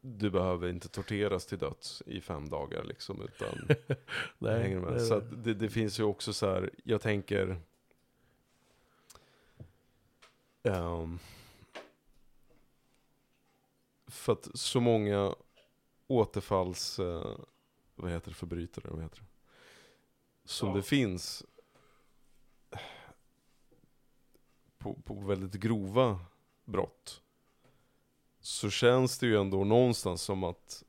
Du 0.00 0.30
behöver 0.30 0.68
inte 0.68 0.88
torteras 0.88 1.46
till 1.46 1.58
döds 1.58 2.02
i 2.06 2.20
fem 2.20 2.48
dagar 2.48 2.84
liksom, 2.84 3.22
utan 3.22 3.76
Nej, 4.38 4.62
hänger 4.62 4.80
med? 4.80 4.92
nej, 4.92 5.00
Så 5.00 5.20
det, 5.20 5.54
det 5.54 5.68
finns 5.68 6.00
ju 6.00 6.04
också 6.04 6.32
så 6.32 6.46
här, 6.46 6.70
jag 6.84 7.00
tänker 7.00 7.56
ehm, 10.62 11.18
För 14.06 14.32
att 14.32 14.48
så 14.54 14.80
många 14.80 15.34
återfalls, 16.06 16.98
eh, 16.98 17.36
vad 17.96 18.10
heter 18.10 18.30
det, 18.30 18.34
förbrytare, 18.36 18.84
vad 18.90 19.02
heter 19.02 19.18
det? 19.18 19.24
Som 20.44 20.68
Ja. 20.68 20.74
det 20.74 20.82
finns 20.82 21.44
på, 24.78 24.94
på 24.94 25.14
väldigt 25.14 25.54
grova 25.54 26.20
brott. 26.64 27.22
Så 28.40 28.70
känns 28.70 29.18
det 29.18 29.26
ju 29.26 29.40
ändå 29.40 29.64
någonstans 29.64 30.22
som 30.22 30.44
att 30.44 30.84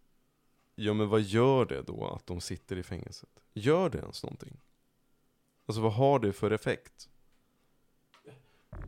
Ja 0.76 0.94
men 0.94 1.10
vad 1.10 1.22
gör 1.22 1.66
det 1.66 1.82
då 1.82 2.08
att 2.08 2.28
de 2.28 2.42
sitter 2.42 2.78
i 2.78 2.84
fängelset? 2.84 3.30
Gör 3.54 3.90
det 3.90 3.98
ens 3.98 4.24
någonting? 4.24 4.58
Alltså 5.66 5.82
vad 5.82 5.94
har 5.94 6.20
det 6.20 6.34
för 6.34 6.52
effekt? 6.52 7.10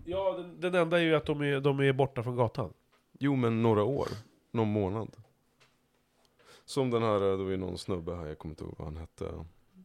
ja 0.05 0.33
den, 0.37 0.59
den 0.59 0.75
enda 0.75 0.99
är 0.99 1.03
ju 1.03 1.15
att 1.15 1.25
de 1.25 1.41
är, 1.41 1.59
de 1.59 1.79
är 1.79 1.93
borta 1.93 2.23
från 2.23 2.35
gatan. 2.35 2.73
Jo 3.19 3.35
men 3.35 3.61
några 3.61 3.83
år, 3.83 4.07
någon 4.51 4.67
månad. 4.67 5.15
Som 6.65 6.89
den 6.89 7.03
här, 7.03 7.19
det 7.19 7.43
var 7.43 7.51
ju 7.51 7.57
någon 7.57 7.77
snubbe 7.77 8.15
här, 8.15 8.25
jag 8.25 8.37
kommer 8.37 8.51
inte 8.53 8.63
ihåg 8.63 8.75
vad 8.77 8.87
han 8.87 8.97
hette. 8.97 9.25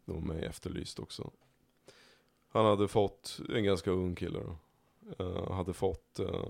Det 0.05 0.13
var 0.13 0.21
mig 0.21 0.45
efterlyst 0.45 0.99
också. 0.99 1.31
Han 2.49 2.65
hade 2.65 2.89
fått, 2.89 3.41
en 3.49 3.65
ganska 3.65 3.91
ung 3.91 4.15
kille 4.15 4.39
då. 4.39 4.57
Eh, 5.19 5.53
hade 5.53 5.73
fått 5.73 6.19
eh, 6.19 6.49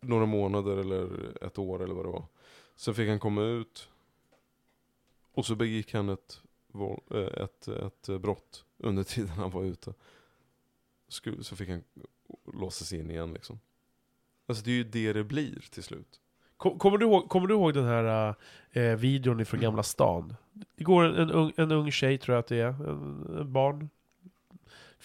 några 0.00 0.26
månader 0.26 0.76
eller 0.76 1.32
ett 1.44 1.58
år 1.58 1.82
eller 1.82 1.94
vad 1.94 2.04
det 2.04 2.10
var. 2.10 2.24
Sen 2.76 2.94
fick 2.94 3.08
han 3.08 3.18
komma 3.18 3.42
ut. 3.42 3.88
Och 5.32 5.46
så 5.46 5.54
begick 5.54 5.94
han 5.94 6.08
ett, 6.08 6.40
eh, 7.10 7.42
ett, 7.42 7.68
ett, 7.68 8.20
brott 8.20 8.64
under 8.76 9.02
tiden 9.14 9.30
han 9.30 9.50
var 9.50 9.64
ute. 9.64 9.94
Så 11.40 11.56
fick 11.56 11.68
han 11.68 11.84
låsas 12.52 12.92
in 12.92 13.10
igen 13.10 13.32
liksom. 13.32 13.60
Alltså 14.46 14.64
det 14.64 14.70
är 14.70 14.74
ju 14.74 14.84
det 14.84 15.12
det 15.12 15.24
blir 15.24 15.68
till 15.70 15.82
slut. 15.82 16.20
Kom, 16.56 16.78
kommer, 16.78 16.98
du 16.98 17.06
ihåg, 17.06 17.28
kommer 17.28 17.46
du 17.46 17.54
ihåg 17.54 17.74
den 17.74 17.84
här 17.84 18.34
eh, 18.70 18.96
videon 18.96 19.40
ifrån 19.40 19.60
Gamla 19.60 19.82
stan? 19.82 20.34
Det 20.76 20.84
går 20.84 21.04
en, 21.04 21.14
en, 21.14 21.30
ung, 21.30 21.52
en 21.56 21.72
ung 21.72 21.90
tjej, 21.90 22.18
tror 22.18 22.34
jag 22.34 22.40
att 22.40 22.46
det 22.46 22.56
är, 22.56 22.68
en, 22.68 23.36
en 23.38 23.52
barn, 23.52 23.90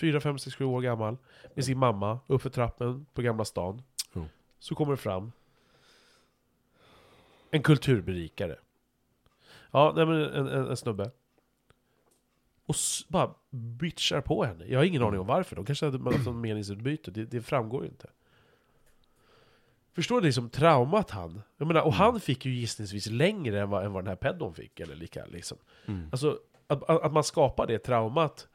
4, 0.01 0.19
5, 0.21 0.39
6, 0.39 0.55
7 0.55 0.65
år 0.65 0.81
gammal, 0.81 1.17
med 1.53 1.65
sin 1.65 1.77
mamma 1.77 2.19
uppför 2.27 2.49
trappen 2.49 3.05
på 3.13 3.21
Gamla 3.21 3.45
stan. 3.45 3.81
Jo. 4.13 4.25
Så 4.59 4.75
kommer 4.75 4.91
det 4.91 4.97
fram 4.97 5.31
en 7.51 7.63
kulturberikare. 7.63 8.55
Ja, 9.71 9.93
nej, 9.95 10.05
men 10.05 10.21
en, 10.21 10.47
en, 10.47 10.67
en 10.69 10.77
snubbe. 10.77 11.11
Och 12.65 12.75
bara 13.07 13.33
bitchar 13.49 14.21
på 14.21 14.43
henne. 14.43 14.65
Jag 14.65 14.79
har 14.79 14.83
ingen 14.85 15.03
aning 15.03 15.19
om 15.19 15.27
varför. 15.27 15.55
De 15.55 15.65
kanske 15.65 15.85
hade 15.85 16.03
haft 16.03 16.25
något 16.25 16.35
meningsutbyte. 16.35 17.11
Det, 17.11 17.25
det 17.25 17.41
framgår 17.41 17.83
ju 17.83 17.89
inte. 17.89 18.09
Förstår 19.93 20.21
du 20.21 20.27
liksom 20.27 20.49
traumat 20.49 21.09
han? 21.09 21.41
Jag 21.57 21.67
menar, 21.67 21.81
och 21.81 21.87
Mm. 21.87 21.97
han 21.99 22.19
fick 22.19 22.45
ju 22.45 22.51
gissningsvis 22.53 23.07
längre 23.07 23.61
än 23.61 23.69
vad, 23.69 23.85
än 23.85 23.93
vad 23.93 24.03
den 24.03 24.07
här 24.07 24.15
pedon 24.15 24.53
fick, 24.53 24.79
eller 24.79 24.95
lika 24.95 25.25
liksom. 25.25 25.57
Mm. 25.85 26.09
Alltså, 26.11 26.39
att 26.67 26.89
att 26.89 27.13
man 27.13 27.23
skapar 27.23 27.67
det 27.67 27.79
traumat 27.79 28.47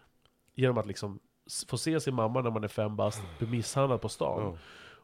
genom 0.54 0.78
att 0.78 0.86
liksom 0.86 1.18
s- 1.46 1.64
få 1.68 1.78
se 1.78 2.00
sin 2.00 2.14
mamma 2.14 2.42
när 2.42 2.50
man 2.50 2.64
är 2.64 2.68
fem 2.68 2.96
bast 2.96 3.22
bli 3.38 3.46
misshandlad 3.48 4.00
på 4.00 4.08
stan. 4.08 4.42
Ja. 4.42 4.58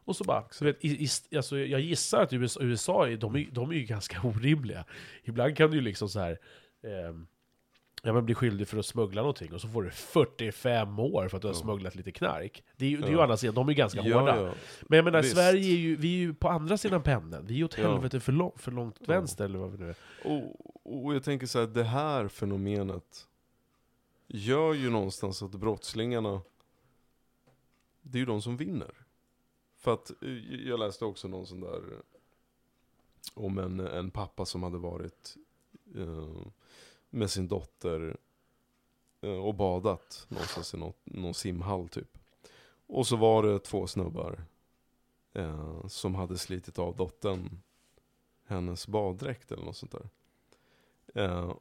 Och 0.05 0.15
så 0.15 0.23
bara, 0.23 0.43
så 0.51 0.65
vet, 0.65 0.85
i, 0.85 1.03
i, 1.31 1.35
alltså 1.37 1.57
jag 1.57 1.81
gissar 1.81 2.21
att 2.23 2.33
USA, 2.33 2.59
USA 2.61 3.07
är, 3.07 3.17
de, 3.17 3.35
är, 3.35 3.47
de 3.51 3.69
är 3.71 3.75
ju 3.75 3.83
ganska 3.83 4.21
orimliga. 4.27 4.85
Ibland 5.23 5.57
kan 5.57 5.71
du 5.71 5.77
ju 5.77 5.81
liksom 5.83 6.09
så 6.09 6.19
här 6.19 6.39
ehm, 6.83 7.27
Ja 8.05 8.13
men 8.13 8.25
bli 8.25 8.35
skyldig 8.35 8.67
för 8.67 8.77
att 8.77 8.85
smuggla 8.85 9.21
någonting 9.21 9.53
och 9.53 9.61
så 9.61 9.67
får 9.67 9.83
du 9.83 9.89
45 9.91 10.99
år 10.99 11.27
för 11.27 11.37
att 11.37 11.41
du 11.41 11.47
har 11.47 11.55
Ja. 11.55 11.59
smugglat 11.59 11.95
lite 11.95 12.11
knark. 12.11 12.63
Det 12.77 12.85
är 12.85 12.89
ju, 12.89 12.97
det 12.97 13.03
är 13.03 13.07
ju 13.07 13.13
Ja. 13.13 13.19
å 13.19 13.23
andra 13.23 13.37
sidan, 13.37 13.55
de 13.55 13.67
är 13.67 13.71
ju 13.71 13.77
ganska 13.77 14.01
hårda. 14.01 14.35
Ja, 14.37 14.41
ja. 14.47 14.53
Men 14.81 14.97
jag 14.97 15.05
menar, 15.05 15.21
Visst. 15.21 15.33
Sverige 15.35 15.73
är 15.73 15.77
ju, 15.77 15.95
vi 15.95 16.13
är 16.15 16.19
ju 16.19 16.33
på 16.33 16.49
andra 16.49 16.77
sidan 16.77 17.03
pendeln. 17.03 17.45
Vi 17.47 17.59
är 17.59 17.63
åt 17.63 17.77
Ja. 17.77 17.91
helvete 17.91 18.19
för, 18.19 18.31
lång, 18.31 18.51
för 18.57 18.71
långt 18.71 18.95
Ja. 18.99 19.05
vänster 19.07 19.45
eller 19.45 19.59
vad 19.59 19.71
vi 19.71 19.77
nu 19.77 19.89
är. 19.89 19.95
Och, 20.23 21.03
och 21.05 21.15
jag 21.15 21.23
tänker 21.23 21.47
så 21.47 21.59
här, 21.59 21.67
det 21.67 21.83
här 21.83 22.27
fenomenet 22.27 23.27
gör 24.27 24.73
ju 24.73 24.89
någonstans 24.89 25.43
att 25.43 25.51
brottslingarna, 25.51 26.41
det 28.01 28.17
är 28.17 28.19
ju 28.19 28.25
de 28.25 28.41
som 28.41 28.57
vinner. 28.57 29.05
För 29.75 29.93
att, 29.93 30.23
eh, 30.23 30.67
jag 30.67 30.79
läste 30.79 31.05
också 31.05 31.27
någon 31.27 31.47
sån 31.47 31.59
där, 31.59 31.91
eh, 31.91 31.99
om 33.33 33.57
en, 33.57 33.79
en 33.79 34.11
pappa 34.11 34.45
som 34.45 34.63
hade 34.63 34.77
varit 34.77 35.37
eh, 35.95 36.47
med 37.09 37.31
sin 37.31 37.47
dotter 37.47 38.17
eh, 39.21 39.45
och 39.45 39.55
badat 39.55 40.25
någonstans 40.29 40.73
i 40.73 40.77
något, 40.77 40.99
någon 41.03 41.33
simhall 41.33 41.89
typ. 41.89 42.17
Och 42.87 43.07
så 43.07 43.15
var 43.15 43.43
det 43.43 43.59
två 43.59 43.87
snubbar 43.87 44.45
eh, 45.33 45.87
som 45.87 46.15
hade 46.15 46.37
slitit 46.37 46.79
av 46.79 46.95
dottern 46.95 47.61
hennes 48.45 48.87
baddräkt 48.87 49.51
eller 49.51 49.65
något 49.65 49.77
sånt 49.77 49.91
där. 49.91 50.09
Eh, 51.23 51.55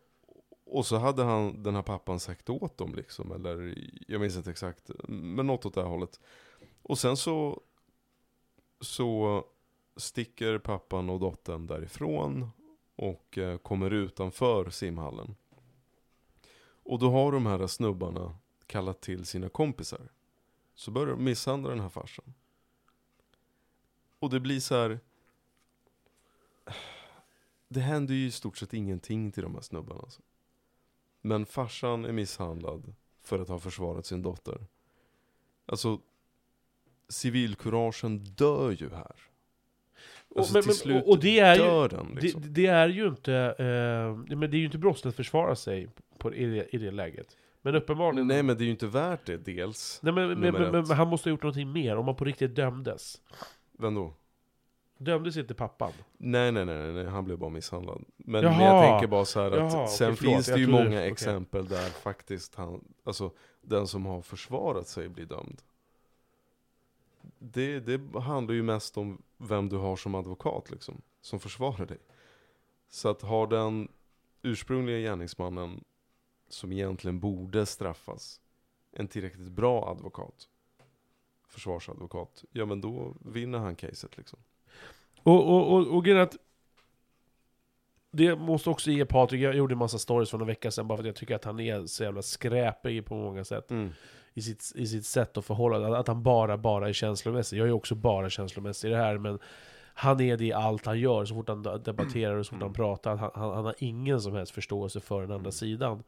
och 0.73 0.87
så 0.87 0.97
hade 0.97 1.23
han, 1.23 1.63
den 1.63 1.75
här 1.75 1.83
pappan 1.83 2.21
sagt 2.21 2.51
åt 2.51 2.77
dem 2.77 2.95
liksom, 2.95 3.33
eller 3.33 3.75
jag 4.09 4.21
minns 4.21 4.37
inte 4.37 4.51
exakt, 4.51 4.91
men 5.09 5.47
något 5.47 5.67
åt 5.67 5.75
det 5.75 5.83
här 5.83 5.89
hållet. 5.89 6.21
Och 6.83 6.99
sen 6.99 7.17
så, 7.17 7.61
så 8.81 9.45
sticker 9.97 10.59
pappan 10.59 11.11
och 11.11 11.21
dottern 11.21 11.67
därifrån 11.67 12.51
och 12.97 13.39
eh, 13.39 13.59
kommer 13.59 13.91
utanför 13.91 14.71
simhallen. 14.71 15.37
Och 16.83 16.99
då 16.99 17.11
har 17.11 17.33
de 17.33 17.47
här 17.47 17.67
snubbarna 17.67 18.39
kallat 18.67 19.01
till 19.01 19.25
sina 19.25 19.49
kompisar. 19.49 20.09
Så 20.75 20.91
börjar 20.91 21.15
de 21.15 21.25
misshandla 21.25 21.71
den 21.71 21.81
här 21.81 21.89
farsan. 21.89 22.35
Och 24.19 24.31
det 24.31 24.41
blir 24.41 24.61
så 24.61 24.75
här. 24.75 25.01
Det 27.69 27.81
händer 27.81 28.15
ju 28.15 28.27
i 28.27 28.31
stort 28.31 28.59
sett 28.59 28.75
ingenting 28.75 29.33
till 29.33 29.43
de 29.43 29.55
här 29.55 29.63
snubbarna. 29.63 30.01
Alltså. 30.01 30.23
Men 31.23 31.47
farsan 31.47 32.05
är 32.05 32.13
misshandlad 32.13 32.95
för 33.23 33.39
att 33.39 33.49
ha 33.49 33.59
försvarat 33.59 34.07
sin 34.07 34.23
dotter. 34.23 34.67
Alltså, 35.67 35.99
civilkuragen 37.09 38.25
dör 38.25 38.71
ju 38.71 38.91
här. 38.91 39.17
Alltså, 40.37 40.51
och, 40.51 40.55
men, 40.55 40.63
till 40.63 40.75
slut 40.75 41.03
och, 41.03 41.11
och 41.11 41.19
det 41.19 41.39
är 41.39 41.55
ju, 41.55 41.63
dör 41.63 41.89
den 41.89 42.19
liksom. 42.21 42.41
det, 42.41 42.49
det 42.49 42.67
är 42.67 42.89
ju 42.89 43.09
inte, 43.09 43.35
eh, 43.35 44.37
men 44.37 44.51
det 44.51 44.57
är 44.57 44.59
ju 44.59 44.65
inte 44.65 44.79
brottsligt 44.79 45.13
att 45.13 45.17
försvara 45.17 45.57
sig 45.57 45.89
på, 46.19 46.35
i, 46.35 46.45
det, 46.45 46.75
i 46.75 46.79
det 46.79 46.91
läget. 46.91 47.37
Men 47.63 47.75
uppenbarligen... 47.75 48.27
Nej 48.27 48.43
men 48.43 48.57
det 48.57 48.63
är 48.63 48.67
ju 48.67 48.71
inte 48.71 48.87
värt 48.87 49.27
det 49.27 49.37
dels. 49.37 50.01
Nej, 50.03 50.13
men, 50.13 50.41
men, 50.41 50.71
men, 50.71 50.87
han 50.87 51.09
måste 51.09 51.29
ha 51.29 51.31
gjort 51.31 51.43
någonting 51.43 51.73
mer, 51.73 51.97
om 51.97 52.07
han 52.07 52.17
på 52.17 52.25
riktigt 52.25 52.55
dömdes. 52.55 53.21
Vem 53.79 53.95
då? 53.95 54.15
Dömdes 55.05 55.37
inte 55.37 55.55
pappan? 55.55 55.93
Nej, 56.17 56.53
nej, 56.53 56.65
nej, 56.65 56.93
nej, 56.93 57.07
han 57.07 57.25
blev 57.25 57.39
bara 57.39 57.51
misshandlad. 57.51 58.05
Men, 58.17 58.43
Jaha. 58.43 58.57
men 58.57 58.67
jag 58.67 58.91
tänker 58.91 59.07
bara 59.07 59.25
så 59.25 59.41
här 59.41 59.51
att 59.51 59.73
Jaha, 59.73 59.87
sen 59.87 60.07
okej, 60.07 60.17
förlåt, 60.17 60.35
finns 60.35 60.47
det 60.47 60.61
ju 60.61 60.67
många 60.67 60.87
okej. 60.87 61.11
exempel 61.11 61.69
där 61.69 61.91
faktiskt 61.91 62.55
han, 62.55 62.85
alltså 63.05 63.31
den 63.63 63.87
som 63.87 64.07
har 64.07 64.23
försvarat 64.23 64.89
sig 64.89 65.09
blir 65.09 65.27
dömd. 65.27 65.63
Det, 67.39 67.81
det 67.81 68.21
handlar 68.21 68.55
ju 68.55 68.63
mest 68.63 68.99
om 68.99 69.23
vem 69.39 69.69
du 69.69 69.77
har 69.77 69.97
som 69.97 70.15
advokat 70.15 70.71
liksom, 70.71 71.03
som 71.21 71.41
försvarar 71.41 71.87
dig. 71.87 71.99
Så 72.89 73.09
att 73.09 73.23
har 73.23 73.47
den 73.47 73.89
ursprungliga 74.43 74.99
gärningsmannen, 74.99 75.85
som 76.49 76.73
egentligen 76.73 77.21
borde 77.21 77.67
straffas, 77.67 78.41
en 78.93 79.09
tillräckligt 79.09 79.53
bra 79.53 79.91
advokat, 79.91 80.49
försvarsadvokat, 81.49 82.45
ja 82.53 82.67
men 82.67 82.81
då 82.81 83.15
vinner 83.21 83.59
han 83.59 83.77
caset 83.77 84.17
liksom. 84.17 84.39
Och, 85.23 85.49
och, 85.49 85.73
och, 85.75 85.87
och 85.97 86.05
grejen 86.05 86.21
att 86.23 86.37
det 88.13 88.37
måste 88.37 88.71
också 88.71 88.91
ge 88.91 89.05
Patrik, 89.05 89.41
jag 89.43 89.55
gjorde 89.57 89.75
en 89.75 89.79
massa 89.79 89.99
stories 89.99 90.31
för 90.31 90.39
några 90.39 90.49
veckor 90.51 90.71
sedan 90.71 90.89
bara 90.89 90.97
för 90.97 91.03
att 91.03 91.07
jag 91.07 91.17
tycker 91.17 91.35
att 91.35 91.45
han 91.45 91.61
är 91.61 91.87
så 91.87 92.03
jävla 92.05 92.23
skräpig 92.23 93.07
på 93.07 93.15
många 93.15 93.45
sätt. 93.45 93.71
I 94.35 94.43
sitt, 94.43 94.73
I 94.75 94.87
sitt 94.87 95.07
sätt 95.07 95.37
att 95.37 95.45
förhålla 95.45 95.89
att- 95.89 95.95
att 96.01 96.09
han 96.09 96.23
bara, 96.23 96.59
bara 96.59 96.89
är 96.89 96.93
känslomässig. 96.93 97.59
Jag 97.59 97.69
är 97.69 97.73
också 97.73 97.95
bara 97.95 98.31
känslomässig 98.31 98.89
i 98.89 98.91
det 98.91 98.97
här, 98.99 99.19
men 99.19 99.39
han 99.95 100.21
är 100.21 100.37
det 100.37 100.45
i 100.45 100.53
allt 100.53 100.87
han 100.87 101.01
gör, 101.01 101.25
så 101.25 101.35
fort 101.35 101.49
han 101.49 101.63
debatterar 101.63 102.37
och 102.37 102.47
så 102.47 102.51
fort 102.55 102.63
han 102.63 102.73
pratar. 102.73 103.17
Han, 103.17 103.31
han, 103.35 103.55
han 103.55 103.65
har 103.65 103.75
ingen 103.79 104.21
som 104.21 104.35
helst 104.35 104.53
förståelse 104.53 105.01
för 105.01 105.21
den 105.23 105.33
andra 105.33 105.51
sidan. 105.51 106.03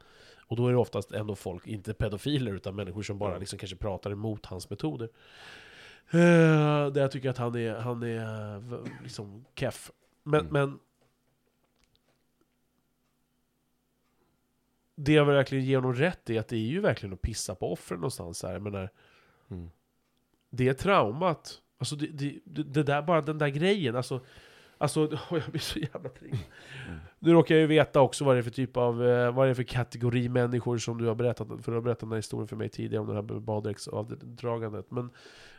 Och 0.47 0.55
då 0.57 0.67
är 0.67 0.71
det 0.71 0.77
oftast 0.77 1.11
ändå 1.11 1.35
folk, 1.35 1.67
inte 1.67 1.93
pedofiler, 1.93 2.53
utan 2.53 2.75
människor 2.75 3.01
som 3.03 3.17
bara 3.17 3.37
liksom 3.37 3.59
kanske 3.59 3.75
pratar 3.77 4.11
emot 4.11 4.45
hans 4.45 4.69
metoder. 4.69 5.09
Eh, 6.11 6.91
där 6.91 7.01
jag 7.01 7.11
tycker 7.11 7.29
att 7.29 7.37
han 7.37 7.55
är, 7.55 7.75
han 7.75 8.03
är 8.03 8.59
v- 8.59 8.89
liksom 9.03 9.45
keff. 9.55 9.91
Men, 10.23 10.39
Mm. 10.39 10.53
men 10.53 10.79
det 14.95 15.13
jag 15.13 15.25
verkligen 15.25 15.65
ger 15.65 15.75
honom 15.75 15.93
rätt 15.93 16.29
i, 16.29 16.37
att 16.37 16.47
det 16.47 16.55
är 16.55 16.59
ju 16.59 16.79
verkligen 16.79 17.13
att 17.13 17.21
pissa 17.21 17.55
på 17.55 17.71
offren 17.73 17.99
någonstans 17.99 18.43
här. 18.43 18.59
Menar, 18.59 18.89
Mm. 19.49 19.69
det 20.49 20.67
är 20.67 20.73
traumat. 20.73 21.61
Alltså 21.77 21.95
det, 21.95 22.07
det, 22.07 22.63
det, 22.63 22.83
där, 22.83 23.01
bara 23.01 23.21
den 23.21 23.37
där 23.37 23.47
grejen, 23.49 23.95
alltså 23.95 24.21
Alltså, 24.77 25.01
åh, 25.03 25.19
jag 25.31 25.49
blir 25.51 25.59
så 25.61 25.79
jävla 25.79 26.09
triggad. 26.09 26.39
Mm. 26.87 26.99
Nu 27.19 27.31
råkar 27.33 27.55
jag 27.55 27.61
ju 27.61 27.67
veta 27.67 28.01
också 28.01 28.25
vad 28.25 28.35
det 28.35 28.39
är 28.39 28.43
för 28.43 28.51
typ 28.51 28.77
av, 28.77 29.07
eh, 29.07 29.31
vad 29.33 29.47
det 29.47 29.49
är 29.49 29.53
för 29.53 29.63
kategori 29.63 30.29
människor 30.29 30.77
som 30.77 30.97
du 30.97 31.05
har 31.07 31.15
berättat, 31.15 31.47
för 31.47 31.71
du 31.71 31.77
har 31.77 31.81
berättat 31.81 31.99
den 31.99 32.09
här 32.09 32.15
historien 32.15 32.47
för 32.47 32.55
mig 32.55 32.69
tidigare 32.69 33.01
om 33.01 33.07
det 33.07 33.13
här 33.13 33.21
baddräktsavdragandet. 33.39 34.91
Men, 34.91 35.09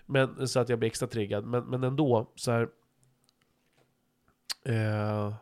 men, 0.07 0.49
så 0.49 0.61
att 0.61 0.69
jag 0.69 0.79
blir 0.79 0.87
extra 0.87 1.09
triggad. 1.09 1.45
Men, 1.45 1.65
men 1.65 1.85
ändå, 1.85 2.33
så 2.35 2.51
här. 2.51 2.69
Eh, 4.65 5.35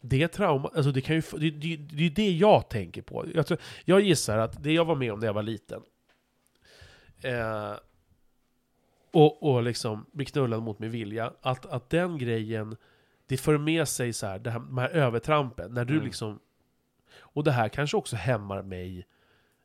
det 0.00 0.22
är 0.22 0.28
trauma, 0.28 0.70
alltså 0.74 0.92
det 0.92 1.00
kan 1.00 1.16
ju, 1.16 1.22
det, 1.32 1.50
det, 1.50 1.76
det 1.76 2.06
är 2.06 2.10
det 2.10 2.30
jag 2.30 2.68
tänker 2.68 3.02
på. 3.02 3.26
Jag, 3.34 3.46
tror, 3.46 3.60
jag 3.84 4.00
gissar 4.00 4.38
att 4.38 4.62
det 4.62 4.72
jag 4.72 4.84
var 4.84 4.94
med 4.94 5.12
om 5.12 5.18
när 5.18 5.26
jag 5.26 5.34
var 5.34 5.42
liten, 5.42 5.82
eh, 7.22 7.72
och, 9.10 9.42
och 9.42 9.62
liksom 9.62 10.06
bli 10.12 10.24
knullad 10.24 10.62
mot 10.62 10.78
min 10.78 10.90
vilja, 10.90 11.32
att, 11.40 11.66
att 11.66 11.90
den 11.90 12.18
grejen, 12.18 12.76
det 13.26 13.36
för 13.36 13.58
med 13.58 13.88
sig 13.88 14.12
så 14.12 14.26
här, 14.26 14.38
det 14.38 14.50
här, 14.50 14.58
de 14.58 14.78
här 14.78 14.88
övertrampen, 14.88 15.74
när 15.74 15.84
du 15.84 15.94
Mm. 15.94 16.04
liksom... 16.04 16.40
Och 17.14 17.44
det 17.44 17.52
här 17.52 17.68
kanske 17.68 17.96
också 17.96 18.16
hämmar 18.16 18.62
mig 18.62 19.06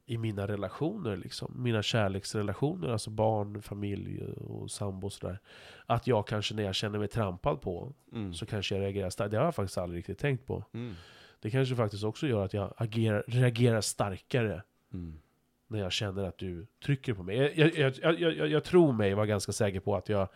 i 0.09 0.17
mina 0.17 0.47
relationer, 0.47 1.17
liksom. 1.17 1.53
mina 1.63 1.83
kärleksrelationer, 1.83 2.87
alltså 2.89 3.09
barn, 3.09 3.61
familj 3.61 4.27
och 4.31 4.71
sambo 4.71 5.07
och 5.07 5.13
sådär. 5.13 5.39
Att 5.85 6.07
jag 6.07 6.27
kanske 6.27 6.55
när 6.55 6.63
jag 6.63 6.75
känner 6.75 6.99
mig 6.99 7.07
trampad 7.07 7.61
på, 7.61 7.93
Mm. 8.11 8.33
så 8.33 8.45
kanske 8.45 8.75
jag 8.75 8.81
reagerar 8.81 9.09
starkt. 9.09 9.31
Det 9.31 9.37
har 9.37 9.45
jag 9.45 9.55
faktiskt 9.55 9.77
aldrig 9.77 9.97
riktigt 9.99 10.19
tänkt 10.19 10.45
på. 10.45 10.63
Mm. 10.73 10.93
Det 11.39 11.49
kanske 11.49 11.75
faktiskt 11.75 12.03
också 12.03 12.27
gör 12.27 12.45
att 12.45 12.53
jag 12.53 12.73
agerar, 12.77 13.23
reagerar 13.27 13.81
starkare 13.81 14.63
Mm. 14.93 15.19
när 15.67 15.79
jag 15.79 15.91
känner 15.91 16.23
att 16.23 16.37
du 16.37 16.67
trycker 16.85 17.13
på 17.13 17.23
mig. 17.23 17.37
Jag, 17.55 17.75
jag, 17.77 18.19
jag, 18.19 18.47
jag, 18.49 18.63
tror 18.63 18.93
mig 18.93 19.13
vara 19.13 19.25
ganska 19.25 19.51
säker 19.51 19.79
på 19.79 19.95
att 19.95 20.09
jag 20.09 20.27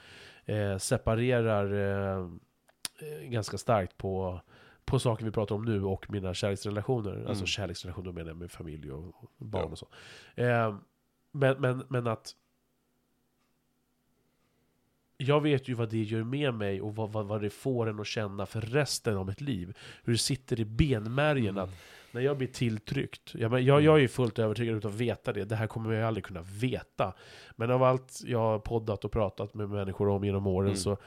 eh, 0.46 0.78
separerar 0.78 1.74
eh, 1.74 2.18
eh, 3.00 3.24
ganska 3.30 3.58
starkt 3.58 3.98
på, 3.98 4.42
på 4.86 5.00
saker 5.00 5.26
vi 5.26 5.32
pratar 5.32 5.56
om 5.56 5.66
nu 5.66 5.84
och 5.84 6.10
mina 6.12 6.34
kärleksrelationer. 6.34 7.12
Alltså 7.16 7.32
Mm. 7.34 7.46
kärleksrelationer 7.48 8.12
menar 8.12 8.30
jag 8.30 8.38
med 8.38 8.52
familj 8.52 8.92
och, 8.92 9.16
barn 9.38 9.64
Ja. 9.66 9.72
och 9.72 9.78
så. 9.78 9.88
Eh, 10.36 10.76
men, 11.32 11.62
men, 11.62 11.84
men 11.90 12.08
att 12.08 12.36
jag 15.18 15.42
vet 15.42 15.68
ju 15.68 15.74
vad 15.74 15.90
det 15.90 16.04
gör 16.04 16.24
med 16.24 16.54
mig 16.54 16.82
och 16.82 16.96
vad, 16.96 17.12
vad, 17.12 17.26
vad 17.26 17.42
det 17.42 17.50
får 17.50 17.90
en 17.90 18.00
att 18.00 18.08
känna 18.08 18.46
för 18.46 18.62
resten 18.62 19.18
av 19.18 19.26
mitt 19.28 19.42
liv. 19.42 19.78
Hur 20.04 20.14
det 20.14 20.20
sitter 20.20 20.60
i 20.60 20.66
benmärgen 20.66 21.58
att 21.58 21.70
när 22.12 22.22
jag 22.22 22.38
blir 22.38 22.48
tilltryckt, 22.48 23.36
jag, 23.36 23.52
men, 23.52 23.66
jag, 23.66 23.82
jag 23.82 23.96
är 23.96 24.00
ju 24.00 24.08
fullt 24.08 24.40
övertygad 24.40 24.76
utav 24.78 24.92
att 24.92 24.98
veta 24.98 25.34
det, 25.34 25.46
det 25.46 25.56
här 25.56 25.68
kommer 25.68 25.94
jag 25.94 26.08
aldrig 26.08 26.24
kunna 26.26 26.42
veta. 26.42 27.14
Men 27.56 27.72
av 27.72 27.84
allt 27.84 28.22
jag 28.26 28.40
har 28.40 28.60
poddat 28.60 29.06
och 29.06 29.12
pratat 29.12 29.54
med 29.54 29.70
människor 29.70 30.10
om 30.10 30.24
genom 30.24 30.48
åren 30.48 30.68
Mm. 30.68 30.78
så, 30.78 30.98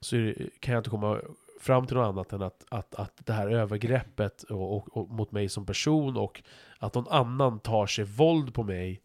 så 0.00 0.16
det, 0.16 0.34
kan 0.60 0.72
jag 0.74 0.80
inte 0.80 0.90
komma 0.90 1.20
fram 1.60 1.86
till 1.86 1.96
något 1.96 2.06
annat 2.06 2.32
än 2.32 2.42
att, 2.42 2.64
att, 2.68 2.94
att 2.94 3.26
det 3.26 3.32
här 3.32 3.48
övergreppet 3.48 4.42
och, 4.42 4.76
och, 4.76 4.96
och 4.96 5.10
mot 5.10 5.32
mig 5.32 5.48
som 5.48 5.66
person 5.66 6.16
och 6.16 6.42
att 6.78 6.94
någon 6.94 7.08
annan 7.08 7.60
tar 7.60 7.86
sig 7.86 8.04
våld 8.04 8.54
på 8.54 8.62
mig, 8.62 9.02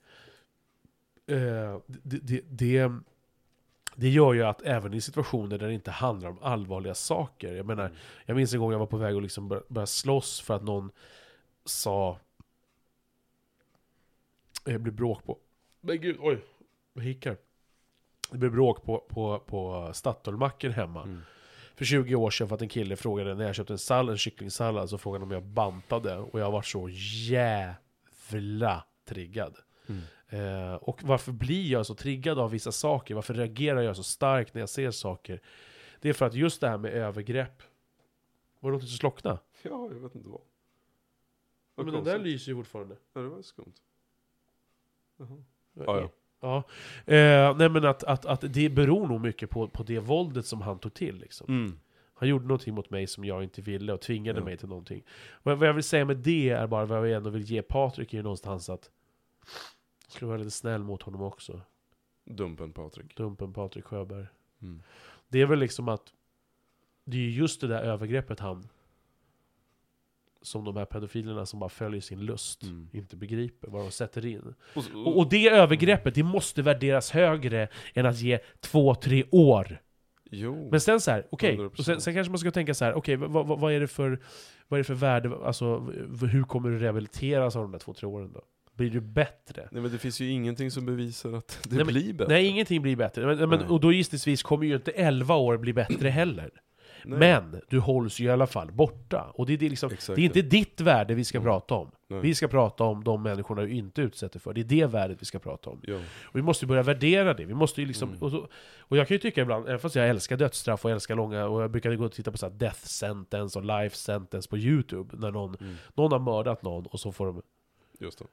eh, 1.27 1.79
det, 1.87 2.17
det, 2.17 2.41
det, 2.49 2.91
det 3.95 4.09
gör 4.09 4.33
ju 4.33 4.43
att 4.43 4.61
även 4.61 4.93
i 4.93 5.01
situationer 5.01 5.57
där 5.57 5.67
det 5.67 5.73
inte 5.73 5.91
handlar 5.91 6.29
om 6.29 6.39
allvarliga 6.41 6.95
saker, 6.95 7.53
jag 7.53 7.65
menar, 7.65 7.91
jag 8.25 8.35
minns 8.37 8.53
en 8.53 8.59
gång 8.59 8.71
jag 8.71 8.79
var 8.79 8.85
på 8.85 8.97
väg 8.97 9.15
att 9.15 9.23
liksom 9.23 9.47
bör- 9.47 9.63
börja 9.67 9.85
slåss 9.87 10.41
för 10.41 10.55
att 10.55 10.63
någon 10.63 10.91
sa... 11.65 12.19
Det 14.63 14.79
blev 14.79 14.95
bråk 14.95 15.23
på... 15.23 15.37
Men 15.81 16.01
gud, 16.01 16.17
oj! 16.19 16.45
Jag 16.93 17.03
hickar. 17.03 17.37
Det 18.31 18.37
blev 18.37 18.51
bråk 18.51 18.83
på, 18.83 18.99
på, 19.09 19.39
på 19.39 19.91
Statoilmacken 19.93 20.71
hemma. 20.71 21.03
Mm. 21.03 21.21
För 21.79 21.85
20 21.85 22.15
år 22.15 22.29
sedan 22.29 22.47
för 22.47 22.55
att 22.55 22.61
en 22.61 22.69
kille 22.69 22.95
frågade, 22.95 23.35
när 23.35 23.45
jag 23.45 23.55
köpte 23.55 23.73
en, 23.73 23.77
sall, 23.77 24.09
en 24.09 24.17
kycklingsallad, 24.17 24.89
så 24.89 24.97
frågade 24.97 25.25
han 25.25 25.27
om 25.27 25.33
jag 25.33 25.43
bantade. 25.43 26.17
Och 26.17 26.39
jag 26.39 26.51
var 26.51 26.61
så 26.61 26.89
jävla 27.29 28.85
triggad. 29.05 29.57
Mm. 29.87 30.01
Eh, 30.29 30.73
och 30.73 31.03
varför 31.03 31.31
blir 31.31 31.71
jag 31.71 31.85
så 31.85 31.95
triggad 31.95 32.39
av 32.39 32.51
vissa 32.51 32.71
saker? 32.71 33.15
Varför 33.15 33.33
reagerar 33.33 33.81
jag 33.81 33.95
så 33.95 34.03
starkt 34.03 34.53
när 34.53 34.61
jag 34.61 34.69
ser 34.69 34.91
saker? 34.91 35.41
Det 35.99 36.09
är 36.09 36.13
för 36.13 36.25
att 36.25 36.33
just 36.33 36.61
det 36.61 36.69
här 36.69 36.77
med 36.77 36.93
övergrepp... 36.93 37.63
Var 38.59 38.71
det 38.71 38.77
något 38.77 38.87
som 38.87 38.97
slocknade? 38.97 39.39
Ja, 39.61 39.89
jag 39.91 39.99
vet 39.99 40.15
inte 40.15 40.29
vad. 40.29 40.41
Men 41.75 41.85
Vad 41.85 41.95
den 41.95 42.03
där 42.03 42.19
lyser 42.19 42.51
ju 42.51 42.55
fortfarande. 42.55 42.95
Ja, 43.13 43.21
det 43.21 43.29
var 43.29 43.41
skumt. 43.41 43.73
Jaha. 45.17 45.43
Ja, 45.73 45.83
Ja, 45.85 46.09
ja. 46.41 46.57
Eh, 47.05 47.57
nej 47.57 47.69
men 47.69 47.85
att, 47.85 48.03
att, 48.03 48.25
att 48.25 48.53
det 48.53 48.69
beror 48.69 49.07
nog 49.07 49.21
mycket 49.21 49.49
på, 49.49 49.67
på 49.67 49.83
det 49.83 49.99
våldet 49.99 50.45
som 50.45 50.61
han 50.61 50.79
tog 50.79 50.93
till 50.93 51.15
liksom. 51.19 51.47
Mm. 51.49 51.79
Han 52.13 52.29
gjorde 52.29 52.45
någonting 52.45 52.73
mot 52.73 52.89
mig 52.89 53.07
som 53.07 53.25
jag 53.25 53.43
inte 53.43 53.61
ville 53.61 53.93
och 53.93 54.01
tvingade 54.01 54.39
Ja. 54.39 54.45
mig 54.45 54.57
till 54.57 54.67
någonting. 54.69 55.03
Vad, 55.43 55.57
vad 55.57 55.67
jag 55.67 55.73
vill 55.73 55.83
säga 55.83 56.05
med 56.05 56.17
det 56.17 56.49
är 56.49 56.67
bara, 56.67 56.85
vad 56.85 57.09
jag 57.09 57.17
ändå 57.17 57.29
vill 57.29 57.41
ge 57.43 57.61
Patrik 57.61 58.13
är 58.13 58.17
ju 58.17 58.23
någonstans 58.23 58.69
att 58.69 58.89
jag 60.05 60.11
skulle 60.13 60.27
vara 60.29 60.37
lite 60.37 60.51
snäll 60.51 60.83
mot 60.83 61.03
honom 61.03 61.21
också. 61.21 61.61
Dumpen 62.25 62.73
Patrik. 62.73 63.15
Dumpen 63.17 63.53
Patrik 63.53 63.85
Sjöberg. 63.85 64.25
Mm. 64.61 64.81
Det 65.27 65.41
är 65.41 65.45
väl 65.45 65.59
liksom 65.59 65.89
att 65.89 66.13
det 67.05 67.17
är 67.17 67.21
ju 67.21 67.31
just 67.31 67.61
det 67.61 67.67
där 67.67 67.81
övergreppet 67.81 68.39
han 68.39 68.67
som 70.41 70.63
de 70.65 70.77
här 70.77 70.85
pedofilerna 70.85 71.45
som 71.45 71.59
bara 71.59 71.69
följer 71.69 72.01
sin 72.01 72.19
lust 72.25 72.63
Mm. 72.63 72.87
inte 72.93 73.15
begriper 73.15 73.67
vad 73.67 73.81
de 73.85 73.91
sätter 73.91 74.25
in. 74.25 74.53
Och, 74.73 74.83
Och, 74.95 75.17
och 75.17 75.29
det 75.29 75.49
övergreppet, 75.49 76.15
det 76.15 76.23
måste 76.23 76.61
värderas 76.61 77.11
högre 77.11 77.67
än 77.93 78.05
att 78.05 78.19
ge 78.19 78.39
två, 78.59 78.95
tre 78.95 79.23
år. 79.31 79.81
jo. 80.31 80.67
Men 80.71 80.81
sen 80.81 81.01
så 81.01 81.11
här, 81.11 81.27
okej, 81.29 81.57
100%. 81.57 81.79
och 81.79 81.85
sen, 81.85 82.01
sen 82.01 82.13
kanske 82.13 82.31
man 82.31 82.39
ska 82.39 82.51
tänka 82.51 82.73
så 82.73 82.85
här, 82.85 82.93
okej, 82.93 83.15
vad, 83.15 83.47
vad, 83.47 83.59
vad 83.59 83.73
är 83.73 83.79
det 83.79 83.87
för 83.87 84.19
vad 84.67 84.77
är 84.77 84.81
det 84.81 84.83
för 84.87 84.93
värde, 84.93 85.31
alltså 85.45 85.79
hur 86.31 86.43
kommer 86.43 86.69
du 86.69 86.79
rehabiliteras 86.79 87.55
av 87.55 87.61
de 87.61 87.71
där 87.71 87.79
två, 87.79 87.93
tre 87.93 88.07
åren 88.07 88.31
då? 88.33 88.41
Blir 88.73 88.89
du 88.89 88.99
bättre? 89.01 89.67
Nej 89.71 89.81
men 89.81 89.91
det 89.91 89.97
finns 89.97 90.19
ju 90.21 90.29
ingenting 90.29 90.71
som 90.71 90.85
bevisar 90.85 91.33
att 91.33 91.59
det 91.63 91.75
Nej, 91.75 91.85
men- 91.85 91.87
blir 91.93 92.13
bättre. 92.13 92.33
Nej, 92.33 92.45
ingenting 92.47 92.81
blir 92.81 92.95
bättre. 92.95 93.25
Men, 93.35 93.49
men, 93.49 93.61
och 93.65 93.79
då 93.79 93.91
gissningsvis 93.93 94.43
kommer 94.43 94.65
ju 94.65 94.75
inte 94.75 94.91
11 94.91 95.35
år 95.35 95.57
bli 95.57 95.73
bättre 95.73 96.09
heller. 96.09 96.49
Nej. 97.05 97.19
Men 97.19 97.61
du 97.69 97.79
hålls 97.79 98.19
ju 98.19 98.25
i 98.25 98.29
alla 98.29 98.47
fall 98.47 98.71
borta. 98.71 99.31
Och 99.33 99.45
det 99.45 99.53
är, 99.53 99.57
det 99.57 99.69
liksom, 99.69 99.89
det 100.07 100.09
är 100.09 100.19
inte 100.19 100.41
ditt 100.41 100.81
värde 100.81 101.13
vi 101.13 101.23
ska 101.23 101.37
Mm. 101.37 101.45
prata 101.45 101.75
om. 101.75 101.91
Nej. 102.07 102.19
Vi 102.21 102.35
ska 102.35 102.47
prata 102.47 102.83
om 102.83 103.03
de 103.03 103.23
människorna 103.23 103.61
du 103.61 103.69
inte 103.69 104.01
utsätter 104.01 104.39
för. 104.39 104.53
Det 104.53 104.61
är 104.61 104.65
det 104.65 104.85
värdet 104.85 105.21
vi 105.21 105.25
ska 105.25 105.39
prata 105.39 105.69
om. 105.69 105.81
Ja. 105.83 105.95
Och 106.23 106.35
vi 106.35 106.41
måste 106.41 106.65
börja 106.65 106.83
värdera 106.83 107.33
det. 107.33 107.45
Vi 107.45 107.53
måste 107.53 107.81
liksom, 107.81 108.09
Mm. 108.09 108.21
och, 108.21 108.31
så, 108.31 108.47
och 108.79 108.97
jag 108.97 109.07
kan 109.07 109.15
ju 109.15 109.19
tycka 109.19 109.41
ibland, 109.41 109.67
även 109.67 109.79
fast 109.79 109.95
jag 109.95 110.09
älskar 110.09 110.37
dödsstraff 110.37 110.85
och 110.85 110.91
älskar 110.91 111.15
långa, 111.15 111.45
och 111.45 111.61
jag 111.63 111.71
brukade 111.71 111.95
gå 111.95 112.05
och 112.05 112.11
titta 112.11 112.31
på 112.31 112.37
så 112.37 112.49
death 112.49 112.79
sentence 112.85 113.59
och 113.59 113.65
life 113.65 113.95
sentence 113.95 114.49
på 114.49 114.57
youtube, 114.57 115.15
när 115.17 115.31
någon, 115.31 115.55
Mm. 115.61 115.75
någon 115.95 116.11
har 116.11 116.19
mördat 116.19 116.63
någon 116.63 116.85
och 116.85 116.99
så 116.99 117.11
får 117.11 117.25
de 117.25 117.41
Just 117.99 118.21
eh, 118.21 118.27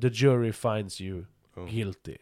The 0.00 0.08
jury 0.08 0.52
finds 0.52 1.00
you 1.00 1.24
guilty. 1.70 2.16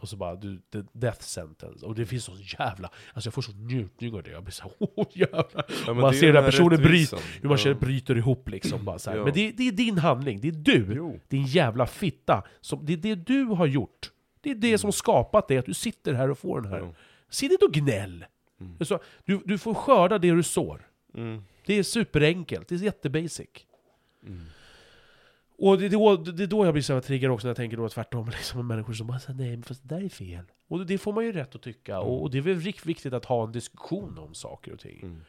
Och 0.00 0.08
så 0.08 0.16
bara, 0.16 0.34
du, 0.36 0.58
the 0.72 0.82
death 0.92 1.20
sentence. 1.20 1.86
Och 1.86 1.94
det 1.94 2.06
finns 2.06 2.24
sån 2.24 2.36
jävla, 2.58 2.90
alltså 3.12 3.26
jag 3.28 3.34
får 3.34 3.42
sån 3.42 3.66
njutning 3.66 4.14
av 4.14 4.22
det. 4.22 4.30
Jag 4.30 4.42
blir 4.42 4.52
så 4.52 4.72
åh 4.78 5.06
jävlar. 5.12 5.64
Ja, 5.86 5.94
Man 5.94 6.14
ser 6.14 6.32
den 6.32 6.44
här 6.44 6.50
personen 6.50 6.78
rättvisan. 6.78 7.18
Hur 7.40 7.48
man 7.48 7.58
Ja. 7.58 7.62
känner 7.64 7.74
bryter 7.80 8.16
ihop 8.18 8.48
liksom. 8.48 8.84
Bara 8.84 8.98
så. 8.98 9.10
Ja. 9.10 9.24
Men 9.24 9.32
det, 9.34 9.50
det 9.52 9.68
är 9.68 9.72
din 9.72 9.98
handling, 9.98 10.40
det 10.40 10.48
är 10.48 10.52
du. 10.52 10.92
Jo. 10.96 11.20
Din 11.28 11.46
jävla 11.46 11.86
fitta. 11.86 12.42
Som, 12.60 12.86
det 12.86 12.92
är 12.92 12.96
det 12.96 13.14
du 13.14 13.44
har 13.44 13.66
gjort. 13.66 14.10
Det 14.40 14.50
är 14.50 14.54
det 14.54 14.78
som 14.78 14.92
skapat 14.92 15.48
det, 15.48 15.58
att 15.58 15.66
du 15.66 15.74
sitter 15.74 16.14
här 16.14 16.30
och 16.30 16.38
får 16.38 16.60
den 16.60 16.72
här. 16.72 16.78
Ja. 16.78 16.92
Sitt 17.30 17.52
inte 17.52 17.64
och 17.64 17.72
gnäll! 17.72 18.24
Mm. 18.60 18.84
Så, 18.84 18.98
du, 19.24 19.40
du 19.44 19.58
får 19.58 19.74
skörda 19.74 20.18
det 20.18 20.30
du 20.30 20.42
sår. 20.42 20.86
Mm. 21.14 21.42
Det 21.66 21.74
är 21.74 21.82
superenkelt, 21.82 22.68
det 22.68 22.74
är 22.74 22.78
jättebasic. 22.78 23.48
Mm. 24.26 24.40
Och 25.62 25.78
det 25.78 25.86
är, 25.86 25.90
då, 25.90 26.16
det 26.16 26.42
är 26.42 26.46
då 26.46 26.64
jag 26.64 26.72
blir 26.72 26.82
så 26.82 26.94
här 26.94 27.00
triggad 27.00 27.30
också 27.30 27.46
när 27.46 27.50
jag 27.50 27.56
tänker 27.56 27.76
då 27.76 27.88
tvärtom, 27.88 28.26
liksom, 28.30 28.58
med 28.58 28.66
människor 28.66 28.92
som 28.92 29.06
bara 29.06 29.18
säger 29.18 29.38
nej 29.38 29.50
men 29.50 29.62
fast 29.62 29.88
det 29.88 29.94
där 29.94 30.04
är 30.04 30.08
fel. 30.08 30.44
Och 30.68 30.86
det 30.86 30.98
får 30.98 31.12
man 31.12 31.24
ju 31.24 31.32
rätt 31.32 31.54
att 31.54 31.62
tycka, 31.62 32.00
och, 32.00 32.22
och 32.22 32.30
det 32.30 32.38
är 32.38 32.42
väl 32.42 32.54
viktigt 32.56 33.12
att 33.12 33.24
ha 33.24 33.44
en 33.44 33.52
diskussion 33.52 34.18
om 34.18 34.34
saker 34.34 34.72
och 34.72 34.78
ting. 34.78 35.00
Mm. 35.02 35.20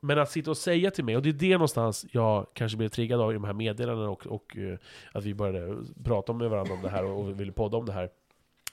Men 0.00 0.18
att 0.18 0.30
sitta 0.30 0.50
och 0.50 0.56
säga 0.56 0.90
till 0.90 1.04
mig, 1.04 1.16
och 1.16 1.22
det 1.22 1.28
är 1.28 1.32
det 1.32 1.52
någonstans 1.52 2.06
jag 2.10 2.46
kanske 2.52 2.78
blev 2.78 2.88
triggad 2.88 3.20
av 3.20 3.30
i 3.30 3.34
de 3.34 3.44
här 3.44 3.52
meddelandena 3.52 4.10
och, 4.10 4.26
och 4.26 4.56
eh, 4.56 4.78
att 5.12 5.24
vi 5.24 5.34
började 5.34 5.84
prata 6.04 6.32
med 6.32 6.50
varandra 6.50 6.74
om 6.74 6.82
det 6.82 6.90
här 6.90 7.04
och, 7.04 7.20
och 7.20 7.40
ville 7.40 7.52
podda 7.52 7.76
om 7.76 7.86
det 7.86 7.92
här. 7.92 8.10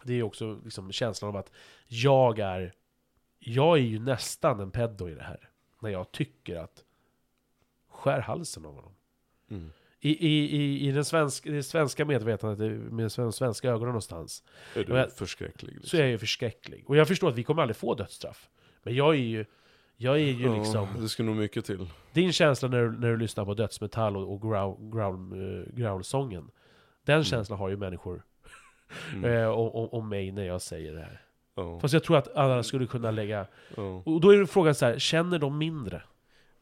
Det 0.03 0.13
är 0.13 0.23
också 0.23 0.59
liksom 0.63 0.91
känslan 0.91 1.29
av 1.29 1.35
att 1.35 1.51
jag 1.87 2.39
är, 2.39 2.73
jag 3.39 3.77
är 3.77 3.81
ju 3.81 3.99
nästan 3.99 4.59
en 4.59 4.71
peddo 4.71 5.09
i 5.09 5.13
det 5.13 5.23
här. 5.23 5.49
När 5.79 5.89
jag 5.89 6.11
tycker 6.11 6.55
att 6.55 6.83
skär 7.89 8.19
halsen 8.19 8.65
av 8.65 8.75
honom. 8.75 8.93
Mm. 9.49 9.71
I, 10.01 10.27
i, 10.27 10.55
i, 10.57 10.87
i 10.87 10.91
den 10.91 11.05
svensk, 11.05 11.43
det 11.43 11.63
svenska 11.63 12.05
medvetandet, 12.05 12.71
med 12.91 13.11
de 13.15 13.31
svenska 13.31 13.69
ögonen 13.69 13.87
någonstans, 13.87 14.43
Är 14.75 14.83
du 14.83 14.93
jag- 14.93 15.11
förskräcklig? 15.13 15.71
Liksom? 15.73 15.89
så 15.89 15.97
är 15.97 16.01
jag 16.01 16.09
ju 16.09 16.17
förskräcklig. 16.17 16.83
Och 16.89 16.97
jag 16.97 17.07
förstår 17.07 17.29
att 17.29 17.35
vi 17.37 17.43
kommer 17.43 17.61
aldrig 17.61 17.75
få 17.75 17.95
dödsstraff. 17.95 18.49
Men 18.83 18.95
jag 18.95 19.13
är 19.15 19.19
ju, 19.19 19.45
jag 19.97 20.15
är 20.15 20.19
ju 20.19 20.45
Ja, 20.45 20.57
liksom... 20.57 20.87
det 20.99 21.09
ska 21.09 21.23
nog 21.23 21.35
mycket 21.35 21.65
till. 21.65 21.87
Din 22.13 22.33
känsla 22.33 22.67
när 22.67 22.81
du, 22.83 22.91
när 22.99 23.09
du 23.09 23.17
lyssnar 23.17 23.45
på 23.45 23.53
dödsmetall 23.53 24.17
och, 24.17 24.33
och 24.33 24.41
growl, 24.41 24.89
growl, 24.93 25.33
uh, 25.33 25.65
growlsången 25.75 26.51
Den 27.05 27.23
känslan 27.23 27.59
har 27.59 27.69
ju 27.69 27.77
människor 27.77 28.23
Mm. 29.13 29.33
eh, 29.33 29.49
om, 29.49 29.69
om, 29.69 29.89
om 29.89 30.09
mig 30.09 30.31
när 30.31 30.43
jag 30.45 30.61
säger 30.61 30.93
det 30.93 30.99
här 31.01 31.21
Ja. 31.55 31.79
Fast 31.79 31.93
jag 31.93 32.03
tror 32.03 32.17
att 32.17 32.35
alla 32.35 32.63
skulle 32.63 32.87
kunna 32.87 33.11
lägga 33.11 33.45
Ja. 33.77 34.01
Och 34.05 34.21
då 34.21 34.29
är 34.33 34.45
frågan 34.45 34.75
så 34.75 34.85
här, 34.85 34.99
känner 34.99 35.39
de 35.39 35.57
mindre? 35.57 36.01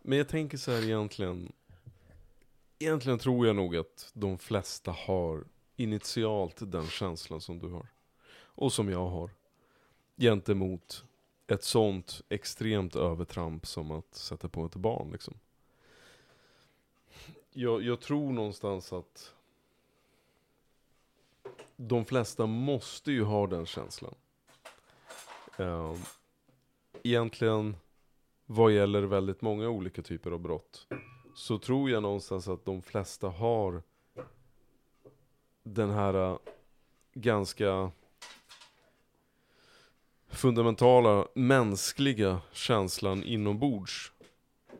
Men 0.01 0.17
jag 0.17 0.27
tänker 0.27 0.57
så 0.57 0.71
här 0.71 0.83
egentligen 0.83 1.51
Egentligen 2.79 3.19
tror 3.19 3.47
jag 3.47 3.55
nog 3.55 3.75
att 3.75 4.11
de 4.13 4.37
flesta 4.37 4.91
har 4.91 5.43
initialt 5.75 6.71
den 6.71 6.87
känslan 6.87 7.41
som 7.41 7.59
du 7.59 7.67
har. 7.67 7.87
Och 8.39 8.73
som 8.73 8.89
jag 8.89 9.07
har. 9.07 9.29
Gentemot 10.17 11.05
ett 11.47 11.63
sånt 11.63 12.21
extremt 12.29 12.95
övertramp 12.95 13.67
som 13.67 13.91
att 13.91 14.15
sätta 14.15 14.49
på 14.49 14.65
ett 14.65 14.75
barn 14.75 15.11
liksom. 15.11 15.33
Jag, 17.51 17.81
jag 17.81 18.01
tror 18.01 18.31
någonstans 18.31 18.93
att 18.93 19.33
de 21.75 22.05
flesta 22.05 22.45
måste 22.45 23.11
ju 23.11 23.23
ha 23.23 23.47
den 23.47 23.65
känslan. 23.65 24.15
Ehm, 25.57 25.95
egentligen 27.03 27.77
vad 28.45 28.71
gäller 28.71 29.03
väldigt 29.03 29.41
många 29.41 29.69
olika 29.69 30.01
typer 30.01 30.31
av 30.31 30.39
brott 30.39 30.87
så 31.37 31.57
tror 31.57 31.89
jag 31.89 32.03
någonstans 32.03 32.47
att 32.47 32.65
de 32.65 32.81
flesta 32.81 33.27
har 33.27 33.83
den 35.63 35.89
här 35.89 36.13
äh, 36.13 36.37
ganska 37.13 37.91
fundamentala 40.27 41.27
mänskliga 41.35 42.41
känslan 42.51 43.23
inombords 43.23 44.11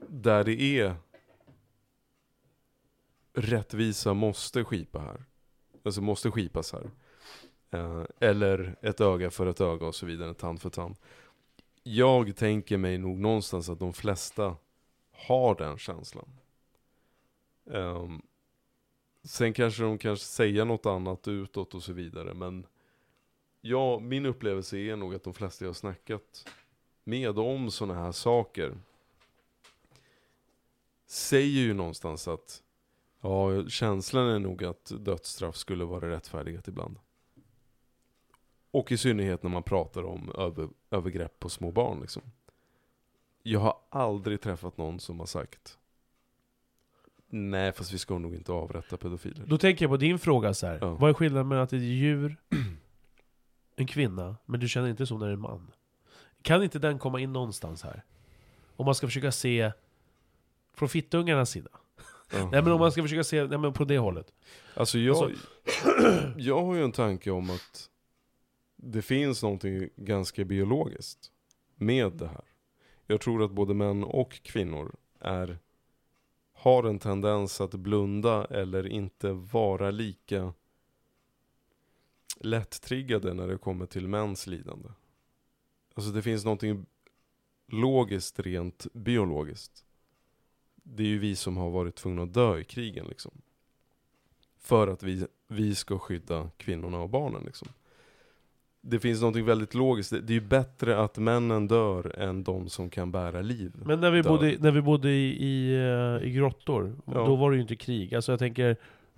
där 0.08 0.44
det 0.44 0.62
är 0.80 0.96
rättvisa 3.34 4.14
måste 4.14 4.64
skipa 4.64 5.00
här. 5.00 5.26
Alltså 5.84 6.02
måste 6.02 6.32
skipas 6.32 6.74
här. 6.74 6.92
Eh, 7.72 8.04
eller 8.20 8.76
ett 8.82 9.02
öga 9.02 9.32
för 9.32 9.46
ett 9.46 9.62
öga 9.62 9.88
och 9.88 9.96
så 9.96 10.06
vidare, 10.06 10.34
tand 10.34 10.62
för 10.62 10.70
tand. 10.70 10.96
Jag 11.84 12.36
tänker 12.36 12.78
mig 12.78 12.98
nog 12.98 13.20
någonstans 13.20 13.70
att 13.70 13.80
de 13.80 13.94
flesta 13.94 14.56
har 15.12 15.56
den 15.56 15.78
känslan. 15.78 16.30
Um, 17.68 18.22
sen 19.24 19.54
kanske 19.54 19.84
de 19.84 19.98
kanske 19.98 20.26
säger 20.26 20.66
något 20.66 20.86
annat 20.86 21.28
utåt 21.28 21.74
och 21.74 21.84
så 21.84 21.94
vidare, 21.94 22.34
men 22.34 22.66
ja, 23.62 24.00
min 24.00 24.26
upplevelse 24.26 24.78
är 24.78 24.96
nog 24.96 25.16
att 25.16 25.24
de 25.24 25.34
flesta 25.34 25.66
jag 25.66 25.70
har 25.70 25.74
snackat 25.74 26.48
med 27.04 27.40
om 27.40 27.72
sådana 27.72 28.00
här 28.00 28.12
saker 28.12 28.78
säger 31.06 31.62
ju 31.62 31.74
någonstans 31.74 32.28
att 32.28 32.64
ja, 33.22 33.68
känslan 33.70 34.28
är 34.28 34.40
nog 34.40 34.64
att 34.64 34.92
dödsstraff 35.00 35.56
skulle 35.56 35.86
vara 35.86 36.10
rättfärdigat 36.10 36.68
ibland. 36.68 37.00
Och 38.72 38.92
i 38.92 38.98
synnerhet 38.98 39.44
när 39.44 39.50
man 39.50 39.64
pratar 39.64 40.04
om 40.04 40.32
över, 40.38 40.70
övergrepp 40.92 41.40
på 41.40 41.50
små 41.50 41.72
barn 41.72 42.02
liksom. 42.02 42.24
Jag 43.44 43.60
har 43.60 43.80
aldrig 43.90 44.42
träffat 44.42 44.78
någon 44.78 45.00
som 45.00 45.20
har 45.20 45.26
sagt 45.26 45.78
Nej 47.30 47.72
fast 47.72 47.94
vi 47.94 47.98
ska 47.98 48.18
nog 48.18 48.36
inte 48.36 48.52
avrätta 48.52 48.98
pedofiler. 48.98 49.46
Då 49.48 49.58
tänker 49.58 49.86
jag 49.86 49.90
på 49.92 49.98
din 49.98 50.20
fråga 50.20 50.54
så 50.54 50.68
här. 50.68 50.78
Ja. 50.82 50.96
vad 50.96 51.10
är 51.10 51.14
skillnaden 51.14 51.48
mellan 51.48 51.64
att 51.64 51.74
ett 51.74 51.82
djur 51.82 52.38
en 53.76 53.88
kvinna, 53.88 54.36
men 54.46 54.60
du 54.60 54.68
känner 54.68 54.90
inte 54.90 55.06
så 55.06 55.18
när 55.18 55.26
det 55.26 55.32
är 55.32 55.34
en 55.34 55.40
man. 55.42 55.72
Kan 56.42 56.64
inte 56.64 56.80
den 56.80 57.00
komma 57.00 57.20
in 57.20 57.34
någonstans 57.34 57.84
här? 57.84 58.04
Om 58.76 58.86
man 58.86 58.96
ska 58.96 59.08
försöka 59.08 59.32
se 59.32 59.72
från 60.74 60.90
fittungarnas 60.90 61.50
sida. 61.50 61.70
Ja. 62.32 62.50
Nej 62.52 62.62
men 62.62 62.72
om 62.72 62.80
man 62.80 62.92
ska 62.92 63.02
försöka 63.02 63.24
se 63.24 63.44
nej, 63.46 63.58
men 63.58 63.74
på 63.74 63.84
det 63.86 63.98
hållet. 63.98 64.34
Alltså 64.74 65.00
jag, 65.00 65.18
Alltså- 65.18 65.48
jag 66.38 66.66
har 66.66 66.76
ju 66.76 66.84
en 66.84 66.92
tanke 66.92 67.32
om 67.32 67.50
att 67.50 67.90
det 68.76 69.02
finns 69.02 69.44
någonting 69.44 69.90
ganska 69.96 70.46
biologiskt 70.46 71.32
med 71.76 72.12
det 72.12 72.28
här. 72.28 72.44
Jag 73.08 73.22
tror 73.22 73.44
att 73.44 73.52
både 73.52 73.74
män 73.74 74.04
och 74.04 74.42
kvinnor 74.44 74.96
är, 75.20 75.58
har 76.68 76.84
en 76.84 77.00
tendens 77.00 77.62
att 77.62 77.74
blunda 77.74 78.46
eller 78.46 78.88
inte 78.88 79.32
vara 79.32 79.92
lika 79.92 80.54
lätt-triggade 82.40 83.34
när 83.34 83.48
det 83.48 83.58
kommer 83.58 83.86
till 83.86 84.08
mäns 84.08 84.48
lidande. 84.48 84.90
Alltså 85.94 86.12
det 86.12 86.22
finns 86.22 86.46
någonting 86.46 86.86
logiskt 87.68 88.40
rent 88.40 88.88
biologiskt. 88.94 89.86
Det 90.76 91.04
är 91.04 91.08
ju 91.08 91.20
vi 91.20 91.36
som 91.36 91.58
har 91.58 91.70
varit 91.70 91.96
tvungna 91.96 92.24
att 92.24 92.34
dö 92.34 92.60
i 92.60 92.64
krigen 92.64 93.06
liksom. 93.06 93.42
För 94.58 94.88
att 94.88 95.04
vi, 95.04 95.28
vi 95.48 95.76
ska 95.76 96.00
skydda 96.00 96.50
kvinnorna 96.58 97.00
och 97.00 97.10
barnen 97.10 97.44
liksom. 97.44 97.68
Det 98.90 99.00
finns 99.00 99.22
någonting 99.22 99.46
väldigt 99.46 99.74
logiskt. 99.74 100.10
Det 100.12 100.30
är 100.34 100.34
ju 100.34 100.42
bättre 100.42 101.00
att 101.04 101.18
männen 101.18 101.68
dör 101.68 102.20
än 102.20 102.44
de 102.44 102.70
som 102.70 102.90
kan 102.90 103.12
bära 103.12 103.42
liv. 103.42 103.72
Men 103.86 104.00
när 104.00 104.12
vi 104.12 104.22
Dör. 104.22 104.30
bodde, 104.30 104.56
när 104.60 104.72
vi 104.72 104.82
bodde 104.82 105.10
i, 105.12 105.46
i, 105.46 105.76
eh, 105.76 106.28
i 106.28 106.32
grottor, 106.32 106.96
Ja. 107.06 107.14
då 107.14 107.36
var 107.36 107.52
det 107.52 107.56
ju 107.58 107.62
inte 107.62 107.76
krig. 107.76 108.16
Alltså 108.16 108.32
jag 108.32 108.40
tänker... 108.40 108.70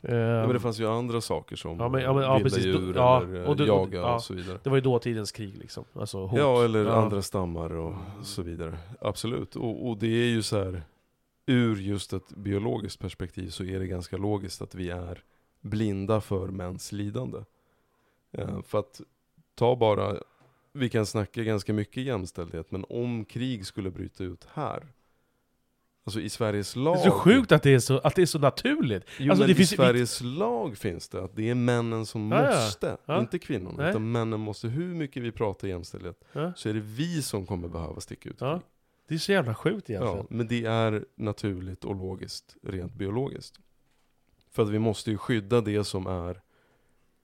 eh, 0.02 0.16
Ja, 0.16 0.42
men 0.46 0.54
det 0.54 0.60
fanns 0.60 0.80
ju 0.80 0.88
andra 0.88 1.22
saker 1.22 1.56
som 1.56 1.80
Ja, 1.80 1.90
men- 1.90 2.02
ja, 2.02 2.14
men- 2.14 2.24
ja, 2.24 2.40
precis. 2.44 2.66
djur 2.66 2.94
Ja, 2.96 3.22
eller 3.24 3.42
och 3.44 3.50
och 3.50 3.58
det- 3.58 3.64
och- 3.64 3.68
jaga 3.70 4.00
ja. 4.00 4.16
och 4.16 4.22
så 4.24 4.34
vidare. 4.34 4.60
det 4.64 4.70
var 4.70 4.78
ju 4.78 4.82
dåtidens 4.82 5.32
krig 5.32 5.58
liksom. 5.58 5.84
Alltså 5.94 6.26
hot. 6.26 6.40
Ja, 6.40 6.64
eller 6.66 6.86
andra 6.86 7.22
stammar 7.22 7.74
och 7.76 7.94
så 8.24 8.42
vidare. 8.42 8.78
Absolut. 9.02 9.56
Och, 9.56 9.90
och 9.90 9.98
det 9.98 10.08
är 10.08 10.30
ju 10.30 10.42
så 10.42 10.58
här, 10.64 10.84
ur 11.46 11.76
just 11.76 12.14
ett 12.14 12.30
biologiskt 12.36 13.00
perspektiv 13.00 13.50
så 13.50 13.64
är 13.64 13.80
det 13.80 13.88
ganska 13.88 14.18
logiskt 14.18 14.62
att 14.62 14.76
vi 14.76 14.90
är 14.90 15.24
blinda 15.62 16.22
för 16.22 16.48
mäns 16.48 16.92
lidande. 16.92 17.38
Eh, 18.32 18.62
för 18.62 18.80
att 18.80 19.02
ta 19.60 19.76
bara, 19.76 20.16
vi 20.74 20.90
kan 20.90 21.06
snacka 21.06 21.44
ganska 21.44 21.74
mycket 21.74 22.04
jämställdhet, 22.04 22.72
men 22.72 22.86
om 22.90 23.26
krig 23.26 23.66
skulle 23.66 23.92
bryta 23.92 24.24
ut 24.24 24.48
här, 24.54 24.88
alltså 26.06 26.22
i 26.22 26.30
Sveriges 26.30 26.76
lag. 26.76 26.96
Det 26.98 27.02
är 27.02 27.10
så 27.10 27.12
sjukt 27.12 27.52
att 27.52 27.64
det 27.64 27.74
är 27.74 27.80
så, 27.80 27.98
att 28.00 28.16
det 28.16 28.22
är 28.22 28.26
så 28.26 28.40
naturligt. 28.40 29.04
Jo, 29.20 29.32
Alltså, 29.32 29.42
men 29.42 29.48
det 29.48 29.52
i 29.52 29.56
finns- 29.56 29.70
Sveriges 29.70 30.22
lag 30.22 30.78
finns 30.78 31.10
det 31.10 31.24
att 31.24 31.36
det 31.36 31.50
är 31.50 31.56
männen 31.56 32.06
som 32.06 32.32
ja. 32.32 32.46
måste, 32.46 32.98
Ja. 33.06 33.20
inte 33.20 33.40
kvinnorna. 33.40 33.78
Nej. 33.78 33.90
Utan 33.90 34.12
männen 34.12 34.40
måste, 34.40 34.68
hur 34.68 34.96
mycket 34.96 35.24
vi 35.24 35.32
pratar 35.32 35.68
jämställdhet, 35.68 36.24
Ja. 36.34 36.54
så 36.56 36.70
är 36.70 36.74
det 36.74 36.80
vi 36.80 37.22
som 37.22 37.46
kommer 37.46 37.68
behöva 37.68 38.00
sticka 38.02 38.30
ut 38.30 38.40
krig. 38.40 38.62
Det 39.08 39.16
är 39.16 39.20
så 39.20 39.32
jävla 39.32 39.56
sjukt 39.56 39.90
egentligen. 39.90 40.18
Ja, 40.18 40.26
men 40.30 40.48
det 40.48 40.66
är 40.66 41.06
naturligt 41.16 41.86
och 41.86 41.96
logiskt, 41.96 42.56
rent 42.64 42.94
biologiskt. 42.94 43.60
För 44.52 44.64
att 44.64 44.70
vi 44.70 44.80
måste 44.80 45.12
ju 45.12 45.18
skydda 45.18 45.62
det 45.62 45.84
som 45.84 46.08
är 46.08 46.42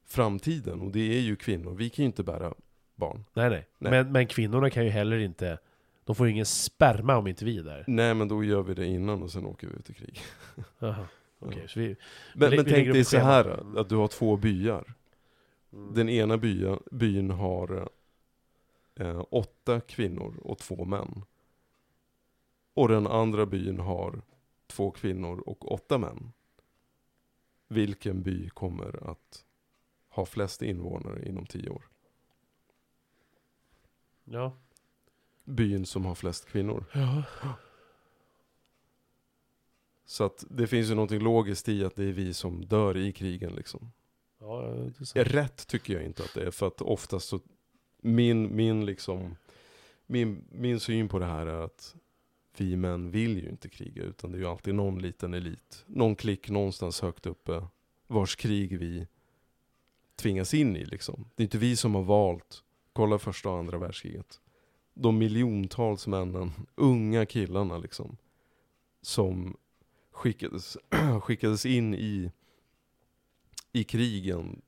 framtiden, 0.05 0.81
och 0.81 0.91
det 0.91 1.17
är 1.17 1.21
ju 1.21 1.35
kvinnor. 1.35 1.75
Vi 1.75 1.89
kan 1.89 2.03
ju 2.03 2.07
inte 2.07 2.23
bära 2.23 2.53
barn. 2.95 3.25
Nej, 3.33 3.49
nej. 3.49 3.67
Nej. 3.77 3.91
Men, 3.91 4.11
men 4.11 4.27
kvinnorna 4.27 4.69
kan 4.69 4.83
ju 4.83 4.89
heller 4.89 5.17
inte... 5.19 5.59
De 6.03 6.15
får 6.15 6.27
ju 6.27 6.31
ingen 6.33 6.45
sperma 6.45 7.17
om 7.17 7.27
inte 7.27 7.45
vi 7.45 7.57
är 7.59 7.63
där. 7.63 7.83
Nej, 7.87 8.13
men 8.13 8.27
då 8.27 8.43
gör 8.43 8.63
vi 8.63 8.73
det 8.73 8.85
innan 8.85 9.23
och 9.23 9.31
sen 9.31 9.45
åker 9.45 9.67
vi 9.67 9.73
ut 9.75 9.89
i 9.89 9.93
krig. 9.93 10.21
Jaha. 10.79 11.07
Okej, 11.39 11.59
Ja. 11.61 11.67
så 11.67 11.79
vi... 11.79 11.95
Men, 12.35 12.49
Vi- 12.49 12.55
men 12.55 12.65
vi 12.65 12.71
tänk 12.71 12.93
dig 12.93 13.05
så 13.05 13.17
här, 13.17 13.77
att 13.79 13.89
du 13.89 13.95
har 13.95 14.07
två 14.07 14.37
byar. 14.37 14.93
Mm. 15.73 15.93
Den 15.93 16.09
ena 16.09 16.37
bya, 16.37 16.79
byn 16.91 17.29
har 17.29 17.89
eh, 18.95 19.23
åtta 19.29 19.79
kvinnor 19.79 20.35
och 20.43 20.57
två 20.57 20.85
män. 20.85 21.21
Och 22.73 22.87
den 22.89 23.07
andra 23.07 23.45
byn 23.45 23.79
har 23.79 24.21
två 24.67 24.91
kvinnor 24.91 25.43
och 25.45 25.71
åtta 25.71 25.97
män. 25.97 26.31
Vilken 27.67 28.21
by 28.21 28.49
kommer 28.49 29.09
att 29.11 29.44
ha 30.15 30.25
flest 30.25 30.61
invånare 30.61 31.29
inom 31.29 31.45
tio 31.45 31.69
år? 31.69 31.83
Ja. 34.23 34.57
Byn 35.43 35.85
som 35.85 36.05
har 36.05 36.15
flest 36.15 36.45
kvinnor. 36.45 36.85
Ja. 36.93 37.23
Så 40.05 40.23
att 40.23 40.45
det 40.49 40.67
finns 40.67 40.89
ju 40.89 40.95
någonting 40.95 41.19
logiskt 41.19 41.69
i 41.69 41.85
att 41.85 41.95
det 41.95 42.03
är 42.03 42.11
vi 42.11 42.33
som 42.33 42.65
dör 42.65 42.97
i 42.97 43.11
krigen 43.11 43.53
liksom. 43.53 43.91
Ja, 44.39 44.61
det 44.61 45.19
är. 45.19 45.23
Rätt 45.23 45.67
tycker 45.67 45.93
jag 45.93 46.03
inte 46.03 46.23
att 46.23 46.33
det 46.33 46.43
är, 46.43 46.51
för 46.51 46.67
att 46.67 46.81
oftast 46.81 47.27
så, 47.27 47.39
min, 47.97 48.55
min 48.55 48.85
liksom, 48.85 49.35
min, 50.05 50.47
min 50.51 50.79
syn 50.79 51.09
på 51.09 51.19
det 51.19 51.25
här 51.25 51.45
är 51.45 51.61
att 51.61 51.95
vi 52.57 52.75
män 52.75 53.11
vill 53.11 53.37
ju 53.43 53.49
inte 53.49 53.69
kriga, 53.69 54.03
utan 54.03 54.31
det 54.31 54.37
är 54.37 54.39
ju 54.39 54.47
alltid 54.47 54.75
någon 54.75 55.01
liten 55.01 55.33
elit, 55.33 55.83
någon 55.87 56.15
klick 56.15 56.49
någonstans 56.49 57.01
högt 57.01 57.25
uppe, 57.25 57.67
vars 58.07 58.35
krig 58.35 58.79
vi 58.79 59.07
tvingas 60.15 60.53
in 60.53 60.75
i 60.75 60.85
liksom. 60.85 61.29
Det 61.35 61.43
är 61.43 61.45
inte 61.45 61.57
vi 61.57 61.75
som 61.75 61.95
har 61.95 62.03
valt, 62.03 62.63
kolla 62.93 63.19
första 63.19 63.49
och 63.49 63.57
andra 63.57 63.77
världskriget. 63.77 64.41
De 64.93 65.17
miljontals 65.17 66.07
männen, 66.07 66.51
unga 66.75 67.25
killarna 67.25 67.77
liksom, 67.77 68.17
som 69.01 69.57
skickades, 70.11 70.77
skickades 71.21 71.65
in 71.65 71.95
i, 71.95 72.31
i 73.71 73.83
krigen 73.83 74.61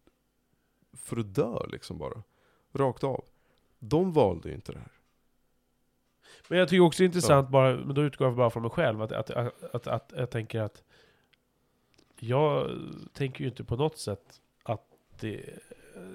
för 0.94 1.18
att 1.18 1.36
dö 1.36 1.68
liksom 1.68 1.98
bara. 1.98 2.24
Rakt 2.74 3.04
av. 3.04 3.26
De 3.80 4.14
valde 4.14 4.50
ju 4.50 4.56
inte 4.56 4.72
det 4.72 4.80
här. 4.80 4.92
Men 6.48 6.60
jag 6.60 6.70
tycker 6.70 6.82
också 6.82 7.04
det 7.04 7.04
är 7.04 7.08
intressant, 7.08 7.50
bara, 7.50 7.78
men 7.78 7.96
då 7.96 8.04
utgår 8.04 8.28
jag 8.28 8.36
bara 8.36 8.50
från 8.50 8.64
mig 8.64 8.72
själv, 8.72 9.02
att, 9.02 9.12
att, 9.12 9.30
att, 9.30 9.64
att, 9.74 9.88
att 9.88 10.14
jag 10.16 10.32
tänker 10.32 10.62
att 10.62 10.84
jag 12.20 12.72
tänker 13.14 13.44
ju 13.44 13.50
inte 13.50 13.64
på 13.64 13.76
något 13.76 13.98
sätt 13.98 14.42
det, 15.20 15.42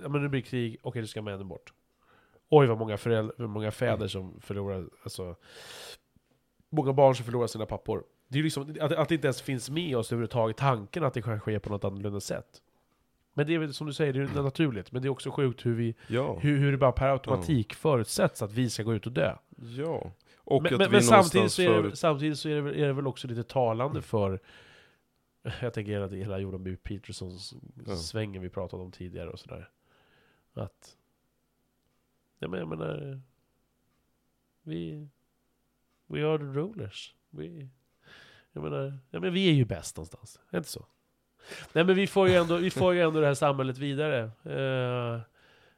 ja 0.03 0.09
men 0.09 0.23
nu 0.23 0.29
blir 0.29 0.41
det 0.43 0.47
krig, 0.49 0.77
okej 0.83 1.01
nu 1.03 1.07
ska 1.07 1.23
männen 1.23 1.49
bort. 1.49 1.73
Oj 2.49 2.67
vad 2.67 2.79
många, 2.79 2.97
föräldrar, 2.97 3.47
många 3.47 3.71
fäder 3.71 4.07
som 4.09 4.41
förlorar, 4.41 4.85
alltså 5.03 5.37
många 6.71 6.93
barn 6.93 7.15
som 7.15 7.25
förlorar 7.25 7.47
sina 7.47 7.67
pappor. 7.67 8.05
Det 8.29 8.39
är 8.39 8.43
liksom, 8.43 8.77
att, 8.81 8.93
att 8.93 9.09
det 9.09 9.15
inte 9.15 9.27
ens 9.27 9.43
finns 9.43 9.71
med 9.71 9.97
oss 9.97 10.13
överhuvudtaget, 10.13 10.57
tanken 10.57 11.05
att 11.05 11.15
det 11.15 11.23
kan 11.23 11.41
ske 11.41 11.61
på 11.61 11.71
något 11.71 11.85
annorlunda 11.85 12.21
sätt. 12.21 12.47
Men 13.35 13.47
det 13.47 13.55
är 13.55 13.59
väl 13.59 13.75
som 13.75 13.87
du 13.87 13.93
säger, 13.93 14.13
det 14.13 14.21
är 14.21 14.43
naturligt, 14.43 14.93
men 14.93 15.03
det 15.03 15.09
är 15.09 15.11
också 15.11 15.31
sjukt 15.31 15.67
hur 15.67 15.75
vi, 15.75 15.95
Ja. 16.07 16.39
hur, 16.41 16.59
hur 16.59 16.73
det 16.73 16.79
bara 16.79 16.93
per 16.93 17.09
automatik 17.09 17.75
förutsätts 17.75 18.43
att 18.43 18.53
vi 18.53 18.71
ska 18.71 18.83
gå 18.83 18.95
ut 18.95 19.07
och 19.07 19.13
dö. 19.13 19.37
Ja. 19.79 20.11
Och 20.37 20.63
men 20.63 20.73
att 20.75 20.79
men, 20.79 20.89
vi 20.91 20.93
men 20.97 21.03
samtidigt, 21.03 21.53
så 21.53 21.63
är 21.63 21.69
det, 21.69 21.75
förut- 21.75 21.95
samtidigt 21.99 22.39
så 22.39 22.49
är 22.49 22.55
det, 22.55 22.61
väl- 22.61 22.81
är 22.81 22.87
det 22.87 22.93
väl 22.93 23.07
också 23.07 23.29
lite 23.29 23.43
talande 23.43 24.03
för 24.03 24.41
Jag 25.61 25.73
tänker 25.75 25.93
hela, 25.93 26.09
hela 26.09 26.39
Jordan 26.39 26.65
B. 26.65 26.77
Petersons 26.77 27.55
Ja. 27.87 27.97
svängen 27.97 28.43
vi 28.43 28.49
pratade 28.49 28.83
om 28.83 28.93
tidigare 28.93 29.31
och 29.31 29.39
sådär 29.39 29.71
Att 30.53 30.97
Nej 32.39 32.51
men 32.51 32.61
jag 32.61 32.69
menar 32.69 33.21
Vi 34.63 35.09
We 36.07 36.27
are 36.27 36.39
the 36.39 36.45
rulers 36.45 37.15
vi, 37.31 37.69
Jag 38.53 38.63
menar, 38.63 38.99
ja, 39.11 39.21
men 39.21 39.33
vi 39.33 39.49
är 39.49 39.53
ju 39.53 39.65
bäst 39.65 39.97
någonstans, 39.97 40.41
är 40.51 40.57
inte 40.59 40.69
så? 40.71 40.87
Nej 41.73 41.85
men 41.85 41.95
vi 41.97 42.07
får 42.07 42.29
ju 42.29 42.35
ändå, 42.35 42.57
vi 42.57 42.71
får 42.71 42.95
ju 42.95 43.01
ändå 43.01 43.21
det 43.21 43.27
här 43.27 43.35
samhället 43.35 43.79
vidare 43.79 44.31
Eh, 44.45 45.21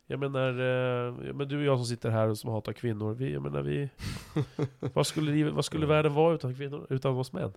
Jag 0.06 0.20
menar, 0.20 0.58
eh, 0.60 1.26
ja, 1.26 1.32
men 1.32 1.48
du 1.48 1.58
och 1.58 1.64
jag 1.64 1.78
som 1.78 1.86
sitter 1.86 2.10
här 2.10 2.28
och 2.28 2.38
som 2.38 2.50
hatar 2.50 2.72
kvinnor, 2.72 3.14
vi, 3.14 3.32
jag 3.32 3.42
menar 3.42 3.62
vi 3.62 3.90
vad 4.94 5.06
skulle, 5.06 5.50
vad 5.50 5.64
skulle 5.64 5.86
världen 5.86 6.14
vara 6.14 6.34
utan 6.34 6.54
kvinnor, 6.54 6.86
utan 6.90 7.16
oss 7.16 7.32
män? 7.32 7.52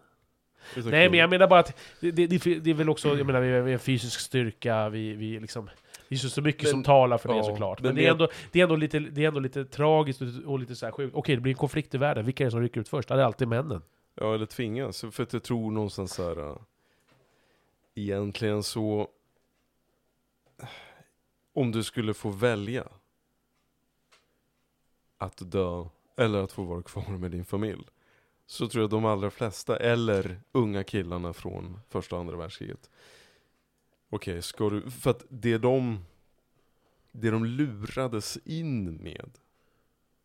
Nej 0.75 0.83
men 0.83 1.09
kul. 1.11 1.17
jag 1.19 1.29
menar 1.29 1.47
bara 1.47 1.59
att 1.59 1.77
det, 1.99 2.11
det, 2.11 2.27
det, 2.27 2.59
det 2.59 2.69
är 2.69 2.73
väl 2.73 2.89
också, 2.89 3.17
jag 3.17 3.27
menar 3.27 3.41
vi 3.41 3.51
har 3.51 3.61
har 3.71 3.77
fysisk 3.77 4.19
styrka, 4.19 4.89
vi, 4.89 5.13
vi 5.13 5.39
liksom 5.39 5.69
Det 6.09 6.15
är 6.15 6.19
så, 6.19 6.41
mycket 6.41 6.63
Men- 6.63 6.71
som 6.71 6.83
talar 6.83 7.17
för 7.17 7.29
det 7.29 7.35
ja, 7.35 7.43
såklart. 7.43 7.81
men 7.81 7.87
Men 7.87 7.95
det 7.95 8.01
är, 8.01 8.05
det- 8.05 8.11
ändå, 8.11 8.27
det, 8.51 8.59
är 8.59 8.63
ändå 8.63 8.75
lite, 8.75 8.99
det 8.99 9.23
är 9.23 9.27
ändå 9.27 9.39
lite 9.39 9.65
tragiskt 9.65 10.21
och, 10.21 10.27
och 10.45 10.59
lite 10.59 10.75
så 10.75 10.85
här 10.85 10.91
sjukt. 10.93 11.15
Okej, 11.15 11.35
det 11.35 11.41
blir 11.41 11.51
en 11.53 11.57
konflikt 11.57 11.95
i 11.95 11.97
världen, 11.97 12.25
vilka 12.25 12.43
är 12.43 12.45
det 12.45 12.51
som 12.51 12.61
rycker 12.61 12.81
ut 12.81 12.89
först? 12.89 13.07
Det 13.09 13.15
är 13.15 13.19
alltid 13.19 13.47
männen. 13.47 13.81
Ja, 14.15 14.35
eller 14.35 14.45
tvingas. 14.45 15.05
För 15.11 15.23
att 15.23 15.33
jag 15.33 15.43
tror 15.43 15.71
någonstans 15.71 16.13
så 16.13 16.23
här. 16.23 16.49
äh, 16.49 16.55
Egentligen 17.95 18.63
så... 18.63 19.07
Om 21.53 21.71
du 21.71 21.83
skulle 21.83 22.13
få 22.13 22.29
välja 22.29 22.83
att 25.17 25.51
dö 25.51 25.85
eller 26.17 26.39
att 26.43 26.51
få 26.51 26.63
vara 26.63 26.81
kvar 26.81 27.09
med 27.17 27.31
din 27.31 27.45
familj. 27.45 27.83
Så 28.49 28.67
tror 28.67 28.81
jag 28.83 28.89
de 28.89 29.05
allra 29.05 29.31
flesta, 29.31 29.77
eller 29.77 30.41
unga 30.51 30.83
killarna 30.83 31.33
från 31.33 31.79
första 31.89 32.15
och 32.15 32.21
andra 32.21 32.37
världskriget. 32.37 32.89
Okej, 34.09 34.41
ska 34.41 34.69
du... 34.69 34.91
För 34.91 35.09
att 35.09 35.25
det 35.29 35.57
de... 35.57 36.05
Det 37.11 37.31
de 37.31 37.45
lurades 37.45 38.37
in 38.45 38.95
med 38.95 39.39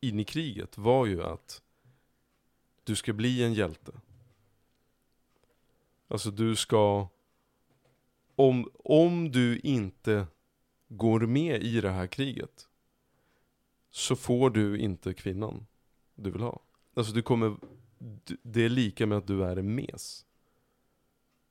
in 0.02 0.20
i 0.20 0.24
kriget 0.24 0.78
var 0.78 1.06
ju 1.06 1.22
att 1.22 1.62
du 2.84 2.96
ska 2.96 3.12
bli 3.12 3.42
en 3.42 3.54
hjälte. 3.54 3.92
Alltså 6.08 6.30
du 6.30 6.56
ska... 6.56 7.08
Om, 8.36 8.70
om 8.74 9.32
du 9.32 9.58
inte 9.58 10.26
går 10.88 11.20
med 11.20 11.62
i 11.62 11.80
det 11.80 11.90
här 11.90 12.06
kriget 12.06 12.68
så 13.90 14.16
får 14.16 14.50
du 14.50 14.78
inte 14.78 15.14
kvinnan 15.14 15.66
du 16.14 16.30
vill 16.30 16.42
ha. 16.42 16.60
Alltså 16.94 17.12
du 17.12 17.22
kommer, 17.22 17.56
det 18.42 18.64
är 18.64 18.68
lika 18.68 19.06
med 19.06 19.18
att 19.18 19.26
du 19.26 19.44
är 19.44 19.56
en 19.56 19.74
mes. 19.74 20.26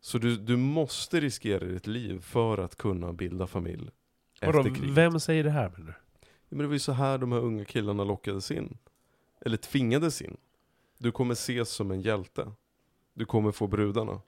Så 0.01 0.17
du, 0.17 0.37
du 0.37 0.57
måste 0.57 1.19
riskera 1.19 1.65
ditt 1.65 1.87
liv 1.87 2.19
för 2.21 2.57
att 2.57 2.75
kunna 2.75 3.13
bilda 3.13 3.47
familj 3.47 3.89
Vadå, 4.41 4.59
efter 4.59 4.75
kriget. 4.75 4.97
vem 4.97 5.19
säger 5.19 5.43
det 5.43 5.49
här 5.49 5.69
menar 5.69 5.85
du? 5.85 5.93
Ja, 6.21 6.27
men 6.49 6.57
det 6.57 6.65
var 6.67 6.73
ju 6.73 6.79
så 6.79 6.91
här 6.91 7.17
de 7.17 7.31
här 7.31 7.39
unga 7.39 7.65
killarna 7.65 8.03
lockades 8.03 8.51
in. 8.51 8.77
Eller 9.41 9.57
tvingades 9.57 10.21
in. 10.21 10.37
Du 10.97 11.11
kommer 11.11 11.33
ses 11.33 11.69
som 11.69 11.91
en 11.91 12.01
hjälte. 12.01 12.51
Du 13.13 13.25
kommer 13.25 13.51
få 13.51 13.67
brudarna. 13.67 14.21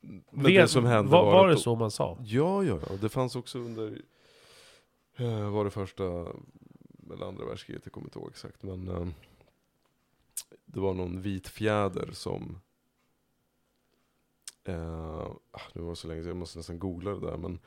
Men 0.00 0.44
det 0.44 0.58
Vet- 0.58 0.70
som 0.70 0.84
hände 0.84 1.10
var, 1.12 1.24
var, 1.24 1.44
att 1.44 1.50
det 1.50 1.54
de- 1.54 1.60
så 1.60 1.74
man 1.76 1.90
sa? 1.90 2.18
Ja, 2.24 2.64
ja, 2.64 2.78
ja. 2.90 2.96
Det 3.00 3.08
fanns 3.08 3.36
också 3.36 3.58
under, 3.58 4.02
eh, 5.16 5.50
var 5.50 5.64
det 5.64 5.70
första 5.70 6.04
eller 7.12 7.26
andra 7.28 7.44
världskriget, 7.44 7.82
jag 7.84 7.92
kommer 7.92 8.06
inte 8.06 8.18
ihåg 8.18 8.28
exakt. 8.30 8.62
Men 8.62 8.88
eh, 8.88 9.06
det 10.64 10.80
var 10.80 10.94
någon 10.94 11.20
vit 11.20 11.48
fjäder 11.48 12.10
som, 12.12 12.60
eh, 14.64 15.20
ah, 15.50 15.62
det 15.72 15.80
var 15.80 15.94
så 15.94 16.08
länge 16.08 16.20
sedan, 16.20 16.28
jag 16.28 16.36
måste 16.36 16.58
nästan 16.58 16.78
googla 16.78 17.10
det 17.10 17.26
där. 17.26 17.36
Men, 17.36 17.58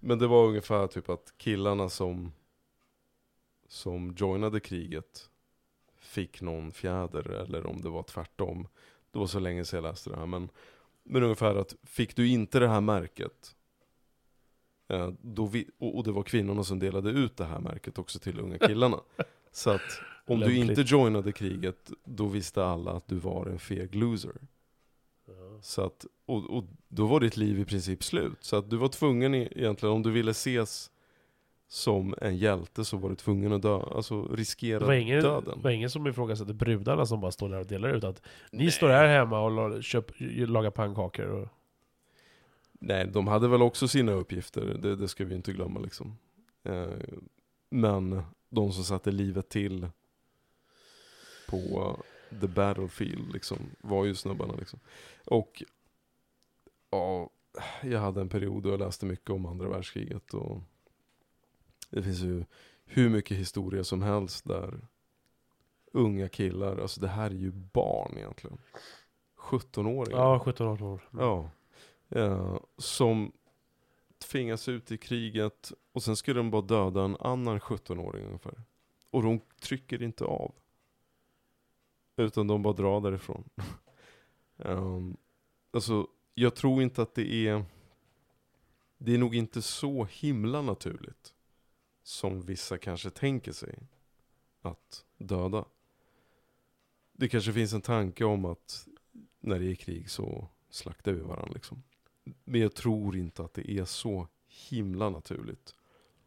men 0.00 0.18
det 0.18 0.26
var 0.26 0.46
ungefär 0.46 0.86
typ 0.86 1.08
att 1.08 1.34
killarna 1.36 1.88
som, 1.88 2.32
som 3.68 4.14
joinade 4.16 4.60
kriget 4.60 5.30
fick 5.96 6.40
någon 6.40 6.72
fjäder, 6.72 7.30
eller 7.30 7.66
om 7.66 7.80
det 7.80 7.88
var 7.88 8.02
tvärtom. 8.02 8.68
Det 9.10 9.18
var 9.18 9.26
så 9.26 9.38
länge 9.38 9.64
sedan 9.64 9.84
jag 9.84 9.90
läste 9.90 10.10
det 10.10 10.16
här. 10.16 10.26
Men, 10.26 10.48
men 11.02 11.22
ungefär 11.22 11.54
att, 11.54 11.76
fick 11.82 12.16
du 12.16 12.28
inte 12.28 12.58
det 12.58 12.68
här 12.68 12.80
märket, 12.80 13.56
eh, 14.88 15.10
då 15.20 15.46
vi, 15.46 15.70
och, 15.78 15.96
och 15.96 16.04
det 16.04 16.12
var 16.12 16.22
kvinnorna 16.22 16.64
som 16.64 16.78
delade 16.78 17.10
ut 17.10 17.36
det 17.36 17.44
här 17.44 17.60
märket 17.60 17.98
också 17.98 18.18
till 18.18 18.40
unga 18.40 18.58
killarna. 18.58 19.00
så 19.52 19.70
att 19.70 20.00
om 20.32 20.40
du 20.40 20.46
Lämpligt. 20.54 20.78
inte 20.78 20.94
joinade 20.94 21.32
kriget, 21.32 21.90
då 22.04 22.26
visste 22.26 22.64
alla 22.64 22.90
att 22.92 23.08
du 23.08 23.16
var 23.16 23.46
en 23.46 23.58
feg 23.58 23.94
loser. 23.94 24.32
Så 25.60 25.82
att, 25.82 26.06
och, 26.26 26.50
och 26.56 26.64
då 26.88 27.06
var 27.06 27.20
ditt 27.20 27.36
liv 27.36 27.58
i 27.60 27.64
princip 27.64 28.04
slut. 28.04 28.36
Så 28.40 28.56
att 28.56 28.70
du 28.70 28.76
var 28.76 28.88
tvungen 28.88 29.34
i- 29.34 29.48
egentligen, 29.56 29.94
om 29.94 30.02
du 30.02 30.10
ville 30.10 30.30
ses 30.30 30.90
som 31.68 32.14
en 32.20 32.36
hjälte 32.36 32.84
så 32.84 32.96
var 32.96 33.08
du 33.10 33.14
tvungen 33.16 33.52
att 33.52 33.62
dö, 33.62 33.80
alltså 33.80 34.22
riskera 34.24 34.78
Det 34.78 34.84
var 34.86 34.92
ingen, 34.92 35.22
döden. 35.22 35.52
det 35.58 35.62
var 35.64 35.70
ingen 35.70 35.90
som 35.90 36.06
ifrågasatte 36.06 36.54
brudarna 36.54 37.06
som 37.06 37.20
bara 37.20 37.30
står 37.32 37.48
där 37.48 37.60
och 37.60 37.66
delar 37.66 37.88
ut 37.88 38.04
att 38.04 38.22
ni 38.52 38.70
står 38.70 38.88
här 38.88 39.06
hemma 39.06 39.40
och 39.40 39.82
köp, 39.84 40.06
lagar 40.48 40.70
pannkakor 40.70 41.26
och... 41.26 41.48
Nej, 42.84 43.06
de 43.12 43.26
hade 43.26 43.48
väl 43.48 43.62
också 43.62 43.88
sina 43.88 44.12
uppgifter, 44.12 44.78
det, 44.82 44.96
det 44.96 45.08
ska 45.08 45.24
vi 45.24 45.34
inte 45.34 45.52
glömma 45.52 45.80
liksom. 45.80 46.16
Eh, 46.64 46.86
men 47.70 48.22
de 48.50 48.72
som 48.72 48.84
satte 48.84 49.10
livet 49.10 49.48
till 49.48 49.88
på 51.52 51.96
the 52.40 52.46
battlefield 52.46 53.32
liksom, 53.32 53.58
var 53.80 54.04
ju 54.04 54.14
snubbarna 54.14 54.54
liksom. 54.54 54.80
Och 55.24 55.62
ja, 56.90 57.30
jag 57.82 58.00
hade 58.00 58.20
en 58.20 58.28
period 58.28 58.62
då 58.62 58.70
jag 58.70 58.80
läste 58.80 59.06
mycket 59.06 59.30
om 59.30 59.46
andra 59.46 59.68
världskriget 59.68 60.34
och 60.34 60.60
det 61.90 62.02
finns 62.02 62.20
ju 62.20 62.44
hur 62.84 63.08
mycket 63.08 63.36
historia 63.36 63.84
som 63.84 64.02
helst 64.02 64.44
där 64.44 64.80
unga 65.92 66.28
killar, 66.28 66.78
alltså 66.78 67.00
det 67.00 67.08
här 67.08 67.30
är 67.30 67.34
ju 67.34 67.50
barn 67.50 68.14
egentligen. 68.16 68.58
17-åringar. 69.36 70.18
Ja, 70.18 70.42
17-18 70.44 70.82
år. 70.82 71.08
Mm. 71.12 71.24
Ja. 71.24 71.50
Eh, 72.08 72.56
som 72.78 73.32
tvingas 74.18 74.68
ut 74.68 74.92
i 74.92 74.98
kriget 74.98 75.72
och 75.92 76.02
sen 76.02 76.16
skulle 76.16 76.40
de 76.40 76.50
bara 76.50 76.62
döda 76.62 77.04
en 77.04 77.16
annan 77.20 77.60
17-åring 77.60 78.24
ungefär. 78.24 78.62
Och 79.10 79.22
de 79.22 79.40
trycker 79.62 80.02
inte 80.02 80.24
av. 80.24 80.54
Utan 82.16 82.46
de 82.46 82.62
bara 82.62 82.72
drar 82.72 83.00
därifrån. 83.00 83.44
um, 84.56 85.16
alltså, 85.70 86.06
jag 86.34 86.54
tror 86.54 86.82
inte 86.82 87.02
att 87.02 87.14
det 87.14 87.48
är... 87.48 87.64
Det 88.98 89.14
är 89.14 89.18
nog 89.18 89.34
inte 89.34 89.62
så 89.62 90.04
himla 90.04 90.62
naturligt. 90.62 91.34
Som 92.02 92.42
vissa 92.42 92.78
kanske 92.78 93.10
tänker 93.10 93.52
sig. 93.52 93.78
Att 94.62 95.04
döda. 95.18 95.64
Det 97.12 97.28
kanske 97.28 97.52
finns 97.52 97.72
en 97.72 97.80
tanke 97.80 98.24
om 98.24 98.44
att 98.44 98.88
när 99.40 99.58
det 99.58 99.70
är 99.70 99.74
krig 99.74 100.10
så 100.10 100.48
slaktar 100.70 101.12
vi 101.12 101.20
varandra 101.20 101.52
liksom. 101.54 101.82
Men 102.44 102.60
jag 102.60 102.74
tror 102.74 103.16
inte 103.16 103.44
att 103.44 103.54
det 103.54 103.70
är 103.70 103.84
så 103.84 104.28
himla 104.46 105.10
naturligt. 105.10 105.74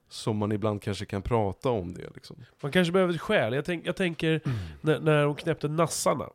Som 0.07 0.37
man 0.37 0.51
ibland 0.51 0.81
kanske 0.81 1.05
kan 1.05 1.21
prata 1.21 1.69
om 1.69 1.93
det 1.93 2.09
liksom. 2.15 2.35
Man 2.61 2.71
kanske 2.71 2.91
behöver 2.91 3.13
ett 3.13 3.21
skäl. 3.21 3.53
Jag, 3.53 3.65
tänk, 3.65 3.85
jag 3.87 3.95
tänker 3.95 4.41
när, 4.81 4.99
när 4.99 5.23
de 5.23 5.35
knäppte 5.35 5.67
nassarna. 5.67 6.29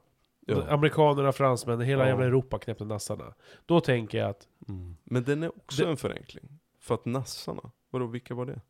Ja. 0.47 0.67
Amerikanerna, 0.69 1.33
fransmännen, 1.33 1.87
hela 1.87 2.03
Ja. 2.03 2.09
jävla 2.09 2.25
Europa 2.25 2.59
knäppte 2.59 2.85
nassarna. 2.85 3.35
Då 3.67 3.81
tänker 3.81 4.19
jag 4.19 4.31
att, 4.31 4.47
Mm. 4.69 4.97
Men 5.05 5.25
den 5.25 5.43
är 5.43 5.49
också 5.57 5.85
Det- 5.85 5.91
en 5.91 5.97
förenkling. 5.97 6.45
För 6.79 6.95
att 6.95 7.05
nassarna, 7.05 7.71
vadå 7.91 8.07
vilka 8.07 8.35
var 8.35 8.47
det? 8.47 8.61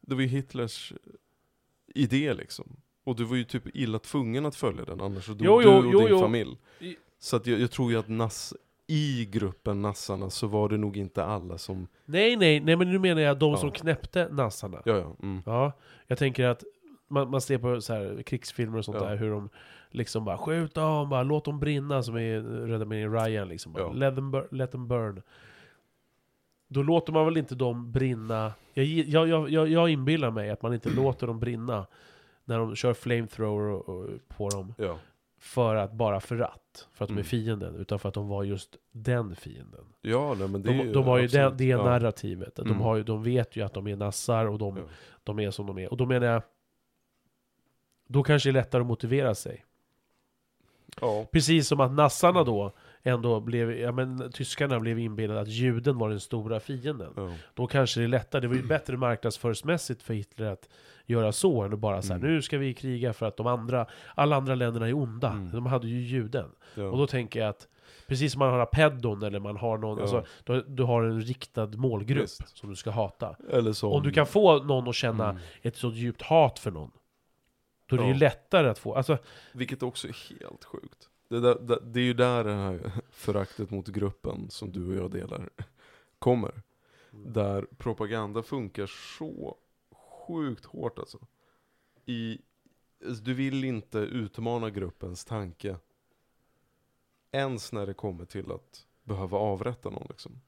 Det 0.00 0.14
var 0.14 0.22
ju 0.22 0.28
Hitlers 0.28 0.92
eh, 0.92 0.98
idé 1.94 2.34
liksom. 2.34 2.76
Och 3.04 3.16
du 3.16 3.24
var 3.24 3.36
ju 3.36 3.44
typ 3.44 3.76
illa 3.76 3.98
tvungen 3.98 4.46
att 4.46 4.56
följa 4.56 4.84
den, 4.84 5.00
annars 5.00 5.26
så 5.26 5.32
dog 5.34 5.46
Jo, 5.46 5.58
du 5.58 5.64
jo, 5.64 5.70
och 5.78 5.84
jo, 5.92 5.98
din 6.00 6.08
jo. 6.08 6.18
familj. 6.20 6.58
Så 7.18 7.36
att 7.36 7.46
jag, 7.46 7.60
jag 7.60 7.70
tror 7.70 7.92
ju 7.92 7.98
att 7.98 8.08
nass, 8.08 8.54
i 8.86 9.24
gruppen 9.32 9.82
nassarna 9.82 10.30
så 10.30 10.46
var 10.46 10.68
det 10.68 10.76
nog 10.76 10.96
inte 10.96 11.24
alla 11.24 11.58
som, 11.58 11.86
nej 12.04 12.36
nej, 12.36 12.60
nej 12.60 12.76
men 12.76 12.90
nu 12.92 12.98
menar 12.98 13.22
jag 13.22 13.38
de 13.38 13.50
Ja. 13.50 13.56
som 13.56 13.70
knäppte 13.70 14.28
nassarna. 14.30 14.82
ja 14.84 14.96
ja, 14.96 15.16
mm. 15.22 15.42
Ja, 15.46 15.72
jag 16.06 16.18
tänker 16.18 16.44
att 16.46 16.64
man, 17.08 17.30
man 17.30 17.40
ser 17.40 17.58
på 17.58 17.80
så 17.80 17.92
här 17.92 18.22
krigsfilmer 18.22 18.78
och 18.78 18.84
sånt 18.84 18.98
Ja. 19.00 19.06
där, 19.08 19.16
hur 19.16 19.30
de 19.30 19.48
liksom 19.90 20.24
bara 20.24 20.38
skjut 20.38 20.74
dem, 20.74 21.08
bara 21.08 21.22
låt 21.22 21.44
dem 21.44 21.60
brinna, 21.60 22.02
som 22.02 22.18
i 22.18 22.38
Rädda 22.40 22.84
mig 22.84 23.06
Ryan 23.08 23.48
liksom. 23.48 23.72
Bara, 23.72 23.82
Ja. 23.82 23.92
let, 23.92 24.14
them 24.14 24.34
let 24.50 24.72
them 24.72 24.88
burn. 24.88 25.22
Då 26.68 26.82
låter 26.82 27.12
man 27.12 27.24
väl 27.24 27.36
inte 27.36 27.54
dem 27.54 27.92
brinna, 27.92 28.52
jag, 28.74 28.84
jag, 28.86 29.28
jag, 29.28 29.50
jag, 29.50 29.68
jag 29.68 29.88
inbillar 29.90 30.30
mig 30.30 30.50
att 30.50 30.62
man 30.62 30.74
inte 30.74 30.90
låter 30.90 31.26
dem 31.26 31.40
brinna 31.40 31.86
när 32.44 32.58
de 32.58 32.74
kör 32.76 32.94
flamethrower 32.94 33.68
och, 33.68 33.88
och, 33.88 34.08
på 34.28 34.48
dem, 34.48 34.74
ja. 34.78 34.98
För 35.44 35.76
att 35.76 35.92
bara 35.92 36.20
för 36.20 36.38
att, 36.38 36.88
för 36.92 37.04
att 37.04 37.08
de 37.08 37.12
är 37.14 37.18
Mm. 37.20 37.24
fienden, 37.24 37.74
utan 37.76 37.98
för 37.98 38.08
att 38.08 38.14
de 38.14 38.28
var 38.28 38.42
just 38.44 38.76
den 38.92 39.36
fienden. 39.36 39.84
Ja, 40.00 40.34
nej, 40.38 40.48
men 40.48 40.62
det 40.62 40.70
är 40.74 40.84
De, 40.84 40.92
de 40.92 41.04
har 41.04 41.18
ju 41.18 41.26
det, 41.26 41.38
absolut- 41.46 41.58
det 41.58 41.64
ja. 41.64 41.84
narrativet, 41.84 42.54
de, 42.56 42.66
Mm. 42.66 42.80
har 42.80 42.96
ju, 42.96 43.02
de 43.02 43.22
vet 43.22 43.56
ju 43.56 43.62
att 43.62 43.74
de 43.74 43.86
är 43.86 43.96
nassar 43.96 44.46
och 44.46 44.58
de, 44.58 44.76
Ja. 44.76 44.82
de 45.24 45.38
är 45.40 45.50
som 45.50 45.66
de 45.66 45.78
är. 45.78 45.90
Och 45.90 45.96
då 45.96 46.06
menar 46.06 46.26
jag, 46.26 46.42
då 48.06 48.22
kanske 48.22 48.48
det 48.48 48.50
är 48.50 48.52
lättare 48.52 48.80
att 48.80 48.86
motivera 48.86 49.34
sig. 49.34 49.64
Ja, 51.00 51.26
Precis 51.32 51.68
som 51.68 51.80
att 51.80 51.92
nassarna 51.92 52.44
då 52.44 52.72
ändå 53.04 53.40
blev, 53.40 53.70
ja 53.78 53.92
men 53.92 54.32
tyskarna 54.32 54.80
blev 54.80 54.98
inbillade 54.98 55.40
att 55.40 55.48
juden 55.48 55.98
var 55.98 56.10
den 56.10 56.20
stora 56.20 56.60
fienden. 56.60 57.12
ja. 57.16 57.32
Då 57.54 57.66
kanske 57.66 58.00
det 58.00 58.04
är 58.04 58.08
lättare, 58.08 58.40
det 58.40 58.48
var 58.48 58.54
ju 58.54 58.62
bättre 58.62 58.96
marknadsföringsmässigt 58.96 60.02
för 60.02 60.14
Hitler 60.14 60.46
att 60.46 60.68
göra 61.06 61.32
så 61.32 61.62
än 61.62 61.72
att 61.72 61.78
bara 61.78 62.02
säga 62.02 62.16
Mm. 62.16 62.30
nu 62.34 62.42
ska 62.42 62.58
vi 62.58 62.74
kriga 62.74 63.12
för 63.12 63.26
att 63.26 63.36
de 63.36 63.46
andra, 63.46 63.86
alla 64.14 64.36
andra 64.36 64.54
länderna 64.54 64.88
är 64.88 64.94
onda. 64.96 65.30
Mm. 65.30 65.50
De 65.52 65.66
hade 65.66 65.88
ju 65.88 66.00
juden. 66.00 66.50
ja. 66.74 66.84
Och 66.84 66.98
då 66.98 67.06
tänker 67.06 67.40
jag 67.40 67.48
att 67.48 67.68
Precis 68.06 68.32
som 68.32 68.38
man 68.38 68.50
har 68.50 68.58
Apeddon 68.58 69.22
eller 69.22 69.40
man 69.40 69.56
har 69.56 69.78
någon, 69.78 69.96
Ja. 69.98 70.02
alltså, 70.02 70.24
du, 70.44 70.64
du 70.68 70.82
har 70.82 71.02
en 71.02 71.20
riktad 71.20 71.66
målgrupp 71.66 72.22
Visst. 72.24 72.56
som 72.58 72.70
du 72.70 72.76
ska 72.76 72.90
hata. 72.90 73.36
Eller 73.50 73.72
som... 73.72 73.92
Om 73.92 74.02
du 74.02 74.10
kan 74.10 74.26
få 74.26 74.62
någon 74.62 74.88
att 74.88 74.94
känna 74.94 75.30
Mm. 75.30 75.42
ett 75.62 75.76
så 75.76 75.88
djupt 75.90 76.22
hat 76.22 76.58
för 76.58 76.70
någon, 76.70 76.90
då 77.86 77.96
är 77.96 78.00
det 78.00 78.06
ju 78.06 78.12
Ja. 78.12 78.18
lättare 78.18 78.68
att 78.68 78.78
få, 78.78 78.94
alltså, 78.94 79.18
Vilket 79.52 79.82
också 79.82 80.08
är 80.08 80.16
helt 80.40 80.64
sjukt. 80.64 81.08
Det, 81.34 81.40
där, 81.40 81.58
det, 81.60 81.78
det 81.82 82.00
är 82.00 82.04
ju 82.04 82.14
där 82.14 82.44
det 82.44 82.52
här 82.54 82.92
föraktet 83.10 83.70
mot 83.70 83.88
gruppen 83.88 84.50
som 84.50 84.72
du 84.72 84.86
och 84.88 84.94
jag 85.04 85.10
delar 85.10 85.50
kommer. 86.18 86.62
Där 87.10 87.66
propaganda 87.78 88.42
funkar 88.42 88.86
så 89.18 89.56
sjukt 90.26 90.64
hårt 90.64 90.98
alltså. 90.98 91.18
I, 92.06 92.38
alltså, 93.06 93.22
du 93.24 93.34
vill 93.34 93.64
inte 93.64 93.98
utmana 93.98 94.70
gruppens 94.70 95.24
tanke. 95.24 95.76
Ens 97.32 97.72
när 97.72 97.86
det 97.86 97.94
kommer 97.94 98.24
till 98.24 98.52
att 98.52 98.86
behöva 99.02 99.38
avrätta 99.38 99.90
någon 99.90 100.06
liksom. 100.10 100.40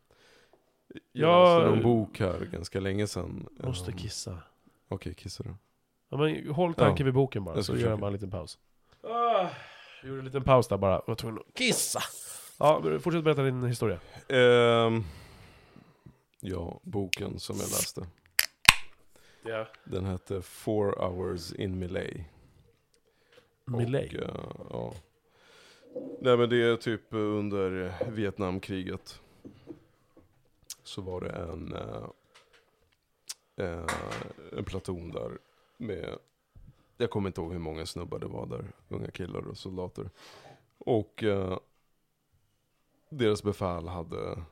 Jag 0.89 1.31
Ja, 1.31 1.59
läste 1.59 1.77
en 1.77 1.83
bok 1.83 2.21
här 2.21 2.49
ganska 2.53 2.81
länge 2.81 3.07
sedan. 3.07 3.49
måste 3.61 3.91
Ehm, 3.91 3.97
kissa. 3.99 4.39
Okej, 4.89 5.15
kissar 5.15 5.45
du? 5.45 5.55
Ja, 6.09 6.17
men 6.17 6.49
håll 6.51 6.75
tanken 6.75 7.05
Ja. 7.05 7.09
vid 7.09 7.15
boken 7.15 7.45
bara, 7.45 7.57
så 7.57 7.63
ska 7.63 7.73
gör 7.73 7.79
försöka. 7.79 7.97
bara 7.97 8.07
en 8.07 8.13
liten 8.13 8.31
paus. 8.31 8.59
Ah, 9.03 9.49
jag 10.01 10.09
gjorde 10.09 10.21
en 10.21 10.25
liten 10.25 10.45
paus 10.45 10.69
där 10.69 10.77
bara, 10.77 11.03
jag 11.07 11.19
tvungen 11.19 11.39
att 11.39 11.55
kissa. 11.55 12.01
Ja, 12.59 12.83
fortsätt 13.01 13.25
berätta 13.25 13.43
din 13.43 13.65
historia. 13.65 14.01
Ehm, 14.29 15.05
ja, 16.41 16.81
boken 16.83 17.39
som 17.39 17.57
jag 17.57 17.69
läste. 17.71 18.07
Ja. 19.43 19.67
Den 19.85 20.05
hette 20.05 20.43
Four 20.43 20.99
Hours 20.99 21.53
in 21.53 21.79
Millet. 21.79 22.17
Millet. 23.65 24.13
Och, 24.13 24.21
eh, 24.21 24.67
ja. 24.71 24.95
Nej 26.21 26.37
men 26.37 26.49
det 26.49 26.63
är 26.63 26.77
typ 26.77 27.03
under 27.11 27.95
Vietnamkriget. 28.11 29.21
Så 30.83 31.03
var 31.03 31.21
det 31.21 31.31
en, 31.31 31.73
eh, 31.73 32.09
eh, 33.57 33.87
en 34.53 34.65
platon 34.65 35.11
där 35.11 35.39
med, 35.77 36.19
jag 36.97 37.11
kommer 37.11 37.29
inte 37.29 37.41
ihåg 37.41 37.53
hur 37.53 37.59
många 37.59 37.87
snubbar 37.87 38.19
det 38.19 38.27
var 38.27 38.47
där, 38.47 38.73
unga 38.89 39.11
killar 39.11 39.49
och 39.49 39.59
soldater. 39.59 40.11
Och 40.79 41.23
eh, 41.23 41.59
deras 43.09 43.43
befäl 43.43 43.89
hade 43.89 44.43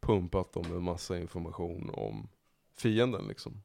pumpat 0.00 0.52
dem 0.52 0.68
med 0.70 0.82
massa 0.82 1.18
information 1.18 1.90
om 1.94 2.28
fienden 2.74 3.28
liksom. 3.28 3.62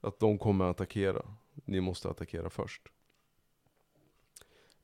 Att 0.00 0.18
de 0.18 0.38
kommer 0.38 0.64
att 0.64 0.70
attackera, 0.70 1.22
ni 1.64 1.80
måste 1.80 2.10
attackera 2.10 2.50
först. 2.50 2.88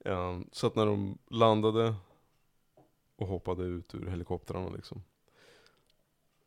Eh, 0.05 0.41
så 0.53 0.67
att 0.67 0.77
när 0.77 0.87
de 0.87 1.19
landade 1.29 1.95
och 3.17 3.27
hoppade 3.27 3.65
ut 3.65 3.95
ur 3.95 4.07
helikoptrarna 4.07 4.71
liksom. 4.71 5.03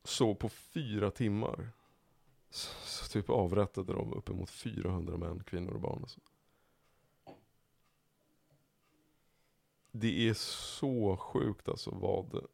Så 0.03 0.35
på 0.35 0.49
fyra 0.49 1.11
timmar 1.11 1.69
så, 2.55 2.71
så 2.85 3.11
typ 3.11 3.29
avrättade 3.29 3.93
de 3.93 4.13
uppemot 4.13 4.49
400 4.49 5.17
män, 5.17 5.43
kvinnor 5.43 5.73
och 5.73 5.79
barn. 5.81 5.99
Alltså. 6.01 6.19
Det 9.91 10.29
är 10.29 10.33
så 10.33 11.17
sjukt 11.17 11.69
alltså 11.69 11.91
vad, 11.91 12.45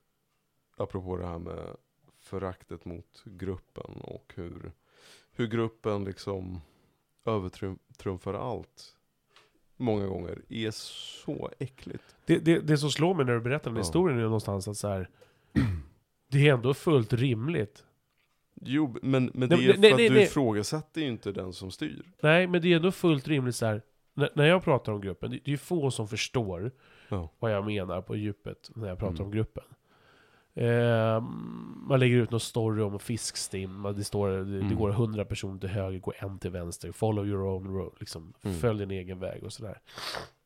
apropå 0.77 1.17
det 1.17 1.27
här 1.27 1.39
med 1.39 1.75
föraktet 2.19 2.85
mot 2.85 3.23
gruppen 3.25 4.01
och 4.01 4.33
hur, 4.35 4.71
hur 5.31 5.47
gruppen 5.47 6.03
liksom 6.03 6.61
övertrumfar 7.25 8.33
allt 8.33 8.95
många 9.77 10.07
gånger 10.07 10.41
är 10.49 10.71
så 10.71 11.49
äckligt. 11.59 12.15
Det, 12.25 12.39
det, 12.39 12.59
det 12.59 12.77
som 12.77 12.91
slår 12.91 13.13
mig 13.13 13.25
när 13.25 13.33
du 13.33 13.39
berättar 13.41 13.71
den 13.71 13.75
Ja. 13.77 13.81
historien 13.81 14.17
är 14.19 14.23
någonstans 14.23 14.67
att 14.67 14.77
så 14.77 14.87
här, 14.87 15.09
det 16.27 16.47
är 16.47 16.53
ändå 16.53 16.73
fullt 16.73 17.13
rimligt. 17.13 17.85
Jo, 18.61 18.95
men, 19.01 19.31
men 19.33 19.49
det 19.49 19.55
Nej, 19.55 19.69
är 19.69 19.73
för 19.73 19.79
nej, 19.81 19.91
att 19.91 19.97
nej, 19.97 20.09
du 20.09 20.15
nej. 20.15 20.23
ifrågasätter 20.23 21.01
ju 21.01 21.07
inte 21.07 21.31
den 21.31 21.53
som 21.53 21.71
styr. 21.71 22.03
Nej, 22.21 22.47
men 22.47 22.61
det 22.61 22.71
är 22.71 22.75
ändå 22.75 22.91
fullt 22.91 23.27
rimligt 23.27 23.55
så 23.55 23.65
här. 23.65 23.81
När, 24.13 24.29
när 24.35 24.45
jag 24.45 24.63
pratar 24.63 24.91
om 24.91 25.01
gruppen, 25.01 25.31
det, 25.31 25.37
det 25.37 25.47
är 25.47 25.51
ju 25.51 25.57
få 25.57 25.91
som 25.91 26.07
förstår 26.07 26.71
Ja. 27.09 27.29
vad 27.39 27.51
jag 27.53 27.65
menar 27.65 28.01
på 28.01 28.15
djupet 28.15 28.69
när 28.75 28.87
jag 28.87 28.97
pratar 28.99 29.15
Mm. 29.15 29.25
om 29.25 29.31
gruppen. 29.31 29.63
Eh, 30.53 31.21
man 31.87 31.99
lägger 31.99 32.17
ut 32.17 32.31
någon 32.31 32.39
story 32.39 32.81
om 32.81 32.99
fiskstim, 32.99 33.83
det, 33.97 34.03
står, 34.03 34.29
det, 34.29 34.43
det 34.45 34.59
Mm. 34.59 34.75
går 34.75 34.89
100 34.91 35.25
personer 35.25 35.59
till 35.59 35.69
höger, 35.69 35.99
går 35.99 36.15
en 36.19 36.39
till 36.39 36.51
vänster, 36.51 36.91
follow 36.91 37.27
your 37.27 37.43
own 37.43 37.67
road, 37.77 37.93
liksom, 37.99 38.33
Mm. 38.43 38.57
följ 38.57 38.79
din 38.79 38.91
egen 38.91 39.19
väg 39.19 39.43
och 39.43 39.53
sådär. 39.53 39.79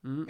Mm. 0.04 0.28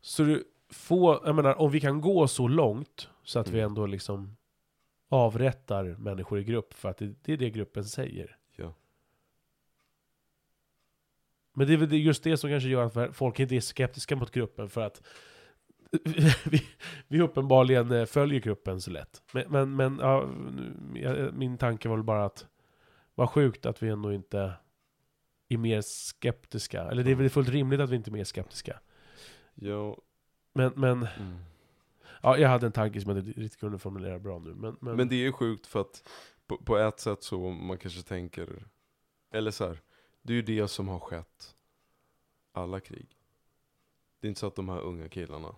Så 0.00 0.22
du 0.22 0.44
får, 0.72 1.20
jag 1.24 1.34
menar, 1.34 1.60
om 1.60 1.70
vi 1.70 1.80
kan 1.80 2.00
gå 2.00 2.28
så 2.28 2.48
långt 2.48 3.08
så 3.24 3.38
att 3.38 3.48
vi 3.48 3.58
Mm. 3.60 3.70
ändå 3.70 3.86
liksom 3.86 4.36
avrättar 5.12 5.84
människor 5.84 6.38
i 6.38 6.44
grupp 6.44 6.74
för 6.74 6.88
att 6.88 6.98
det, 6.98 7.14
det 7.22 7.32
är 7.32 7.36
det 7.36 7.50
gruppen 7.50 7.84
säger. 7.84 8.36
Ja. 8.56 8.74
Men 11.52 11.66
det 11.66 11.72
är 11.72 11.76
väl 11.76 11.92
just 11.92 12.22
det 12.22 12.36
som 12.36 12.50
kanske 12.50 12.68
gör 12.68 12.84
att 12.84 13.16
folk 13.16 13.40
inte 13.40 13.56
är 13.56 13.60
skeptiska 13.60 14.16
mot 14.16 14.30
gruppen 14.30 14.70
för 14.70 14.80
att 14.80 15.02
vi, 16.44 16.62
vi 17.08 17.20
uppenbarligen 17.20 17.90
eh, 17.90 18.04
följer 18.04 18.40
gruppen 18.40 18.80
så 18.80 18.90
lätt. 18.90 19.22
Men, 19.32 19.44
men, 19.48 19.76
men 19.76 19.98
ja, 19.98 20.26
min 21.32 21.58
tanke 21.58 21.88
var 21.88 21.96
väl 21.96 22.04
bara 22.04 22.24
att 22.24 22.46
vad 23.14 23.30
sjukt 23.30 23.66
att 23.66 23.82
vi 23.82 23.88
ändå 23.88 24.12
inte 24.12 24.52
är 25.48 25.56
mer 25.56 25.80
skeptiska. 25.80 26.82
Eller 26.82 27.04
det 27.04 27.10
är 27.10 27.14
väl 27.14 27.30
fullt 27.30 27.48
rimligt 27.48 27.80
att 27.80 27.90
vi 27.90 27.96
inte 27.96 28.10
är 28.10 28.12
mer 28.12 28.24
skeptiska. 28.24 28.80
Ja, 29.54 29.96
Men, 30.52 30.72
men 30.76 30.92
mm 30.92 31.38
ja, 32.20 32.38
jag 32.38 32.48
hade 32.48 32.66
en 32.66 32.72
tanke 32.72 33.00
som 33.00 33.10
jag 33.16 33.26
inte 33.26 33.40
riktigt 33.40 33.60
kunde 33.60 33.78
formulera 33.78 34.18
bra 34.18 34.38
nu. 34.38 34.54
Men, 34.54 34.76
men, 34.80 34.96
Men 34.96 35.08
det 35.08 35.26
är 35.26 35.32
sjukt 35.32 35.66
för 35.66 35.80
att 35.80 36.08
på, 36.46 36.56
på 36.56 36.76
ett 36.76 37.00
sätt 37.00 37.22
så 37.22 37.50
man 37.50 37.78
kanske 37.78 38.02
tänker, 38.02 38.66
eller 39.32 39.50
så 39.50 39.66
här, 39.66 39.78
det 40.22 40.32
är 40.32 40.34
ju 40.34 40.42
det 40.42 40.68
som 40.68 40.88
har 40.88 40.98
skett 40.98 41.54
alla 42.52 42.80
krig. 42.80 43.16
Det 44.20 44.26
är 44.26 44.28
inte 44.28 44.40
så 44.40 44.46
att 44.46 44.56
de 44.56 44.68
här 44.68 44.80
unga 44.80 45.08
killarna 45.08 45.54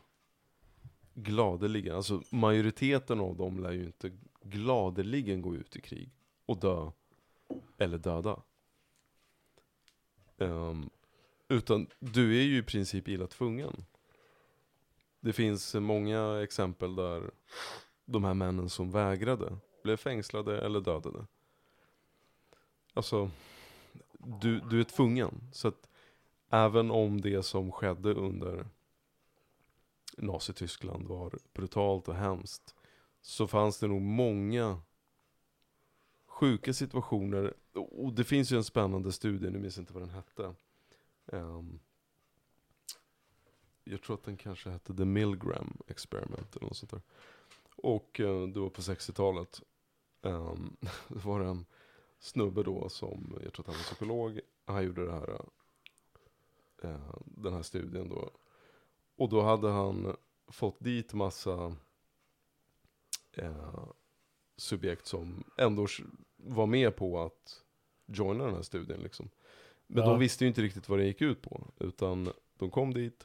gladeligen, 1.14 1.96
alltså 1.96 2.22
majoriteten 2.30 3.20
av 3.20 3.36
dem 3.36 3.62
lär 3.62 3.72
ju 3.72 3.86
inte 3.86 4.10
gladeligen 4.42 5.42
gå 5.42 5.54
ut 5.54 5.76
i 5.76 5.80
krig 5.80 6.10
och 6.46 6.60
dö 6.60 6.90
eller 7.78 7.98
döda. 7.98 8.42
Um, 10.36 10.90
utan 11.48 11.86
du 11.98 12.38
är 12.38 12.42
ju 12.42 12.58
i 12.58 12.62
princip 12.62 13.08
illa 13.08 13.26
tvungen. 13.26 13.84
Det 15.24 15.32
finns 15.32 15.74
många 15.74 16.42
exempel 16.42 16.94
där 16.94 17.30
de 18.04 18.24
här 18.24 18.34
männen 18.34 18.68
som 18.68 18.90
vägrade 18.90 19.56
blev 19.82 19.96
fängslade 19.96 20.60
eller 20.60 20.80
dödade. 20.80 21.26
Alltså, 22.94 23.30
du, 24.18 24.60
du 24.60 24.80
är 24.80 24.84
tvungen. 24.84 25.40
Så 25.52 25.68
att 25.68 25.88
även 26.50 26.90
om 26.90 27.20
det 27.20 27.42
som 27.42 27.72
skedde 27.72 28.14
under 28.14 28.66
Nazityskland 30.16 31.06
var 31.06 31.38
brutalt 31.52 32.08
och 32.08 32.14
hemskt 32.14 32.74
så 33.20 33.46
fanns 33.46 33.78
det 33.78 33.86
nog 33.86 34.02
många 34.02 34.80
sjuka 36.26 36.72
situationer. 36.72 37.54
Och 37.72 38.12
det 38.12 38.24
finns 38.24 38.52
ju 38.52 38.56
en 38.56 38.64
spännande 38.64 39.12
studie, 39.12 39.50
nu 39.50 39.58
minns 39.58 39.76
jag 39.76 39.82
inte 39.82 39.92
vad 39.92 40.02
den 40.02 40.10
hette. 40.10 40.54
Um, 41.26 41.80
jag 43.84 44.02
tror 44.02 44.14
att 44.16 44.24
den 44.24 44.36
kanske 44.36 44.70
hette 44.70 44.94
The 44.96 45.04
Milgram 45.04 45.76
Experiment 45.86 46.56
eller 46.56 46.66
något 46.66 46.76
sånt 46.76 46.90
där. 46.90 47.02
Och 47.76 48.20
eh, 48.20 48.46
det 48.48 48.60
var 48.60 48.68
på 48.70 48.80
60-talet. 48.80 49.62
Um, 50.22 50.76
det 51.08 51.24
var 51.24 51.40
en 51.40 51.66
snubbe 52.18 52.62
då 52.62 52.88
som, 52.88 53.38
jag 53.44 53.52
tror 53.52 53.62
att 53.62 53.66
han 53.66 53.76
var 53.76 53.82
psykolog, 53.82 54.40
han 54.64 54.84
gjorde 54.84 55.04
det 55.06 55.12
här, 55.12 55.40
eh, 56.82 57.14
den 57.24 57.52
här 57.52 57.62
studien 57.62 58.08
då. 58.08 58.30
Och 59.16 59.28
då 59.28 59.42
hade 59.42 59.68
han 59.70 60.16
fått 60.48 60.76
dit 60.80 61.12
massa 61.14 61.76
eh, 63.32 63.84
subjekt 64.56 65.06
som 65.06 65.44
ändå 65.56 65.86
var 66.36 66.66
med 66.66 66.96
på 66.96 67.20
att 67.20 67.62
joina 68.06 68.44
den 68.44 68.54
här 68.54 68.62
studien 68.62 69.00
liksom. 69.00 69.28
Men 69.86 70.04
Ja. 70.04 70.10
de 70.10 70.18
visste 70.18 70.44
ju 70.44 70.48
inte 70.48 70.62
riktigt 70.62 70.88
vad 70.88 70.98
det 70.98 71.04
gick 71.04 71.20
ut 71.20 71.42
på. 71.42 71.66
Utan 71.78 72.32
de 72.58 72.70
kom 72.70 72.94
dit. 72.94 73.24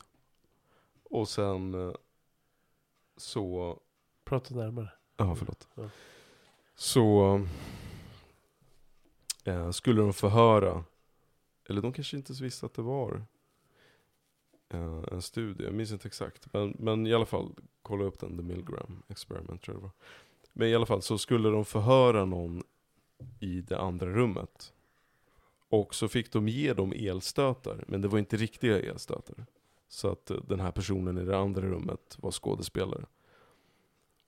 Och 1.10 1.30
sen 1.30 1.74
eh, 1.74 1.94
så 3.18 3.80
prata 4.24 4.56
närmare. 4.56 4.90
Ja, 5.18 5.36
förlåt. 5.36 5.68
Ja. 5.76 5.90
Så 6.76 7.42
eh, 9.44 9.72
skulle 9.72 10.02
de 10.02 10.14
förhöra, 10.14 10.84
eller 11.70 11.82
de 11.82 11.94
kanske 11.94 12.18
inte 12.18 12.34
visste 12.34 12.66
att 12.66 12.74
det 12.74 12.82
var 12.82 13.26
eh, 14.70 15.04
en 15.12 15.22
studie, 15.22 15.64
jag 15.64 15.74
minns 15.74 15.92
inte 15.92 16.08
exakt. 16.08 16.54
Men, 16.54 16.76
men 16.80 17.08
i 17.08 17.14
alla 17.14 17.26
fall, 17.26 17.56
kolla 17.82 18.04
upp 18.04 18.20
den, 18.20 18.38
The 18.38 18.44
Milgram 18.44 19.04
Experiment 19.08 19.62
tror 19.62 19.76
jag 19.76 19.82
det 19.82 19.84
var. 19.84 19.92
Men 20.54 20.68
i 20.68 20.76
alla 20.76 20.86
fall 20.86 21.02
så 21.02 21.18
skulle 21.18 21.50
de 21.50 21.66
förhöra 21.66 22.26
någon 22.26 22.64
i 23.40 23.62
det 23.62 23.80
andra 23.80 24.08
rummet. 24.08 24.74
Och 25.70 25.96
så 25.96 26.08
fick 26.08 26.32
de 26.32 26.48
ge 26.48 26.74
dem 26.74 26.94
elstötar, 26.96 27.84
men 27.88 28.02
det 28.02 28.08
var 28.08 28.20
inte 28.20 28.38
riktiga 28.38 28.80
elstötar. 28.80 29.46
Så 29.88 30.12
att 30.12 30.32
eh, 30.32 30.38
den 30.48 30.60
här 30.60 30.72
personen 30.72 31.18
i 31.18 31.26
det 31.26 31.38
andra 31.38 31.62
rummet 31.62 32.18
var 32.20 32.32
skådespelare. 32.32 33.06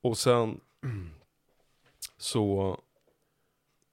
Och 0.01 0.17
sen 0.17 0.61
så 2.17 2.77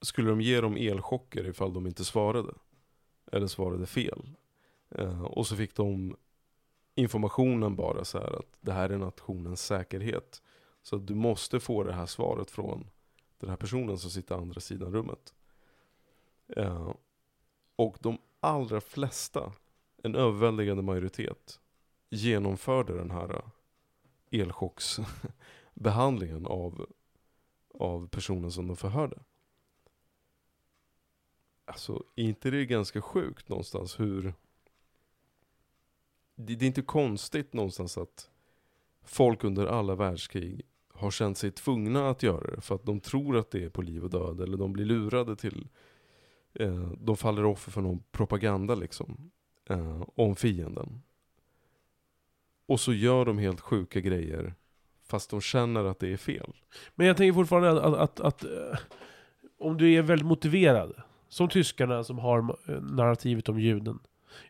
skulle 0.01 0.31
de 0.31 0.41
ge 0.41 0.61
dem 0.61 0.77
elchocker 0.77 1.47
ifall 1.47 1.73
de 1.73 1.87
inte 1.87 2.05
svarade. 2.05 2.55
Eller 3.33 3.47
svarade 3.47 3.87
fel. 3.87 4.23
Eh, 4.91 5.23
och 5.23 5.47
så 5.47 5.57
fick 5.57 5.75
de 5.75 6.17
informationen 6.95 7.77
bara 7.77 8.05
så 8.05 8.19
här 8.19 8.39
att 8.39 8.59
det 8.61 8.73
här 8.73 8.91
är 8.91 8.99
nationens 8.99 9.67
säkerhet. 9.67 10.43
Så 10.83 10.97
att 10.97 11.07
du 11.07 11.15
måste 11.15 11.61
få 11.61 11.85
det 11.85 11.93
här 11.93 12.07
svaret 12.07 12.51
från 12.51 12.91
den 13.39 13.51
här 13.51 13.57
personen 13.57 13.99
som 13.99 14.11
sitter 14.11 14.35
andra 14.35 14.61
sidan 14.61 14.93
rummet. 14.93 15.35
Eh, 16.49 16.93
och 17.77 17.97
de 18.01 18.19
allra 18.41 18.81
flesta, 18.81 19.53
en 20.07 20.15
överväldigande 20.15 20.83
majoritet, 20.83 21.61
genomförde 22.11 22.97
den 22.97 23.11
här 23.11 23.35
eh, 23.35 23.43
elchocksbehandlingen 24.41 26.47
av, 26.47 26.87
av 27.75 28.09
personen 28.09 28.53
som 28.53 28.67
de 28.67 28.77
förhörde. 28.77 29.19
Alltså, 31.65 32.05
är 32.15 32.25
inte 32.25 32.51
det 32.51 32.67
ganska 32.67 33.03
sjukt 33.03 33.49
någonstans 33.49 34.01
hur... 34.01 34.35
Det, 36.35 36.55
det 36.55 36.65
är 36.65 36.67
inte 36.67 36.83
konstigt 36.83 37.53
någonstans 37.53 37.99
att 37.99 38.31
folk 39.03 39.45
under 39.45 39.67
alla 39.67 39.95
världskrig 39.95 40.63
har 40.89 41.11
känt 41.11 41.39
sig 41.39 41.51
tvungna 41.51 42.11
att 42.11 42.23
göra 42.23 42.57
det 42.57 42.61
för 42.61 42.75
att 42.75 42.85
de 42.85 43.01
tror 43.01 43.37
att 43.37 43.51
det 43.51 43.65
är 43.65 43.69
på 43.69 43.83
liv 43.83 44.05
och 44.05 44.11
död 44.11 44.41
eller 44.41 44.57
de 44.57 44.73
blir 44.73 44.85
lurade 44.85 45.37
till 45.37 45.69
eh, 46.55 46.91
de 46.91 47.17
faller 47.17 47.45
offer 47.45 47.73
för 47.73 47.81
någon 47.81 48.03
propaganda 48.11 48.75
liksom 48.75 49.31
eh, 49.71 50.03
om 50.15 50.37
fienden. 50.37 51.03
Och 52.67 52.81
så 52.81 52.93
gör 52.93 53.25
de 53.25 53.39
helt 53.39 53.61
sjuka 53.61 54.01
grejer 54.01 54.55
fast 55.09 55.31
de 55.31 55.41
känner 55.41 55.85
att 55.85 55.99
det 55.99 56.13
är 56.13 56.17
fel. 56.17 56.53
Men 56.95 57.07
jag 57.07 57.17
tänker 57.17 57.35
fortfarande 57.35 57.71
att, 57.71 57.95
att, 57.95 58.01
att, 58.01 58.21
att 58.21 58.45
eh, 58.45 58.79
om 59.59 59.77
du 59.77 59.93
är 59.93 60.03
väldigt 60.03 60.27
motiverad, 60.27 60.93
som 61.29 61.49
tyskarna 61.49 62.05
som 62.05 62.19
har 62.19 62.39
eh, 62.39 62.81
narrativet 62.81 63.49
om 63.49 63.61
juden. 63.61 63.99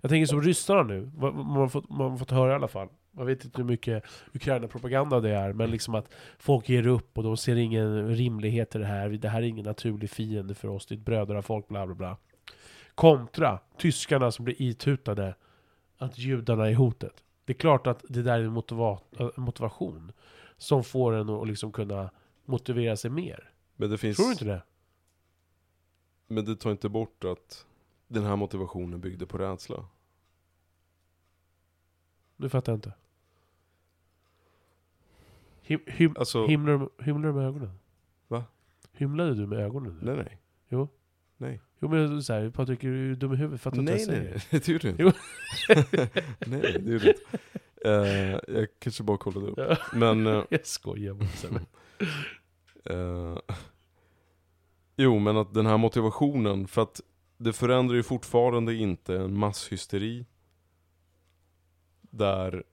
Jag 0.01 0.11
tänker 0.11 0.27
som 0.27 0.43
ryssarna 0.43 0.83
nu, 0.83 1.11
man 1.21 1.47
har 1.47 1.69
fått, 1.69 1.91
man 1.91 2.11
har 2.11 2.19
fått 2.19 2.31
höra 2.31 2.53
i 2.53 2.55
alla 2.55 2.69
fall. 2.69 2.89
Man 3.11 3.27
vet 3.27 3.45
inte 3.45 3.59
hur 3.59 3.69
mycket 3.69 4.05
Ukraina-propaganda 4.35 5.21
det 5.21 5.31
är, 5.31 5.53
men 5.53 5.71
liksom 5.71 5.95
att 5.95 6.15
folk 6.39 6.69
ger 6.69 6.87
upp 6.87 7.19
och 7.19 7.25
de 7.25 7.37
ser 7.37 7.57
ingen 7.57 8.09
rimlighet 8.09 8.75
i 8.75 8.79
det 8.79 8.87
här. 8.87 9.09
Det 9.09 9.29
här 9.29 9.43
är 9.43 9.47
ingen 9.47 9.65
naturlig 9.65 10.11
fiende 10.11 10.55
för 10.55 10.69
oss, 10.69 10.87
det 10.87 10.95
är 10.95 10.97
ett 10.97 11.05
bröder 11.05 11.35
av 11.35 11.43
folk 11.43 11.69
bla 11.69 11.87
bla 11.87 11.95
bla. 11.95 12.17
Kontra 12.97 13.59
tyskarna 13.79 14.31
som 14.33 14.45
blir 14.45 14.63
itutade 14.63 15.35
att 15.97 16.19
judarna 16.19 16.71
är 16.71 16.75
hotet. 16.75 17.25
Det 17.45 17.53
är 17.53 17.59
klart 17.59 17.87
att 17.87 18.05
det 18.09 18.23
där 18.23 18.39
är 18.41 18.45
en 18.45 18.53
motiva- 18.57 19.01
äh, 19.19 19.29
motivation 19.37 20.13
som 20.57 20.85
får 20.85 21.13
en 21.13 21.31
att 21.31 21.49
liksom 21.49 21.73
kunna 21.73 22.11
motivera 22.45 22.97
sig 22.97 23.11
mer. 23.11 23.53
Men 23.77 23.91
det 23.91 23.99
finns... 23.99 24.17
Tror 24.17 24.27
du 24.27 24.33
inte 24.33 24.45
det? 24.45 24.63
Men 26.27 26.45
det 26.45 26.57
tar 26.57 26.71
inte 26.71 26.89
bort 26.89 27.25
att 27.25 27.67
den 28.09 28.25
här 28.25 28.37
motivationen 28.37 29.01
byggde 29.01 29.27
på 29.27 29.39
rädsla. 29.39 29.87
Nu 32.37 32.49
fattar 32.49 32.73
jag 32.73 32.77
inte. 32.79 32.93
Him, 35.63 35.81
him, 35.87 36.15
Alltså, 36.19 36.47
himlar, 36.47 36.89
himlar 37.03 37.29
du 37.29 37.35
med 37.35 37.45
ögonen? 37.47 37.79
Va? 38.29 38.45
Himlade 38.93 39.35
du 39.35 39.47
med 39.47 39.59
ögonen? 39.59 39.99
nej 40.03 40.17
nej. 40.17 40.39
Jo. 40.69 40.89
Nej. 41.37 41.61
Jo 41.81 41.89
men 41.89 42.23
såhär, 42.23 42.51
Patrik 42.51 42.85
är 42.85 42.89
du 42.89 43.15
dum 43.15 43.33
i 43.33 43.37
huvudet? 43.37 43.61
Fattar 43.61 43.77
du 43.77 43.81
inte 43.81 43.93
vad 43.93 44.01
Nej 44.09 44.19
jag 44.19 44.31
nej, 44.33 44.41
säger? 44.41 44.45
nej, 44.51 44.61
det 44.65 44.69
gjorde 44.69 44.89
du 44.89 44.91
inte. 44.91 45.13
nej, 46.47 46.61
nej, 46.63 46.73
det 46.81 46.91
gjorde 46.93 47.05
du 47.05 47.09
inte. 47.09 47.39
Eh, 47.85 48.55
jag 48.57 48.67
kanske 48.79 49.03
bara 49.03 49.17
kollade 49.19 49.47
upp. 49.47 49.59
Ja. 49.59 49.77
Men, 49.93 50.27
eh, 50.27 50.43
Jag 50.51 50.67
skojar 50.67 51.15
bara. 51.15 51.61
eh, 52.85 53.39
jo 54.97 55.19
men 55.19 55.37
att 55.37 55.55
den 55.55 55.67
här 55.67 55.77
motivationen, 55.79 56.69
för 56.69 56.83
att 56.83 57.01
det 57.39 57.53
förändrar 57.53 57.97
ju 57.97 58.03
fortfarande 58.03 58.75
inte 58.75 59.17
en 59.17 59.39
masshysteri. 59.39 60.27
Där 62.01 62.65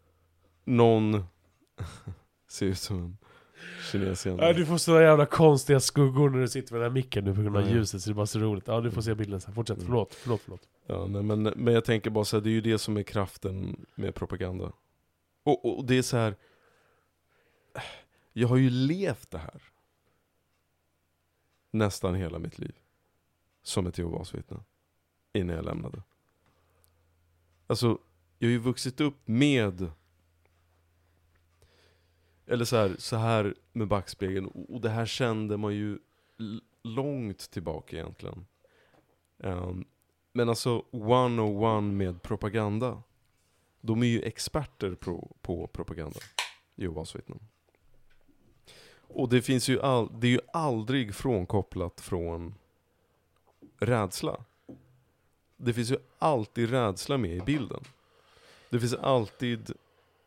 någon 0.66 1.24
ser 2.48 2.66
ut 2.66 2.78
som 2.80 2.98
en 2.98 3.18
kines 3.92 4.26
igen. 4.26 4.38
Ja, 4.42 4.54
du 4.54 4.66
får 4.66 4.78
såna 4.78 5.02
jävla 5.02 5.26
konstiga 5.26 5.80
skuggor 5.80 6.30
när 6.30 6.40
du 6.40 6.48
sitter 6.48 6.74
med 6.74 6.82
den 6.82 6.92
här 6.92 6.94
micken 6.94 7.24
nu 7.26 7.36
på 7.36 7.42
grund 7.42 7.58
av 7.58 7.64
ja. 7.64 7.70
ljuset, 7.70 8.02
så 8.02 8.10
det 8.10 8.14
är 8.14 8.16
bara 8.16 8.26
så 8.26 8.40
roligt. 8.40 8.68
Ja, 8.68 8.82
du 8.82 8.92
får 8.92 9.02
se 9.02 9.16
bilden 9.16 9.42
sen. 9.42 9.54
Fortsätt, 9.54 9.78
Mm. 9.78 9.86
förlåt, 9.88 10.14
förlåt, 10.16 10.42
förlåt. 10.42 10.62
Ja, 10.88 11.08
nej, 11.08 11.24
men, 11.24 11.44
men 11.44 11.74
jag 11.74 11.86
tänker 11.86 12.10
bara 12.10 12.26
så 12.26 12.38
här, 12.38 12.42
det 12.44 12.50
är 12.50 12.52
ju 12.52 12.62
det 12.62 12.78
som 12.78 12.98
är 12.98 13.04
kraften 13.04 13.86
med 13.96 14.16
propaganda. 14.16 14.72
Och, 15.44 15.78
och 15.78 15.86
det 15.86 15.98
är 15.98 16.02
så 16.02 16.18
här. 16.18 16.36
Jag 18.34 18.48
har 18.48 18.58
ju 18.58 18.70
levt 18.70 19.32
det 19.32 19.38
här. 19.38 19.62
Nästan 21.72 22.16
hela 22.16 22.40
mitt 22.40 22.60
liv. 22.60 22.76
Som 23.64 23.88
ett 23.88 23.98
Jehovas 23.98 24.36
vittne. 24.36 24.58
Innan 25.34 25.56
jag 25.56 25.66
lämnade. 25.66 26.04
Alltså, 27.68 27.98
jag 28.40 28.48
har 28.48 28.52
ju 28.52 28.58
vuxit 28.58 29.02
upp 29.02 29.28
med 29.28 29.92
eller 32.48 32.66
så 32.66 32.76
här, 32.76 32.96
så 33.00 33.16
här 33.16 33.56
med 33.72 33.88
backspegeln, 33.88 34.48
och 34.48 34.82
det 34.82 34.90
här 34.90 35.06
kände 35.06 35.58
man 35.58 35.76
ju 35.76 36.00
långt 36.84 37.52
tillbaka 37.52 37.96
egentligen. 37.96 38.46
Um, 39.38 39.86
men 40.32 40.50
alltså, 40.50 40.86
one-on-one 40.92 41.92
med 41.92 42.22
propaganda. 42.22 43.04
De 43.82 44.04
är 44.04 44.08
ju 44.08 44.22
experter 44.22 44.96
på, 44.96 45.36
på 45.42 45.68
propaganda, 45.68 46.20
Jehovas 46.76 47.16
vittnen. 47.16 47.40
Och 49.08 49.30
det 49.30 49.42
finns 49.42 49.70
ju 49.70 49.82
all, 49.82 50.10
det 50.20 50.28
är 50.28 50.32
ju 50.32 50.40
aldrig 50.54 51.16
frånkopplat 51.16 52.02
från 52.02 52.56
rädsla. 53.80 54.46
Det 55.58 55.74
finns 55.74 55.92
ju 55.92 55.98
alltid 56.20 56.70
rädsla 56.70 57.18
med 57.18 57.36
i 57.38 57.42
bilden. 57.42 57.84
Det 58.70 58.80
finns 58.80 58.94
alltid 58.94 59.72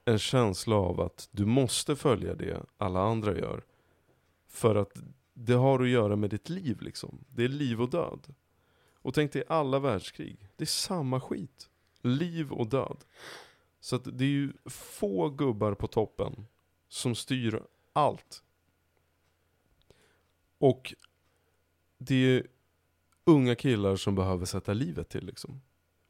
en 0.08 0.18
känsla 0.18 0.76
av 0.76 1.00
att 1.00 1.28
du 1.32 1.44
måste 1.44 1.96
följa 1.96 2.34
det 2.34 2.62
alla 2.76 3.00
andra 3.00 3.38
gör. 3.38 3.64
För 4.48 4.74
att 4.74 4.92
det 5.34 5.52
har 5.52 5.82
att 5.82 5.88
göra 5.88 6.16
med 6.16 6.30
ditt 6.30 6.48
liv 6.48 6.80
liksom. 6.80 7.24
Det 7.28 7.44
är 7.44 7.48
liv 7.48 7.82
och 7.82 7.90
död. 7.90 8.34
Och 8.94 9.14
tänk 9.14 9.32
dig 9.32 9.44
alla 9.48 9.78
världskrig. 9.78 10.48
Det 10.56 10.64
är 10.64 10.66
samma 10.66 11.20
skit. 11.20 11.70
Liv 12.02 12.52
och 12.52 12.66
död. 12.66 13.04
Så 13.80 13.96
att 13.96 14.04
det 14.04 14.24
är 14.24 14.28
ju 14.28 14.52
få 14.64 15.30
gubbar 15.30 15.74
på 15.74 15.86
toppen 15.86 16.46
som 16.88 17.14
styr 17.14 17.62
allt. 17.92 18.42
Och 20.58 20.94
det 21.98 22.14
är 22.14 22.46
unga 23.24 23.54
killar 23.54 23.96
som 23.96 24.14
behöver 24.14 24.46
sätta 24.46 24.72
livet 24.72 25.08
till 25.08 25.26
liksom. 25.26 25.60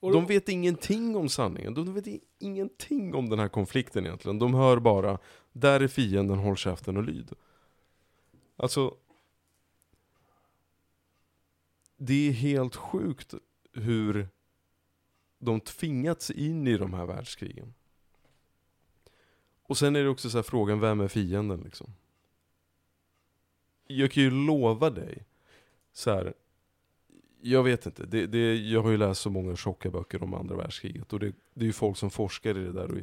Och 0.06 0.12
De 0.12 0.26
vet 0.26 0.48
ingenting 0.48 1.16
om 1.16 1.28
sanningen. 1.28 1.74
De 1.74 1.94
vet 1.94 2.22
ingenting 2.38 3.14
om 3.14 3.28
den 3.28 3.38
här 3.38 3.48
konflikten 3.48 4.06
egentligen. 4.06 4.38
De 4.38 4.54
hör 4.54 4.78
bara, 4.78 5.18
där 5.52 5.80
är 5.80 5.88
fienden, 5.88 6.38
håll 6.38 6.56
käften 6.56 6.96
och 6.96 7.02
lyd. 7.02 7.32
Alltså, 8.56 8.96
det 11.96 12.28
är 12.28 12.32
helt 12.32 12.76
sjukt 12.76 13.34
hur 13.72 14.28
de 15.38 15.60
tvingats 15.60 16.30
in 16.30 16.66
i 16.66 16.76
de 16.76 16.94
här 16.94 17.06
världskrigen. 17.06 17.74
Och 19.62 19.78
sen 19.78 19.96
är 19.96 20.02
det 20.02 20.08
också 20.08 20.30
så 20.30 20.38
här 20.38 20.42
frågan, 20.42 20.80
vem 20.80 21.00
är 21.00 21.08
fienden 21.08 21.60
liksom? 21.60 21.94
Jag 23.86 24.10
kan 24.10 24.22
ju 24.22 24.30
lova 24.30 24.90
dig, 24.90 25.24
så 25.92 26.10
här, 26.10 26.34
jag 27.40 27.62
vet 27.62 27.86
inte, 27.86 28.06
det, 28.06 28.26
det, 28.26 28.54
jag 28.54 28.82
har 28.82 28.90
ju 28.90 28.96
läst 28.96 29.20
så 29.20 29.30
många 29.30 29.56
tjocka 29.56 29.90
böcker 29.90 30.22
om 30.22 30.34
andra 30.34 30.56
världskriget 30.56 31.12
och 31.12 31.20
det, 31.20 31.32
det 31.54 31.64
är 31.64 31.66
ju 31.66 31.72
folk 31.72 31.96
som 31.96 32.10
forskar 32.10 32.58
i 32.58 32.64
det 32.64 32.72
där 32.72 32.90
och 32.90 32.98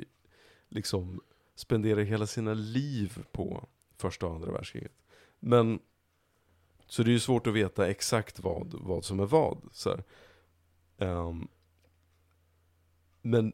liksom 0.69 1.21
spenderar 1.55 2.01
hela 2.01 2.27
sina 2.27 2.53
liv 2.53 3.25
på 3.31 3.67
första 3.97 4.25
och 4.25 4.35
andra 4.35 4.51
världskriget. 4.51 4.91
Men, 5.39 5.79
så 6.85 7.03
det 7.03 7.09
är 7.09 7.13
ju 7.13 7.19
svårt 7.19 7.47
att 7.47 7.53
veta 7.53 7.89
exakt 7.89 8.39
vad, 8.39 8.73
vad 8.73 9.05
som 9.05 9.19
är 9.19 9.25
vad. 9.25 9.69
Så 9.71 9.89
här. 9.89 10.03
Ehm, 10.97 11.47
men 13.21 13.53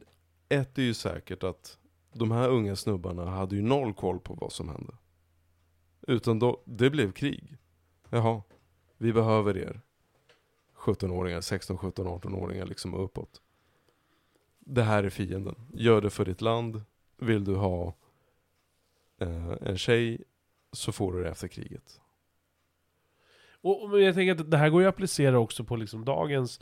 ett 0.50 0.78
är 0.78 0.84
ju 0.84 0.94
säkert 0.94 1.44
att 1.44 1.78
de 2.14 2.32
här 2.32 2.50
unga 2.50 2.76
snubbarna 2.76 3.26
hade 3.26 3.56
ju 3.56 3.62
noll 3.62 3.94
koll 3.94 4.20
på 4.20 4.34
vad 4.34 4.52
som 4.52 4.70
hände. 4.70 4.94
Utan 6.02 6.40
då, 6.40 6.64
det 6.66 6.90
blev 6.90 7.12
krig. 7.12 7.58
Jaha, 8.10 8.42
vi 8.98 9.14
behöver 9.14 9.58
er. 9.58 9.82
17-åringar, 10.80 11.42
16, 11.42 11.78
17, 11.78 12.08
18-åringar 12.08 12.66
liksom 12.66 12.94
uppåt. 12.94 13.42
Det 14.60 14.84
här 14.84 15.04
är 15.04 15.10
fienden. 15.10 15.56
Gör 15.74 16.02
det 16.02 16.10
för 16.10 16.26
ditt 16.26 16.42
land. 16.42 16.82
Vill 17.18 17.44
du 17.44 17.56
ha 17.56 17.96
eh, 19.22 19.52
en 19.62 19.78
tjej 19.78 20.22
så 20.72 20.92
får 20.92 21.14
du 21.14 21.24
det 21.24 21.30
efter 21.30 21.48
kriget. 21.48 22.02
Och, 23.62 23.84
och 23.84 24.02
jag 24.02 24.16
tänker 24.16 24.32
att 24.44 24.52
det 24.52 24.58
här 24.58 24.70
går 24.70 24.82
ju 24.82 24.88
att 24.88 24.94
applicera 24.96 25.40
också 25.40 25.64
på 25.64 25.76
liksom 25.76 26.06
dagens, 26.06 26.60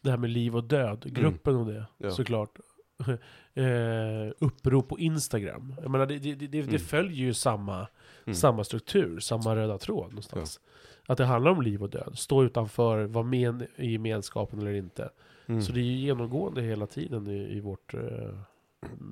det 0.00 0.10
här 0.10 0.16
med 0.16 0.30
liv 0.30 0.56
och 0.56 0.64
död, 0.64 1.04
gruppen 1.14 1.56
och 1.56 1.66
det, 1.66 1.72
Mm. 1.72 1.86
Ja. 1.98 2.10
såklart. 2.10 2.58
eh, 3.54 4.32
upprop 4.38 4.88
på 4.88 4.98
Instagram. 4.98 5.74
Jag 5.82 5.90
menar, 5.90 6.06
det, 6.06 6.18
det, 6.18 6.34
det, 6.34 6.46
det 6.46 6.58
Mm. 6.60 6.78
följer 6.78 7.16
ju 7.26 7.34
samma, 7.34 7.86
Mm. 8.24 8.34
samma 8.34 8.64
struktur, 8.64 9.20
samma 9.20 9.56
röda 9.56 9.78
tråd 9.78 10.08
någonstans. 10.08 10.60
Att 11.06 11.18
det 11.18 11.24
handlar 11.24 11.50
om 11.50 11.62
liv 11.62 11.82
och 11.82 11.90
död. 11.90 12.18
Stå 12.18 12.44
utanför, 12.44 13.04
vara 13.04 13.24
med 13.24 13.66
i 13.76 13.92
gemenskapen 13.92 14.58
eller 14.58 14.72
inte. 14.74 15.10
Mm. 15.46 15.62
Så 15.62 15.72
det 15.72 15.80
är 15.80 15.84
ju 15.84 15.96
genomgående 15.96 16.62
hela 16.62 16.86
tiden 16.86 17.26
i, 17.26 17.56
i 17.56 17.60
vårt, 17.60 17.94
eh, 17.94 18.38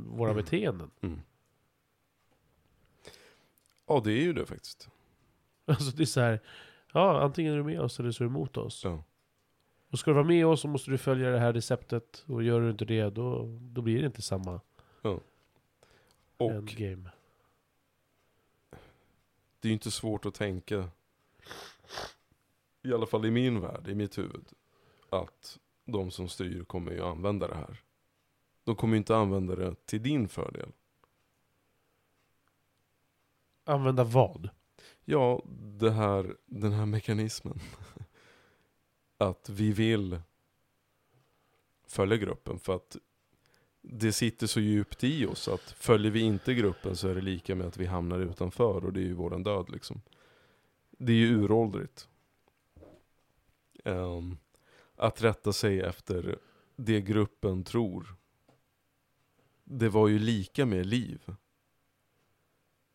våra 0.06 0.30
Mm. 0.30 0.44
beteenden. 0.44 0.90
Mm. 1.00 1.20
Ja, 3.86 4.00
det 4.04 4.12
är 4.12 4.22
ju 4.22 4.32
det 4.32 4.46
faktiskt. 4.46 4.88
Alltså 5.64 5.96
det 5.96 6.02
är 6.02 6.06
så 6.06 6.20
här, 6.20 6.40
ja 6.92 7.20
antingen 7.22 7.52
är 7.52 7.56
du 7.56 7.62
med 7.64 7.80
oss 7.80 8.00
eller 8.00 8.10
så 8.10 8.24
är 8.24 8.28
du 8.28 8.30
emot 8.34 8.56
oss. 8.56 8.84
Ja. 8.84 9.04
Och 9.90 9.98
ska 9.98 10.10
du 10.10 10.14
vara 10.14 10.24
med 10.26 10.46
oss 10.46 10.60
så 10.60 10.68
måste 10.68 10.90
du 10.90 10.98
följa 10.98 11.30
det 11.30 11.38
här 11.38 11.52
receptet. 11.52 12.24
Och 12.28 12.42
gör 12.42 12.60
du 12.60 12.70
inte 12.70 12.84
det, 12.84 13.10
då, 13.10 13.58
då 13.60 13.82
blir 13.82 13.98
det 14.00 14.06
inte 14.06 14.22
samma 14.22 14.60
Och 16.36 16.50
endgame. 16.50 17.10
det 19.60 19.66
är 19.66 19.70
ju 19.70 19.72
inte 19.72 19.90
svårt 19.90 20.26
att 20.26 20.34
tänka, 20.34 20.88
i 22.82 22.92
alla 22.92 23.06
fall 23.06 23.26
i 23.26 23.30
min 23.30 23.60
värld, 23.60 23.88
i 23.88 23.94
mitt 23.94 24.18
huvud, 24.18 24.48
att 25.10 25.58
de 25.84 26.10
som 26.10 26.28
styr 26.28 26.64
kommer 26.64 26.92
ju 26.92 27.02
använda 27.02 27.48
det 27.48 27.54
här. 27.54 27.82
De 28.64 28.76
kommer 28.76 28.94
ju 28.94 28.98
inte 28.98 29.16
använda 29.16 29.56
det 29.56 29.86
till 29.86 30.02
din 30.02 30.28
fördel. 30.28 30.72
Använda 33.64 34.04
vad? 34.04 34.50
Ja, 35.04 35.42
det 35.60 35.90
här, 35.90 36.36
den 36.46 36.72
här 36.72 36.86
mekanismen. 36.86 37.60
Att 39.18 39.48
vi 39.48 39.72
vill 39.72 40.20
följa 41.86 42.16
gruppen 42.16 42.58
för 42.58 42.76
att 42.76 42.96
det 43.82 44.12
sitter 44.12 44.46
så 44.46 44.60
djupt 44.60 45.04
i 45.04 45.26
oss 45.26 45.48
att 45.48 45.60
följer 45.60 46.10
vi 46.10 46.20
inte 46.20 46.54
gruppen 46.54 46.96
så 46.96 47.08
är 47.08 47.14
det 47.14 47.20
lika 47.20 47.54
med 47.54 47.66
att 47.66 47.76
vi 47.76 47.86
hamnar 47.86 48.18
utanför 48.18 48.84
och 48.84 48.92
det 48.92 49.00
är 49.00 49.04
ju 49.04 49.14
våran 49.14 49.42
död 49.42 49.70
liksom. 49.70 50.00
Det 50.90 51.12
är 51.12 51.16
ju 51.16 51.28
uråldrigt. 51.28 52.08
Um, 53.84 54.38
att 54.96 55.22
rätta 55.22 55.52
sig 55.52 55.80
efter 55.80 56.38
det 56.76 57.00
gruppen 57.00 57.64
tror. 57.64 58.14
Det 59.64 59.88
var 59.88 60.08
ju 60.08 60.18
lika 60.18 60.66
med 60.66 60.86
liv. 60.86 61.34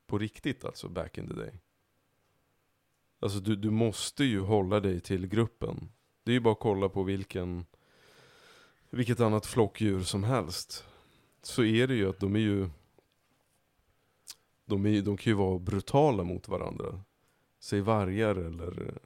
På 0.07 0.17
riktigt 0.17 0.65
alltså, 0.65 0.89
back 0.89 1.17
in 1.17 1.27
the 1.27 1.33
day. 1.33 1.59
Alltså 3.19 3.39
du, 3.39 3.55
du 3.55 3.69
måste 3.69 4.23
ju 4.23 4.39
hålla 4.39 4.79
dig 4.79 4.99
till 4.99 5.27
gruppen. 5.27 5.91
Det 6.23 6.31
är 6.31 6.33
ju 6.33 6.39
bara 6.39 6.51
att 6.51 6.59
kolla 6.59 6.89
på 6.89 7.03
vilken, 7.03 7.65
vilket 8.89 9.19
annat 9.19 9.45
flockdjur 9.45 10.03
som 10.03 10.23
helst. 10.23 10.85
Så 11.41 11.63
är 11.63 11.87
det 11.87 11.95
ju 11.95 12.09
att 12.09 12.19
de 12.19 12.35
är 12.35 12.39
ju, 12.39 12.69
de, 14.65 14.85
är, 14.85 15.01
de 15.01 15.17
kan 15.17 15.31
ju 15.31 15.37
vara 15.37 15.59
brutala 15.59 16.23
mot 16.23 16.47
varandra. 16.47 17.01
Säg 17.59 17.81
vargar 17.81 18.35
eller, 18.35 18.99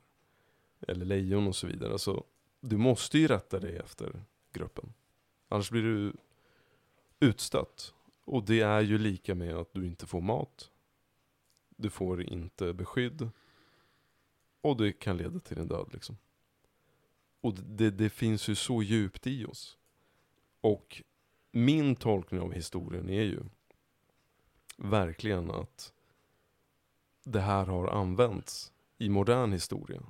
eller 0.90 1.06
lejon 1.06 1.48
och 1.48 1.56
så 1.56 1.68
vidare. 1.68 1.92
Alltså, 1.92 2.24
du 2.62 2.78
måste 2.78 3.18
ju 3.18 3.28
rätta 3.28 3.60
dig 3.60 3.78
efter 3.78 4.24
gruppen. 4.54 4.94
Annars 5.48 5.72
blir 5.72 5.84
du 5.84 6.14
utstött. 7.20 7.94
Och 8.26 8.44
det 8.46 8.62
är 8.62 8.82
ju 8.82 8.98
lika 8.98 9.36
med 9.36 9.56
att 9.56 9.74
du 9.74 9.86
inte 9.86 10.06
får 10.06 10.22
mat. 10.22 10.72
Du 11.70 11.90
får 11.90 12.24
inte 12.24 12.74
beskydd. 12.74 13.30
Och 14.62 14.78
det 14.78 14.92
kan 14.92 15.18
leda 15.18 15.40
till 15.40 15.58
en 15.58 15.68
död 15.68 15.90
liksom. 15.94 16.18
Och 17.42 17.54
det, 17.54 17.90
det 17.90 18.10
finns 18.10 18.48
ju 18.48 18.56
så 18.56 18.84
djupt 18.84 19.28
i 19.28 19.46
oss. 19.46 19.78
Och 20.62 21.04
min 21.52 21.96
tolkning 21.96 22.42
av 22.42 22.54
historien 22.54 23.10
är 23.10 23.24
ju 23.24 23.40
verkligen 24.78 25.52
att 25.52 25.94
det 27.24 27.42
här 27.42 27.66
har 27.66 27.88
använts 27.88 28.74
i 28.98 29.10
modern 29.10 29.52
historia. 29.52 30.02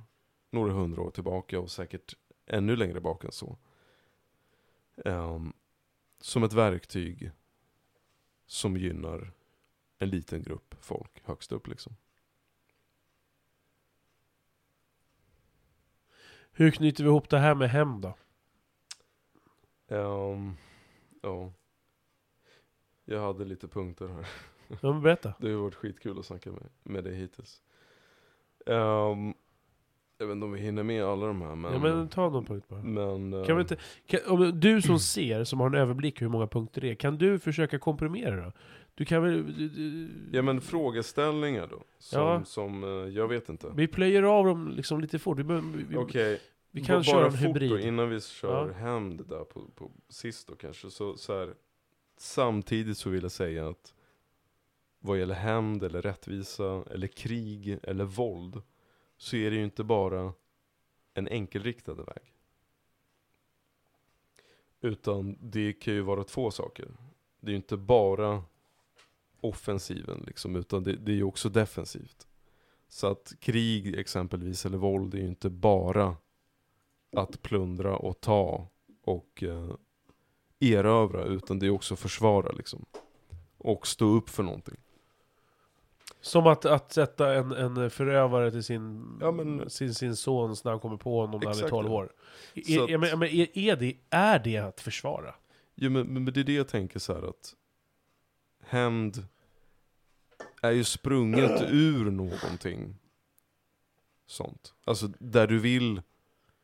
Några 0.50 0.72
hundra 0.72 1.02
år 1.02 1.10
tillbaka 1.10 1.60
och 1.60 1.70
säkert 1.70 2.14
ännu 2.46 2.76
längre 2.76 3.00
bak 3.00 3.24
än 3.24 3.32
så. 3.32 3.58
Um, 4.94 5.52
som 6.20 6.42
ett 6.42 6.52
verktyg 6.52 7.30
som 8.46 8.76
gynnar 8.76 9.32
en 9.98 10.08
liten 10.08 10.42
grupp 10.42 10.74
folk 10.80 11.22
högst 11.24 11.52
upp 11.52 11.66
liksom. 11.66 11.96
Hur 16.52 16.70
knyter 16.70 17.04
vi 17.04 17.08
ihop 17.10 17.28
det 17.28 17.38
här 17.38 17.54
med 17.54 17.70
hem 17.70 18.00
då? 18.00 18.16
Um, 19.88 20.56
ja. 21.22 21.52
Jag 23.04 23.20
hade 23.20 23.44
lite 23.44 23.68
punkter 23.68 24.08
här. 24.08 24.28
Ja, 24.68 24.92
men 24.92 25.02
berätta. 25.02 25.34
Det 25.38 25.52
har 25.52 25.62
varit 25.62 25.74
skitkul 25.74 26.18
att 26.18 26.26
snacka 26.26 26.52
med, 26.52 26.68
med 26.82 27.04
dig 27.04 27.14
hittills. 27.14 27.62
Um, 28.66 29.34
jag 30.20 30.26
vet 30.26 30.34
inte 30.34 30.44
om 30.44 30.52
vi 30.52 30.60
hinner 30.60 30.82
med 30.82 31.04
alla 31.04 31.26
de 31.26 31.42
här 31.42 31.54
men... 31.54 31.72
Ja, 31.72 31.78
men 31.78 32.08
ta 32.08 32.30
någon 32.30 32.44
punkt 32.44 32.66
bara. 32.68 32.82
men 32.82 33.30
Kan 33.30 33.42
vi 33.46 33.52
eh, 33.52 33.58
inte, 33.60 33.76
kan, 34.06 34.20
om 34.26 34.60
du 34.60 34.82
som 34.82 34.98
ser, 34.98 35.44
som 35.44 35.60
har 35.60 35.66
en 35.66 35.74
överblick 35.74 36.22
hur 36.22 36.28
många 36.28 36.46
punkter 36.46 36.80
det 36.80 36.90
är, 36.90 36.94
kan 36.94 37.18
du 37.18 37.38
försöka 37.38 37.78
komprimera 37.78 38.44
då? 38.44 38.52
Du 38.94 39.04
kan 39.04 39.22
väl... 39.22 39.54
Du, 39.56 39.68
du, 39.68 40.08
Ja 40.32 40.42
men 40.42 40.60
frågeställningar 40.60 41.66
då? 41.70 41.82
Som, 41.98 42.20
Ja. 42.20 42.44
som 42.44 42.84
eh, 42.84 42.88
jag 42.90 43.28
vet 43.28 43.48
inte. 43.48 43.72
Vi 43.76 43.86
plöjer 43.88 44.22
av 44.22 44.44
dem 44.46 44.68
liksom 44.68 45.00
lite 45.00 45.18
fort. 45.18 45.38
Vi, 45.38 45.44
behöver- 45.44 45.84
vi, 45.88 45.96
Okej, 45.96 46.40
kan 46.86 46.98
ba- 46.98 47.02
köra 47.02 47.16
bara 47.16 47.26
en 47.26 47.34
hybrid. 47.34 47.70
Då, 47.70 47.78
innan 47.78 48.08
vi 48.10 48.20
kör 48.20 48.66
Ja. 48.68 48.72
hem 48.74 49.16
det 49.16 49.24
där 49.24 49.44
på, 49.44 49.60
på 49.74 49.90
sist 50.08 50.48
då 50.48 50.54
kanske. 50.54 50.90
Så, 50.90 51.16
så 51.16 51.38
här, 51.38 51.54
samtidigt 52.18 52.98
så 52.98 53.10
vill 53.10 53.22
jag 53.22 53.32
säga 53.32 53.68
att 53.68 53.94
vad 55.02 55.18
gäller 55.18 55.34
hämnd 55.34 55.82
eller 55.82 56.02
rättvisa 56.02 56.84
eller 56.90 57.06
krig 57.06 57.78
eller 57.82 58.04
våld 58.04 58.62
så 59.20 59.36
är 59.36 59.50
det 59.50 59.56
ju 59.56 59.64
inte 59.64 59.84
bara 59.84 60.32
en 61.14 61.28
enkelriktad 61.28 61.94
väg. 61.94 62.34
Utan 64.80 65.36
det 65.40 65.72
kan 65.72 65.94
ju 65.94 66.00
vara 66.00 66.24
två 66.24 66.50
saker. 66.50 66.88
Det 67.40 67.46
är 67.46 67.50
ju 67.50 67.56
inte 67.56 67.76
bara 67.76 68.44
offensiven 69.40 70.24
liksom, 70.26 70.56
utan 70.56 70.82
det, 70.82 70.96
det 70.96 71.12
är 71.12 71.16
ju 71.16 71.24
också 71.24 71.48
defensivt. 71.48 72.28
Så 72.88 73.06
att 73.06 73.32
krig 73.40 73.98
exempelvis, 73.98 74.66
eller 74.66 74.78
våld, 74.78 75.14
är 75.14 75.18
ju 75.18 75.26
inte 75.26 75.50
bara 75.50 76.16
att 77.12 77.42
plundra 77.42 77.96
och 77.96 78.20
ta 78.20 78.68
och 79.02 79.42
eh, 79.42 79.74
erövra, 80.60 81.24
utan 81.24 81.58
det 81.58 81.66
är 81.66 81.70
också 81.70 81.96
försvara 81.96 82.52
liksom. 82.52 82.84
Och 83.58 83.86
stå 83.86 84.06
upp 84.06 84.28
för 84.28 84.42
någonting. 84.42 84.78
Som 86.20 86.46
att, 86.46 86.64
att 86.64 86.92
sätta 86.92 87.34
en, 87.34 87.52
en 87.52 87.90
förövare 87.90 88.50
till 88.50 88.64
sin, 88.64 89.18
Ja, 89.20 89.30
men- 89.32 89.70
sin, 89.70 89.94
sin 89.94 90.16
son 90.16 90.56
när 90.64 90.70
han 90.70 90.80
kommer 90.80 90.96
på 90.96 91.20
honom 91.20 91.40
när 91.40 91.46
han 91.46 91.54
är 91.54 91.58
Exakt, 91.58 91.70
12 91.70 91.88
ja. 91.88 91.94
år. 91.94 92.12
Så 92.66 92.72
Är, 92.88 92.94
att- 92.94 93.00
men, 93.00 93.18
men 93.18 93.28
är, 93.28 93.58
är, 93.58 93.76
det, 93.76 93.96
är 94.10 94.38
det 94.38 94.56
att 94.58 94.80
försvara? 94.80 95.34
Jo 95.74 95.90
men, 95.90 96.06
men 96.06 96.24
men 96.24 96.32
det 96.34 96.40
är 96.40 96.44
det 96.44 96.52
jag 96.54 96.68
tänker 96.68 96.98
så 96.98 97.14
här 97.14 97.22
att 97.28 97.54
hämnd 98.64 99.26
är 100.62 100.70
ju 100.70 100.84
sprunget 100.84 101.62
ur 101.70 102.10
någonting 102.10 102.96
sånt. 104.26 104.74
Alltså 104.84 105.06
där 105.18 105.46
du 105.46 105.58
vill, 105.58 106.02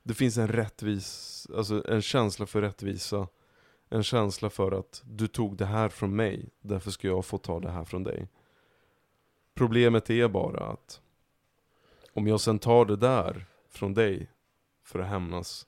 det 0.02 0.14
finns 0.14 0.36
en 0.38 0.48
rättvis, 0.48 1.46
alltså 1.56 1.88
en 1.88 2.02
känsla 2.02 2.46
för 2.46 2.60
rättvisa. 2.62 3.28
En 3.88 4.02
känsla 4.02 4.50
för 4.50 4.72
att 4.72 5.02
du 5.04 5.26
tog 5.28 5.56
det 5.56 5.66
här 5.66 5.88
från 5.88 6.16
mig, 6.16 6.48
därför 6.60 6.90
ska 6.90 7.08
jag 7.08 7.24
få 7.24 7.38
ta 7.38 7.60
det 7.60 7.70
här 7.70 7.84
från 7.84 8.02
dig. 8.04 8.28
Problemet 9.56 10.10
är 10.10 10.28
bara 10.28 10.66
att 10.66 11.00
om 12.12 12.26
jag 12.26 12.40
sen 12.40 12.58
tar 12.58 12.84
det 12.84 12.96
där 12.96 13.46
från 13.70 13.94
dig 13.94 14.30
för 14.84 14.98
att 14.98 15.08
hämnas 15.08 15.66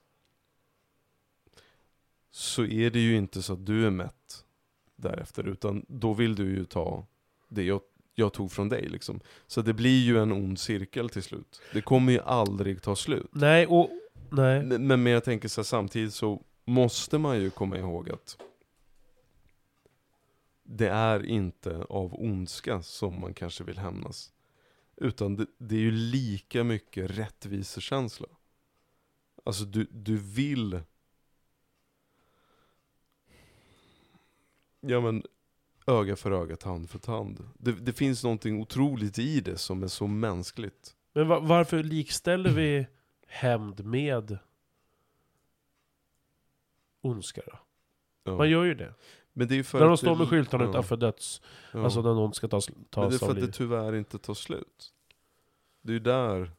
så 2.30 2.64
är 2.64 2.90
det 2.90 2.98
ju 2.98 3.16
inte 3.16 3.42
så 3.42 3.52
att 3.52 3.66
du 3.66 3.86
är 3.86 3.90
mätt 3.90 4.44
därefter, 4.96 5.48
utan 5.48 5.84
då 5.88 6.14
vill 6.14 6.34
du 6.34 6.44
ju 6.44 6.64
ta 6.64 7.06
det 7.48 7.62
jag, 7.62 7.80
jag 8.14 8.32
tog 8.32 8.52
från 8.52 8.68
dig 8.68 8.88
liksom. 8.88 9.20
Så 9.46 9.62
det 9.62 9.72
blir 9.72 10.04
ju 10.04 10.18
en 10.18 10.32
ond 10.32 10.58
cirkel 10.58 11.08
till 11.08 11.22
slut. 11.22 11.60
Det 11.72 11.80
kommer 11.80 12.12
ju 12.12 12.20
aldrig 12.20 12.82
ta 12.82 12.96
slut. 12.96 13.30
Nej, 13.32 13.66
och... 13.66 13.90
Nej. 14.30 14.62
Men, 14.62 15.02
men 15.02 15.12
jag 15.12 15.24
tänker 15.24 15.48
så 15.48 15.60
här, 15.60 15.64
samtidigt 15.64 16.14
så 16.14 16.42
måste 16.64 17.18
man 17.18 17.40
ju 17.40 17.50
komma 17.50 17.78
ihåg 17.78 18.10
att 18.10 18.36
det 20.70 20.88
är 20.88 21.26
inte 21.26 21.82
av 21.88 22.14
ondska 22.14 22.82
som 22.82 23.20
man 23.20 23.34
kanske 23.34 23.64
vill 23.64 23.78
hämnas. 23.78 24.32
Utan 24.96 25.36
det, 25.36 25.46
det 25.58 25.74
är 25.74 25.80
ju 25.80 25.90
lika 25.90 26.64
mycket 26.64 27.10
rättvisekänsla. 27.10 28.26
Alltså 29.44 29.64
du, 29.64 29.86
du 29.90 30.16
vill 30.16 30.80
Ja 34.80 35.00
men 35.00 35.22
öga 35.86 36.16
för 36.16 36.30
öga, 36.30 36.56
tand 36.56 36.90
för 36.90 36.98
tand. 36.98 37.48
Det, 37.58 37.72
det 37.72 37.92
finns 37.92 38.24
någonting 38.24 38.60
otroligt 38.60 39.18
i 39.18 39.40
det 39.40 39.58
som 39.58 39.82
är 39.82 39.88
så 39.88 40.06
mänskligt. 40.06 40.96
Men 41.12 41.28
va, 41.28 41.40
varför 41.40 41.82
likställer 41.82 42.50
vi 42.50 42.86
hämnd 43.26 43.84
med 43.84 44.38
ondska 47.00 47.42
då? 47.46 47.58
Ja. 48.24 48.36
Man 48.36 48.50
gör 48.50 48.64
ju 48.64 48.74
det. 48.74 48.94
Men 49.38 49.48
det 49.48 49.54
är 49.54 49.56
ju 49.56 49.64
för 49.64 49.80
När 49.80 49.86
de 49.86 49.96
står 49.96 50.16
med 50.16 50.28
skyltarna 50.28 50.64
ja, 50.64 50.70
utanför 50.70 50.96
döds... 50.96 51.42
ja. 51.72 51.84
Alltså 51.84 52.02
när 52.02 52.14
någon 52.14 52.34
ska 52.34 52.48
tas, 52.48 52.70
Men 52.70 52.84
tas 52.84 53.10
det 53.10 53.16
är 53.16 53.18
för 53.18 53.34
att 53.34 53.40
det 53.40 53.52
tyvärr 53.52 53.94
inte 53.94 54.18
tar 54.18 54.34
slut. 54.34 54.92
Det 55.82 55.90
är 55.90 55.94
ju 55.94 56.00
där 56.00 56.50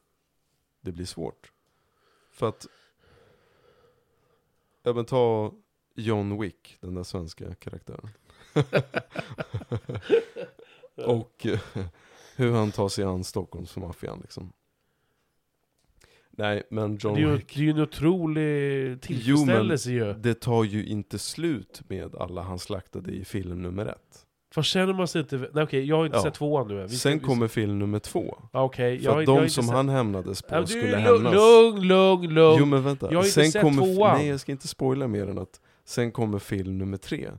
det 0.80 0.92
blir 0.92 1.04
svårt. 1.04 1.52
För 2.30 2.48
att, 2.48 2.66
ja 4.82 4.92
men 4.92 5.04
ta 5.04 5.52
John 5.94 6.40
Wick, 6.40 6.78
den 6.80 6.94
där 6.94 7.02
svenska 7.02 7.54
karaktären. 7.54 8.08
Och 10.94 11.46
eh, 11.46 11.60
hur 12.36 12.52
han 12.52 12.72
tar 12.72 12.88
sig 12.88 13.04
an 13.04 13.24
Stockholmsmaffian 13.24 14.20
liksom. 14.20 14.52
Nej, 16.36 16.62
men 16.70 16.96
John 17.00 17.14
Det 17.14 17.20
är, 17.20 17.26
ju, 17.26 17.36
Wick. 17.36 17.54
det 17.54 17.60
är 17.60 17.64
ju 17.64 17.70
en 17.70 17.80
otrolig 17.80 19.00
tillfredsställelse 19.00 19.90
ju. 19.90 20.12
Det 20.12 20.34
tar 20.40 20.64
ju 20.64 20.86
inte 20.86 21.18
slut 21.18 21.82
med 21.88 22.14
alla 22.14 22.42
han 22.42 22.58
slaktade 22.58 23.10
i 23.12 23.24
film 23.24 23.62
nummer 23.62 23.86
ett. 23.86 24.26
Vad 24.54 24.64
känner 24.64 24.92
man 24.92 25.08
sig 25.08 25.20
inte... 25.20 25.36
Nej 25.52 25.64
okej, 25.64 25.84
jag 25.84 25.96
har 25.96 26.06
inte 26.06 26.18
Ja. 26.18 26.22
sett 26.22 26.34
tvåan 26.34 26.68
nu. 26.68 26.82
Vi 26.82 26.88
ska- 26.88 26.96
Sen 26.96 27.18
vi- 27.18 27.24
kommer 27.24 27.48
film 27.48 27.78
nummer 27.78 27.98
två. 27.98 28.38
Ja, 28.52 28.62
Okej, 28.62 28.98
För 28.98 29.04
jag, 29.04 29.10
att 29.20 29.26
jag 29.26 29.32
har 29.32 29.36
de 29.36 29.42
inte 29.42 29.54
som 29.54 29.64
sett... 29.64 29.74
han 29.74 29.88
hämnades 29.88 30.42
på 30.42 30.54
Ja, 30.54 30.60
du, 30.60 30.66
skulle 30.66 30.90
lugn, 30.92 31.02
hämnas. 31.26 31.34
Lugn, 31.34 31.80
lugn, 31.82 32.34
lugn. 32.34 32.56
Jo 32.58 32.66
men 32.66 32.82
vänta, 32.82 33.06
Jag 33.10 33.18
har 33.18 33.24
inte 33.24 33.30
sen 33.34 33.52
sett 33.52 33.62
kommer, 33.62 33.94
tvåan. 33.94 34.18
nej 34.18 34.26
jag 34.28 34.40
ska 34.40 34.52
inte 34.52 34.68
spoila 34.68 35.06
mer 35.08 35.26
än 35.26 35.38
att 35.38 35.60
sen 35.84 36.12
kommer 36.12 36.38
film 36.38 36.78
nummer 36.78 36.96
tre. 36.96 37.30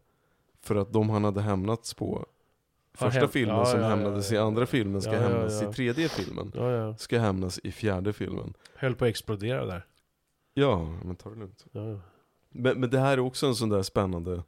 För 0.63 0.75
att 0.75 0.93
de 0.93 1.09
han 1.09 1.23
hade 1.23 1.41
hämnats 1.41 1.93
på 1.93 2.15
Har 2.15 2.25
första 2.93 3.27
filmen 3.27 3.55
ja, 3.55 3.65
som 3.65 3.79
ja, 3.79 3.87
hämnades 3.87 4.31
i 4.31 4.37
andra 4.37 4.65
filmen 4.65 5.01
ska 5.01 5.11
hämnas 5.11 5.61
i 5.61 5.65
tredje 5.65 6.09
filmen. 6.09 6.51
Ska 6.97 7.19
hämnas 7.19 7.59
i 7.63 7.71
fjärde 7.71 8.13
filmen. 8.13 8.53
Höll 8.75 8.95
på 8.95 9.05
att 9.05 9.09
explodera 9.09 9.65
där. 9.65 9.85
Ja, 10.53 10.97
men 11.03 11.15
ta 11.15 11.29
det 11.29 11.35
lugnt. 11.35 11.65
Men, 12.49 12.79
men 12.79 12.89
det 12.89 12.99
här 12.99 13.13
är 13.13 13.19
också 13.19 13.47
en 13.47 13.55
sån 13.55 13.69
där 13.69 13.81
spännande 13.81 14.43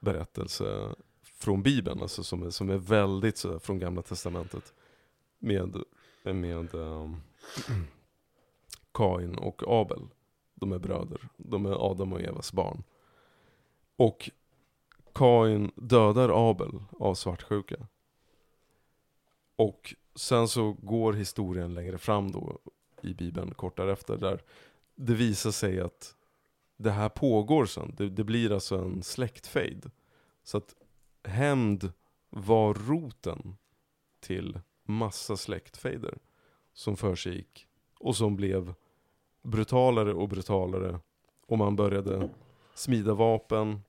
berättelse 0.00 0.94
från 1.22 1.62
Bibeln, 1.62 2.02
alltså 2.02 2.22
som 2.22 2.42
är, 2.42 2.50
som 2.50 2.70
är 2.70 2.76
väldigt 2.76 3.36
så, 3.36 3.58
från 3.58 3.78
Gamla 3.78 4.02
Testamentet. 4.02 4.74
Med, 5.38 5.76
med 6.22 6.74
um, 6.74 7.22
Kain 8.92 9.34
och 9.34 9.62
Abel. 9.66 10.02
De 10.54 10.72
är 10.72 10.78
bröder. 10.78 11.28
De 11.36 11.66
är 11.66 11.90
Adam 11.90 12.12
och 12.12 12.20
Evas 12.20 12.52
barn. 12.52 12.82
Och 13.96 14.30
Kain 15.14 15.70
dödar 15.76 16.50
Abel 16.50 16.82
av 16.98 17.14
svartsjuka. 17.14 17.86
Och 19.56 19.94
sen 20.14 20.48
så 20.48 20.72
går 20.72 21.12
historien 21.12 21.74
längre 21.74 21.98
fram 21.98 22.32
då 22.32 22.58
i 23.02 23.14
Bibeln 23.14 23.54
kort 23.54 23.76
därefter. 23.76 24.16
Där 24.16 24.42
det 24.94 25.14
visar 25.14 25.50
sig 25.50 25.80
att 25.80 26.16
det 26.76 26.90
här 26.90 27.08
pågår 27.08 27.66
sen. 27.66 27.94
Det, 27.96 28.08
det 28.08 28.24
blir 28.24 28.52
alltså 28.52 28.78
en 28.78 29.02
släktfejd. 29.02 29.90
Så 30.42 30.58
att 30.58 30.74
hämnd 31.24 31.92
var 32.30 32.74
roten 32.74 33.56
till 34.20 34.60
massa 34.84 35.36
släktfejder 35.36 36.18
som 36.72 36.96
försiggick 36.96 37.66
och 37.98 38.16
som 38.16 38.36
blev 38.36 38.74
brutalare 39.42 40.14
och 40.14 40.28
brutalare 40.28 41.00
och 41.46 41.58
man 41.58 41.76
började 41.76 42.30
smida 42.74 43.14
vapen 43.14 43.80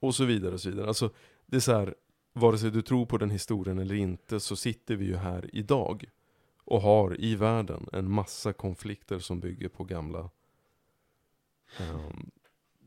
och 0.00 0.14
så 0.14 0.24
vidare 0.24 0.54
och 0.54 0.60
så 0.60 0.70
vidare. 0.70 0.88
Alltså, 0.88 1.10
det 1.46 1.56
är 1.56 1.60
så 1.60 1.72
här, 1.72 1.94
vare 2.32 2.58
sig 2.58 2.70
du 2.70 2.82
tror 2.82 3.06
på 3.06 3.18
den 3.18 3.30
historien 3.30 3.78
eller 3.78 3.94
inte 3.94 4.40
så 4.40 4.56
sitter 4.56 4.96
vi 4.96 5.04
ju 5.04 5.16
här 5.16 5.50
idag 5.52 6.04
och 6.64 6.80
har 6.80 7.20
i 7.20 7.34
världen 7.34 7.88
en 7.92 8.10
massa 8.10 8.52
konflikter 8.52 9.18
som 9.18 9.40
bygger 9.40 9.68
på 9.68 9.84
gamla 9.84 10.30
um, 11.80 12.30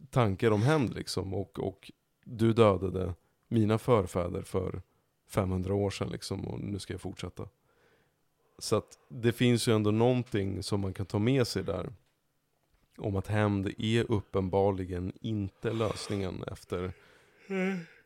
tankar 0.10 0.52
om 0.52 0.62
hämnd 0.62 0.94
liksom 0.94 1.34
och, 1.34 1.60
och 1.60 1.92
du 2.24 2.54
dödade 2.54 3.14
mina 3.48 3.78
förfäder 3.78 4.42
för 4.42 4.82
500 5.28 5.74
år 5.74 5.90
sedan 5.90 6.10
liksom 6.10 6.48
och 6.48 6.60
nu 6.60 6.80
ska 6.80 6.94
jag 6.94 7.02
fortsätta. 7.02 7.50
Så 8.58 8.76
att 8.76 8.98
det 9.10 9.32
finns 9.32 9.68
ju 9.68 9.76
ändå 9.76 9.92
någonting 9.92 10.64
som 10.64 10.80
man 10.80 10.94
kan 10.94 11.06
ta 11.06 11.20
med 11.20 11.48
sig 11.48 11.64
där. 11.64 11.94
Om 13.00 13.16
att 13.16 13.28
hämnd 13.28 13.74
är 13.78 14.12
uppenbarligen 14.12 15.14
inte 15.22 15.74
lösningen 15.74 16.44
efter, 16.44 16.92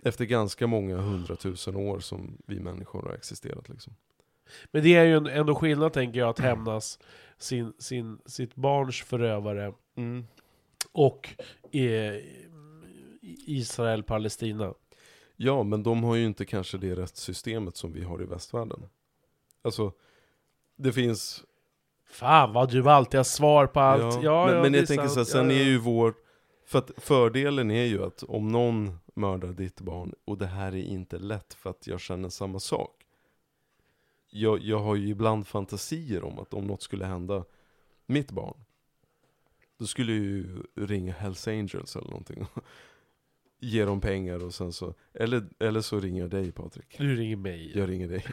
efter 0.03 0.25
ganska 0.25 0.67
många 0.67 0.97
hundratusen 0.97 1.75
år 1.75 1.99
som 1.99 2.37
vi 2.45 2.59
människor 2.59 3.01
har 3.01 3.13
existerat 3.13 3.69
liksom. 3.69 3.95
Men 4.71 4.83
det 4.83 4.95
är 4.95 5.05
ju 5.05 5.15
ändå 5.15 5.55
skillnad 5.55 5.93
tänker 5.93 6.19
jag 6.19 6.29
att 6.29 6.39
hämnas 6.39 6.99
sin, 7.37 7.73
sin, 7.79 8.19
sitt 8.25 8.55
barns 8.55 9.01
förövare 9.01 9.73
Mm. 9.95 10.27
och 10.91 11.29
eh, 11.71 12.23
Israel-Palestina. 13.47 14.73
Ja, 15.35 15.63
men 15.63 15.83
de 15.83 16.03
har 16.03 16.15
ju 16.15 16.25
inte 16.25 16.45
kanske 16.45 16.77
det 16.77 16.95
rättssystemet 16.95 17.77
som 17.77 17.93
vi 17.93 18.03
har 18.03 18.21
i 18.21 18.25
västvärlden. 18.25 18.89
Alltså, 19.61 19.91
det 20.75 20.93
finns... 20.93 21.43
Fan 22.13 22.53
vad 22.53 22.71
du 22.71 22.89
alltid 22.89 23.19
har 23.19 23.23
svar 23.23 23.67
på 23.67 23.79
allt. 23.79 24.23
Ja, 24.23 24.45
men, 24.45 24.55
ja, 24.55 24.61
men 24.61 24.73
jag 24.73 24.87
tänker 24.87 25.07
så 25.07 25.19
här, 25.19 25.25
sant. 25.25 25.27
sen 25.27 25.49
Ja, 25.49 25.55
är 25.55 25.59
ja. 25.59 25.65
ju 25.65 25.77
vår... 25.77 26.13
För 26.65 26.79
att 26.79 26.91
fördelen 26.97 27.71
är 27.71 27.85
ju 27.85 28.03
att 28.03 28.23
om 28.23 28.47
någon 28.47 28.99
mördar 29.13 29.53
ditt 29.53 29.81
barn, 29.81 30.13
och 30.25 30.37
det 30.37 30.45
här 30.45 30.67
är 30.71 30.83
inte 30.83 31.19
lätt 31.19 31.53
för 31.53 31.69
att 31.69 31.87
jag 31.87 31.99
känner 31.99 32.29
samma 32.29 32.59
sak. 32.59 33.03
Jag, 34.29 34.59
jag 34.59 34.79
har 34.79 34.95
ju 34.95 35.07
ibland 35.07 35.47
fantasier 35.47 36.23
om 36.23 36.39
att 36.39 36.53
om 36.53 36.67
något 36.67 36.81
skulle 36.81 37.05
hända 37.05 37.45
mitt 38.05 38.31
barn, 38.31 38.57
då 39.79 39.85
skulle 39.85 40.11
jag 40.11 40.21
ju 40.21 40.63
ringa 40.75 41.13
Hells 41.13 41.47
Angels 41.47 41.95
eller 41.95 42.07
någonting. 42.07 42.45
Ge 43.59 43.85
dem 43.85 44.01
pengar 44.01 44.43
och 44.45 44.53
sen 44.53 44.73
så, 44.73 44.93
eller, 45.13 45.43
eller 45.59 45.81
så 45.81 45.99
ringer 45.99 46.21
jag 46.21 46.29
dig 46.29 46.51
Patrik. 46.51 46.95
Du 46.97 47.15
ringer 47.15 47.35
mig. 47.35 47.77
Jag 47.77 47.89
ringer 47.89 48.07
dig. 48.07 48.25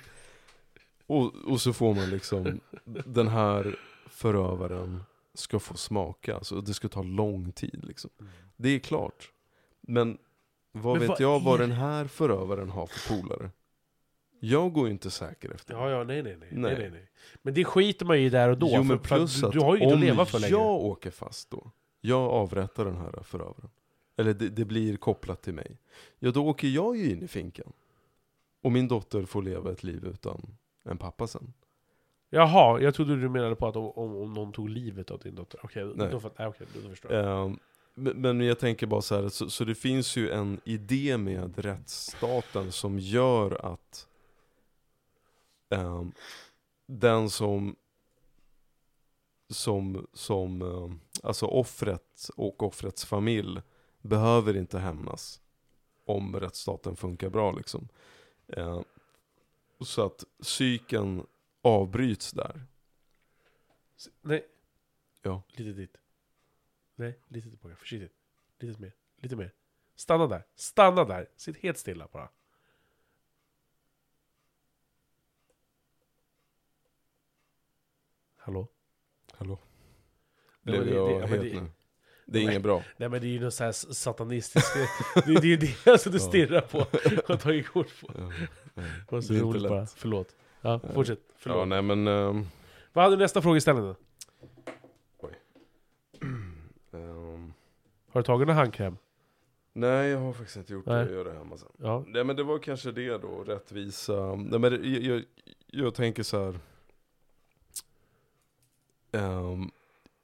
Och, 1.11 1.35
och 1.35 1.61
så 1.61 1.73
får 1.73 1.95
man 1.95 2.11
liksom, 2.11 2.61
den 3.07 3.29
här 3.29 3.77
förövaren 4.07 5.03
ska 5.35 5.59
få 5.59 5.75
smaka. 5.77 6.35
Alltså 6.37 6.61
det 6.61 6.75
ska 6.75 6.89
ta 6.89 7.03
lång 7.03 7.53
tid 7.53 7.85
liksom. 7.85 8.11
Det 8.57 8.69
är 8.69 8.79
klart. 8.79 9.33
Men 9.81 10.19
vad 10.73 10.93
Men 10.93 11.01
vet 11.01 11.09
vad 11.09 11.21
jag 11.21 11.41
vad 11.41 11.55
är- 11.55 11.67
den 11.67 11.77
här 11.77 12.05
förövaren 12.07 12.71
har 12.71 12.87
för 12.87 13.15
polare? 13.15 13.51
Jag 14.41 14.73
går 14.73 14.87
ju 14.87 14.93
inte 14.93 15.11
säker 15.11 15.51
efter 15.51 15.75
Ja, 15.75 15.91
ja, 15.91 16.05
nej, 16.05 16.23
nej, 16.23 16.37
nej. 16.41 16.49
nej. 16.53 16.79
Nej. 16.79 16.91
nej. 16.91 17.11
Men 17.43 17.55
det 17.55 17.65
skiter 17.65 18.07
man 18.07 18.21
ju 18.21 18.27
i 18.27 18.31
där 18.31 18.49
och 18.49 18.59
då. 18.59 18.69
Jo 18.71 18.83
men 18.83 18.99
för, 18.99 19.05
plus 19.17 19.39
att 19.39 19.45
att 19.45 19.53
du, 19.53 19.59
du 19.59 19.65
har 19.65 19.77
ju 19.77 19.83
inte 19.83 19.95
att 19.95 20.01
om 20.01 20.07
leva 20.07 20.25
för 20.25 20.39
längre. 20.39 20.51
jag 20.53 20.71
åker 20.71 21.11
fast 21.11 21.51
då, 21.51 21.71
jag 22.01 22.21
avrättar 22.21 22.85
den 22.85 22.97
här 22.97 23.23
förövaren. 23.23 23.71
Eller 24.17 24.35
det, 24.35 24.49
det 24.49 24.65
blir 24.65 24.97
kopplat 24.97 25.43
till 25.43 25.55
mig. 25.55 25.79
Ja 26.19 26.31
då 26.31 26.47
åker 26.47 26.69
jag 26.69 26.97
ju 26.97 27.11
in 27.11 27.23
i 27.23 27.29
finkan. 27.29 27.73
Och 28.63 28.73
min 28.73 28.89
dotter 28.89 29.23
får 29.23 29.43
leva 29.43 29.73
ett 29.73 29.83
liv 29.83 30.05
utan 30.05 30.57
en 30.83 30.99
pappa 30.99 31.27
sen. 31.27 31.53
Jaha, 32.31 32.81
jag 32.81 32.95
trodde 32.95 33.21
du 33.21 33.29
menade 33.29 33.57
på 33.57 33.67
att 33.67 33.77
om, 33.77 34.17
om, 34.17 34.33
någon 34.33 34.53
tog 34.53 34.69
livet 34.69 35.11
av 35.11 35.19
din 35.19 35.35
dotter. 35.35 35.61
Okej, 35.63 35.85
Nej. 35.85 36.09
då, 36.11 36.21
nej, 36.39 36.49
okej, 36.49 36.67
då, 36.75 36.89
förstår 36.89 37.13
jag. 37.13 37.47
Ehm, 37.47 37.59
men, 37.95 38.41
jag 38.41 38.59
tänker 38.59 38.87
bara 38.87 39.03
så 39.03 39.21
här, 39.21 39.29
så, 39.29 39.51
så 39.51 39.65
det 39.65 39.75
finns 39.75 40.17
ju 40.17 40.31
en 40.31 40.61
idé 40.65 41.19
med 41.19 41.59
rättsstaten 41.59 42.73
som 42.73 42.99
gör 42.99 43.73
att 43.73 44.09
ehm, 45.71 46.13
den 46.87 47.31
som 47.31 47.77
som, 49.49 50.07
som 50.13 50.63
ehm, 50.63 51.01
alltså 51.23 51.47
offret 51.47 52.31
och 52.37 52.63
offrets 52.63 53.05
familj 53.05 53.61
behöver 54.03 54.57
inte 54.57 54.79
hämnas 54.79 55.41
om 56.07 56.41
rättsstaten 56.41 56.97
funkar 56.97 57.29
bra 57.29 57.53
liksom. 57.53 57.89
Så 59.87 60.07
att 60.07 60.25
psyken 60.43 61.27
avbryts 61.63 62.33
där. 62.33 62.63
Nej. 64.21 64.47
Ja. 65.23 65.43
Lite 65.49 65.73
dit. 65.73 65.97
Nej, 66.95 67.19
lite 67.29 67.49
tillbaka. 67.51 67.77
Försiktigt. 67.77 68.13
Lite 68.59 68.81
mer. 68.81 68.93
Lite 69.17 69.37
mer. 69.37 69.53
Stanna 69.95 70.27
där. 70.27 70.47
Stanna 70.55 71.05
där. 71.05 71.29
Sitt 71.37 71.57
helt 71.57 71.79
stilla 71.79 72.09
bara. 72.13 72.29
Hallå? 78.37 78.69
Hallå? 79.33 79.59
Blev 80.63 80.85
det- 80.85 80.91
det- 80.91 80.97
jag 80.97 81.11
ja, 81.13 81.19
men 81.27 81.31
het 81.31 81.43
det- 81.43 81.61
nu? 81.61 81.71
Det 82.27 82.39
är 82.39 82.45
Nej. 82.45 82.53
inget 82.53 82.63
bra. 82.63 82.85
Nej 82.97 83.09
men 83.09 83.21
det 83.21 83.27
är 83.27 83.31
ju 83.31 83.41
något 83.41 83.55
så 83.55 83.65
här 83.65 83.73
satanistiskt. 83.73 84.75
det, 85.15 85.21
det 85.35 85.39
är 85.39 85.45
ju 85.45 85.57
det 85.57 85.87
alltså 85.87 86.11
du 86.11 86.19
stirrar 86.21 86.61
på 86.61 86.79
och 87.33 87.41
tagit 87.41 87.69
kort 87.69 88.01
på. 88.01 88.33
Nej. 88.81 88.91
Det 89.09 89.13
var 89.15 89.21
så 89.21 89.33
Det 89.33 89.41
roligt 89.41 89.69
bara. 89.69 89.87
Förlåt. 89.87 90.35
Ja, 90.61 90.81
fortsätt. 90.95 91.19
Förlåt. 91.37 91.59
Ja, 91.59 91.65
nej 91.65 91.83
men... 91.83 92.07
ehm, 92.09 92.47
Vad 92.93 93.05
hade 93.05 93.17
du 93.17 93.21
nästa 93.23 93.43
frågeställning 93.43 93.85
då? 93.85 93.95
ehm, 96.93 97.53
Har 98.13 98.21
du 98.21 98.25
tagit 98.25 98.47
någon 98.49 98.57
handkräm? 98.57 98.97
nej, 99.73 100.09
jag 100.11 100.19
har 100.19 100.33
faktiskt 100.33 100.57
inte 100.57 100.73
gjort 100.73 100.85
det. 100.85 100.93
Nej. 100.93 101.05
Jag 101.05 101.13
gör 101.13 101.25
det 101.25 101.33
hemma 101.33 101.57
sen. 101.57 101.69
Ja. 101.79 102.05
Nej 102.07 102.25
men 102.25 102.37
det 102.37 102.43
var 102.43 102.59
kanske 102.59 102.93
det 102.93 103.19
då, 103.19 103.45
rättvisa. 103.45 104.35
Nej 104.35 104.59
men 104.61 104.73
det- 104.73 104.89
jag, 104.89 105.03
jag, 105.03 105.25
jag 105.67 105.95
tänker 105.95 106.23
så 106.23 106.45
här. 106.45 106.59
Ehm, 109.13 109.71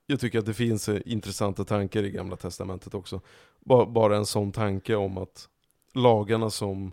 jag 0.06 0.20
tycker 0.20 0.38
att 0.38 0.46
det 0.46 0.54
finns 0.54 0.88
eh, 0.88 1.00
intressanta 1.04 1.64
tankar 1.64 2.02
i 2.02 2.10
Gamla 2.10 2.36
Testamentet 2.36 2.94
också. 2.94 3.20
Bara, 3.60 3.86
bara 3.86 4.16
en 4.16 4.26
sån 4.26 4.52
tanke 4.52 4.94
om 4.96 5.18
att 5.18 5.48
lagarna 5.94 6.50
som 6.50 6.92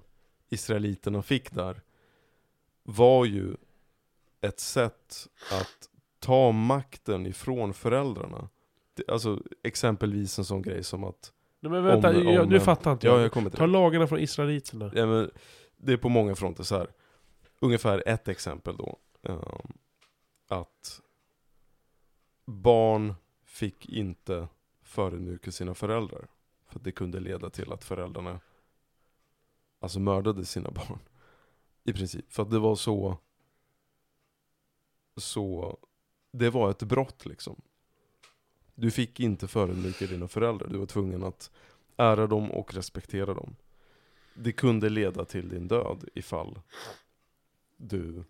Israeliterna 0.53 1.21
fick 1.21 1.51
där 1.51 1.81
var 2.83 3.25
ju 3.25 3.55
ett 4.41 4.59
sätt 4.59 5.27
att 5.51 5.89
ta 6.19 6.51
makten 6.51 7.25
ifrån 7.27 7.73
föräldrarna. 7.73 8.49
Alltså 9.07 9.41
exempelvis 9.63 10.39
en 10.39 10.45
sån 10.45 10.61
grej 10.61 10.83
som 10.83 11.03
att... 11.03 11.33
Nej 11.59 11.71
men 11.71 11.83
vänta, 11.83 12.09
Om- 12.09 12.27
jag, 12.27 12.43
om- 12.43 12.49
nu 12.49 12.59
fattar 12.59 12.91
inte 12.91 13.07
Ja, 13.07 13.13
jag. 13.13 13.23
jag 13.23 13.31
kommer 13.31 13.49
till 13.49 13.57
Ta 13.59 13.65
det. 13.65 13.71
lagarna 13.71 14.07
från 14.07 14.19
israeliterna. 14.19 14.91
Ja, 14.95 15.05
men 15.05 15.31
det 15.77 15.93
är 15.93 15.97
på 15.97 16.09
många 16.09 16.35
fronter 16.35 16.63
så 16.63 16.77
här. 16.77 16.87
Ungefär 17.59 18.03
ett 18.05 18.27
exempel 18.27 18.77
då. 18.77 18.97
ehm, 19.23 19.39
att 20.47 21.01
barn 22.45 23.13
fick 23.45 23.89
inte 23.89 24.47
förödmjuka 24.81 25.51
sina 25.51 25.73
föräldrar. 25.73 26.27
För 26.67 26.79
det 26.79 26.91
kunde 26.91 27.19
leda 27.19 27.49
till 27.49 27.71
att 27.73 27.83
föräldrarna 27.83 28.39
alltså 29.83 29.99
mördade 29.99 30.45
sina 30.45 30.71
barn. 30.71 30.99
I 31.83 31.93
princip. 31.93 32.33
För 32.33 32.43
att 32.43 32.51
det 32.51 32.59
var 32.59 32.75
så 32.75 33.17
så 35.17 35.77
det 36.31 36.49
var 36.49 36.71
ett 36.71 36.83
brott 36.83 37.25
liksom. 37.25 37.61
Du 38.75 38.91
fick 38.91 39.19
inte 39.19 39.47
förödmjuka 39.47 40.05
dina 40.05 40.27
föräldrar. 40.27 40.67
Du 40.67 40.77
var 40.77 40.85
tvungen 40.85 41.23
att 41.23 41.51
ära 41.97 42.27
dem 42.27 42.51
och 42.51 42.73
respektera 42.73 43.33
dem 43.33 43.55
det 44.33 44.51
kunde 44.51 44.89
leda 44.89 45.25
till 45.25 45.49
din 45.49 45.67
död 45.67 46.09
ifall 46.13 46.59
du 47.77 48.23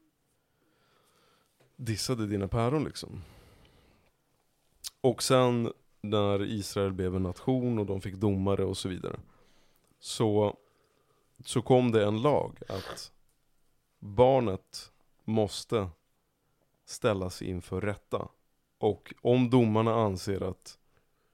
dissade 1.75 2.27
dina 2.27 2.47
päron 2.47 2.83
liksom. 2.83 3.21
Och 5.01 5.23
sen 5.23 5.71
när 6.01 6.43
Israel 6.43 6.93
blev 6.93 7.15
en 7.15 7.23
nation 7.23 7.79
och 7.79 7.85
de 7.85 8.01
fick 8.01 8.15
domare 8.15 8.65
och 8.65 8.77
så 8.77 8.89
vidare. 8.89 9.19
Så, 9.99 10.57
så 11.43 11.61
kom 11.61 11.91
det 11.91 12.05
en 12.05 12.21
lag 12.21 12.59
att 12.69 13.11
barnet 13.99 14.91
måste 15.23 15.89
ställas 16.85 17.41
inför 17.41 17.81
rätta 17.81 18.27
Och 18.77 19.13
om 19.21 19.49
domarna 19.49 19.95
anser 19.95 20.41
att 20.41 20.79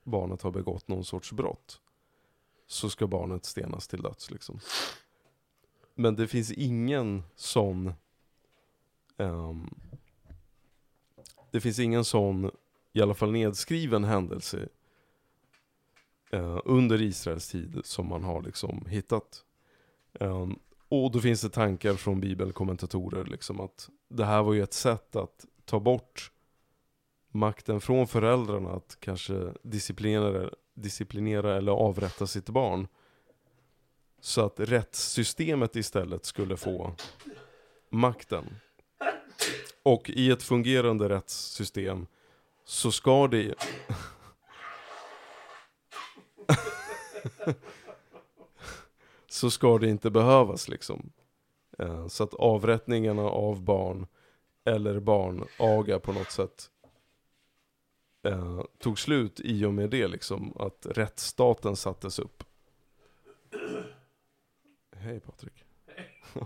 barnet 0.03 0.41
har 0.41 0.52
begått 0.52 0.88
någon 0.88 1.06
sorts 1.06 1.31
brott 1.31 1.81
så 2.68 2.90
ska 2.90 3.07
barnet 3.07 3.45
stenas 3.45 3.88
till 3.88 4.02
döds 4.02 4.31
liksom. 4.31 4.60
Men 5.95 6.15
det 6.15 6.27
finns 6.27 6.52
ingen 6.52 7.23
sån 7.36 7.94
um, 9.18 9.76
Det 11.52 11.61
finns 11.61 11.80
ingen 11.80 12.06
sån, 12.06 12.52
i 12.94 13.02
alla 13.02 13.14
fall 13.14 13.31
nedskriven 13.31 14.03
händelse 14.03 14.69
eh, 16.31 16.60
under 16.65 17.02
Israels 17.02 17.49
tid 17.49 17.81
som 17.84 18.07
man 18.07 18.23
har 18.23 18.41
liksom 18.41 18.86
hittat. 18.86 19.45
Um, 20.14 20.60
och 20.90 21.11
då 21.11 21.19
finns 21.19 21.41
det 21.41 21.49
tankar 21.49 21.94
från 21.94 22.19
bibelkommentatorer 22.19 23.26
liksom 23.26 23.60
att 23.60 23.90
det 24.07 24.26
här 24.26 24.44
var 24.44 24.53
ju 24.53 24.64
ett 24.64 24.73
sätt 24.73 25.15
att 25.15 25.45
ta 25.65 25.80
bort 25.80 26.31
makten 27.31 27.81
från 27.81 28.07
föräldrarna 28.07 28.72
att 28.72 28.98
kanske 28.99 29.53
disciplinera, 29.64 30.49
disciplinera 30.73 31.57
eller 31.57 31.72
avrätta 31.72 32.27
sitt 32.27 32.49
barn. 32.49 32.88
Så 34.22 34.45
att 34.45 34.60
rättssystemet 34.60 35.76
istället 35.76 36.26
skulle 36.26 36.57
få 36.57 36.95
makten. 37.90 38.56
Och 39.84 40.10
i 40.10 40.31
ett 40.31 40.44
fungerande 40.44 41.10
rättssystem 41.10 42.07
så 42.65 42.91
ska 42.91 43.27
det... 43.27 43.56
så 49.40 49.52
ska 49.52 49.78
det 49.78 49.90
inte 49.90 50.10
behövas 50.10 50.68
liksom. 50.70 51.11
Eh, 51.80 52.07
Så 52.07 52.24
att 52.24 52.34
avrättningarna 52.34 53.22
av 53.22 53.61
barn 53.61 54.07
eller 54.66 54.99
barnaga 54.99 55.99
på 55.99 56.14
något 56.14 56.32
sätt 56.32 56.70
eh, 58.24 58.61
tog 58.80 58.99
slut 58.99 59.40
i 59.40 59.66
och 59.66 59.74
med 59.74 59.90
det 59.90 60.07
liksom, 60.07 60.53
att 60.60 60.86
rättsstaten 60.90 61.76
sattes 61.76 62.20
upp. 62.20 62.44
Hej 64.95 65.20
Patrik. 65.20 65.64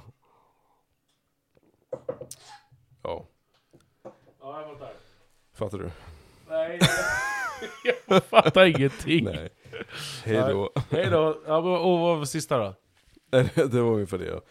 ja, 3.03 3.25
Ja, 4.39 4.61
jag 4.61 4.77
fattar. 4.79 4.93
fattar 5.53 5.77
du? 5.77 5.91
Nej, 6.49 6.79
jag 8.07 8.23
fattar 8.23 8.65
ingenting. 8.65 9.23
Nej. 9.25 9.49
Hej 10.23 10.35
då. 10.37 10.71
Hej 10.91 11.09
då. 11.09 11.41
Ja, 11.47 11.57
och 11.57 11.99
vad 11.99 12.17
var 12.17 12.25
sista 12.25 12.57
då? 12.57 12.73
Det 13.55 13.81
var 13.81 13.91
ungefär 13.91 14.17
det. 14.17 14.41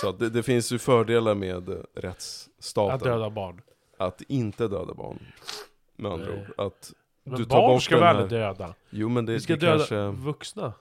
Så 0.00 0.12
det, 0.12 0.30
det 0.30 0.42
finns 0.42 0.72
ju 0.72 0.78
fördelar 0.78 1.34
med 1.34 1.84
rättsstaten. 1.94 2.94
Att 2.94 3.04
döda 3.04 3.30
barn. 3.30 3.62
Att 3.98 4.22
inte 4.22 4.68
döda 4.68 4.94
barn. 4.94 5.18
Med 5.96 6.12
andra 6.12 6.26
Nej. 6.26 6.46
ord. 6.58 6.66
Att 6.66 6.92
Men 7.24 7.38
du 7.38 7.46
barn 7.46 7.80
ska 7.80 7.96
här... 7.96 8.04
aldrig 8.04 8.28
döda. 8.30 8.74
Jo 8.90 9.08
men 9.08 9.26
det, 9.26 9.32
Vi 9.32 9.40
ska 9.40 9.52
det 9.52 9.66
döda 9.66 9.78
kanske... 9.78 10.24
vuxna. 10.24 10.72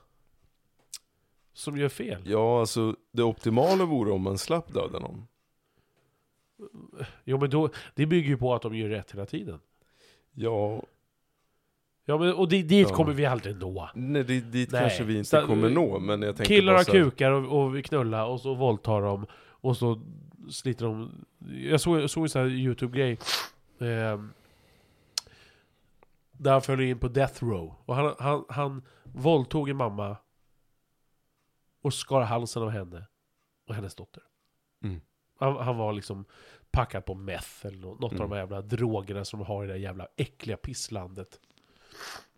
Som 1.53 1.77
gör 1.77 1.89
fel. 1.89 2.21
Ja 2.25 2.59
alltså, 2.59 2.95
det 3.11 3.23
optimala 3.23 3.85
vore 3.85 4.11
om 4.11 4.21
man 4.21 4.37
slapp 4.37 4.73
döda 4.73 4.99
någon. 4.99 5.27
Jo 7.23 7.37
men 7.37 7.49
då, 7.49 7.69
det 7.95 8.05
bygger 8.05 8.29
ju 8.29 8.37
på 8.37 8.53
att 8.53 8.61
de 8.61 8.75
gör 8.75 8.89
rätt 8.89 9.11
hela 9.11 9.25
tiden. 9.25 9.59
Ja, 10.33 10.83
Ja 12.11 12.17
men, 12.17 12.33
och 12.33 12.49
det, 12.49 12.63
dit 12.63 12.89
Ja. 12.89 12.95
kommer 12.95 13.13
vi 13.13 13.25
aldrig 13.25 13.55
nå. 13.55 13.89
nej, 13.95 14.23
dit, 14.23 14.51
dit 14.51 14.71
Nej. 14.71 14.81
kanske 14.81 15.03
vi 15.03 15.17
inte 15.17 15.29
Så- 15.29 15.47
kommer 15.47 15.69
nå, 15.69 15.99
men 15.99 16.21
jag 16.21 16.35
tänker 16.37 16.55
Killar 16.55 16.73
har 16.73 16.83
så 16.83 16.91
kukar 16.91 17.31
och, 17.31 17.61
och 17.63 17.75
vi 17.75 17.83
knullar 17.83 18.25
och 18.25 18.41
så 18.41 18.53
våldtar 18.53 19.01
de 19.01 19.25
och 19.35 19.77
så 19.77 20.01
sliter 20.49 20.85
de 20.85 21.25
Jag 21.69 21.81
såg, 21.81 22.09
såg 22.09 22.23
en 22.23 22.29
sån 22.29 22.41
här 22.41 22.49
youtube-grej 22.49 23.11
eh, 23.79 24.21
Där 26.31 26.51
han 26.51 26.61
följde 26.61 26.85
in 26.85 26.99
på 26.99 27.07
death 27.07 27.43
row 27.43 27.73
och 27.85 27.95
han, 27.95 28.15
han, 28.19 28.45
han 28.49 28.81
våldtog 29.03 29.69
en 29.69 29.77
mamma 29.77 30.17
Och 31.81 31.93
skar 31.93 32.21
halsen 32.21 32.63
av 32.63 32.69
henne 32.69 33.07
och 33.67 33.75
hennes 33.75 33.95
dotter 33.95 34.23
Mm. 34.83 35.01
han, 35.39 35.55
han 35.57 35.77
var 35.77 35.93
liksom 35.93 36.25
packad 36.71 37.05
på 37.05 37.13
meth 37.15 37.65
eller 37.65 37.77
nå- 37.77 37.95
något 37.95 38.11
Mm. 38.11 38.23
av 38.23 38.29
de 38.29 38.35
här 38.35 38.41
jävla 38.41 38.61
drogerna 38.61 39.25
som 39.25 39.39
de 39.39 39.45
har 39.45 39.63
i 39.63 39.67
det 39.67 39.73
där 39.73 39.79
jävla 39.79 40.07
äckliga 40.17 40.57
pisslandet 40.57 41.39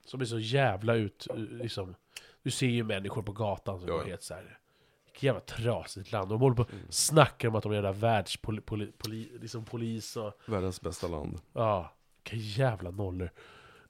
Som 0.05 0.21
är 0.21 0.25
så 0.25 0.39
jävla 0.39 0.95
ut, 0.95 1.27
liksom 1.35 1.95
Du 2.43 2.51
ser 2.51 2.67
ju 2.67 2.83
människor 2.83 3.21
på 3.23 3.31
gatan 3.31 3.79
som 3.79 3.87
Ja, 3.89 3.95
är 3.95 3.99
ja. 3.99 4.05
helt 4.05 4.23
såhär 4.23 4.59
Vilket 5.05 5.23
jävla 5.23 5.39
trasigt 5.41 6.11
land. 6.11 6.29
De 6.29 6.39
håller 6.41 6.55
på 6.55 6.65
Mm. 6.71 6.85
snackar 6.89 7.47
om 7.47 7.55
att 7.55 7.63
de 7.63 7.71
är 7.71 7.75
jävla 7.75 7.91
världspoli, 7.91 8.61
poli, 8.61 8.91
poli, 8.97 9.31
liksom 9.41 9.65
polis 9.65 10.17
och... 10.17 10.33
Världens 10.45 10.81
bästa 10.81 11.07
land. 11.07 11.41
Ja, 11.53 11.93
vilka 12.23 12.35
jävla 12.37 12.91
nollor. 12.91 13.29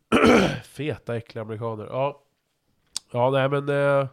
Feta, 0.63 1.15
äckliga 1.17 1.41
amerikaner. 1.41 1.85
Ja, 1.85 2.23
ja 3.11 3.29
nej 3.29 3.49
men... 3.49 3.69
Eh, 3.69 4.07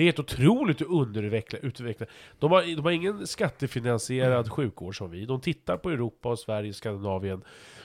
det 0.00 0.04
är 0.04 0.06
helt 0.06 0.18
otroligt 0.18 0.82
underutvecklat. 0.82 1.64
Utvecklat. 1.64 2.08
De, 2.38 2.50
har, 2.50 2.76
de 2.76 2.84
har 2.84 2.90
ingen 2.90 3.26
skattefinansierad 3.26 4.50
sjukvård 4.50 4.96
som 4.98 5.10
vi. 5.10 5.26
De 5.26 5.40
tittar 5.40 5.76
på 5.76 5.90
Europa 5.90 6.28
och 6.28 6.38
Sverige, 6.38 6.72
Skandinavien 6.72 7.42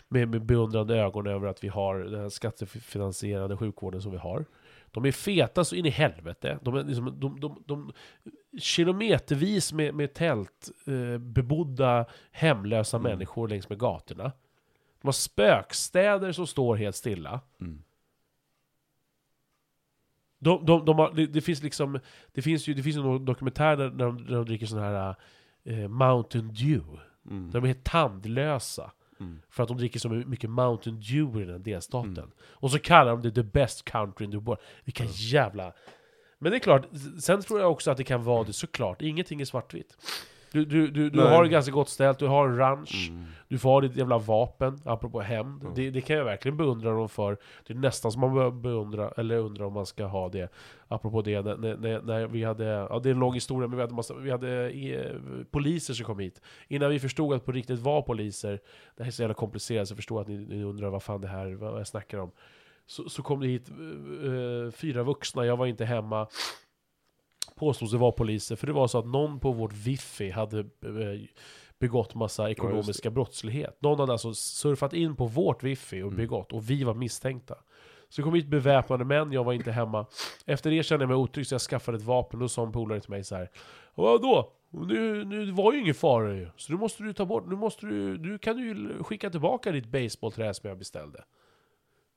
med, 0.08 0.28
med 0.28 0.46
beundrande 0.46 0.96
ögon 0.96 1.28
över 1.28 1.48
att 1.48 1.64
vi 1.64 1.68
har 1.68 2.00
den 2.00 2.22
här 2.22 2.30
skattefinansierade 2.30 3.58
sjukvården 3.58 4.02
som 4.02 4.12
vi 4.12 4.18
har. 4.18 4.46
De 4.92 5.06
är 5.06 5.12
feta 5.12 5.64
så 5.64 5.76
in 5.76 5.86
i 5.86 5.90
helvete. 5.90 6.60
De 6.62 6.76
är 6.76 6.84
liksom, 6.84 7.20
de, 7.20 7.40
de, 7.40 7.64
de, 7.66 7.92
kilometervis 8.60 9.74
med, 9.74 9.96
med 9.96 10.14
tält, 10.14 10.70
eh, 10.88 11.18
bebodda, 11.18 12.06
hemlösa 12.32 12.98
Mm. 12.98 13.12
människor 13.12 13.48
längs 13.48 13.70
med 13.70 13.80
gatorna. 13.80 14.32
De 15.02 15.08
har 15.08 15.12
spökstäder 15.12 16.32
som 16.32 16.48
står 16.48 16.76
helt 16.76 16.96
stilla. 16.96 17.40
Mm. 17.62 17.82
De, 20.45 20.65
de, 20.65 20.85
de 20.85 20.99
har, 20.99 21.11
det, 21.13 21.26
det 21.26 21.41
finns 21.41 21.63
liksom, 21.63 21.99
det 22.34 22.41
finns 22.41 22.67
ju, 22.67 22.73
det 22.73 22.84
finns 22.84 22.95
någon 22.95 23.26
dokumentär 23.26 23.77
där, 23.77 23.89
de, 23.89 24.17
när 24.17 24.35
de 24.35 24.45
dricker 24.45 24.65
sån 24.65 24.80
här 24.80 25.15
eh, 25.63 25.88
Mountain 25.88 26.47
Dew. 26.47 26.99
Mm. 27.30 27.51
De 27.51 27.63
är 27.63 27.67
helt 27.67 27.84
tandlösa. 27.84 28.91
Mm. 29.19 29.39
För 29.49 29.63
att 29.63 29.69
de 29.69 29.77
dricker 29.77 29.99
så 29.99 30.09
mycket 30.09 30.49
Mountain 30.49 30.95
Dew 30.99 31.41
i 31.41 31.45
den 31.45 31.53
här 31.53 31.59
delstaten. 31.59 32.17
Mm. 32.17 32.31
Och 32.41 32.72
så 32.72 32.80
kallar 32.80 33.11
de 33.11 33.22
det 33.22 33.31
the 33.31 33.43
best 33.43 33.85
country 33.85 34.26
in 34.26 34.31
the 34.31 34.38
world. 34.38 34.61
Vilka 34.84 35.03
jävla... 35.05 35.73
Men 36.39 36.51
det 36.51 36.57
är 36.57 36.59
klart, 36.59 36.88
sen 37.19 37.41
tror 37.41 37.59
jag 37.59 37.72
också 37.72 37.91
att 37.91 37.97
det 37.97 38.03
kan 38.03 38.23
vara 38.23 38.43
det 38.43 38.53
såklart. 38.53 39.01
Ingenting 39.01 39.41
är 39.41 39.45
svartvitt. 39.45 39.97
Du, 40.56 40.65
du, 40.65 40.88
du, 40.91 41.10
du 41.10 41.19
har 41.22 41.44
det 41.44 41.49
ganska 41.49 41.72
gott 41.72 41.90
ställt, 41.90 42.19
du 42.19 42.27
har 42.27 42.48
en 42.48 42.57
ranch, 42.57 43.07
Mm. 43.11 43.26
du 43.48 43.57
får 43.57 43.69
ha 43.69 43.82
ditt 43.82 43.95
jävla 43.95 44.18
vapen, 44.18 44.80
apropå 44.86 45.22
hämnd. 45.22 45.61
Mm. 45.61 45.73
Det, 45.76 45.90
det 45.90 46.02
kan 46.02 46.15
jag 46.15 46.26
verkligen 46.26 46.57
beundra 46.57 46.91
dem 46.91 47.10
för. 47.10 47.38
Det 47.68 47.73
är 47.73 47.77
nästan 47.77 48.11
som 48.11 48.22
man 48.22 48.34
börjar 48.34 48.52
beundra, 48.52 49.10
eller 49.18 49.38
undra 49.38 49.68
om 49.68 49.73
man 49.73 49.86
ska 49.86 50.06
ha 50.06 50.30
det. 50.30 50.52
Apropå 50.88 51.22
det, 51.22 51.41
när, 51.41 51.57
när- 51.57 51.77
när, 51.77 52.02
när 52.02 52.27
vi 52.27 52.44
hade, 52.44 52.65
ja 52.65 52.99
det 53.03 53.10
är 53.10 53.14
en 53.14 53.19
lång 53.19 53.34
historia, 53.34 53.68
men 53.68 53.77
vi 53.77 53.82
hade, 53.84 53.94
massa, 53.94 54.14
vi 54.14 54.32
hade 54.32 54.69
eh, 54.69 55.15
poliser 55.52 55.94
som 55.94 56.06
kom 56.06 56.19
hit. 56.19 56.41
Innan 56.68 56.90
vi 56.90 56.99
förstod 56.99 57.34
att 57.34 57.45
på 57.45 57.52
riktigt 57.52 57.80
var 57.80 58.02
poliser, 58.02 58.60
det 58.98 59.03
här 59.03 59.07
är 59.07 59.11
så 59.11 59.22
jävla 59.22 59.34
komplicerat, 59.34 59.88
så 59.88 59.91
jag 59.91 59.98
förstår 59.98 60.22
att 60.22 60.27
ni, 60.27 60.38
ni 60.38 60.64
undrar 60.64 60.90
vad 60.90 61.03
fan 61.03 61.22
det 61.22 61.27
här, 61.27 61.52
vad 61.53 61.80
jag 61.80 61.88
snackar 61.88 62.18
om. 62.18 62.32
Så, 62.88 63.10
så 63.10 63.23
kom 63.23 63.40
det 63.40 63.48
hit 63.48 63.69
eh, 63.69 64.72
fyra 64.72 65.03
vuxna, 65.03 65.45
jag 65.45 65.57
var 65.57 65.65
inte 65.65 65.86
hemma. 65.86 66.27
Påstods 67.55 67.91
det 67.91 67.97
var 67.97 68.11
poliser, 68.11 68.55
för 68.55 68.67
det 68.67 68.73
var 68.73 68.88
så 68.88 68.97
att 68.99 69.05
någon 69.05 69.39
på 69.39 69.51
vårt 69.51 69.73
Wifi 69.73 70.30
hade 70.30 70.59
eh, 70.59 70.65
begått 71.80 72.15
massa 72.15 72.49
ekonomiska 72.49 73.09
brottslighet. 73.09 73.81
Någon 73.81 73.99
hade 73.99 74.11
alltså 74.11 74.34
surfat 74.34 74.93
in 74.93 75.15
på 75.15 75.26
vårt 75.26 75.63
Wifi 75.63 76.01
och 76.01 76.07
Mm. 76.07 76.17
begått, 76.17 76.51
och 76.53 76.69
vi 76.69 76.84
var 76.84 76.93
misstänkta. 76.93 77.55
Så 78.09 78.22
det 78.22 78.23
kom 78.23 78.34
hit 78.34 78.47
beväpnade 78.47 79.05
män, 79.05 79.31
jag 79.31 79.43
var 79.43 79.53
inte 79.53 79.72
hemma. 79.72 80.05
Efter 80.45 80.72
det 80.72 80.84
kände 80.84 81.03
jag 81.03 81.09
mig 81.09 81.17
otrygg 81.17 81.47
så 81.47 81.53
jag 81.53 81.61
skaffade 81.61 81.97
ett 81.97 82.03
vapen, 82.03 82.41
och 82.41 82.51
sa 82.51 82.63
en 82.63 82.72
polare 82.72 82.99
till 83.01 83.09
mig 83.09 83.23
så 83.23 83.35
här. 83.35 83.49
Vadå? 83.95 84.51
Nu, 84.69 85.23
nu 85.26 85.51
var 85.51 85.73
ju 85.73 85.80
ingen 85.80 85.95
fara 85.95 86.34
ju. 86.35 86.47
Så 86.57 86.73
nu 86.73 86.80
måste 86.80 87.03
du 87.03 87.13
ta 87.13 87.26
bort, 87.26 87.47
nu 87.47 87.55
måste 87.55 87.85
du, 87.85 88.17
nu 88.17 88.38
kan 88.38 88.55
du 88.57 88.67
ju 88.67 89.03
skicka 89.03 89.30
tillbaka 89.30 89.72
ditt 89.72 89.85
baseballträ 89.88 90.53
som 90.53 90.69
jag 90.69 90.77
beställde. 90.77 91.23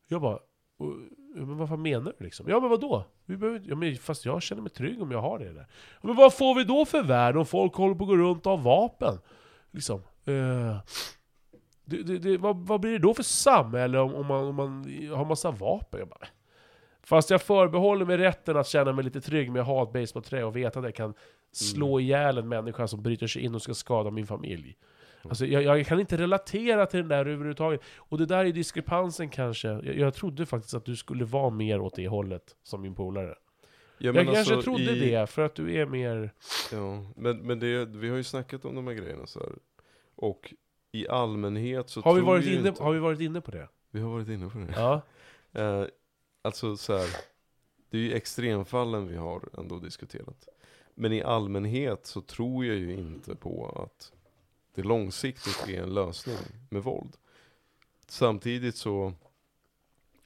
Jag 0.09 0.21
bara, 0.23 0.39
"Och, 0.79 0.95
men 1.35 1.57
vad 1.57 1.69
fan 1.69 1.83
menar 1.83 2.15
du 2.19 2.25
liksom? 2.25 2.49
Ja 2.49 2.61
men 2.61 2.71
vadå? 2.71 3.05
Vi 3.25 3.37
behöver, 3.37 3.63
ja, 3.65 3.77
men 3.77 3.97
fast 3.97 4.25
jag 4.25 4.43
känner 4.43 4.63
mig 4.63 4.71
trygg 4.71 5.03
om 5.03 5.11
jag 5.11 5.21
har 5.21 5.39
det 5.39 5.53
där. 5.53 5.67
Ja, 6.01 6.07
men 6.07 6.17
vad 6.17 6.35
får 6.35 6.55
vi 6.55 6.65
då 6.65 6.85
för 6.85 7.03
värld 7.03 7.37
om 7.37 7.47
folk 7.47 7.75
håller 7.75 7.95
på 7.95 8.05
att 8.05 8.09
gå 8.09 8.17
runt 8.17 8.47
och 8.47 8.53
har 8.53 8.59
vapen? 8.59 9.19
Liksom. 9.71 10.03
Eh, 10.25 10.77
det, 11.85 12.03
det, 12.03 12.19
det, 12.19 12.37
vad, 12.37 12.57
vad 12.57 12.81
blir 12.81 12.93
det 12.93 12.99
då 12.99 13.15
för 13.15 13.23
samhälle 13.23 13.99
om, 13.99 14.15
om, 14.15 14.27
man, 14.27 14.47
om 14.47 14.55
man 14.55 14.85
har 15.15 15.25
massa 15.25 15.51
vapen? 15.51 16.01
Jag 16.01 16.09
bara, 16.09 16.27
fast 17.03 17.31
jag 17.31 17.43
förbehåller 17.43 18.05
mig 18.05 18.17
rätten 18.17 18.57
att 18.57 18.67
känna 18.67 18.93
mig 18.93 19.05
lite 19.05 19.21
trygg 19.21 19.51
med 19.53 19.61
att 19.61 19.69
ha 19.69 19.83
ett 19.83 19.93
basebollträ 19.93 20.45
och 20.45 20.57
veta 20.57 20.79
att 20.79 20.85
jag 20.85 20.95
kan 20.95 21.15
slå 21.53 22.01
ihjäl 22.01 22.39
en 22.39 22.49
människa 22.49 22.89
som 22.89 23.03
bryter 23.03 23.27
sig 23.27 23.43
in 23.43 23.55
och 23.55 23.63
ska 23.63 23.75
skada 23.75 24.11
min 24.11 24.27
familj. 24.27 24.77
Alltså, 25.23 25.47
jag, 25.47 25.63
jag 25.63 25.87
kan 25.87 26.01
inte 26.01 26.17
relatera 26.17 26.87
till 26.87 27.01
den 27.01 27.09
där 27.09 27.19
överhuvudtaget. 27.19 27.81
Och 27.97 28.19
det 28.19 28.27
där 28.27 28.45
är 28.45 28.53
diskrepansen 28.53 29.29
kanske. 29.29 29.69
Jag, 29.69 29.85
jag 29.99 30.15
trodde 30.15 30.47
faktiskt 30.47 30.75
att 30.75 30.85
du 30.85 30.97
skulle 30.97 31.25
vara 31.25 31.51
mer 31.51 31.81
åt 31.81 31.95
det 31.95 32.09
hållet 32.09 32.57
som 32.63 32.83
min 32.83 32.95
polare. 32.95 33.35
Ja, 33.99 34.13
Jag, 34.13 34.15
kanske 34.15 34.39
alltså, 34.39 34.63
trodde 34.63 34.83
i- 34.97 35.11
det, 35.11 35.27
för 35.31 35.43
att 35.43 35.55
du 35.55 35.75
är 35.75 35.87
mer... 35.87 36.33
Ja, 36.73 37.05
men, 37.17 37.39
men 37.39 37.59
det, 37.59 37.85
vi 37.85 38.09
har 38.09 38.17
ju 38.17 38.25
snackat 38.25 38.65
om 38.65 38.75
de 38.75 38.87
här 38.87 38.95
grejerna 38.95 39.27
så 39.27 39.41
här. 39.41 39.53
Och 40.15 40.55
i 40.93 41.09
allmänhet 41.09 41.89
så 41.91 42.01
Har 42.01 42.15
vi, 42.15 42.21
varit 42.21 42.47
inne, 42.47 42.69
inte... 42.69 42.83
har 42.83 42.93
vi 42.93 42.99
varit 42.99 43.21
inne 43.21 43.41
på 43.41 43.51
det? 43.51 43.69
Vi 43.91 44.01
har 44.01 44.11
varit 44.11 44.29
inne 44.29 44.49
på 44.51 44.59
det. 44.59 44.73
Ja. 44.77 45.01
Eh, 45.53 45.85
alltså 46.43 46.77
så 46.77 46.97
här, 46.97 47.07
det 47.91 47.99
är 47.99 48.03
ju 48.03 48.13
extremfallen 48.13 49.09
vi 49.09 49.17
har 49.17 49.43
ändå 49.59 49.79
diskuterat. 49.79 50.49
Men 50.95 51.13
i 51.13 51.23
allmänhet 51.23 52.07
så 52.07 52.21
tror 52.21 52.65
jag 52.67 52.77
ju 52.77 52.93
inte 52.95 53.35
på 53.35 53.83
att 53.85 54.13
det 54.79 54.85
långsiktigt 54.85 55.69
är 55.69 55.83
en 55.83 55.95
lösning 55.95 56.37
med 56.71 56.83
våld. 56.83 57.17
Samtidigt 58.07 58.77
så 58.77 59.13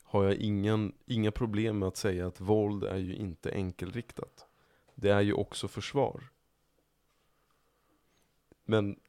har 0.03 0.25
jag 0.25 0.35
ingen, 0.35 0.93
inga 1.07 1.31
problem 1.31 1.79
med 1.79 1.89
att 1.89 1.97
säga 1.97 2.27
att 2.27 2.41
våld 2.41 2.85
är 2.85 2.97
ju 2.97 3.17
inte 3.17 3.51
enkelriktat. 3.51 4.47
Det 4.95 5.11
är 5.11 5.21
ju 5.21 5.33
också 5.33 5.69
försvar. 5.69 6.29
Men 8.65 9.01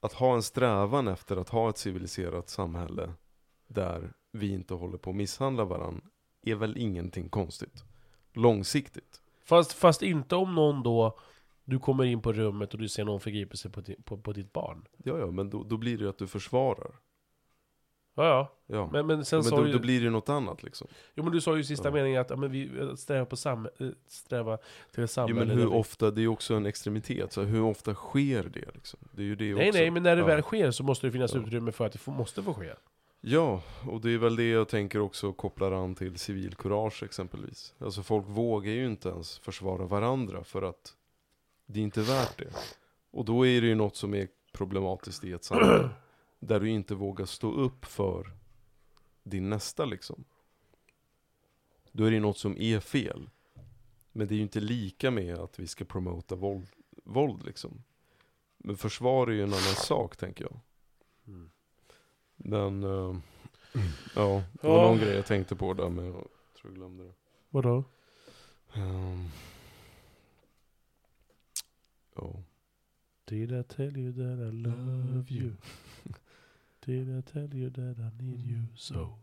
att 0.00 0.12
ha 0.12 0.34
en 0.34 0.42
strävan 0.42 1.08
efter 1.08 1.36
att 1.36 1.48
ha 1.48 1.70
ett 1.70 1.78
civiliserat 1.78 2.48
samhälle 2.48 3.12
där 3.66 4.12
vi 4.32 4.52
inte 4.52 4.74
håller 4.74 4.98
på 4.98 5.10
att 5.10 5.16
misshandla 5.16 5.64
varandra 5.64 6.06
är 6.42 6.54
väl 6.54 6.76
ingenting 6.76 7.28
konstigt. 7.28 7.84
Långsiktigt. 8.32 9.20
Fast, 9.44 9.72
fast 9.72 10.02
inte 10.02 10.36
om 10.36 10.54
någon 10.54 10.82
då, 10.82 11.18
du 11.64 11.78
kommer 11.78 12.04
in 12.04 12.22
på 12.22 12.32
rummet 12.32 12.72
och 12.74 12.80
du 12.80 12.88
ser 12.88 13.04
någon 13.04 13.20
förgripa 13.20 13.56
sig 13.56 13.70
på, 13.70 13.82
på, 14.04 14.16
på 14.18 14.32
ditt 14.32 14.52
barn. 14.52 14.84
Ja, 15.04 15.18
ja, 15.18 15.26
men 15.30 15.50
då, 15.50 15.62
då 15.64 15.76
blir 15.76 15.98
det 15.98 16.04
ju 16.04 16.10
att 16.10 16.18
du 16.18 16.26
försvarar. 16.26 16.90
Ja, 18.14 18.24
ja. 18.26 18.52
Ja. 18.66 18.88
Men, 18.92 19.06
men 19.06 19.24
sen 19.24 19.36
men 19.36 19.44
sa 19.44 19.56
då, 19.56 19.66
ju... 19.66 19.72
då 19.72 19.78
blir 19.78 19.98
det 20.00 20.04
ju 20.04 20.10
något 20.10 20.28
annat 20.28 20.62
liksom. 20.62 20.88
Jo 21.14 21.24
men 21.24 21.32
du 21.32 21.40
sa 21.40 21.54
ju 21.54 21.60
i 21.60 21.64
sista 21.64 21.88
Ja. 21.88 21.92
meningen 21.94 22.20
att 22.20 22.30
ja, 22.30 22.36
men 22.36 22.50
vi 22.50 22.80
att 22.80 22.98
sträva, 22.98 23.24
på 23.24 23.36
sam, 23.36 23.68
eh, 23.78 23.86
sträva 24.06 24.56
till 24.56 24.64
ett 24.90 24.96
Jo, 24.98 25.06
samhälle 25.06 25.38
men 25.38 25.48
där 25.48 25.54
hur 25.54 25.62
vi- 25.70 25.76
ofta, 25.76 26.10
det 26.10 26.20
är 26.20 26.22
ju 26.22 26.28
också 26.28 26.54
en 26.54 26.66
extremitet, 26.66 27.32
så 27.32 27.42
hur 27.42 27.62
ofta 27.62 27.94
sker 27.94 28.42
det 28.42 28.74
liksom? 28.74 29.00
Det 29.12 29.22
är 29.22 29.26
ju 29.26 29.36
det 29.36 29.54
Nej 29.54 29.68
också. 29.68 29.78
nej, 29.80 29.90
men 29.90 30.02
när 30.02 30.16
det 30.16 30.22
Ja. 30.22 30.26
väl 30.26 30.42
sker 30.42 30.70
så 30.70 30.82
måste 30.84 31.06
det 31.06 31.10
finnas 31.12 31.34
Ja. 31.34 31.40
utrymme 31.40 31.72
för 31.72 31.86
att 31.86 31.92
det 31.92 31.98
får, 31.98 32.12
måste 32.12 32.42
få 32.42 32.54
ske. 32.54 32.72
Ja, 33.20 33.62
och 33.90 34.00
det 34.00 34.10
är 34.10 34.18
väl 34.18 34.36
det 34.36 34.48
jag 34.48 34.68
tänker 34.68 35.00
också 35.00 35.32
kopplar 35.32 35.72
an 35.72 35.94
till 35.94 36.18
civilkurage 36.18 37.02
exempelvis. 37.02 37.74
Alltså 37.78 38.02
folk 38.02 38.24
vågar 38.28 38.72
ju 38.72 38.86
inte 38.86 39.08
ens 39.08 39.38
försvara 39.38 39.86
varandra 39.86 40.44
för 40.44 40.62
att 40.62 40.94
det 41.72 41.80
är 41.80 41.84
inte 41.84 42.00
värt 42.02 42.38
det. 42.38 42.52
Och 43.10 43.24
då 43.24 43.46
är 43.46 43.60
det 43.60 43.66
ju 43.66 43.74
något 43.74 43.96
som 43.96 44.14
är 44.14 44.28
problematiskt 44.52 45.24
i 45.24 45.32
ett 45.32 45.44
samhälle. 45.44 45.90
där 46.40 46.60
du 46.60 46.68
inte 46.68 46.94
vågar 46.94 47.26
stå 47.26 47.52
upp 47.52 47.84
för 47.84 48.30
din 49.22 49.50
nästa 49.50 49.84
liksom. 49.84 50.24
Då 51.92 52.04
är 52.04 52.10
det 52.10 52.20
något 52.20 52.38
som 52.38 52.56
är 52.58 52.80
fel. 52.80 53.30
Men 54.12 54.26
det 54.28 54.34
är 54.34 54.36
ju 54.36 54.42
inte 54.42 54.60
lika 54.60 55.10
med 55.10 55.38
att 55.38 55.58
vi 55.58 55.66
ska 55.66 55.84
promota 55.84 56.34
våld, 56.34 56.66
våld 57.04 57.44
liksom. 57.44 57.82
Men 58.58 58.76
försvar 58.76 59.26
är 59.26 59.32
ju 59.32 59.42
en 59.42 59.48
annan 59.52 59.60
sak 59.76 60.16
tänker 60.16 60.44
jag. 60.44 60.60
Mm. 61.26 61.50
Men, 62.36 62.82
eh, 62.84 63.16
ja, 64.14 64.42
det 64.52 64.66
var 64.68 64.76
Ja. 64.78 64.82
någon 64.82 64.98
grej 64.98 65.14
jag 65.14 65.26
tänkte 65.26 65.56
på 65.56 65.74
där 65.74 65.88
men 65.88 66.04
jag 66.04 66.12
tror 66.12 66.28
jag 66.64 66.74
glömde 66.74 67.04
det. 67.04 67.12
Vadå? 67.50 67.84
Um, 68.74 69.28
ja. 72.16 72.42
Did 73.24 73.50
I 73.52 73.62
tell 73.68 73.96
you 73.96 74.12
that 74.12 74.52
I 74.52 74.56
love 74.62 75.30
you? 75.30 75.52
Did 76.86 77.08
I 77.08 77.22
tell 77.22 77.54
you 77.54 77.70
that 77.70 77.98
I 77.98 78.22
need 78.22 78.40
you 78.50 78.76
so? 78.76 79.18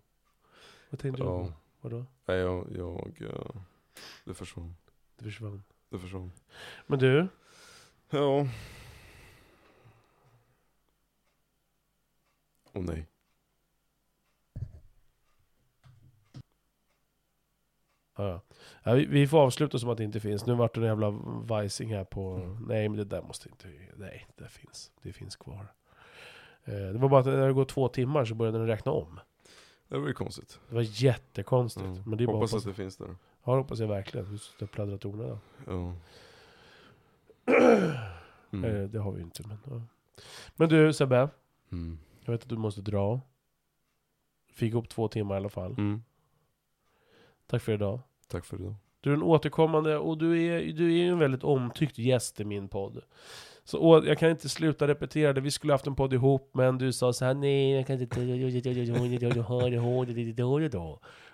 Vad 0.89 0.99
tänkte 0.99 1.21
du 1.21 1.27
på? 1.27 1.53
Vadå? 1.81 2.05
Nej, 2.25 2.37
jag, 2.37 2.67
jag, 2.75 3.21
eh, 3.21 3.61
det 4.25 4.33
försvann. 4.33 4.75
Det 5.17 5.23
försvann. 5.23 5.63
Det 5.89 5.99
försvann. 5.99 6.31
Men 6.87 6.99
du, 6.99 7.27
Ja. 8.09 8.47
Åh 12.73 12.83
nej. 12.83 13.07
Ja, 18.15 18.29
ja. 18.29 18.41
Ja, 18.89 18.95
vi, 18.95 19.05
vi 19.05 19.27
får 19.27 19.39
avsluta 19.39 19.79
som 19.79 19.89
att 19.89 19.97
det 19.97 20.03
inte 20.03 20.19
finns. 20.19 20.45
Nu 20.45 20.53
vart 20.53 20.73
det 20.75 20.81
en 20.81 20.87
jävla 20.87 21.09
vajsing 21.45 21.93
här 21.95 22.03
på... 22.03 22.33
Mm. 22.35 22.65
Nej, 22.67 22.89
men 22.89 22.97
det 22.97 23.05
där 23.05 23.21
måste 23.21 23.49
inte... 23.49 23.67
Nej, 23.97 24.27
det 24.35 24.47
finns. 24.49 24.91
Det 25.01 25.13
finns 25.13 25.35
kvar. 25.35 25.67
Eh, 26.63 26.73
det 26.73 26.97
var 26.97 27.09
bara 27.09 27.19
att 27.19 27.25
när 27.25 27.47
det 27.47 27.53
går 27.53 27.65
två 27.65 27.87
timmar 27.87 28.25
så 28.25 28.35
började 28.35 28.57
den 28.57 28.67
räkna 28.67 28.91
om. 28.91 29.19
Det 29.87 29.97
var 29.97 30.07
ju 30.07 30.13
konstigt. 30.13 30.59
Det 30.69 30.75
var 30.75 31.03
jättekonstigt. 31.03 31.85
Mm. 31.85 32.03
Men 32.05 32.17
det 32.17 32.23
är 32.23 32.25
bara 32.25 32.35
Hoppas 32.37 32.51
hoppas, 32.51 32.65
att 32.65 32.71
det 32.71 32.83
finns 32.83 32.97
där. 32.97 33.15
Ja, 33.43 33.51
det 33.51 33.57
hoppas 33.57 33.79
jag 33.79 33.87
verkligen. 33.87 34.31
Du 34.31 34.37
ska 34.37 34.67
pladdra 34.67 34.97
tonerna. 34.97 35.39
Ja. 35.67 35.93
Mm. 38.51 38.65
Eh, 38.75 38.89
det 38.89 38.99
har 38.99 39.11
vi 39.11 39.17
ju 39.17 39.23
inte, 39.23 39.47
men... 39.47 39.57
Ja. 39.65 39.81
Men 40.55 40.69
du 40.69 40.93
Sebbe, 40.93 41.29
Mm. 41.71 41.97
jag 42.25 42.31
vet 42.31 42.43
att 42.43 42.49
du 42.49 42.57
måste 42.57 42.81
dra. 42.81 43.21
Fick 44.53 44.73
upp 44.73 44.89
två 44.89 45.07
timmar 45.07 45.35
i 45.35 45.37
alla 45.37 45.49
fall. 45.49 45.71
Mm. 45.71 46.03
Tack 47.47 47.61
för 47.61 47.71
idag. 47.71 47.99
Tack 48.31 48.45
för 48.45 48.57
idag. 48.61 48.75
Du 49.01 49.09
är 49.09 49.13
en 49.13 49.23
återkommande 49.23 49.97
och 49.97 50.17
du 50.17 50.45
är, 50.45 50.73
du 50.73 50.85
är 50.85 50.97
ju 50.97 51.09
en 51.09 51.19
väldigt 51.19 51.43
omtyckt 51.43 51.97
gäst 51.97 52.39
i 52.39 52.45
min 52.45 52.69
podd. 52.69 53.01
Så 53.63 53.79
och 53.79 54.07
jag 54.07 54.17
kan 54.17 54.29
inte 54.29 54.49
sluta 54.49 54.87
repetera 54.87 55.33
det. 55.33 55.41
Vi 55.41 55.51
skulle 55.51 55.73
haft 55.73 55.87
en 55.87 55.95
podd 55.95 56.13
ihop, 56.13 56.51
men 56.53 56.77
du 56.77 56.93
sa 56.93 57.13
så 57.13 57.25
här: 57.25 57.33
nej, 57.33 57.71
jag 57.71 57.87
kan 57.87 58.01
inte... 58.01 58.15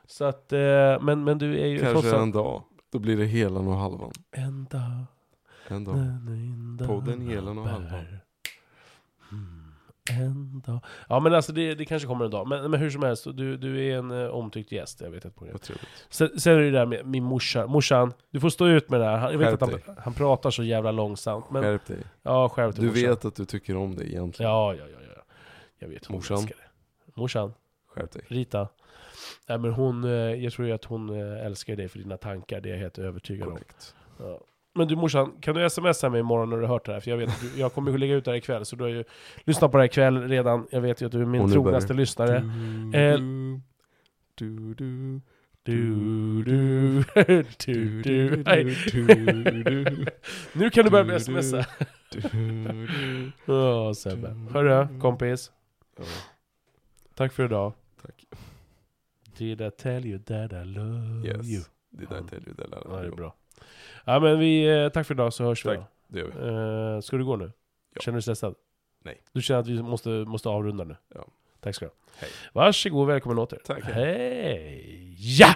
Så 0.06 0.26
att, 0.26 0.54
eh, 0.54 0.60
men, 1.02 1.24
men 1.24 1.38
du 1.38 1.60
är 1.60 1.66
ju 1.66 1.80
Kanske 1.80 2.18
en 2.18 2.32
dag. 2.32 2.64
Då 2.92 3.00
blir 3.00 3.18
det 3.18 3.26
helan 3.26 3.68
och 3.68 3.76
halvan. 3.76 4.12
En 4.32 4.66
dag, 4.66 5.06
En 5.68 5.84
dag. 6.78 6.88
Podden 6.88 7.22
Helan 7.22 7.58
och 7.58 7.68
Halvan. 7.68 8.06
En 10.12 10.62
dag. 10.66 10.80
Ja 11.10 11.20
men 11.20 11.34
alltså 11.34 11.54
det, 11.54 11.76
det 11.76 11.86
kanske 11.86 12.08
kommer 12.08 12.26
en 12.26 12.32
dag. 12.32 12.48
Men, 12.48 12.72
men 12.72 12.80
hur 12.80 12.90
som 12.90 13.04
helst, 13.04 13.24
du, 13.34 13.58
du 13.58 13.86
är 13.86 13.98
en 13.98 14.12
eh, 14.12 14.28
omtyckt 14.28 14.72
gäst. 14.72 15.02
Jag 15.02 15.10
vet 15.10 15.26
ett 15.26 15.36
program. 15.36 15.54
Vad 15.54 15.62
trevligt. 15.62 15.88
Sen, 16.10 16.40
sen 16.40 16.54
är 16.54 16.60
det 16.62 16.72
där 16.72 16.86
med 16.86 17.06
min 17.06 17.24
morsa. 17.24 17.68
Morsan, 17.68 18.14
du 18.32 18.40
får 18.40 18.50
stå 18.50 18.68
ut 18.68 18.90
med 18.90 19.00
det 19.00 19.06
här. 19.06 19.18
Han, 19.18 19.32
jag 19.32 19.40
vet 19.40 19.50
Skärp 19.50 19.62
att 19.62 19.86
han, 19.88 19.96
han 20.00 20.14
pratar 20.14 20.50
så 20.52 20.64
jävla 20.64 20.92
långsamt. 20.92 21.50
Men, 21.50 21.64
Skärp 21.64 21.86
dig. 21.86 21.98
ja, 22.24 22.50
skärp 22.50 22.76
dig 22.76 22.82
Du 22.82 22.88
morsan. 22.90 23.10
vet 23.10 23.26
att 23.26 23.36
du 23.36 23.46
tycker 23.46 23.76
om 23.78 23.96
det 23.96 24.04
egentligen. 24.12 24.52
Ja, 24.52 24.74
ja, 24.74 24.84
ja, 24.92 24.98
ja. 25.16 25.22
Jag 25.80 25.88
vet 25.88 26.06
hon 26.06 26.16
Morsan. 26.18 26.38
älskar 26.38 26.56
det. 26.56 27.12
Morsan, 27.22 27.54
Skärp 27.88 28.12
dig. 28.12 28.22
Rita. 28.28 28.68
Nej, 29.48 29.58
men 29.58 29.72
hon, 29.74 30.04
eh, 30.04 30.10
jag 30.12 30.54
tror 30.54 30.68
ju 30.68 30.74
att 30.74 30.86
hon 30.86 31.10
eh, 31.10 31.46
älskar 31.46 31.76
dig 31.76 31.88
för 31.90 32.00
dina 32.00 32.18
tankar. 32.18 32.62
Det 32.62 32.70
är 32.70 32.74
jag 32.74 32.80
helt 32.80 32.98
övertygad 32.98 33.48
om. 33.48 33.54
Korrekt. 33.54 33.96
Ja. 34.20 34.40
Men 34.78 34.88
du 34.88 34.96
morsan, 34.96 35.32
kan 35.42 35.56
du 35.56 35.70
smsa 35.70 36.10
mig 36.10 36.20
imorgon 36.20 36.50
när 36.50 36.58
du 36.58 36.64
har 36.64 36.70
hört 36.74 36.86
det 36.86 36.94
här? 36.94 37.00
För 37.00 37.12
jag 37.12 37.18
vet 37.18 37.30
att 37.30 37.42
du, 37.42 37.60
jag 37.60 37.74
kommer 37.74 37.92
ju 37.92 37.98
lägga 37.98 38.16
ut 38.16 38.26
det 38.26 38.32
här 38.32 38.38
ikväll, 38.38 38.66
så 38.66 38.76
du 38.76 38.84
har 38.84 38.92
ju 38.92 39.04
lyssnat 39.44 39.72
på 39.72 39.78
det 39.78 39.82
här 39.82 39.86
ikväll 39.90 40.28
redan. 40.28 40.68
Jag 40.72 40.82
vet 40.82 41.02
ju 41.02 41.06
att 41.06 41.12
du 41.12 41.22
är 41.22 41.26
min 41.26 41.52
trognaste 41.52 41.94
lyssnare. 41.94 42.40
Du, 42.92 42.98
Eh, 43.00 43.20
du, 44.36 44.74
du, 44.74 45.22
Du, 45.64 46.44
du, 46.44 47.04
du, 47.58 48.04
du. 49.64 50.06
Nu 50.54 50.70
kan 50.70 50.86
du 50.86 50.92
börja 50.92 51.04
med 51.06 51.22
smsa. 51.22 51.66
Åh 53.48 53.94
Sebbe. 53.94 54.28
Hörru, 54.52 55.00
kompis. 55.00 55.52
Tack 57.16 57.34
för 57.34 57.46
idag. 57.46 57.74
tack. 58.02 58.26
Did 59.38 59.62
I 59.62 59.72
tell 59.72 60.06
you 60.06 60.20
that 60.20 60.54
I 60.54 60.66
love 60.66 61.28
you? 61.28 61.44
Yes. 61.44 61.70
Det 61.90 62.06
där 62.10 62.22
tell 62.30 62.44
you, 62.48 62.54
det 62.58 62.68
lär 62.68 62.82
Ja, 62.90 63.02
det 63.02 63.08
är 63.08 63.12
bra. 63.12 63.36
Ja, 64.06 64.20
men 64.20 64.40
vi, 64.40 64.68
eh, 64.84 64.90
tack 64.90 65.08
för 65.08 65.14
idag 65.14 65.34
så 65.34 65.44
hörs 65.44 65.64
tack. 65.64 65.72
vi 65.74 65.78
då. 65.78 65.86
Det 66.08 66.20
gör 66.20 66.26
vi. 66.92 66.96
Eh, 66.96 67.02
ska 67.02 67.18
du 67.18 67.26
gå 67.26 67.36
nu? 67.36 67.52
Ja. 67.96 68.02
Känner 68.02 68.14
du 68.14 68.18
dig 68.18 68.22
stressad? 68.22 68.56
Nej. 69.04 69.22
Du 69.32 69.42
känner 69.42 69.60
att 69.60 69.68
vi 69.68 69.84
måste, 69.84 70.10
måste 70.10 70.50
avrunda 70.50 70.84
nu? 70.84 70.96
Ja. 71.16 71.26
Tack 71.60 71.76
ska 71.76 71.86
du 71.86 71.90
ha. 71.90 71.96
Hej. 72.18 72.30
Varsågod 72.54 73.02
och 73.02 73.10
välkommen 73.10 73.40
åter. 73.40 73.60
Tack. 73.66 73.84
Hej! 73.84 75.16
Ja! 75.20 75.56